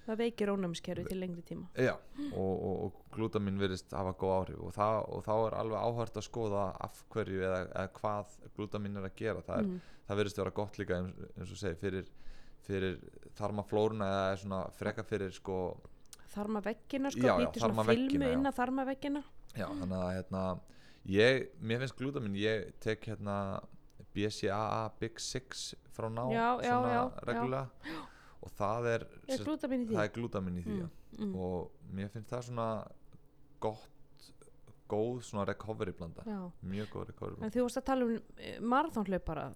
Það 0.08 0.18
veikir 0.18 0.50
ónæmiskerfið 0.50 1.08
til 1.08 1.20
lengri 1.20 1.42
tíma. 1.44 1.68
já, 1.78 1.94
og, 2.34 2.64
og, 2.64 2.84
og 2.84 2.94
glútamin 3.14 3.58
virðist 3.60 3.92
hafa 3.92 4.14
góð 4.18 4.34
áhrif 4.48 4.60
og, 4.66 4.74
það, 4.74 5.10
og 5.14 5.24
þá 5.24 5.48
er 5.48 5.54
alveg 5.62 5.78
áhört 5.80 6.18
að 6.18 6.28
skoða 6.28 6.76
af 6.82 7.04
hverju 7.10 7.40
eða, 7.40 7.60
eða 7.70 7.88
hvað 7.94 8.26
glútamin 8.58 8.98
er 8.98 9.04
að 9.08 9.16
gera 9.16 9.42
það, 9.42 9.58
er, 9.60 9.64
Mhm. 9.64 9.82
það 10.10 10.18
virðist 10.18 10.38
vera 10.38 10.50
gott 10.52 10.74
líka 10.78 10.98
eins, 10.98 11.14
eins 11.38 11.52
og 11.52 11.58
segi 11.58 11.76
fyrir, 11.80 12.06
fyrir 12.68 12.98
þarmaflóruna 13.38 14.06
eða 14.06 14.38
svona 14.42 14.72
freka 14.74 15.04
fyrir 15.04 15.32
sko 15.32 15.78
Þarmaveggina 16.32 17.12
sko, 17.12 17.22
Já, 17.26 17.34
já, 17.34 17.38
býtur 17.46 17.62
svona 17.66 17.84
filmu 17.90 18.24
já. 18.28 18.34
inn 18.38 18.46
að 18.48 18.58
þarmaveggina. 18.62 19.24
Já, 19.58 19.68
þannig 19.68 19.98
að 20.00 20.12
hérna 20.16 20.44
ég, 21.12 21.48
mér 21.60 21.80
finnst 21.84 21.98
glútamin, 22.00 22.36
ég 22.40 22.72
tek 22.80 23.06
hérna 23.12 23.38
BCAA 24.16 24.92
Big 25.00 25.20
Six 25.20 25.74
frá 25.96 26.08
ná 26.12 26.24
Já, 26.32 26.48
svona 26.64 27.26
reglulega 27.28 27.70
og 28.42 28.52
það 28.58 28.88
er, 28.96 29.04
Er 29.30 29.44
glútamin 29.46 29.84
í 29.84 29.88
því? 29.92 29.96
glútamin 30.18 30.58
í 30.58 30.64
því 30.66 30.80
Mm, 31.12 31.26
mm, 31.28 31.34
og 31.36 31.72
mér 31.92 32.08
finnst 32.14 32.30
það 32.32 32.46
svona 32.48 32.68
gott 33.60 33.88
góð 34.92 35.22
svona 35.24 35.46
recovery 35.48 35.92
blanda 35.96 36.24
Já. 36.28 36.40
mjög 36.64 36.88
góð 36.94 37.06
recovery 37.10 37.34
En 37.36 37.40
blanda 37.40 37.56
þú 37.58 37.66
varst 37.66 37.80
að 37.82 37.86
tala 37.90 38.06
um 38.08 38.16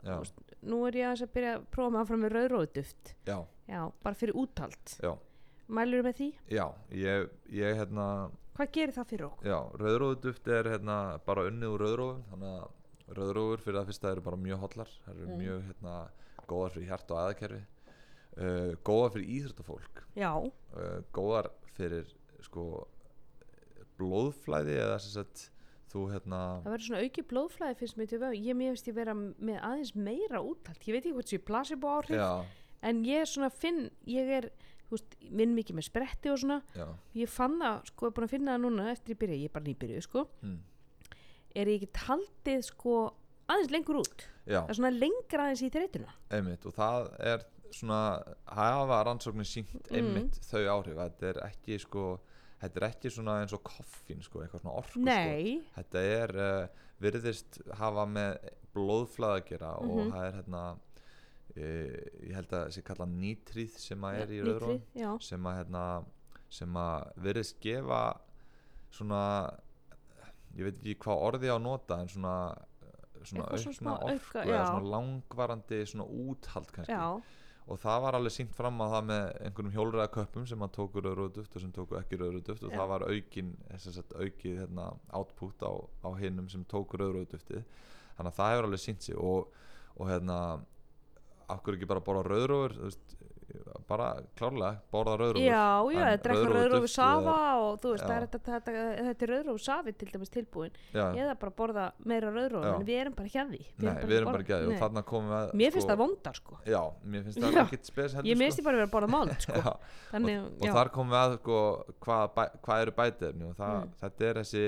þú 0.04 0.20
veist, 0.20 0.42
Nú 0.66 0.80
er 0.88 0.98
ég 1.00 1.08
að 1.28 1.34
byrja 1.36 1.54
að 1.56 1.66
prófa 1.72 1.92
með 2.24 2.36
rauðróðuduft. 2.36 3.14
já, 3.28 3.38
Já, 3.68 3.82
bara 4.04 4.16
fyrir 4.16 4.34
úthald. 4.36 4.96
já, 5.00 5.14
Mælur 5.68 6.04
með 6.06 6.18
því? 6.20 6.28
já, 6.54 6.66
ég, 6.94 7.30
ég 7.50 7.78
hérna 7.80 8.08
Hvað 8.56 8.70
gerir 8.72 8.94
það 8.96 9.08
fyrir 9.12 9.26
okkur? 9.28 9.48
já, 9.50 9.58
rauðrófuduft 9.82 10.48
er 10.48 10.70
hérna 10.76 10.98
bara 11.26 11.48
unnið 11.50 11.74
úr 11.76 11.82
rauðrófum 11.86 12.22
þannig 12.32 12.52
að 12.60 13.16
rauðrófur 13.20 13.64
fyrir 13.66 13.80
það 13.80 13.90
fyrsta 13.92 14.12
eru 14.16 14.22
bara 14.28 14.38
mjög 14.46 14.60
hotlar 14.66 14.92
það 15.06 15.16
eru 15.16 15.26
Mm. 15.32 15.40
mjög 15.42 15.64
hérna 15.70 15.96
góðar 16.48 16.72
fyrir 16.76 16.88
hjart 16.92 17.12
og 17.12 17.18
aðakerfi 17.24 17.62
uh, 18.38 18.72
góðar 18.86 19.12
fyrir 19.16 19.34
íþróttafólk 19.40 20.04
Já, 20.16 20.32
uh, 20.38 21.00
góðar 21.14 21.50
fyrir 21.76 22.14
sko 22.46 22.66
blóðflæði 24.00 24.76
eða 24.84 24.98
sem 25.02 25.14
sagt 25.18 25.50
þú 25.92 26.06
hérna 26.12 26.40
það 26.66 26.72
verður 26.74 26.86
svona 26.88 27.04
auki 27.06 27.24
blóðflæði 27.30 27.78
mér 28.00 28.10
til 28.12 28.20
vöðu. 28.24 28.40
Ég 28.44 28.58
finnst 28.60 28.90
ég 28.90 28.96
vera 28.98 29.14
með 29.16 29.60
aðeins 29.64 29.94
meira 29.96 30.42
úthald. 30.44 30.82
Ég 30.84 30.96
veit 30.98 31.06
ekki 31.06 31.14
hvort 31.16 31.32
ég 34.86 34.92
ég 34.92 34.96
veist, 34.96 35.16
vinn 35.32 35.56
mikið 35.56 35.76
með 35.80 35.86
spretti 35.90 36.30
og 36.32 36.38
svona. 36.40 36.62
já, 36.76 36.88
Ég 37.16 37.30
fann 37.30 37.60
það, 37.60 37.86
sko, 37.90 38.06
er 38.08 38.12
búin 38.12 38.28
að 38.28 38.30
finna 38.36 38.56
það 38.56 38.62
núna 38.66 38.92
eftir 38.92 39.16
ég 39.16 39.20
byrja, 39.20 39.36
ég 39.42 39.46
er 39.50 39.54
bara 39.54 39.66
nýbyrjuð, 39.66 40.02
sko. 40.04 40.28
mm, 40.44 40.60
Er 41.56 41.66
ég 41.68 41.82
ekki 41.88 42.06
haldið, 42.08 42.64
sko, 42.68 43.14
aðeins 43.50 43.72
lengur 43.72 43.96
út. 44.02 44.28
já 44.46 44.62
Það 44.62 44.70
er 44.70 44.74
svona 44.76 45.00
lengra 45.00 45.44
aðeins 45.46 45.62
í 45.64 45.70
þreytuna. 45.72 46.14
einmitt 46.32 46.66
og 46.66 46.74
það 46.74 47.20
er 47.20 47.46
svona 47.72 48.24
hafa 48.48 49.04
rannsóknir 49.06 49.46
sínt 49.46 49.74
Mm. 49.90 49.96
einmitt 49.96 50.40
þau 50.40 50.64
áhrif 50.70 50.96
þetta 50.96 51.24
er 51.30 51.40
ekki 51.50 51.80
sko 51.80 52.20
þetta 52.62 52.78
er 52.78 52.90
ekki 52.90 53.10
svona 53.12 53.42
eins 53.42 53.54
og 53.54 53.64
koffín 53.64 54.22
sko 54.24 54.40
eitthvað 54.40 54.62
svona 54.62 54.78
orku 54.78 55.00
Nei, 55.04 55.62
sko. 55.62 55.82
þetta 55.82 56.00
er 56.24 56.30
uh, 56.36 56.68
virðist 57.02 57.62
hafa 57.76 58.06
með 58.06 58.38
blóðflæð 58.76 59.34
að 59.42 59.46
gera 59.50 59.74
og 59.80 59.98
Mhm. 59.98 60.12
það 60.12 60.24
er 60.28 60.32
hérna 60.42 60.80
ég 61.56 62.34
held 62.36 62.50
að 62.52 62.66
það 62.66 62.74
sé 62.76 62.86
kallað 62.90 63.14
nýtrið 63.22 63.78
sem 63.80 64.08
að 64.08 64.22
er 64.22 64.34
í 64.36 64.42
Já, 64.98 65.10
sem 65.24 65.48
að 65.48 65.60
hérna 65.62 65.84
sem 66.56 66.78
að 66.80 67.12
virðist 67.26 67.60
gefa 67.64 68.02
svona 68.94 69.22
ég 70.56 70.68
veit 70.68 70.78
ekki 70.80 70.98
hvað 71.04 71.24
orði 71.30 71.52
á 71.52 71.56
að 71.56 71.66
nota 71.66 72.00
en 72.02 72.12
svona 72.12 72.36
svona 73.26 73.48
Eitthvað 73.56 73.80
svona 73.80 73.96
orku 74.06 74.38
auka, 74.38 74.44
eða 74.44 74.68
svona 74.70 74.92
langvarandi 74.94 75.80
svona 75.90 76.06
úthald 76.06 76.72
kannski. 76.76 76.94
Já, 76.94 77.42
og 77.66 77.80
það 77.82 78.04
var 78.04 78.18
alveg 78.20 78.36
sínt 78.36 78.54
fram 78.54 78.78
á 78.78 78.86
það 78.94 79.08
með 79.10 79.24
einhverjum 79.48 79.74
hjólræðaköppum 79.74 80.46
sem 80.52 80.66
að 80.66 80.74
tóku 80.76 81.02
rauðrúðuft 81.02 81.56
og 81.58 81.64
sem 81.64 81.74
tóku 81.74 81.98
ekki 81.98 82.20
rauðrúðuft 82.22 82.68
og 82.68 82.76
það 82.76 82.92
var 82.92 83.08
aukin 83.10 83.52
sagt, 83.82 84.14
aukið 84.14 84.60
hérna, 84.62 84.92
output 85.18 85.66
á, 85.66 85.74
á 86.06 86.10
hinnum 86.20 86.50
sem 86.52 86.66
tóku 86.70 87.00
rauðrúðuftið 87.02 87.64
þannig 88.20 88.30
að 88.30 88.38
það 88.38 88.54
hefur 88.54 88.70
alveg 88.70 88.84
sínt 88.84 89.08
sig 89.08 89.18
og, 89.18 89.50
og 89.98 90.12
hérna 90.12 90.40
akkur 91.50 91.76
ekki 91.78 91.88
bara 91.90 92.02
borða 92.02 92.24
rauðrúður 92.32 92.98
bara 93.88 94.08
klárlega 94.36 94.80
borða 94.92 95.14
rauðrúður 95.20 95.46
já, 95.46 95.66
já, 95.94 96.00
er 96.10 96.20
rauðrófuduft 96.26 96.56
rauðrófu 96.56 96.88
safa 96.92 97.36
og 97.62 97.76
þú 97.84 97.92
veist, 97.94 98.06
er 98.16 98.24
þetta, 98.26 98.40
þetta, 98.48 98.72
þetta 99.08 99.26
er 99.28 99.32
rauðrófu 99.32 99.62
safi 99.66 99.94
til 100.00 100.08
dæmis 100.12 100.32
tilbúin 100.34 100.74
já, 100.96 101.04
eða 101.22 101.36
bara 101.40 101.54
borða 101.60 101.84
meira 102.10 102.32
rauðrófu 102.34 102.66
Já. 102.66 102.74
en 102.80 102.88
við 102.90 103.00
erum 103.04 103.16
bara 103.20 103.32
hjá 103.36 103.44
því 103.52 103.60
nei, 103.86 103.92
við 104.10 104.16
erum 104.18 104.32
bara 104.32 104.44
ekki 104.46 104.56
að 104.58 104.64
því 104.66 104.72
og 104.74 104.82
þarna 104.82 105.04
komum 105.12 105.30
við 105.32 105.38
að 105.38 105.54
Mér 105.62 105.76
finnst 105.76 105.86
sko, 105.86 105.92
það 105.94 106.02
vondar 106.02 106.40
sko 106.42 106.58
já, 106.74 106.82
mér 107.14 107.26
finnst 107.28 107.40
það 107.46 107.56
Já. 107.60 107.62
ekkit 107.66 107.92
spes 107.92 108.16
heldur 108.18 108.30
Ég 108.32 108.36
sko. 108.36 108.42
minnst 108.44 108.60
ég 108.62 108.68
bara 108.70 108.82
vera 108.82 108.90
að 108.90 108.96
borða 108.98 109.12
mált 109.16 109.42
sko 109.46 109.76
Þannig, 110.12 110.40
og 110.50 110.66
já, 110.68 110.74
þar 110.80 110.92
komum 110.98 111.16
við 111.16 111.22
að 111.22 111.36
sko, 111.40 111.60
hvað, 112.08 112.26
bæ, 112.36 112.44
hvað 112.66 112.86
eru 112.88 112.96
bætefni 113.02 113.50
og 113.52 113.56
það, 113.62 113.76
Mm. 113.86 113.94
þetta 114.02 114.26
er 114.32 114.42
þessi 114.42 114.66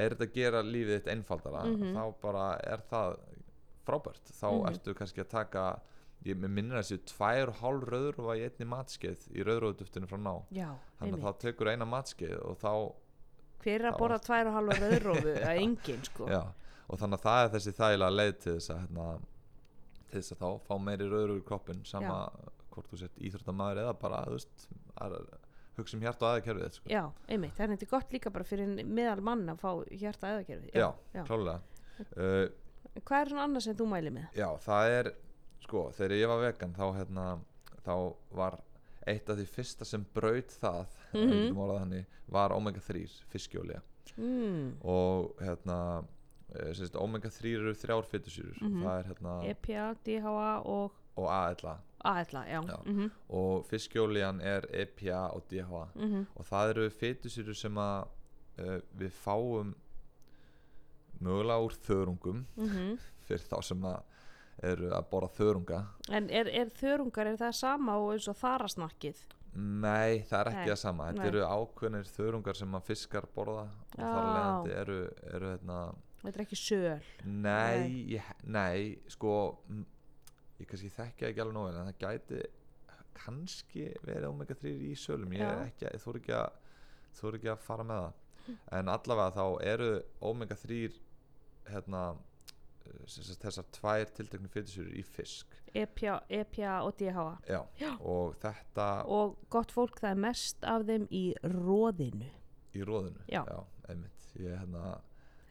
er 0.00 0.14
þetta 0.14 0.26
að 0.26 0.34
gera 0.34 0.60
lífið 0.66 0.96
þitt 1.00 1.08
einfaldara 1.14 1.62
Mhm. 1.66 1.94
þá 1.94 2.02
bara 2.22 2.44
er 2.74 2.82
það 2.90 3.16
frábært 3.86 4.26
þá 4.34 4.46
Mhm. 4.50 4.68
ertu 4.74 4.94
kannski 4.98 5.22
að 5.24 5.28
taka 5.38 5.64
ég 6.28 6.40
minnir 6.40 6.76
að 6.76 6.84
þessi 6.84 6.98
tvær 7.10 7.52
og 7.52 7.60
hálf 7.62 7.86
rauðrúfa 7.88 8.36
í 8.36 8.44
einni 8.46 8.68
matskeið 8.68 9.26
í 9.32 9.46
rauðrúfuduftinu 9.46 10.10
frá 10.10 10.20
ná. 10.20 10.34
Já, 10.52 10.68
þannig 11.00 11.18
að 11.18 11.26
þá 11.26 11.44
tekur 11.46 11.72
eina 11.72 11.88
matskeið 11.88 12.36
og 12.44 12.58
þá 12.60 12.72
Hver 13.60 13.76
er 13.76 13.90
að 13.90 13.98
borða 14.00 14.20
tvær 14.24 14.48
og 14.48 14.54
halva 14.56 14.76
rauðrófu? 14.80 15.32
Að 15.50 15.58
enginn 15.60 16.04
sko. 16.06 16.28
Já, 16.32 16.40
og 16.88 17.00
þannig 17.00 17.18
að 17.18 17.26
það 17.26 17.42
er 17.42 17.50
þessi 17.54 17.74
þægilega 17.76 18.16
leið 18.16 18.32
til 18.40 18.54
þess 18.54 18.72
að 18.72 18.78
hérna, 18.80 19.08
til 20.00 20.16
þess 20.16 20.34
að 20.34 20.40
þá 20.40 20.68
fá 20.68 20.72
meiri 20.86 21.08
rauðrúf 21.10 21.42
í 21.42 21.44
kroppin 21.50 21.82
sama 21.88 22.16
hvort 22.70 22.88
þú 22.88 23.00
sett 23.02 23.20
íþróttamæður 23.20 23.82
eða 23.82 23.94
bara 24.00 24.22
veist, 24.30 24.66
að 24.96 25.18
hugsa 25.76 25.96
um 25.96 26.04
hjart 26.04 26.24
og 26.24 26.30
aðeins 26.30 26.78
sko. 26.80 26.90
Já, 26.90 27.02
einmitt, 27.28 27.54
það 27.56 27.66
er 27.66 27.74
þetta 27.74 27.90
gott 27.90 28.14
líka 28.14 28.32
bara 28.34 28.46
fyrir 28.48 28.84
meðal 28.84 29.20
mann 29.24 29.44
að 29.52 29.60
fá 29.62 29.70
hjarta 29.90 30.34
eðakerfi 30.34 30.72
já, 30.72 30.88
já. 31.14 31.22
klálega 31.28 31.60
uh, 32.16 32.46
Hvað 33.06 33.20
er 33.20 33.30
svona 33.30 33.44
annað 33.46 33.66
sem 33.66 33.76
þú 33.78 33.86
mæli 33.90 34.12
með? 34.14 34.38
Já, 34.40 34.48
það 34.64 34.94
er 34.96 35.10
sko, 35.70 35.86
þegar 35.94 36.16
ég 36.18 36.32
var 36.32 36.42
vegan 36.42 36.74
þá, 36.74 36.86
hérna, 36.98 37.28
þá 37.86 37.94
var 38.34 38.58
eitt 39.08 39.30
af 39.30 39.38
því 39.38 39.46
fyrsta 39.48 39.86
sem 39.88 40.02
braut 40.14 40.50
það 40.60 40.96
mm. 41.14 41.30
-hmm. 41.30 41.62
þannig, 41.78 42.18
var 42.28 42.52
omega 42.52 42.82
3 42.84 43.06
fiskjólja 43.30 43.80
Mm, 44.16 44.74
og 44.82 45.36
hérna 45.40 46.04
eh, 46.54 46.74
sagt, 46.74 46.96
omega 46.98 47.30
3 47.30 47.52
eru 47.54 47.74
þrjár 47.78 48.08
fytusýrur 48.10 48.58
það 48.58 48.98
er 48.98 49.06
hérna 49.06 49.34
EPA, 49.52 49.84
DHA 50.04 50.50
og 50.66 50.96
og 51.16 51.28
ALA 51.32 51.76
ALA, 52.04 52.44
já, 52.48 52.60
Já. 52.68 52.76
Mhm, 52.86 53.10
og 53.28 53.66
fiskjóljan 53.66 54.40
er 54.40 54.66
EPA 54.72 55.30
og 55.34 55.42
DHA 55.50 55.84
mhm. 55.94 56.26
og 56.34 56.44
það 56.44 56.70
eru 56.70 56.90
fytusýrur 56.90 57.54
sem 57.54 57.78
að 57.78 58.08
uh, 58.58 58.80
við 58.98 59.12
fáum 59.12 59.74
mögulega 61.20 61.60
úr 61.60 61.76
þörungum 61.86 62.46
mhm. 62.56 62.98
fyrir 63.20 63.44
þá 63.44 63.62
sem 63.62 63.84
að 63.84 64.02
eru 64.62 64.90
að 64.92 65.10
borða 65.10 65.30
þörunga. 65.38 65.80
En 66.12 66.28
er, 66.30 66.50
er 66.52 66.72
þörungar, 66.76 67.30
er 67.30 67.38
það 67.40 67.56
sama 67.60 67.96
og 68.00 68.14
eins 68.14 68.28
og 68.30 68.38
þarasnakkið? 68.40 69.22
Nei, 69.54 70.20
það 70.28 70.40
er 70.40 70.50
ekki 70.52 70.60
Nei, 70.60 70.70
það 70.70 70.80
sama. 70.82 71.08
Þetta 71.08 71.24
nei. 71.24 71.30
eru 71.32 71.46
ákveðnir 71.48 72.12
þörungar 72.14 72.58
sem 72.60 72.76
að 72.78 72.86
fiskar 72.86 73.26
borða 73.34 73.64
og 73.66 73.96
þar 73.96 74.20
Já. 74.20 74.30
leðandi 74.36 74.76
eru, 74.82 75.00
eru 75.32 75.50
hérna, 75.54 75.80
Þetta 76.20 76.36
er 76.36 76.44
ekki 76.44 76.58
söl. 76.60 77.10
Nei, 77.24 77.84
ég, 78.12 78.32
nei, 78.44 78.80
sko 79.08 79.34
ég 80.60 80.68
kannski 80.68 80.90
þekki 80.92 81.24
það 81.24 81.30
ekki 81.30 81.44
alveg 81.44 81.56
nóg 81.56 81.68
en 81.70 81.88
það 81.88 82.00
gæti 82.02 82.40
kannski 83.20 83.86
verið 84.04 84.28
omega 84.28 84.56
3 84.60 84.74
í 84.90 84.90
sölum. 85.00 85.32
Ég 85.36 85.46
er 85.46 85.62
ekki, 85.64 85.92
þú 86.02 86.12
er 86.12 86.18
ekki 86.20 86.34
að 86.36 86.58
þú 87.16 87.30
er 87.30 87.38
ekki 87.40 87.52
að 87.52 87.64
fara 87.64 87.86
með 87.88 88.02
það. 88.04 88.18
En 88.76 88.90
allavega 88.92 89.36
þá 89.36 89.44
eru 89.72 89.90
omega 90.30 90.56
3 90.60 90.80
hérna 91.70 92.04
þessar 93.40 93.66
tvær 93.74 94.10
tilteknu 94.16 94.48
fytusýrur 94.52 94.94
í 94.96 95.02
fisk 95.06 95.56
EPA, 95.74 96.20
EPA 96.28 96.80
og 96.82 96.96
DHA 96.98 97.26
já. 97.46 97.60
Já. 97.78 97.92
og 98.00 98.34
þetta 98.42 98.88
og 99.06 99.36
gott 99.52 99.70
fólk 99.74 100.00
það 100.02 100.10
er 100.16 100.22
mest 100.24 100.64
af 100.66 100.86
þeim 100.88 101.06
í 101.14 101.24
róðinu 101.44 102.30
í 102.74 102.82
róðinu 102.86 103.22
Já. 103.30 103.44
einmitt 103.88 104.26
ég 104.38 104.56
hérna 104.56 104.96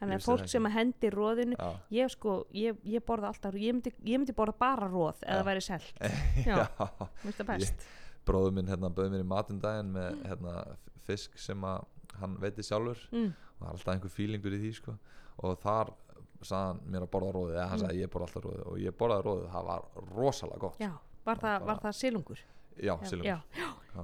þannig 0.00 0.16
að 0.16 0.26
fólk 0.26 0.46
sem 0.48 0.68
að 0.68 0.76
hendi 0.78 1.10
róðinu 1.12 1.56
já, 1.58 1.70
ég 1.92 2.12
sko, 2.12 2.34
ég, 2.56 2.76
ég 2.88 3.04
borða 3.04 3.30
alltaf 3.32 3.56
ég 3.60 3.74
myndi, 3.76 3.92
ég 4.04 4.20
myndi 4.20 4.36
borða 4.36 4.56
bara 4.60 4.88
róð 4.88 5.24
eða 5.26 5.40
Já. 5.42 5.46
væri 5.50 5.64
selt, 5.64 6.04
já. 6.48 6.56
Já. 6.64 6.88
mér 7.24 7.36
það 7.40 7.50
best 7.54 7.88
bróður 8.28 8.56
minn 8.56 8.68
hérna 8.68 8.92
bauð 8.92 9.14
mér 9.14 9.24
í 9.24 9.28
matinn 9.28 9.60
daginn 9.60 9.92
með 9.96 10.20
hérna 10.28 10.54
f- 10.76 10.90
fisk 11.08 11.38
sem 11.40 11.64
að 11.64 11.86
hann 12.20 12.36
veitir 12.42 12.66
sjálfur 12.66 13.00
mm. 13.12 13.30
og 13.60 13.66
alltaf 13.72 13.94
einhver 13.94 14.12
fílingur 14.12 14.56
í 14.56 14.60
því 14.60 14.72
sko 14.76 14.96
og 15.40 15.56
þar 15.62 15.94
sagði 16.42 16.66
hann 16.66 16.80
mér 16.94 17.02
að 17.06 17.10
borða 17.14 17.32
róðið 17.36 17.56
eða 17.58 17.68
hann 17.68 17.78
Mm. 17.80 17.84
sagði 17.86 18.00
ég 18.04 18.10
borða 18.14 18.26
alltaf 18.28 18.44
róðið 18.44 18.66
og 18.70 18.78
ég 18.84 18.96
borðaði 19.00 19.26
róðið, 19.28 19.50
það 19.52 19.64
var 19.70 19.82
rosalega 20.16 20.58
gott. 20.64 20.78
Já, 20.80 20.90
var 21.24 21.36
það, 21.44 21.66
var 21.66 21.78
það 21.84 21.92
silungur? 22.00 22.38
Já, 22.80 22.94
silungur. 23.04 23.42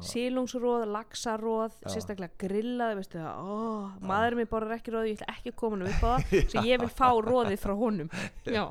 silungsróð, 0.05 0.83
laxaróð 0.93 1.77
sérstaklega 1.89 2.35
grillað 2.43 2.97
veistu 2.99 3.21
það, 3.23 3.41
ó, 3.41 3.57
maðurinn 4.05 4.41
mér 4.43 4.51
borðar 4.51 4.75
ekki 4.77 4.93
róð 4.95 5.09
ég 5.09 5.21
ætla 5.23 5.35
ekki 5.37 5.53
að 5.53 5.59
koma 5.63 5.79
hann 5.79 5.89
upp 5.89 6.05
á 6.05 6.13
það 6.27 6.51
svo 6.53 6.65
ég 6.67 6.83
vil 6.83 6.93
fá 6.93 7.09
róðið 7.25 7.63
frá 7.63 7.75
honum. 7.79 8.11
Já, 8.57 8.65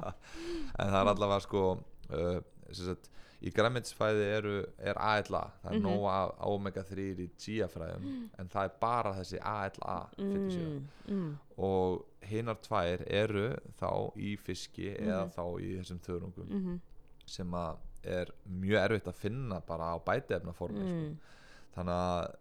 en 0.78 0.94
það 0.94 1.00
er 1.02 1.12
allavega 1.14 1.42
sko 1.48 1.64
uh, 2.12 2.40
sagt, 2.76 3.10
í 3.46 3.52
græmitsfæði 3.54 4.28
eru, 4.38 4.54
er 4.80 4.98
ALA 5.00 5.42
það 5.64 5.72
er 5.72 5.80
Mhm. 5.80 5.86
nóg 5.88 6.06
af 6.12 6.46
omega 6.52 6.84
3 6.84 7.08
í 7.26 7.30
GIA-fræðum 7.38 8.06
en 8.40 8.48
það 8.50 8.64
er 8.70 8.76
bara 8.82 9.12
þessi 9.20 9.40
ALA 9.42 9.98
fitusýra 10.16 10.70
mm, 10.70 10.88
mm, 11.10 11.34
og 11.58 12.06
hinnar 12.30 12.58
tvær 12.66 13.04
eru 13.08 13.48
þá 13.80 13.92
í 14.18 14.36
fiski 14.38 14.90
eða 14.98 15.26
Mhm. 15.26 15.34
þá 15.36 15.44
í 15.62 15.70
þessum 15.80 16.00
þörungum 16.06 16.50
mm, 16.50 16.80
sem 17.26 17.52
að 17.52 17.78
er 18.06 18.30
mjög 18.46 18.82
erfitt 18.86 19.08
að 19.08 19.16
finna 19.24 19.60
bara 19.66 19.94
á 19.94 19.98
bætiefnaformi 20.06 20.80
mm, 20.86 21.14
sko. 21.18 21.76
þannig 21.76 21.96
að 22.00 22.36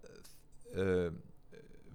uh, 0.77 1.11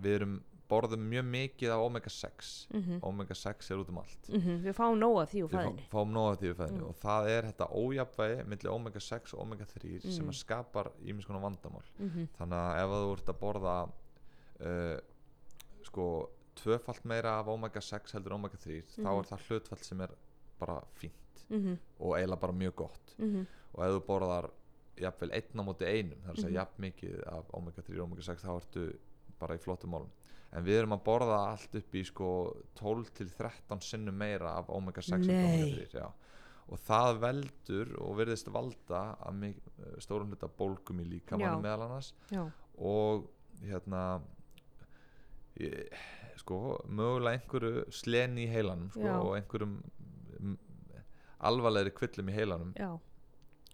við 0.02 0.16
erum 0.20 0.40
borðum 0.70 1.02
mjög 1.10 1.26
mikið 1.26 1.72
af 1.74 1.82
omega 1.82 2.10
6 2.14 2.50
mm, 2.74 3.00
omega 3.04 3.34
6 3.34 3.72
er 3.74 3.80
út 3.82 3.90
um 3.90 3.98
allt. 3.98 4.28
Mm, 4.30 4.60
við 4.68 4.76
fáum 4.78 4.98
nóga 5.02 5.24
því 5.26 5.40
úr 5.44 5.50
við 5.50 5.58
fá, 5.58 5.62
því 6.38 6.52
fæðinu 6.60 6.82
Mm. 6.84 6.90
og 6.92 6.96
það 7.02 7.30
er 7.34 7.48
þetta 7.50 7.68
ójafnvægi 7.74 8.44
millir 8.52 8.72
omega 8.74 9.00
6 9.02 9.34
og 9.34 9.40
omega 9.42 9.66
3 9.66 10.00
sem 10.14 10.26
Mm. 10.28 10.34
skapar 10.34 10.92
ímis 11.06 11.26
konar 11.26 11.42
vandamál. 11.42 11.82
Mm, 12.00 12.28
þannig 12.38 12.60
að 12.60 12.84
ef 12.84 12.90
þú 12.94 13.14
ert 13.18 13.32
að 13.34 13.40
borða 13.40 13.78
uh, 14.62 15.00
sko 15.90 16.30
tvöfalt 16.60 17.06
meira 17.06 17.38
af 17.40 17.48
omega 17.48 17.82
6 17.82 18.14
heldur 18.18 18.34
omega 18.38 18.58
3 18.58 18.82
þá 18.82 19.00
Mhm. 19.02 19.20
er 19.20 19.30
það 19.32 19.48
hlutfall 19.48 19.84
sem 19.84 20.02
er 20.02 20.10
bara 20.60 20.82
fínt 21.00 21.44
mm, 21.50 21.78
og 22.00 22.16
eiginlega 22.18 22.40
bara 22.42 22.54
mjög 22.54 22.76
gott 22.76 23.16
mm, 23.18 23.46
og 23.74 23.84
ef 23.86 23.92
þú 23.96 24.06
borðar 24.08 24.50
jafnvel 25.00 25.32
einn 25.32 25.60
á 25.60 25.64
móti 25.64 25.86
einum 25.88 26.20
það 26.24 26.30
er 26.30 26.36
að 26.36 26.42
segja 26.44 26.50
Mhm. 26.50 26.60
jafn 26.60 26.82
mikið 26.86 27.28
af 27.28 27.46
omega 27.54 27.82
3 27.82 28.00
og 28.00 28.04
omega 28.10 28.22
6 28.22 28.44
þá 28.44 28.56
ertu 28.62 28.98
bara 29.40 29.56
í 29.56 29.60
flottum 29.64 29.92
málum 29.92 30.10
en 30.52 30.64
við 30.66 30.80
erum 30.80 30.94
að 30.98 31.04
borða 31.06 31.38
allt 31.52 31.76
upp 31.76 31.94
í 31.96 32.04
sko 32.06 32.56
12 32.76 33.14
til 33.14 33.30
13 33.30 33.82
sinnum 33.82 34.18
meira 34.18 34.58
af 34.58 34.70
omega 34.70 35.02
6 35.02 35.12
heldur 35.28 35.32
en 35.32 35.46
Nei. 35.46 35.62
omega 35.64 35.86
3 35.88 36.00
já. 36.02 36.12
og 36.70 36.80
það 36.80 37.20
veldur 37.20 37.96
og 38.02 38.18
virðist 38.18 38.52
valda 38.52 39.16
að 39.26 39.54
stórum 40.00 40.28
hluta 40.30 40.48
bólgum 40.48 41.00
í 41.02 41.06
líkamannum 41.06 41.62
Já. 41.64 41.66
meðal 41.66 41.82
annars 41.88 42.14
já, 42.32 42.52
og 42.78 43.30
hérna 43.64 44.22
ég, 45.60 45.90
sko 46.40 46.60
mögulega 46.88 47.38
einhverju 47.40 47.84
sleni 47.92 48.46
í 48.48 48.50
heilanum 48.54 48.90
sko, 48.96 49.14
og 49.26 49.36
einhverjum 49.38 49.78
mm, 50.40 50.58
alvarlegri 51.50 51.94
kvillum 51.96 52.32
í 52.32 52.36
heilanum 52.40 52.74
já, 52.80 52.90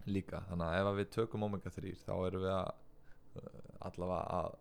líka. 0.06 0.44
Þannig 0.50 0.68
að 0.68 0.78
ef 0.92 1.00
við 1.00 1.10
tökum 1.16 1.48
omega 1.48 1.72
3 1.74 1.96
þá 2.04 2.14
erum 2.28 2.44
við 2.46 2.54
að 2.54 2.70
uh, 3.40 3.50
allavega 3.88 4.38
að 4.42 4.54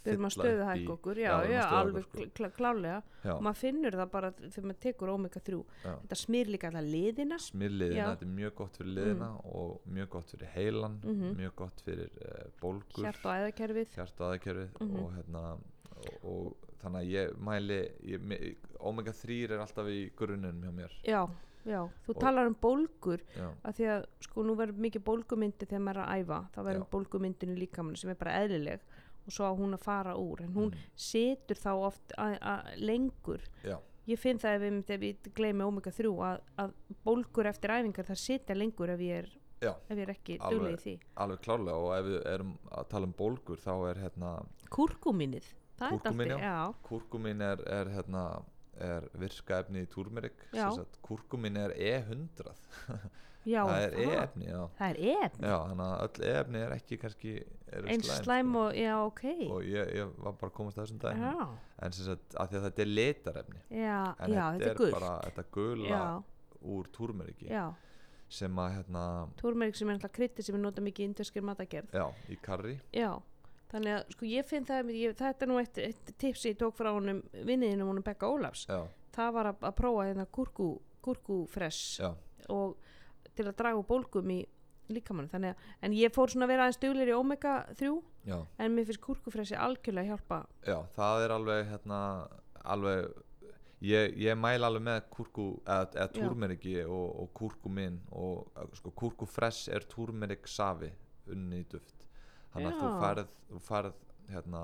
við 0.00 0.14
erum 0.14 0.26
að 0.28 0.32
stöðu 0.32 0.64
hækka 0.64 0.92
okkur. 0.94 1.18
Já, 1.20 1.30
Já, 1.44 1.50
já, 1.52 1.62
alveg 1.76 2.04
sko. 2.06 2.22
kl 2.38 2.46
klálega 2.56 3.00
já, 3.24 3.32
og 3.34 3.42
maður 3.44 3.58
finnur 3.60 3.96
það 4.00 4.06
bara 4.14 4.30
þegar 4.38 4.66
maður 4.70 4.78
tekur 4.86 5.12
omega 5.12 5.42
3 5.48 5.58
Já. 5.84 5.90
þetta 6.04 6.18
smýr 6.22 6.52
líka 6.54 6.70
alltaf 6.70 6.86
liðina. 6.94 7.38
Smyrliðina, 7.44 7.98
Já. 8.00 8.06
þetta 8.14 8.26
er 8.28 8.32
mjög 8.38 8.54
gott 8.62 8.78
fyrir 8.80 8.94
liðina 8.96 9.28
og 9.60 9.90
mjög 9.98 10.08
gott 10.16 10.32
fyrir 10.34 10.52
heilan 10.54 10.96
Mhm. 11.04 11.34
mjög 11.42 11.54
gott 11.60 11.84
fyrir 11.84 12.08
uh, 12.24 12.48
bólgur. 12.62 13.04
Hjart 13.04 13.24
og 13.28 13.36
æðakerfið. 13.36 13.92
Hjarta 13.98 14.30
aðekerfið 14.30 14.80
Mhm. 14.80 14.96
og 15.04 15.12
hérna 15.18 15.44
og, 16.00 16.24
og 16.24 16.69
þannig 16.82 17.00
að 17.00 17.10
ég 17.14 17.38
mæli 17.38 17.78
ég, 18.14 18.20
me- 18.22 18.56
omega 18.80 19.12
3 19.12 19.38
er 19.44 19.58
alltaf 19.60 19.86
í 19.92 20.10
grunnum 20.16 20.62
hjá 20.64 20.72
mér. 20.72 20.92
Já, 21.04 21.22
já, 21.66 21.82
þú 22.06 22.14
Og- 22.14 22.20
talar 22.20 22.46
um 22.46 22.54
bólgur 22.62 23.20
að 23.36 23.74
því 23.76 23.86
að 23.94 24.06
sko 24.20 24.42
nú 24.42 24.56
verður 24.56 24.80
mikið 24.86 25.04
bólgumyndi 25.04 25.66
þegar 25.66 25.84
maður 25.84 26.00
er 26.00 26.06
að 26.06 26.24
æfa 26.24 26.40
þá 26.54 26.60
verður 26.64 26.88
bólgumyndinu 26.90 27.58
líka 27.58 27.82
mann 27.84 27.96
sem 27.96 28.10
er 28.10 28.14
bara 28.16 28.38
eðlileg 28.44 28.80
og 29.26 29.32
svo 29.36 29.44
á 29.44 29.52
hún 29.52 29.74
að 29.76 29.82
fara 29.84 30.14
úr 30.16 30.40
en 30.42 30.54
hún 30.54 30.70
Mm. 30.72 30.78
situr 30.96 31.56
þá 31.56 31.70
oft 31.86 32.12
að, 32.18 32.38
að 32.40 32.78
lengur. 32.80 33.40
Já, 33.62 33.76
ég 34.08 34.18
finn 34.18 34.38
það 34.38 34.54
ef 34.56 34.62
við, 34.62 34.90
ef 34.90 35.00
við 35.00 35.32
gleymi 35.34 35.62
omega 35.62 35.90
3 35.92 36.08
að, 36.08 36.40
að 36.58 36.72
bólgur 37.04 37.46
eftir 37.46 37.70
æfingar 37.70 38.08
það 38.08 38.16
sitja 38.18 38.54
lengur 38.56 38.88
ef 38.90 38.98
ég 39.00 39.18
er, 39.18 39.28
Já, 39.60 39.74
ef 39.90 39.96
ég 39.98 40.02
er 40.08 40.14
ekki 40.14 40.38
duglega 40.40 40.78
í 40.78 40.80
því. 40.80 40.94
alveg 41.16 41.40
klárlega 41.44 41.76
og 41.76 41.92
ef 41.98 42.04
við 42.08 42.26
erum 42.32 42.54
að 42.72 42.88
tala 42.88 43.04
um 43.06 43.12
bólgur 43.12 43.60
þá 43.60 43.90
er 43.90 44.00
hérna 44.08 44.30
kúrkuminnið 44.70 45.44
er 45.80 46.44
já, 46.44 46.56
Kúrkumin 46.86 47.40
er, 47.46 47.64
er 47.80 47.92
hérna 47.96 48.24
er 48.80 49.06
virkaefni 49.20 49.82
í 49.84 49.88
túrmerik. 49.92 50.46
Kúrkumin 51.04 51.56
er 51.60 51.74
E100 51.76 52.54
já 53.48 53.62
það 53.64 53.82
er 53.86 53.94
E-efni 54.04 54.48
já. 54.50 54.60
það 54.76 54.90
er 54.90 54.98
efn 55.24 55.44
já, 55.48 55.54
þannig 55.70 55.84
að 55.84 56.00
öll 56.04 56.24
E-efni 56.30 56.60
er 56.60 56.72
ekki 56.74 56.98
kannski 57.00 57.32
eins 57.72 58.08
slæm, 58.10 58.24
slæm 58.26 58.50
sko. 58.50 58.64
og, 58.64 58.74
já 58.76 58.94
ok. 59.06 59.22
Og 59.46 59.62
ég, 59.64 59.92
ég 59.96 60.10
var 60.20 60.34
bara 60.42 60.50
að 60.50 60.56
komast 60.58 60.80
að 60.80 60.84
þessum 60.84 61.00
dag 61.04 61.22
já, 61.24 61.46
en 61.86 61.96
sem 61.96 62.08
sagt, 62.10 62.34
að 62.36 62.50
því 62.50 62.58
að 62.60 62.66
þetta 62.68 62.84
er 62.84 62.90
litarefni. 62.90 63.62
Já, 63.70 64.00
en 64.18 64.34
já 64.34 64.42
þetta 64.56 64.70
er 64.72 64.80
gult. 64.82 64.96
bara 64.98 65.14
þetta 65.28 65.46
gula 65.56 65.88
já, 65.94 66.02
úr 66.76 66.92
túrmeriki 66.98 67.48
já, 67.48 67.64
sem 68.40 68.60
að 68.62 68.76
hérna, 68.76 69.04
túrmerik 69.40 69.80
sem 69.80 69.88
er 69.88 69.96
alltaf 69.98 70.14
krytti 70.18 70.44
sem 70.44 70.58
er 70.58 70.64
nota 70.66 70.84
mikið 70.84 71.06
í 71.06 71.10
indverskir 71.10 71.46
matagerð 71.46 71.96
já, 71.96 72.06
í 72.28 72.36
karri 72.44 72.76
Já, 72.92 73.14
þannig 73.70 73.96
að 73.96 74.14
sko 74.14 74.28
ég 74.30 74.46
finn 74.48 74.66
það, 74.68 74.92
ég, 74.96 75.16
þetta 75.18 75.46
er 75.46 75.50
nú 75.50 75.58
eitt, 75.60 75.78
eitt 75.78 76.12
tips 76.20 76.46
ég 76.48 76.58
tók 76.60 76.76
frá 76.78 76.90
honum 76.94 77.22
vinniðinu 77.32 77.86
honum 77.88 78.06
Bekka 78.06 78.30
Ólafs. 78.30 78.66
já, 78.70 78.80
Það 79.14 79.34
var 79.36 79.50
að, 79.50 79.64
að 79.66 79.76
prófa 79.80 80.06
hérna 80.08 80.26
gúrku, 80.30 80.68
gúrkufress 81.02 82.00
já, 82.00 82.10
og 82.48 82.76
til 83.34 83.46
að 83.48 83.56
draga 83.58 83.80
úr 83.80 83.86
bólgum 83.88 84.30
í 84.34 84.40
líkamann. 84.90 85.30
Þannig 85.30 85.54
að, 85.54 85.72
en 85.86 85.94
ég 85.94 86.12
fór 86.14 86.30
svona 86.32 86.46
að 86.48 86.52
vera 86.54 86.66
aðeins 86.66 86.80
duglir 86.82 87.10
í 87.12 87.16
omega 87.16 87.56
3 87.78 87.90
já, 88.26 88.38
en 88.58 88.74
mér 88.74 88.88
finnst 88.88 89.02
gúrkufressi 89.04 89.58
algjörlega 89.58 90.14
hjálpa. 90.14 90.44
já 90.66 90.78
það 90.96 91.24
er 91.24 91.34
alveg 91.36 91.68
hérna, 91.70 92.00
alveg 92.74 93.10
ég, 93.86 94.16
ég 94.20 94.38
mæla 94.38 94.68
alveg 94.68 94.84
með 94.84 95.00
kúrku 95.14 95.46
eða, 95.64 96.08
túrmeriki 96.14 96.76
og, 96.84 97.06
og 97.22 97.30
kúrkumin 97.38 98.00
og 98.10 98.50
uh, 98.56 98.66
sko, 98.76 98.92
kúrkufress 98.96 99.70
er 99.72 99.86
túrmerik 99.88 100.48
safi 100.50 100.90
unni 101.30 101.62
í 101.62 101.68
duft 101.70 101.99
þannig 102.54 102.70
að 102.70 102.78
þú 102.80 102.88
Já. 102.88 102.94
færð, 103.04 103.26
þú 103.50 103.58
færð 103.68 103.94
hérna, 104.30 104.60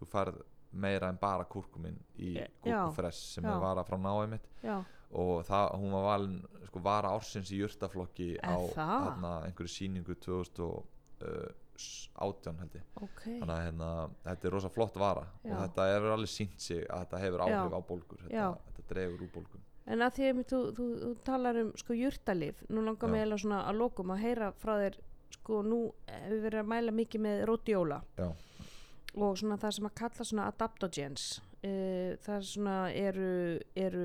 þú 0.00 0.04
færð 0.12 0.36
meira 0.72 1.08
en 1.12 1.18
bara 1.20 1.44
kúrkumin 1.44 1.98
í 2.16 2.34
Já. 2.38 2.46
kúrkufress 2.64 3.18
sem 3.34 3.44
Já. 3.44 3.50
er 3.54 3.60
vara 3.60 3.84
frá 3.84 3.96
náið 4.00 4.28
mitt 4.36 4.46
Já, 4.64 4.78
og 5.12 5.42
það, 5.44 5.66
hún 5.82 5.92
var 5.92 6.04
valin 6.08 6.38
sko, 6.68 6.78
vara 6.86 7.08
ársins 7.12 7.50
í 7.52 7.56
jurtaflokki 7.60 8.30
á 8.40 8.56
Er 8.56 8.72
þarna, 8.76 9.32
einhverju 9.48 9.68
sýningu 9.74 10.14
2018 10.24 12.58
held 12.62 12.74
ég 12.78 12.84
ok. 13.02 13.20
þannig 13.26 13.54
að 13.56 13.64
hérna, 13.66 13.88
þetta 14.24 14.44
er 14.48 14.52
rosa 14.56 14.70
flott 14.72 14.96
vara 15.00 15.24
Já. 15.42 15.52
og 15.52 15.58
þetta 15.66 15.82
hefur 15.92 16.10
alveg 16.16 16.30
sínt 16.32 16.58
sig 16.60 16.80
að 16.88 16.98
þetta 17.04 17.16
hefur 17.26 17.40
Já. 17.40 17.44
áhrif 17.44 17.72
á 17.76 17.80
bólgur 17.92 18.20
Já. 18.28 18.46
þetta, 18.48 18.64
þetta 18.70 18.82
dregur 18.94 19.22
úr 19.26 19.32
bólgum 19.36 19.62
En 19.92 19.98
að 19.98 20.12
því 20.14 20.24
að 20.30 20.36
þú, 20.46 20.58
þú, 20.76 20.84
þú 21.02 21.08
talar 21.26 21.56
um 21.58 21.72
sko 21.74 21.90
jurtalif, 21.98 22.54
nú 22.70 22.78
langar 22.86 23.10
Já. 23.10 23.34
svona 23.34 23.66
að 23.66 23.74
lokum 23.80 24.12
að 24.14 24.20
heyra 24.22 24.52
frá 24.54 24.78
þér 24.78 24.94
sko 25.38 25.62
nú 25.66 25.80
hefur 26.08 26.34
við 26.36 26.42
verið 26.48 26.60
að 26.64 26.70
mæla 26.74 26.94
mikið 26.98 27.24
með 27.28 27.44
rhodiola 27.50 28.02
Já. 28.18 28.28
og 29.14 29.38
svona 29.40 29.58
það 29.62 29.74
sem 29.78 29.88
að 29.90 29.96
kalla 30.02 30.26
svona 30.28 30.46
adaptogens 30.52 31.24
uh, 31.38 32.12
það 32.24 32.36
er 32.36 32.46
svona 32.50 32.76
eru, 33.02 33.30
eru 33.86 34.04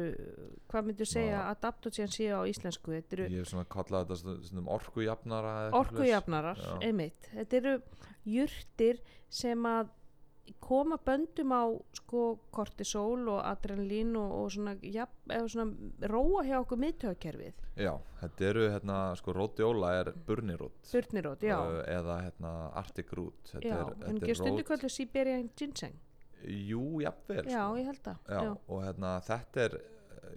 hvað 0.72 0.90
myndir 0.90 1.10
segja 1.12 1.38
Ná. 1.44 1.52
adaptogens 1.56 2.18
séu 2.20 2.34
á 2.38 2.42
íslensku 2.50 2.96
þetta 2.96 3.18
eru 3.20 3.30
ég 3.32 3.44
hef 3.44 3.52
svona 3.54 3.68
kallað 3.76 4.06
þetta 4.08 4.20
stund- 4.24 4.48
stundum 4.50 4.72
orkujafnara 4.78 5.54
orkujafnarar 5.78 6.64
einmitt, 6.82 7.30
þetta 7.36 7.62
eru 7.62 7.76
jurtir 8.28 9.00
sem 9.30 9.64
að 9.70 9.94
koma 10.60 10.98
böndum 11.06 11.52
á 11.54 11.64
sko 11.94 12.40
kortisol 12.52 13.28
og 13.30 13.42
adrenalín 13.46 14.16
og, 14.20 14.32
og 14.42 14.52
svona, 14.52 14.76
ja, 14.82 15.08
svona 15.48 15.68
róa 16.12 16.44
hjá 16.48 16.58
okkur 16.62 16.80
miðtöðakerfið 16.84 17.64
já, 17.78 17.94
þetta 18.22 18.48
eru 18.50 18.68
hérna 18.74 18.98
sko 19.20 19.36
rótjóla 19.38 19.94
er 20.02 20.12
burnirót 20.28 20.92
Burnirót, 20.92 21.44
já, 21.44 21.58
uh, 21.60 21.82
eða 21.88 22.18
hérna 22.26 22.54
Arctic 22.80 23.12
root. 23.14 23.42
Þetta 23.52 23.68
já, 23.68 23.78
er, 23.82 23.94
þetta 24.06 24.32
er 24.32 24.40
stundu 24.40 24.62
rót. 24.62 24.68
kvöldu 24.70 24.90
Siberian 24.90 25.50
ginseng. 25.58 25.96
Jú, 26.48 27.00
jafnvel 27.02 27.46
Já, 27.50 27.64
sko. 27.66 27.78
ég 27.80 27.86
held 27.90 28.02
það 28.06 28.18
já, 28.30 28.42
já. 28.46 28.52
og 28.68 28.84
hérna 28.86 29.14
þetta 29.26 29.64
er 29.66 29.78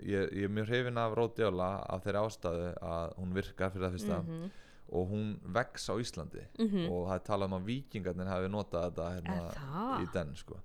ég, 0.01 0.31
ég 0.41 0.45
er 0.49 0.53
mjög 0.57 0.71
hrifin 0.73 0.99
af 1.03 1.15
rótjóla 1.19 1.69
af 1.93 2.05
þeirri 2.07 2.23
ástæðu 2.25 2.69
að 2.91 3.15
hún 3.19 3.35
virkar 3.37 3.73
fyrir 3.75 3.87
það 3.87 3.97
fyrsta. 3.99 4.21
Mhm, 4.25 4.51
og 4.91 5.11
hún 5.13 5.33
vex 5.55 5.89
á 5.91 5.95
Íslandi. 6.03 6.45
Mhm. 6.59 6.91
og 6.91 7.09
það 7.09 7.15
er 7.15 7.25
talað 7.29 7.51
um 7.51 7.59
að 7.59 7.67
vikingarnir 7.71 8.31
hafi 8.31 8.49
notað 8.51 8.87
þetta 8.89 9.09
Er 9.11 9.23
hérna, 9.23 10.01
í 10.03 10.13
den 10.13 10.35
sko. 10.37 10.61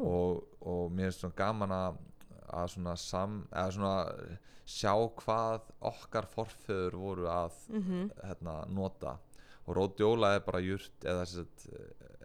Og, 0.00 0.44
og 0.60 0.92
mér 0.92 1.10
finnst 1.10 1.24
svona 1.24 1.38
gaman 1.38 1.74
að, 1.76 1.98
að 2.48 2.68
svona 2.74 2.96
sam, 2.96 3.40
svona 3.76 4.38
sjá 4.68 4.92
hvað 5.22 5.70
okkar 5.80 6.28
forföður 6.28 6.96
voru 7.00 7.28
að 7.32 7.52
mhm, 7.68 8.10
hérna, 8.24 8.58
nota. 8.68 9.18
Og 9.68 9.76
rótjóla 9.76 10.34
er 10.36 10.44
bara 10.46 10.64
jurt 10.64 11.04
eða 11.04 11.26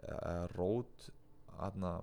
eða 0.04 0.48
rót 0.56 1.10
hérna, 1.60 1.98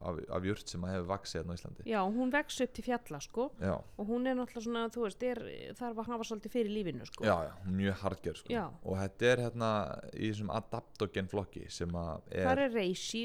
af, 0.00 0.18
af 0.32 0.46
jurt 0.48 0.70
sem 0.72 0.84
að 0.86 0.94
hefur 0.94 1.08
vaksið 1.10 1.38
hérna 1.40 1.52
á 1.52 1.56
Íslandi 1.58 1.84
já, 1.90 1.98
hún 2.16 2.32
vex 2.32 2.60
upp 2.64 2.72
til 2.76 2.84
fjalla 2.86 3.20
sko 3.24 3.46
já, 3.60 3.74
og 3.76 4.08
hún 4.08 4.28
er 4.30 4.36
náttúrulega 4.38 4.64
svona, 4.64 4.84
þú 4.94 5.04
veist, 5.04 5.24
er, 5.28 5.40
þarf 5.78 6.00
að 6.02 6.10
hafa 6.14 6.26
svolítið 6.28 6.54
fyrir 6.54 6.74
lífinu 6.76 7.08
sko 7.08 7.26
já, 7.28 7.34
já, 7.48 7.52
mjög 7.80 7.98
hardgjör 8.04 8.40
sko. 8.40 8.52
Já. 8.54 8.64
og 8.82 8.98
þetta 9.02 9.28
er 9.30 9.42
hérna 9.44 9.70
í 10.14 10.30
þessum 10.30 10.52
adaptogen 10.56 11.30
flokki 11.30 11.66
sem 11.72 11.98
að 12.00 12.30
er, 12.30 12.46
Þar 12.48 12.62
er 12.64 12.74
reishi, 12.78 13.22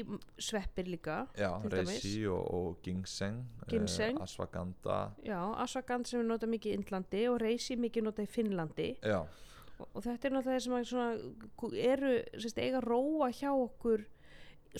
sveppir 0.48 0.90
líka 0.92 1.18
já, 1.38 1.50
til 1.62 1.72
dæmis. 1.72 1.94
reishi 1.94 2.14
og, 2.32 2.44
og 2.60 2.78
ginseng, 2.84 3.42
Ginseng. 3.70 4.20
Uh, 4.20 4.26
ashwagandha 4.26 5.00
Já, 5.24 5.40
ashwagandha 5.64 6.12
sem 6.12 6.22
við 6.22 6.30
nota 6.30 6.50
mikið 6.50 6.72
í 6.74 6.78
Indlandi 6.80 7.24
og 7.32 7.40
reishi 7.42 7.78
mikið 7.80 8.08
nota 8.10 8.26
í 8.26 8.30
Finnlandi 8.30 8.90
já, 9.00 9.22
og, 9.78 10.02
þetta 10.04 10.28
er 10.28 10.36
náttúrulega 10.36 10.52
það 10.52 10.66
sem 10.66 10.90
svona, 10.92 11.72
eru, 11.92 12.12
sérst, 12.36 12.60
eiga 12.62 12.80
róa 12.84 13.30
hjá 13.34 13.50
okkur 13.52 14.06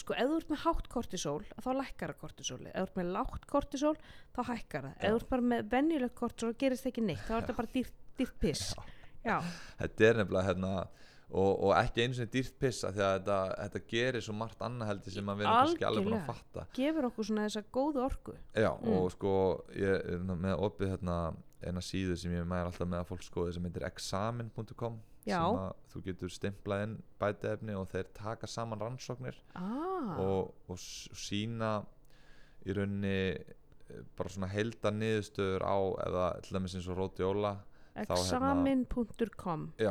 sko, 0.03 0.15
ef 0.15 0.29
þú 0.31 0.37
ert 0.41 0.51
með 0.53 0.63
hátt 0.67 0.89
kortisol 0.93 1.41
þá 1.63 1.69
lækkar 1.81 2.13
það 2.15 2.21
kortisóli, 2.25 2.69
ef 2.73 2.77
þú 2.77 2.87
ert 2.89 2.97
með 3.01 3.11
lágt 3.17 3.47
kortisol 3.51 3.95
þá 4.37 4.41
hækkar 4.51 4.87
það, 4.89 4.95
ef 4.97 5.03
Já. 5.03 5.11
þú 5.11 5.21
ert 5.23 5.31
bara 5.35 5.47
með 5.55 5.71
venjulegt 5.77 6.15
kortisol 6.19 6.55
gerist 6.61 6.87
ekki 6.91 7.05
neitt, 7.07 7.25
þá 7.27 7.33
er 7.37 7.43
þetta 7.47 7.57
bara 7.63 7.73
dýrt, 7.75 7.99
dýrt 8.19 8.39
piss. 8.43 8.71
Já, 9.27 9.41
þetta 9.81 10.05
er 10.11 10.21
nefnilega 10.23 10.47
hérna 10.51 10.73
og, 11.27 11.53
og 11.67 11.73
ekki 11.81 12.05
einu 12.05 12.15
sinni 12.15 12.31
dýrt 12.37 12.55
pissa 12.63 12.93
því 12.95 13.03
að 13.03 13.17
þetta, 13.17 13.39
þetta 13.65 13.81
gerir 13.91 14.23
svo 14.23 14.35
margt 14.39 14.61
annað 14.63 14.93
heldur 14.93 15.17
sem 15.17 15.27
við 15.33 15.43
erum 15.43 15.57
kannski 15.57 15.89
alveg 15.89 16.05
búin 16.07 16.19
að 16.21 16.29
fatta. 16.31 16.67
Gefur 16.77 17.09
okkur 17.11 17.27
svona 17.27 17.47
þessa 17.49 17.65
góðu 17.75 18.05
orku. 18.07 18.37
Já, 18.55 18.71
Mm. 18.77 18.93
og 19.01 19.11
sko 19.17 19.33
ég 19.75 20.07
er 20.15 20.23
með 20.47 20.63
opið 20.69 20.93
hérna 20.95 21.17
eina 21.67 21.81
síðu 21.83 22.15
sem 22.21 22.31
ég 22.37 22.47
mæður 22.47 22.69
alltaf 22.71 22.87
með 22.93 23.01
að 23.03 23.09
fólk 23.11 23.25
skoði 23.27 23.55
sem 23.57 23.65
heitir 23.67 23.87
examin.com 23.89 25.01
Já. 25.27 25.41
sem 25.43 25.59
að 25.59 25.73
þú 25.93 26.03
getur 26.07 26.31
stimplað 26.31 26.83
inn 26.87 26.97
bætiefni 27.21 27.75
og 27.77 27.89
þeir 27.91 28.07
taka 28.15 28.47
saman 28.47 28.81
rannsóknir 28.81 29.37
ah, 29.55 30.17
og, 30.23 30.55
og 30.71 30.77
sína 30.79 31.85
í 32.67 32.73
rauninni 32.77 33.15
eh, 33.35 34.03
bara 34.19 34.29
svona 34.33 34.49
heilda 34.53 34.91
niðurstöður 34.95 35.63
á 35.67 35.77
eða 36.07 36.27
til 36.43 36.53
dæmis 36.59 36.75
eins 36.79 36.89
og 36.89 36.97
rótjóla 37.01 37.53
þá 37.97 37.99
hérna- 37.99 38.21
examin.com 38.21 39.69
e 39.79 39.91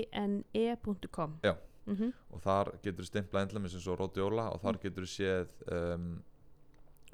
e-x-a-m-i-n-e.com 0.00 1.38
Já. 1.42 1.54
Mhm. 1.86 2.12
og 2.30 2.40
þar 2.44 2.68
getur 2.84 3.04
stimplað 3.08 3.42
inn 3.42 3.48
til 3.50 3.58
dæmis 3.58 3.74
eins 3.74 3.86
og 3.88 3.98
rótjóla 3.98 4.44
og 4.52 4.58
Mm. 4.60 4.64
þar 4.64 4.76
getur 4.82 5.06
séð 5.08 5.48
um, 5.72 6.22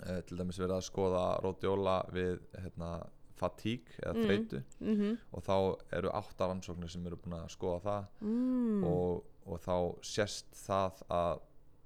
uh, 0.02 0.20
til 0.26 0.36
dæmis 0.38 0.58
verið 0.58 0.76
að 0.76 0.84
skoða 0.90 1.40
rótjóla 1.42 1.94
við 2.12 2.40
hérna, 2.60 2.90
fatigue 3.36 3.96
eða 4.02 4.14
Mm. 4.16 4.24
þreytu 4.26 4.62
Mhm. 4.80 5.18
og 5.32 5.42
þá 5.44 5.56
eru 5.98 6.10
átta 6.10 6.48
rannsóknir 6.48 6.90
sem 6.90 7.06
eru 7.06 7.16
búin 7.16 7.36
að 7.38 7.48
skoða 7.52 7.80
það 7.82 8.06
mm. 8.20 8.84
og, 8.84 9.24
og 9.46 9.60
þá 9.60 9.76
sést 10.02 10.52
það 10.66 11.02
að 11.10 11.40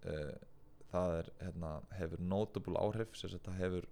uh, 0.06 0.34
það 0.92 1.16
er, 1.18 1.30
hérna, 1.44 1.72
hefur 1.98 2.20
notable 2.20 2.78
áhrif 2.80 3.12
það 3.14 3.58
hefur, 3.60 3.84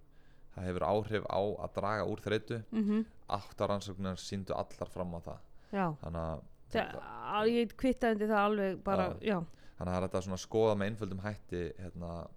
það 0.55 0.63
hefur 0.69 0.85
áhrif 0.89 1.23
á 1.31 1.41
að 1.63 1.73
draga 1.75 2.07
úr 2.09 2.19
þreytu 2.25 2.63
Mhm. 2.71 3.05
átta 3.29 3.67
rannsóknir 3.67 4.17
síndu 4.17 4.51
allar 4.55 4.89
fram 4.89 5.13
á 5.15 5.19
það 5.21 5.39
Já, 5.71 5.85
þannig 6.01 6.23
að 6.25 6.41
það, 6.71 7.47
ég 7.53 7.73
kvittaði 7.77 8.25
það 8.27 8.43
alveg 8.45 8.83
bara, 8.83 9.13
já, 9.21 9.37
þannig 9.77 9.79
að 9.79 9.93
það 9.93 10.03
er 10.03 10.07
þetta 10.07 10.21
að 10.33 10.43
skoða 10.47 10.75
með 10.77 10.89
einföldum 10.89 11.21
hætti 11.23 11.61
hérna, 11.79 12.27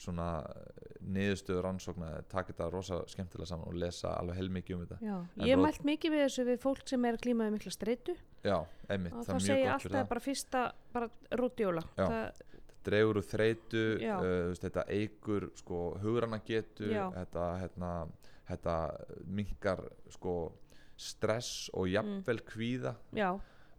svona 0.00 0.26
niðurstöður 1.06 1.62
rannsókna 1.64 2.10
taka 2.28 2.52
þetta 2.52 2.70
rosa 2.72 2.98
skemmtilega 3.08 3.46
saman 3.48 3.68
og 3.68 3.74
lesa 3.80 4.12
alveg 4.20 4.36
heilmikið 4.36 4.74
um 4.76 4.82
þetta. 4.86 4.98
Já. 5.00 5.16
Ég 5.46 5.56
rót- 5.56 5.64
mælt 5.64 5.84
mikið 5.84 6.10
við 6.12 6.22
þessu 6.26 6.44
við 6.50 6.58
fólk 6.60 6.82
sem 6.88 7.04
er 7.04 7.14
að 7.16 7.20
glíma 7.24 7.46
við 7.48 7.52
mikla 7.56 7.70
streitu. 7.72 8.16
Já, 8.44 8.58
einmitt, 8.88 9.12
og 9.14 9.24
það 9.24 9.32
þá 9.32 9.34
er 9.34 9.40
segi 9.40 9.52
mjög 9.52 9.64
ég 9.64 9.70
gott 9.72 9.82
fyrir 9.82 9.96
alltaf 9.96 10.04
það. 10.04 10.08
bara 10.08 10.20
fyrsta, 10.20 10.72
bara 10.92 11.10
rútjóla 11.40 11.82
það, 11.96 12.42
dregur 12.84 13.16
úr 13.20 13.26
þreytu 13.30 13.82
uh, 14.00 14.54
þetta 14.60 14.84
eigur 14.88 15.50
sko, 15.56 15.80
hugrana 16.00 16.38
getu 16.44 16.88
þetta, 16.88 17.46
hérna, 17.60 17.90
þetta 18.48 18.76
minkar 19.26 19.82
sko, 20.10 20.52
stress 20.96 21.70
og 21.72 21.86
Mm. 21.86 21.92
jafnvel 21.94 22.40
kvíða. 22.44 22.94
Já, 23.14 23.32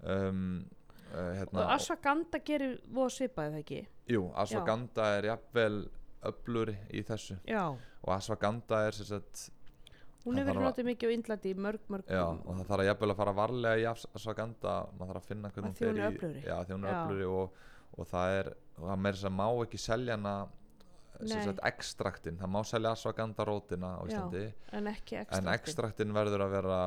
um, 0.03 0.65
uh, 1.13 1.33
hérna, 1.37 1.59
og 1.65 1.71
ashwagandha 1.77 2.39
gerir 2.43 2.79
voða 2.91 3.09
svipaði 3.13 3.51
það 3.53 3.59
ekki? 3.63 3.81
Jú, 4.09 4.31
ashwagandha 4.35 5.17
er 5.19 5.23
jafnvel 5.29 5.89
öfluri 6.29 6.75
í 6.93 7.01
þessu. 7.07 7.37
Já, 7.47 7.63
og 8.03 8.13
ashwagandha 8.15 8.83
er 8.87 8.91
sagt 8.97 9.49
hún 10.25 10.37
hefur 10.37 10.51
þarf 10.53 10.61
að- 10.61 10.67
notið 10.69 10.85
mikið 10.91 11.09
á 11.09 11.11
Indlandi 11.17 11.49
í 11.51 11.57
mörg, 11.57 11.79
mörg 11.89 12.05
Já, 12.13 12.23
og 12.29 12.55
það 12.59 12.65
þarf 12.69 12.83
að 12.83 12.89
jafnvel 12.91 13.11
að 13.11 13.19
fara 13.21 13.33
varlega 13.33 13.81
í 13.81 13.85
as- 13.89 14.07
ashwagandha, 14.15 14.73
maður 14.99 15.13
þarf 15.13 15.21
að 15.23 15.29
finna 15.31 15.49
Að 15.49 15.53
hvernig 15.55 15.75
því 15.77 15.87
hún 15.87 15.99
er 16.01 16.11
öflugri. 16.11 16.43
Já, 16.45 16.57
því 16.65 16.73
hún 16.77 16.85
er 16.85 16.91
Já. 16.93 16.99
öflugri 17.05 17.29
og, 17.31 17.53
og 17.97 18.07
það 18.07 18.35
er, 18.39 18.51
það 18.79 18.99
meira 19.05 19.17
sem 19.17 19.33
má 19.41 19.47
ekki 19.65 19.79
selja 19.81 20.17
hana 20.17 20.35
sagt 21.31 21.59
ekstraktin, 21.69 22.37
það 22.37 22.49
má 22.49 22.61
selja 22.65 22.91
ashwagandha 22.95 23.45
rótina 23.45 23.89
á 23.97 24.01
Já, 24.05 24.09
Íslandi. 24.09 24.53
en 24.73 24.87
ekki 24.87 25.17
en 25.17 25.25
ekstra 25.27 25.53
ekstraktin 25.57 26.13
verður 26.13 26.45
að 26.47 26.51
vera 26.55 26.79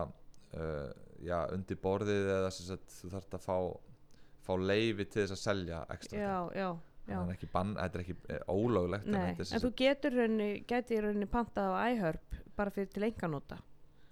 uh, 0.54 0.92
já, 1.22 1.38
undir 1.54 1.76
borðið 1.82 2.30
eða 2.38 2.50
sagt, 2.54 2.88
þú 3.02 3.10
þarft 3.14 3.34
að 3.38 3.44
fá 3.44 3.58
fá 4.44 4.52
leifi 4.60 5.06
til 5.08 5.22
þess 5.24 5.32
að 5.36 5.42
selja 5.42 5.78
ekstraktin 5.88 6.20
Já, 6.20 6.50
já, 6.54 6.70
það 7.06 7.28
er 7.28 7.34
ekki 7.36 7.48
bann, 7.52 7.74
þetta 7.76 7.98
er 7.98 8.04
ekki 8.04 8.16
eh, 8.28 8.44
ólöglegt 8.48 9.06
Nei, 9.06 9.20
þetta 9.30 9.40
er 9.40 9.44
sem 9.50 9.56
en 9.58 9.64
þú 9.66 9.72
getur 9.76 10.12
raunni, 10.18 10.50
gæti 10.68 11.00
raunni 11.04 11.26
pantað 11.26 11.74
á 11.76 11.78
iHerb 11.92 12.38
bara 12.56 12.70
fyrir 12.70 12.88
til 12.94 13.02
enganóta 13.10 13.58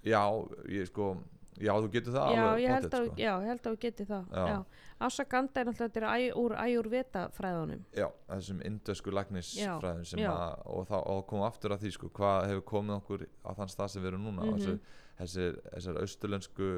já, 0.05 0.21
ég 0.69 0.87
sko 0.91 1.17
já, 1.63 1.73
þú 1.79 1.89
getur 1.93 2.13
það 2.17 2.33
já, 2.35 2.43
alveg 2.43 2.63
ég 2.65 2.73
held 2.75 2.95
að, 2.99 3.07
sko. 3.07 3.17
já, 3.23 3.33
ég 3.33 3.49
held 3.53 3.61
að 3.67 3.73
þú 3.77 3.81
geti 3.87 4.05
það. 4.09 4.65
Ashwagandha 5.03 5.61
er 5.61 5.67
náttúrulega 5.67 5.91
þetta 5.93 6.01
er 6.01 6.07
æ, 6.09 6.33
úr 6.39 6.53
Ayurveda 6.63 7.23
fræðunum 7.37 7.81
Já, 7.97 8.07
þessum 8.31 8.61
indösku 8.67 9.11
lagnisfræðum 9.15 10.05
sem 10.07 10.21
já. 10.23 10.31
að, 10.33 10.63
og 10.77 10.87
þá 10.89 10.97
og 11.01 11.23
komum 11.31 11.47
aftur 11.49 11.75
að 11.75 11.83
því 11.85 11.91
sko, 11.97 12.11
hvað 12.19 12.47
hefur 12.51 12.65
komið 12.73 12.97
okkur 13.01 13.25
á 13.43 13.51
þann 13.59 13.73
stað 13.73 13.89
sem 13.95 14.03
við 14.05 14.13
erum 14.13 14.27
núna 14.29 14.45
mm 14.47 14.53
Mhm. 14.53 14.79
þessir, 15.19 15.57
þessir 15.75 15.99
austurlensku 16.03 16.69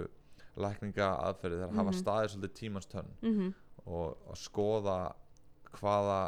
lækninga 0.57 1.09
aðferði 1.28 1.61
þær 1.65 1.74
hafa 1.78 1.91
Mhm. 1.93 2.01
staðið 2.01 2.32
svolítið 2.35 2.55
tímans 2.61 2.86
tönn 2.91 3.12
mm 3.23 3.55
og 3.86 4.16
að 4.32 4.39
skoða 4.41 4.99
hvaða 5.78 6.18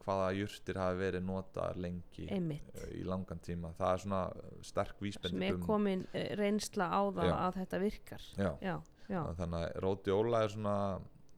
hvaða 0.00 0.28
jurtir 0.32 0.78
hafi 0.80 0.96
verið 0.96 1.24
notaðar 1.26 1.76
lengi 1.84 2.26
einmitt. 2.32 2.70
uh, 2.74 2.86
í 2.96 3.02
langan 3.04 3.42
tíma. 3.44 3.74
Það 3.76 3.92
er 3.92 4.02
svona 4.04 4.20
sterk 4.64 4.94
sem 4.96 5.06
vísbending 5.06 5.44
er 5.46 5.58
um 5.58 5.66
komin 5.66 6.06
eh, 6.16 6.30
reynsla 6.40 6.88
á 6.88 7.00
það 7.12 7.28
Já. 7.28 7.34
að 7.36 7.58
þetta 7.60 7.80
virkar. 7.84 8.28
Já, 8.40 8.50
já, 8.64 9.20
þannig 9.38 9.58
að 9.60 9.80
rótióla 9.84 10.44
er 10.44 10.54
svona 10.54 10.76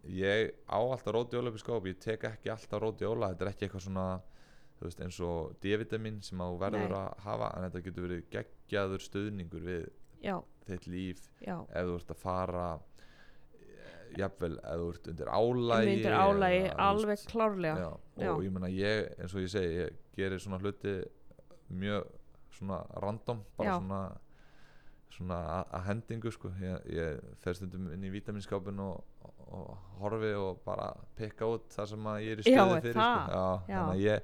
ég 0.02 0.52
á 0.66 0.78
alltaf 0.78 1.14
rótióla 1.14 1.50
upp 1.50 1.58
í 1.58 1.62
skóp 1.62 1.88
ég 1.90 1.98
tek 2.02 2.24
ekki 2.26 2.50
alltaf 2.52 2.82
rótióla 2.82 3.32
þetta 3.32 3.44
er 3.46 3.50
ekki 3.52 3.66
eitthvað 3.66 3.84
svona 3.86 4.06
veist, 4.82 5.02
eins 5.04 5.18
og 5.22 5.52
D-vitamin 5.62 6.20
sem 6.26 6.40
þú 6.42 6.56
verður 6.60 6.90
Nei. 6.90 6.98
að 6.98 7.26
hafa 7.26 7.50
en 7.56 7.66
þetta 7.68 7.82
getur 7.86 8.06
verið 8.08 8.24
geggjaður 8.32 9.04
stuðningur 9.06 9.66
við 9.66 9.84
já, 10.24 10.36
þitt 10.66 10.88
líf 10.90 11.28
já. 11.42 11.54
ef 11.62 11.86
þú 11.90 11.98
ert 12.00 12.14
að 12.14 12.22
fara 12.22 12.66
eh, 12.74 12.80
jafnvel 14.18 14.59
ef 14.62 14.80
þú 14.82 14.89
ert 14.94 15.09
undir 15.12 15.30
álægi 15.32 15.86
myndir 15.90 16.16
álægi 16.18 16.62
alveg 16.89 17.22
klárlega 17.30 17.76
já, 17.78 17.89
og 17.93 18.22
Já. 18.22 18.32
ég 18.47 18.52
meina 18.52 18.68
ég 18.68 19.12
eins 19.18 19.34
og 19.34 19.40
ég 19.44 19.51
segi 19.52 19.78
ég 19.82 19.97
gerir 20.16 20.39
svona 20.43 20.59
hluti 20.62 20.94
mjög 21.72 22.05
svona 22.52 22.82
random 23.02 23.40
bara 23.56 23.68
Já. 23.70 23.78
svona 23.80 24.02
svona 25.12 25.39
að- 25.60 25.72
að 25.76 25.82
hendingu 25.86 26.30
sko 26.32 26.48
ég, 26.60 26.86
ég 26.89 27.20
fer 27.43 27.55
stundum 27.55 27.90
inn 27.93 28.05
í 28.05 28.10
vítaminskapin 28.10 28.78
og, 28.80 29.05
og 29.52 29.76
horfi 30.01 30.32
og 30.34 30.62
bara 30.64 30.93
pikka 31.16 31.44
út 31.44 31.68
það 31.74 31.86
sem 31.89 32.06
að 32.09 32.22
ég 32.24 32.32
er 32.32 32.40
í 32.40 32.55
er 32.55 32.80
fyrir 32.80 32.97
sko. 32.97 33.10
þannig 33.68 33.93
að 33.93 34.01
ég, 34.01 34.22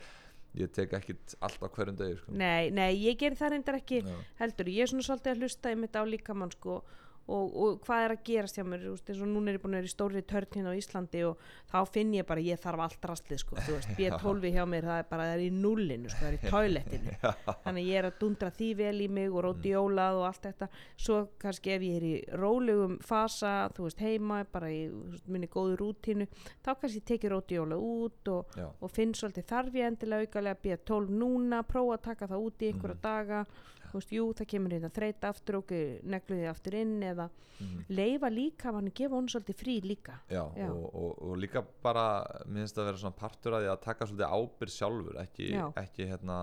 ég 0.62 0.72
tek 0.72 0.92
ekkit 0.96 1.34
allt 1.42 1.60
á 1.60 1.68
hverjum 1.68 1.96
degi 1.98 2.16
sko. 2.16 2.32
nei, 2.32 2.70
nei, 2.70 2.94
ég 3.04 3.18
ger 3.20 3.36
það 3.36 3.50
reyndar 3.52 3.74
ekki 3.82 4.00
Já. 4.02 4.14
heldur, 4.40 4.66
ég 4.72 4.80
er 4.82 4.86
svona 4.86 5.04
svolítið 5.10 5.34
að 5.34 5.42
hlusta 5.44 5.68
einmitt 5.74 5.96
á 5.96 6.02
líkamann 6.08 6.52
sko 6.56 6.82
og, 7.28 7.56
og 7.60 7.80
hvað 7.84 8.04
er 8.06 8.12
að 8.14 8.22
gerast 8.24 8.56
hjá 8.58 8.64
mér 8.64 8.84
veist, 8.88 9.08
eins 9.12 9.20
og 9.22 9.28
núna 9.28 9.50
er 9.52 9.58
ég 9.58 9.62
búin 9.64 9.74
að 9.76 9.82
vera 9.82 9.88
í 9.90 9.92
stóri 9.92 10.22
törn 10.24 10.54
hérna 10.56 10.72
á 10.72 10.78
Íslandi 10.80 11.22
og 11.28 11.42
þá 11.68 11.78
finn 11.92 12.14
ég 12.16 12.26
bara 12.28 12.40
ég 12.44 12.60
þarf 12.62 12.82
allt 12.86 13.08
rastlið 13.10 13.42
sko, 13.42 13.58
þú 13.66 13.74
veist, 13.76 13.90
B12 13.98 14.52
hjá 14.54 14.64
mér 14.72 14.88
það 14.88 15.02
er 15.02 15.08
bara, 15.10 15.26
það 15.28 15.34
er 15.36 15.44
í 15.44 15.50
nullinu, 15.58 16.08
sko, 16.12 16.22
það 16.24 16.28
er 16.28 16.38
í 16.38 16.52
toilettinu 16.54 17.16
þannig 17.66 17.88
ég 17.90 18.00
er 18.02 18.08
að 18.10 18.18
dundra 18.22 18.50
því 18.58 18.70
vel 18.82 18.94
í 19.04 19.08
mig 19.18 19.28
og 19.36 19.44
rótiólað 19.48 20.20
og 20.22 20.26
allt 20.30 20.48
þetta. 20.48 20.68
Svo 20.98 21.18
kannski 21.42 21.74
ef 21.76 21.86
ég 21.88 21.96
er 22.00 22.06
í 22.08 22.14
rólegum 22.40 22.98
fasa, 23.04 23.54
þú 23.76 23.86
veist, 23.88 24.02
heima 24.08 24.40
bara 24.52 24.70
í 24.72 24.80
minni 25.28 25.48
góðu 25.52 25.76
rútínu 25.82 26.26
þá 26.64 26.72
kannski 26.80 27.04
tekið 27.12 27.34
rótiólað 27.36 27.84
út 27.92 28.32
og, 28.34 28.58
og 28.80 28.92
finn 28.96 29.12
svolítið 29.16 29.48
þarf 29.52 29.76
ég 29.78 29.90
endilega 29.92 30.24
aukalega 30.28 30.62
B12 30.64 31.12
núna, 31.20 31.62
prófa 31.68 31.98
að 31.98 32.04
taka 32.08 32.28
það 32.32 32.46
út 32.48 32.62
í 32.64 32.72
einhverja 32.72 32.96
Mhm. 32.98 33.02
daga 33.04 33.44
þú 33.92 34.00
veist, 34.00 34.14
jú, 34.16 34.28
það 34.38 34.50
kemur 34.52 34.76
að 34.78 34.94
þreita 34.98 35.32
aftur 35.32 35.58
og 35.60 35.74
negluði 36.14 36.46
aftur 36.50 36.78
inn 36.78 36.94
eða 37.02 37.28
mhm. 37.58 37.82
leifa 37.88 38.30
líka, 38.32 38.72
hann 38.76 38.92
gefa 38.94 39.16
hún 39.16 39.28
svolítið 39.32 39.60
frí 39.62 39.76
líka 39.84 40.20
Já, 40.28 40.44
Já. 40.56 40.68
Og, 40.70 40.86
og, 40.92 41.10
og 41.28 41.36
líka 41.42 41.64
bara 41.82 42.06
minnst 42.46 42.78
að 42.78 42.90
vera 42.90 43.02
svona 43.02 43.18
partur 43.18 43.58
að 43.58 43.66
því 43.66 43.74
að 43.74 43.84
taka 43.88 44.08
svolítið 44.08 44.38
ábyrð 44.38 44.74
sjálfur 44.76 45.20
ekki, 45.24 45.52
ekki 45.82 46.10
hérna 46.12 46.40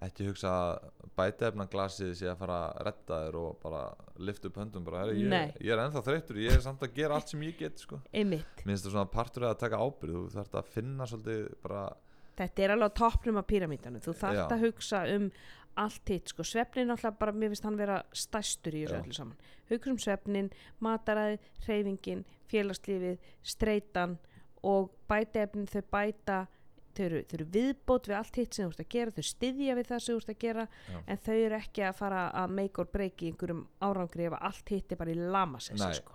ekki 0.00 0.26
hugsa 0.30 0.50
að 0.50 1.08
bætefna 1.18 1.66
glasið 1.70 2.12
sé 2.16 2.28
að 2.30 2.38
fara 2.40 2.58
að 2.70 2.84
redda 2.88 3.18
þér 3.24 3.38
og 3.40 3.56
bara 3.60 3.80
lifta 4.24 4.48
upp 4.48 4.60
höndum 4.60 4.84
bara, 4.84 5.02
"Herri, 5.04 5.24
Nei. 5.28 5.48
ég, 5.48 5.60
ég 5.66 5.72
er 5.72 5.82
ennþá 5.84 6.02
þreyttur, 6.06 6.36
ég 6.40 6.54
er 6.56 6.62
samt 6.64 6.80
að 6.80 6.94
gera 6.94 7.14
allt 7.14 7.28
sem 7.28 7.40
ég 7.40 7.58
get 7.58 7.78
sko. 7.78 8.00
minnst 8.12 8.86
það 8.86 8.92
svona 8.92 9.10
partur 9.10 9.42
að 9.42 9.58
taka 9.58 9.76
ábyrð 9.76 10.14
þú 10.14 10.30
þarf 10.32 10.54
að 10.54 10.72
finna 10.72 11.04
svolítið 11.04 11.54
bara 11.62 11.92
þetta 12.40 12.62
er 12.62 12.70
alveg 12.74 12.88
á 12.88 12.98
toppnum 13.00 13.36
af 13.36 13.46
píramítanum, 13.46 14.00
þú 14.00 14.14
þarft 14.16 14.52
að 14.54 14.64
hugsa 14.64 15.02
um 15.14 15.30
allt 15.76 16.08
hitt, 16.08 16.32
sko, 16.32 16.44
svefnin 16.44 16.90
náttúrulega 16.90 17.18
bara, 17.20 17.32
mér 17.32 17.52
finnst 17.52 17.66
hann 17.66 17.78
vera 17.78 18.00
stæstur 18.12 18.74
í 18.74 18.84
þessu 18.84 18.98
öllu 19.00 19.16
saman. 19.16 19.36
Hugsa 19.70 19.92
um 19.92 20.00
svefnin, 20.02 20.50
mataræði 20.82 21.38
hreyfingin, 21.66 22.24
félagslífið 22.50 23.18
streitan 23.42 24.18
og 24.66 24.90
bætefnin 25.08 25.70
þau 25.70 25.84
bæta 25.94 26.40
þau 26.96 27.04
eru, 27.06 27.22
þau 27.30 27.34
eru 27.38 27.46
viðbót 27.54 28.08
við 28.10 28.16
allt 28.18 28.36
hitt 28.40 28.54
sem 28.54 28.66
þú 28.66 28.70
ert 28.74 28.80
að 28.84 28.88
gera 28.94 29.10
þau 29.16 29.24
styðja 29.30 29.74
við 29.78 29.86
það 29.90 30.00
sem 30.04 30.14
þú 30.14 30.20
ert 30.20 30.30
að 30.34 30.38
gera 30.44 30.64
Já. 30.90 30.98
en 31.06 31.18
þau 31.26 31.34
eru 31.46 31.56
ekki 31.60 31.82
að 31.88 31.94
fara 32.00 32.22
að 32.42 32.50
make 32.58 32.78
or 32.82 32.88
break 32.92 33.22
í 33.22 33.30
einhverjum 33.30 33.62
árangri 33.80 34.26
ef 34.30 34.36
allt 34.40 34.68
hitt 34.74 34.92
er 34.92 34.96
bara 34.96 35.10
í 35.10 35.18
lamasessi 35.20 35.80
nei, 35.84 35.94
sko. 36.00 36.12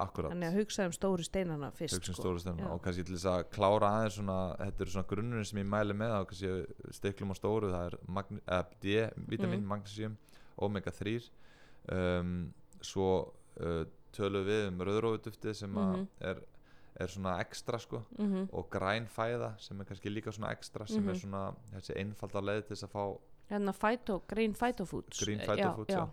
akkurat 0.00 0.32
þannig 0.32 0.48
að 0.50 0.58
hugsa 0.60 0.86
um 0.88 0.92
stóru 0.96 1.24
steinana 1.26 1.70
fyrst 1.76 1.94
hugsa 1.98 2.10
um 2.10 2.14
sko. 2.14 2.22
stóru 2.22 2.40
stefna 2.44 2.66
Já. 2.66 2.72
og 2.74 2.82
kannski 2.82 3.04
til 3.04 3.16
þess 3.16 3.28
að 3.34 3.44
klára 3.54 3.92
aðeins 3.98 4.18
svona, 4.18 4.38
þetta 4.58 4.84
eru 4.86 4.90
svona 4.96 5.08
grunnurinn 5.14 5.46
sem 5.50 5.58
ég 5.62 5.70
mæli 5.76 5.96
með 6.02 6.16
og 6.20 6.28
kannski 6.30 6.94
stiklum 7.00 7.30
á 7.32 7.36
stóru 7.38 7.70
það 7.70 7.86
er 7.90 7.98
magn, 8.08 8.40
eh, 8.46 8.62
D-vitamin, 8.82 9.60
Mhm. 9.60 9.66
magnesium 9.74 10.16
omega 10.58 10.90
3 10.90 11.30
um, 11.92 12.52
svo 12.82 13.32
uh, 13.60 13.84
tölum 14.12 14.44
við 14.46 14.66
um 14.68 14.80
rauðrófuduftið 14.86 15.54
sem 15.54 15.74
að 15.74 15.92
Mhm. 15.96 16.06
er, 16.20 16.40
er 17.00 17.06
svona 17.08 17.38
ekstra 17.40 17.78
sko 17.78 18.02
mm 18.18 18.48
og 18.52 18.70
græn 18.70 19.06
fæða 19.08 19.52
sem 19.58 19.80
er 19.80 19.84
kannski 19.84 20.10
líka 20.12 20.32
svona 20.32 20.50
ekstra 20.52 20.86
sem 20.86 21.08
er 21.08 21.12
Mhm. 21.14 21.20
svona 21.20 21.54
þessi 21.74 21.96
einfalda 21.96 22.40
leið 22.40 22.62
til 22.66 22.76
þess 22.76 22.84
að 22.88 22.94
fá 22.96 23.04
hérna 23.50 23.72
phyto, 23.74 24.22
green 24.28 24.52
phytofoods 24.54 25.24
green 25.24 25.40
Eh, 25.40 25.46
phytofoods 25.46 25.94
já, 25.94 25.98
já. 25.98 26.08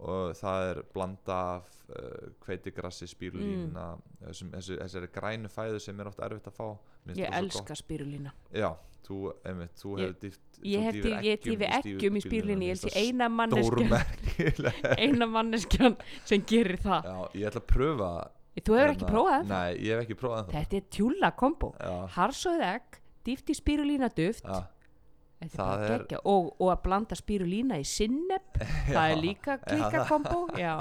og 0.00 0.32
það 0.34 0.70
er 0.70 0.82
blanda 0.94 1.32
af 1.56 1.62
uh, 1.88 2.30
kveitigrassi, 2.40 3.06
spírulína 3.06 3.94
mm. 3.94 4.26
þessi, 4.26 4.78
þessari 4.80 5.06
grænu 5.14 5.48
fæðu 5.48 5.78
sem 5.80 6.00
er 6.00 6.06
oft 6.10 6.18
erfitt 6.18 6.46
að 6.50 6.56
fá. 6.56 6.78
Ég 7.14 7.28
elska 7.38 7.74
spirulína 7.78 8.32
gott. 8.32 8.58
já, 8.58 8.70
þú, 9.06 9.18
einmitt, 9.44 9.74
þú 9.78 9.92
hefur 10.00 10.14
dýft 10.20 10.40
ég 10.64 10.80
hef 10.82 11.42
tífi 11.44 11.68
eggjum 11.78 12.16
í 12.16 12.22
spirulínu 12.24 12.64
ég 12.64 12.80
held 12.82 12.96
eina 12.96 13.28
manneskjan. 13.28 13.92
eina 15.04 15.26
manneskjan 15.26 15.96
sem 16.24 16.42
gerir 16.42 16.78
það. 16.82 17.04
Já, 17.04 17.18
ég 17.38 17.46
ætla 17.52 17.60
að 17.62 17.68
pröfa 17.74 18.10
þú 18.62 18.76
hefur 18.78 18.92
ekki 18.94 19.04
hérna- 19.04 19.14
prófað 19.14 19.40
það 19.40 19.48
nei, 19.54 19.72
ég 19.82 19.90
hef 19.96 20.04
ekki 20.04 20.18
prófað 20.20 20.44
það 20.44 20.54
þetta 20.58 20.76
er 20.78 20.84
tjúla 20.98 21.30
kombo. 21.36 21.72
Já, 21.80 21.94
harsóð 22.18 22.62
egg, 22.68 23.00
dýft 23.26 23.50
í 23.50 23.56
spirulína 23.58 24.08
duft 24.14 24.44
já, 24.46 24.60
þetta 25.40 25.54
er 25.54 25.58
bara 25.58 25.88
er- 25.88 25.98
geggja 25.98 26.20
og, 26.24 26.52
og 26.60 26.70
að 26.74 26.82
blanda 26.84 27.18
spirulína 27.18 27.80
í 27.82 27.84
sinneb 27.88 28.60
það 28.94 29.10
er 29.10 29.18
líka 29.24 29.58
klika 29.64 30.04
kombo. 30.08 30.44
Já, 30.60 30.76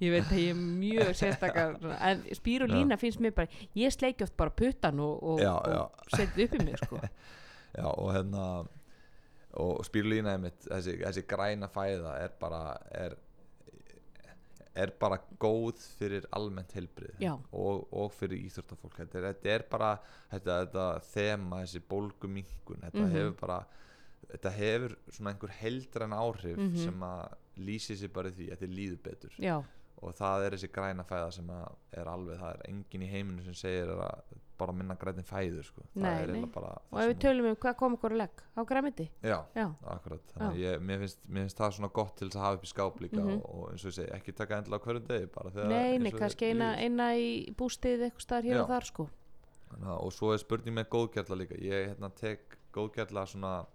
ég 0.00 0.14
veit 0.14 0.32
að 0.32 0.40
ég 0.40 0.50
er 0.54 0.62
mjög 0.62 1.12
sérstakar 1.20 1.76
en 2.00 2.24
spirulína 2.40 2.96
finnst 2.98 3.20
mér 3.20 3.34
bara 3.36 3.48
ég 3.76 3.92
sleiki 3.92 4.24
oft 4.24 4.36
bara 4.40 4.50
puttan 4.50 5.00
og, 5.04 5.22
og, 5.22 5.40
Já, 5.44 5.52
og 5.58 6.16
setja 6.16 6.48
upp 6.48 6.54
í 6.58 6.64
mig 6.64 6.80
sko. 6.80 6.98
Já, 7.78 7.84
og 7.92 8.12
hérna 8.16 8.44
og 9.58 9.80
spírulína 9.86 10.34
einmitt 10.36 10.64
þessi, 10.68 10.96
þessi 11.02 11.22
græna 11.28 11.68
fæða 11.72 12.12
er 12.22 12.32
bara 12.40 12.76
er, 12.94 13.14
er 14.78 14.92
bara 15.00 15.18
góð 15.42 15.80
fyrir 15.98 16.26
almennt 16.36 16.72
heilbrið 16.76 17.18
Já. 17.24 17.32
og, 17.52 17.88
og 17.92 18.12
fyrir 18.14 18.38
íþróttafólk 18.46 18.96
þetta 19.00 19.18
er, 19.18 19.26
þetta 19.32 19.52
er 19.56 19.64
bara 19.72 19.90
þetta, 20.32 20.58
þetta 20.66 20.86
þema, 21.12 21.62
þessi 21.64 21.82
bólguminkun 21.90 22.84
þetta 22.86 23.02
Mhm. 23.06 23.12
hefur 23.16 23.36
bara 23.40 23.58
þetta 24.28 24.52
hefur 24.58 24.96
svona 25.10 25.32
einhver 25.34 25.54
heildræn 25.62 26.12
áhrif 26.18 26.56
Mhm. 26.58 26.76
sem 26.84 27.00
að 27.00 27.34
lýsi 27.58 27.96
sér 27.96 28.12
bara 28.12 28.30
því 28.30 28.50
að 28.52 28.56
þetta 28.58 28.74
líður 28.78 29.02
betur 29.02 29.30
já, 29.38 29.56
og 30.02 30.14
það 30.14 30.44
er 30.46 30.50
þessi 30.56 30.72
græna 30.72 31.04
fæða 31.04 31.32
sem 31.32 31.46
að 31.48 31.72
er 31.92 32.04
alveg, 32.06 32.38
það 32.38 32.54
er 32.54 32.62
engin 32.68 33.02
í 33.02 33.10
heiminu 33.10 33.44
sem 33.44 33.54
segir 33.54 33.88
að 33.96 34.22
bara 34.58 34.72
minna 34.74 34.94
grænin 34.98 35.24
fæður 35.26 35.64
sko. 35.64 35.82
Nei, 35.94 36.26
nei. 36.26 36.44
bara 36.54 36.72
og 36.90 36.98
ef 37.00 37.08
við 37.12 37.18
tölum 37.22 37.46
um 37.52 37.56
hvað 37.62 37.76
kom 37.78 37.94
okkur 37.96 38.14
að 38.14 38.20
legg 38.22 38.42
á 38.58 38.60
græmiti 38.66 39.06
já, 39.22 39.38
já, 39.54 39.66
akkurat 39.94 40.34
ég, 40.58 40.80
mér, 40.82 40.98
finnst, 41.04 41.20
mér 41.28 41.46
finnst 41.46 41.58
það 41.62 41.72
svona 41.78 41.92
gott 41.94 42.16
til 42.18 42.28
að 42.28 42.40
hafa 42.42 42.58
upp 42.58 42.64
í 42.66 42.72
skáp 42.72 43.00
líka 43.04 43.20
Mhm. 43.22 43.36
og, 43.38 43.54
og 43.54 43.70
eins 43.72 43.84
og 43.84 43.90
ég 43.92 43.96
segi, 44.00 44.10
ekki 44.18 44.34
taka 44.34 44.58
endilega 44.58 44.82
á 44.82 44.86
hverjum 44.86 45.06
degi 45.08 45.68
nei, 45.68 45.98
nei, 45.98 46.10
kannski 46.12 46.50
eina, 46.52 46.74
eina 46.76 47.08
í 47.14 47.54
bústið 47.54 48.02
eitthvað 48.08 48.26
staðar 48.26 48.44
hér 48.50 48.56
Já. 48.58 48.62
og 48.62 48.68
þar 48.68 48.84
sko 48.90 49.08
að- 49.78 50.02
og 50.04 50.12
svo 50.12 50.32
er 50.34 50.38
spurning 50.38 50.74
með 50.74 50.88
góðgerla 50.88 51.36
líka 51.38 51.56
ég 51.60 51.88
hérna, 51.94 52.10
tek 52.14 52.58
góðgerla 52.72 53.26
svona 53.28 53.66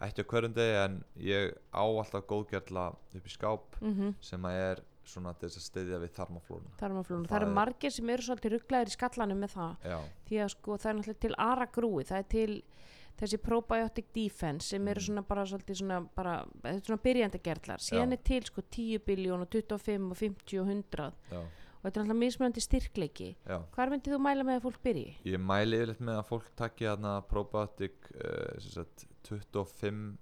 ekki 0.00 0.22
á 0.24 0.30
hverjum 0.30 0.54
degi 0.54 0.84
en 0.84 1.04
ég 1.18 1.54
á 1.74 1.84
alltaf 1.84 2.26
góðgerla 2.26 2.88
upp 3.14 3.26
í 3.26 3.30
skáp 3.30 3.76
mm 3.80 4.14
sem 4.20 4.42
að 4.42 4.58
er 4.72 4.82
svona 5.04 5.32
til 5.38 5.48
þess 5.48 5.58
að 5.60 5.66
styðja 5.68 5.98
við 6.02 6.12
þarmaflónu, 6.18 6.68
Og 6.70 6.78
það 6.78 7.26
það 7.28 7.36
eru 7.40 7.46
er- 7.50 7.54
margir 7.54 7.90
sem 7.92 8.10
eru 8.10 8.22
svolítið 8.22 8.52
rugglaðir 8.58 8.88
í 8.92 8.96
skallanum 8.96 9.40
með 9.44 9.50
það. 9.54 9.76
Já, 9.84 9.98
því 10.28 10.36
að 10.44 10.48
sko 10.54 10.76
það 10.78 10.90
er 10.90 10.94
náttúrulega 10.98 11.20
til 11.20 11.34
aragrúi 11.38 12.04
það 12.04 12.18
er 12.18 12.28
til 12.34 12.62
þessi 13.14 13.38
probiotic 13.38 14.06
defense 14.12 14.66
sem 14.66 14.88
eru 14.88 15.00
Mhm. 15.00 15.06
svona 15.06 15.22
bara 15.28 15.44
svolítið 15.44 15.76
svona 15.78 16.08
bara, 16.16 16.44
þetta 16.62 16.74
er 16.74 16.80
svona 16.80 17.02
byrjandi 17.04 17.42
gerlar. 17.42 17.78
Síðan 17.78 18.10
Já. 18.10 18.12
er 18.12 18.22
til 18.24 18.42
sko 18.42 18.62
10 18.70 18.98
biljón 18.98 19.40
og 19.42 19.50
25 19.50 20.10
og 20.10 20.16
50 20.16 20.58
og 20.60 20.66
100 20.66 21.12
já, 21.30 21.38
og 21.38 21.84
þetta 21.84 22.00
er 22.00 22.04
náttúrulega 22.04 22.18
mismunandi 22.18 22.60
styrkleiki. 22.60 23.36
Já. 23.46 23.62
Hvar 23.70 23.88
myndið 23.90 24.14
þú 24.14 24.18
mæla 24.18 24.42
með 24.42 24.58
að 24.58 24.62
fólk 24.66 24.82
byrji? 24.82 25.16
Ég 25.26 25.38
mæli 25.38 25.76
yfirleitt 25.78 26.00
með 26.00 26.18
að 26.18 26.26
fólk 26.26 26.50
þarna 26.56 27.22
probiotic 27.28 27.92
uh, 28.16 28.58
sagt, 28.58 29.06
25 29.28 30.16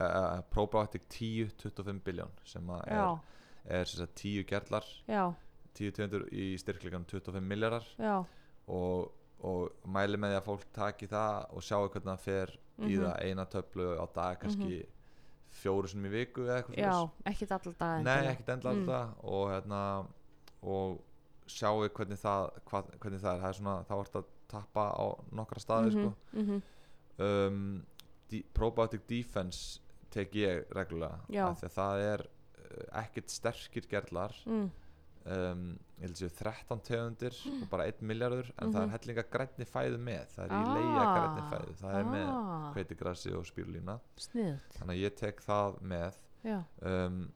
uh, 0.00 0.42
probiotic 0.50 1.08
10 1.08 1.50
25 1.56 2.00
biljón 2.04 2.30
sem 2.44 2.66
að 2.66 2.82
er, 2.88 3.18
er 3.68 3.84
sem 3.84 3.98
sagt, 4.00 4.14
10 4.22 4.44
gerlar 4.48 4.84
já, 5.08 5.24
10 5.78 5.92
tegundur 5.96 6.26
í 6.32 6.56
styrkleikan 6.58 7.04
25 7.06 7.40
miljardar 7.44 7.84
og, 8.68 9.12
og 9.44 9.70
mæli 9.86 10.16
með 10.18 10.32
því 10.34 10.38
að 10.40 10.46
fólk 10.48 10.64
taki 10.74 11.06
það 11.10 11.46
og 11.54 11.62
sjáu 11.62 11.88
hvernig 11.88 12.08
það 12.12 12.24
fer 12.24 12.54
í 12.78 12.94
Mhm. 12.94 13.02
það 13.04 13.22
eina 13.26 13.44
töflu 13.46 13.86
á 13.98 14.06
dag 14.14 14.38
kannski 14.40 14.86
fjóru 15.50 15.88
sinum 15.88 16.06
í 16.06 16.10
viku 16.12 16.44
eða 16.46 16.62
eitthvað 16.62 16.78
já, 16.78 17.10
allar 17.50 17.74
dag 17.78 18.04
Nei, 18.04 18.26
ekkert 18.32 18.48
endla 18.54 18.72
Mm. 18.72 18.80
alltaf 18.88 19.24
og 19.24 19.50
hérna 19.50 20.06
og 20.62 20.98
sjáu 21.48 21.88
hvernig 21.88 22.18
það 22.20 22.50
hvað, 22.68 22.90
hvernig 23.00 23.20
það 23.20 23.34
er, 23.34 23.40
það 23.40 23.48
er 23.48 23.58
svona, 23.58 23.76
þá 23.88 23.94
ertu 24.04 24.18
að 24.18 24.24
tappa 24.48 24.84
á 24.94 25.04
nokkra 25.32 25.60
staði 25.60 25.90
sko. 25.90 26.14
mm 26.32 26.44
-hmm. 26.46 26.62
um, 27.18 27.86
probiotic 28.54 29.00
defense 29.08 29.80
tek 30.10 30.32
ég 30.32 30.64
reglulega 30.74 31.18
því 31.54 31.64
að 31.68 31.74
það 31.78 32.00
er 32.14 32.26
ekkert 32.92 33.30
sterkir 33.30 33.86
gerlar 33.90 34.34
mm. 34.46 34.70
um, 35.28 35.78
ég 35.98 36.04
held 36.06 36.16
séu 36.20 36.28
13 36.30 36.80
tegundir 36.86 37.34
og 37.62 37.68
bara 37.70 37.86
1 37.90 38.02
miljardur 38.02 38.50
en 38.58 38.72
það 38.72 38.82
Mhm. 38.82 38.88
er 38.88 38.98
hellinga 38.98 39.24
grænni 39.32 39.64
fæðu 39.66 39.98
með 39.98 40.26
það 40.36 40.44
er 40.44 40.50
í 40.50 40.60
Ah. 40.60 40.74
leia 40.74 41.06
grænni 41.16 41.46
fæðu 41.52 41.74
það 41.80 41.94
er 41.98 42.04
með 42.12 42.28
ah, 42.34 42.72
kveitigrassi 42.74 43.32
og 43.34 43.44
spírulína 43.46 43.98
sniðut 44.16 44.78
þannig 44.78 44.94
að 44.96 45.02
ég 45.04 45.16
tek 45.16 45.40
það 45.42 45.80
með 45.82 46.20
um, 46.82 47.32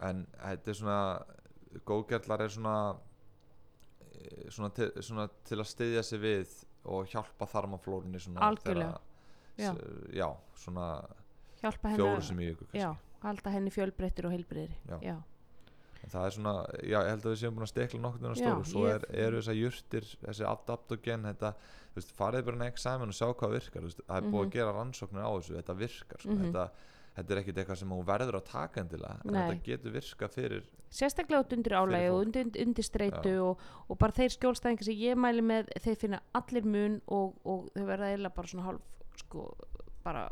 en 0.00 0.26
þetta 0.42 0.68
er 0.68 0.74
svona 0.74 0.98
góðgerlar 1.86 2.40
er 2.40 2.48
svona 2.48 2.96
eh, 4.12 4.48
svona 4.50 4.70
til, 4.74 4.90
svona 5.02 5.28
til 5.46 5.58
að 5.60 5.68
styðja 5.70 6.02
sig 6.06 6.20
við 6.22 6.56
og 6.90 7.06
hjálpa 7.12 7.46
þarmaflórunni 7.46 8.18
svona 8.20 8.40
Algjörlega. 8.48 8.96
þegar- 8.96 9.06
Já. 9.60 9.74
já, 10.16 10.28
svona 10.56 10.86
hjálpa 11.60 11.88
henni 11.90 11.98
fjóru 12.00 12.16
að- 12.16 12.22
sem 12.24 12.38
í 12.40 12.46
viku 12.48 12.64
kannski. 12.64 12.78
já, 12.80 12.96
halda 13.22 13.50
henni 13.54 13.70
fjölbreyttir 13.70 14.26
og 14.26 14.32
heilbreyðri 14.32 14.76
það 16.10 16.24
er 16.26 16.30
svona, 16.34 16.52
já, 16.80 16.96
ég 17.04 17.10
held 17.12 17.24
að 17.26 17.32
við 17.34 17.40
séum 17.42 17.54
búin 17.58 17.66
að 17.66 17.70
stekla 17.74 18.00
nokkur 18.00 18.36
stóru, 18.38 18.64
svo 18.66 18.84
ég- 18.88 18.94
er, 18.94 19.02
eru 19.26 19.40
þessar 19.42 19.58
jurtir 19.60 20.06
þessi 20.24 20.46
adaptogen, 20.48 21.26
þetta 21.28 21.50
veist, 21.94 22.14
farið 22.16 22.44
bara 22.46 22.56
en 22.56 22.62
examen 22.72 23.08
og 23.12 23.14
sjá 23.18 23.28
hvað 23.36 23.52
virkar. 23.58 23.82
Veist, 23.84 24.00
það 24.08 24.16
er 24.16 24.22
búið 24.30 24.40
Mhm. 24.40 24.48
að 24.48 24.54
gera 24.56 24.72
rannsóknir 24.72 25.22
á 25.28 25.30
þessu 25.36 25.56
þetta 25.60 25.76
virkar, 25.76 26.20
sko, 26.20 26.30
Mhm. 26.30 26.44
þetta, 26.46 26.70
þetta 27.16 27.30
er 27.30 27.40
ekkit 27.42 27.54
eitthvað 27.60 27.76
sem 27.76 27.88
þú 27.90 28.04
verður 28.06 28.34
að 28.40 28.44
taka 28.50 28.80
endilega 28.80 29.20
en 29.24 29.32
Nei. 29.32 29.50
þetta 29.50 29.62
getur 29.64 29.92
virka 29.92 30.28
fyrir 30.28 30.62
sérstaklega 30.90 31.44
út 31.44 31.52
undir 31.52 31.72
álægi 31.76 32.10
og 32.10 32.20
undir, 32.26 32.44
undir, 32.66 32.82
streitu 32.82 33.34
og, 33.50 33.58
og 33.90 33.98
bara 33.98 34.12
þeir 34.12 34.30
skjólstæðingar 34.38 34.84
sem 34.84 34.94
ég 34.94 35.16
mæli 35.16 35.42
með 35.42 35.68
þeir 35.78 35.96
finna 35.98 36.20
allir 36.34 36.64
mun 36.64 37.00
og, 37.08 37.34
og 37.44 37.68
þau 37.76 37.84
verða 37.86 38.08
eiginlega 38.16 38.34
bara 38.34 38.46
svona 38.48 38.64
hálf 38.64 38.80
sko, 39.16 39.54
bara, 40.02 40.30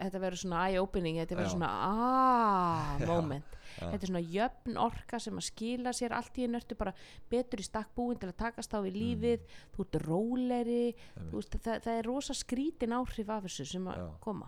þetta 0.00 0.20
verður 0.24 0.40
svona 0.42 0.64
eye-opening, 0.70 1.18
þetta 1.22 1.38
verður 1.38 1.54
svona 1.54 1.70
aaaah 1.70 3.00
Já. 3.02 3.06
moment 3.10 3.56
Já. 3.78 3.86
þetta 3.92 4.00
er 4.02 4.10
svona 4.10 4.22
jöfn 4.34 4.78
orka 4.82 5.20
sem 5.22 5.38
að 5.40 5.46
skila 5.46 5.92
sér 5.96 6.14
allt 6.16 6.38
í 6.40 6.44
einu 6.48 6.58
ertu 6.58 6.76
bara 6.80 6.92
betur 7.30 7.62
í 7.62 7.66
stakk 7.66 7.92
búin 7.96 8.18
til 8.20 8.28
að 8.32 8.38
takast 8.42 8.74
á 8.74 8.78
við 8.82 8.96
lífið 8.98 9.48
þú 9.76 9.86
ert 9.86 10.00
róleri 10.06 10.82
Mm. 11.20 11.30
Þú 11.30 11.36
veist, 11.40 11.54
það, 11.62 11.80
það 11.84 11.96
er 12.00 12.06
rosa 12.06 12.34
skrítin 12.34 12.92
áhrif 12.96 13.28
af 13.30 13.44
þessu 13.44 13.64
sem 13.68 13.86
að 13.90 13.98
Já. 14.00 14.06
koma 14.24 14.46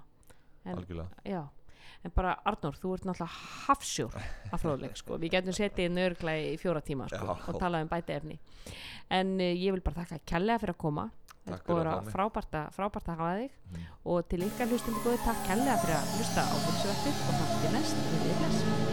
en, 0.64 0.76
algjörlega 0.78 1.24
já, 1.26 1.40
en 2.06 2.12
bara 2.14 2.32
Arnór, 2.48 2.76
þú 2.78 2.92
ert 2.96 3.06
náttúrulega 3.08 3.66
hafsjór 3.66 4.16
af 4.52 4.62
fróðleik, 4.62 4.96
sko, 4.98 5.18
við 5.22 5.34
getum 5.36 5.56
setið 5.56 5.88
inn 5.90 5.98
örgla 6.02 6.34
í 6.38 6.54
fjóra 6.62 6.82
tíma, 6.86 7.08
sko, 7.10 7.26
Já. 7.34 7.34
og 7.50 7.58
talað 7.60 7.84
um 7.86 7.90
bæti 7.92 8.14
efni 8.16 8.38
en 9.12 9.34
uh, 9.40 9.48
ég 9.52 9.74
vil 9.74 9.82
bara 9.84 10.02
þakka 10.04 10.20
kærlega 10.32 10.62
fyrir 10.62 10.74
að 10.76 10.80
koma 10.86 11.06
Þetta 11.42 11.58
fyrir 11.66 11.90
að 11.90 12.10
frábært 12.14 12.56
að, 12.60 12.70
hafa 13.18 13.34
þig. 13.40 13.58
Mhm. 13.72 13.90
og 14.12 14.28
til 14.28 14.42
ykkar 14.46 14.70
hlustandi 14.70 15.04
góði 15.06 15.20
takk 15.26 15.44
kærlega 15.48 15.76
fyrir 15.82 15.98
að 15.98 16.16
hlusta 16.16 16.46
á 16.46 16.54
fylgsvöldið 16.64 17.22
og 17.28 17.38
takk 17.42 17.54
til 17.62 17.76
næst, 17.76 18.02
við 18.12 18.34
erum 18.34 18.91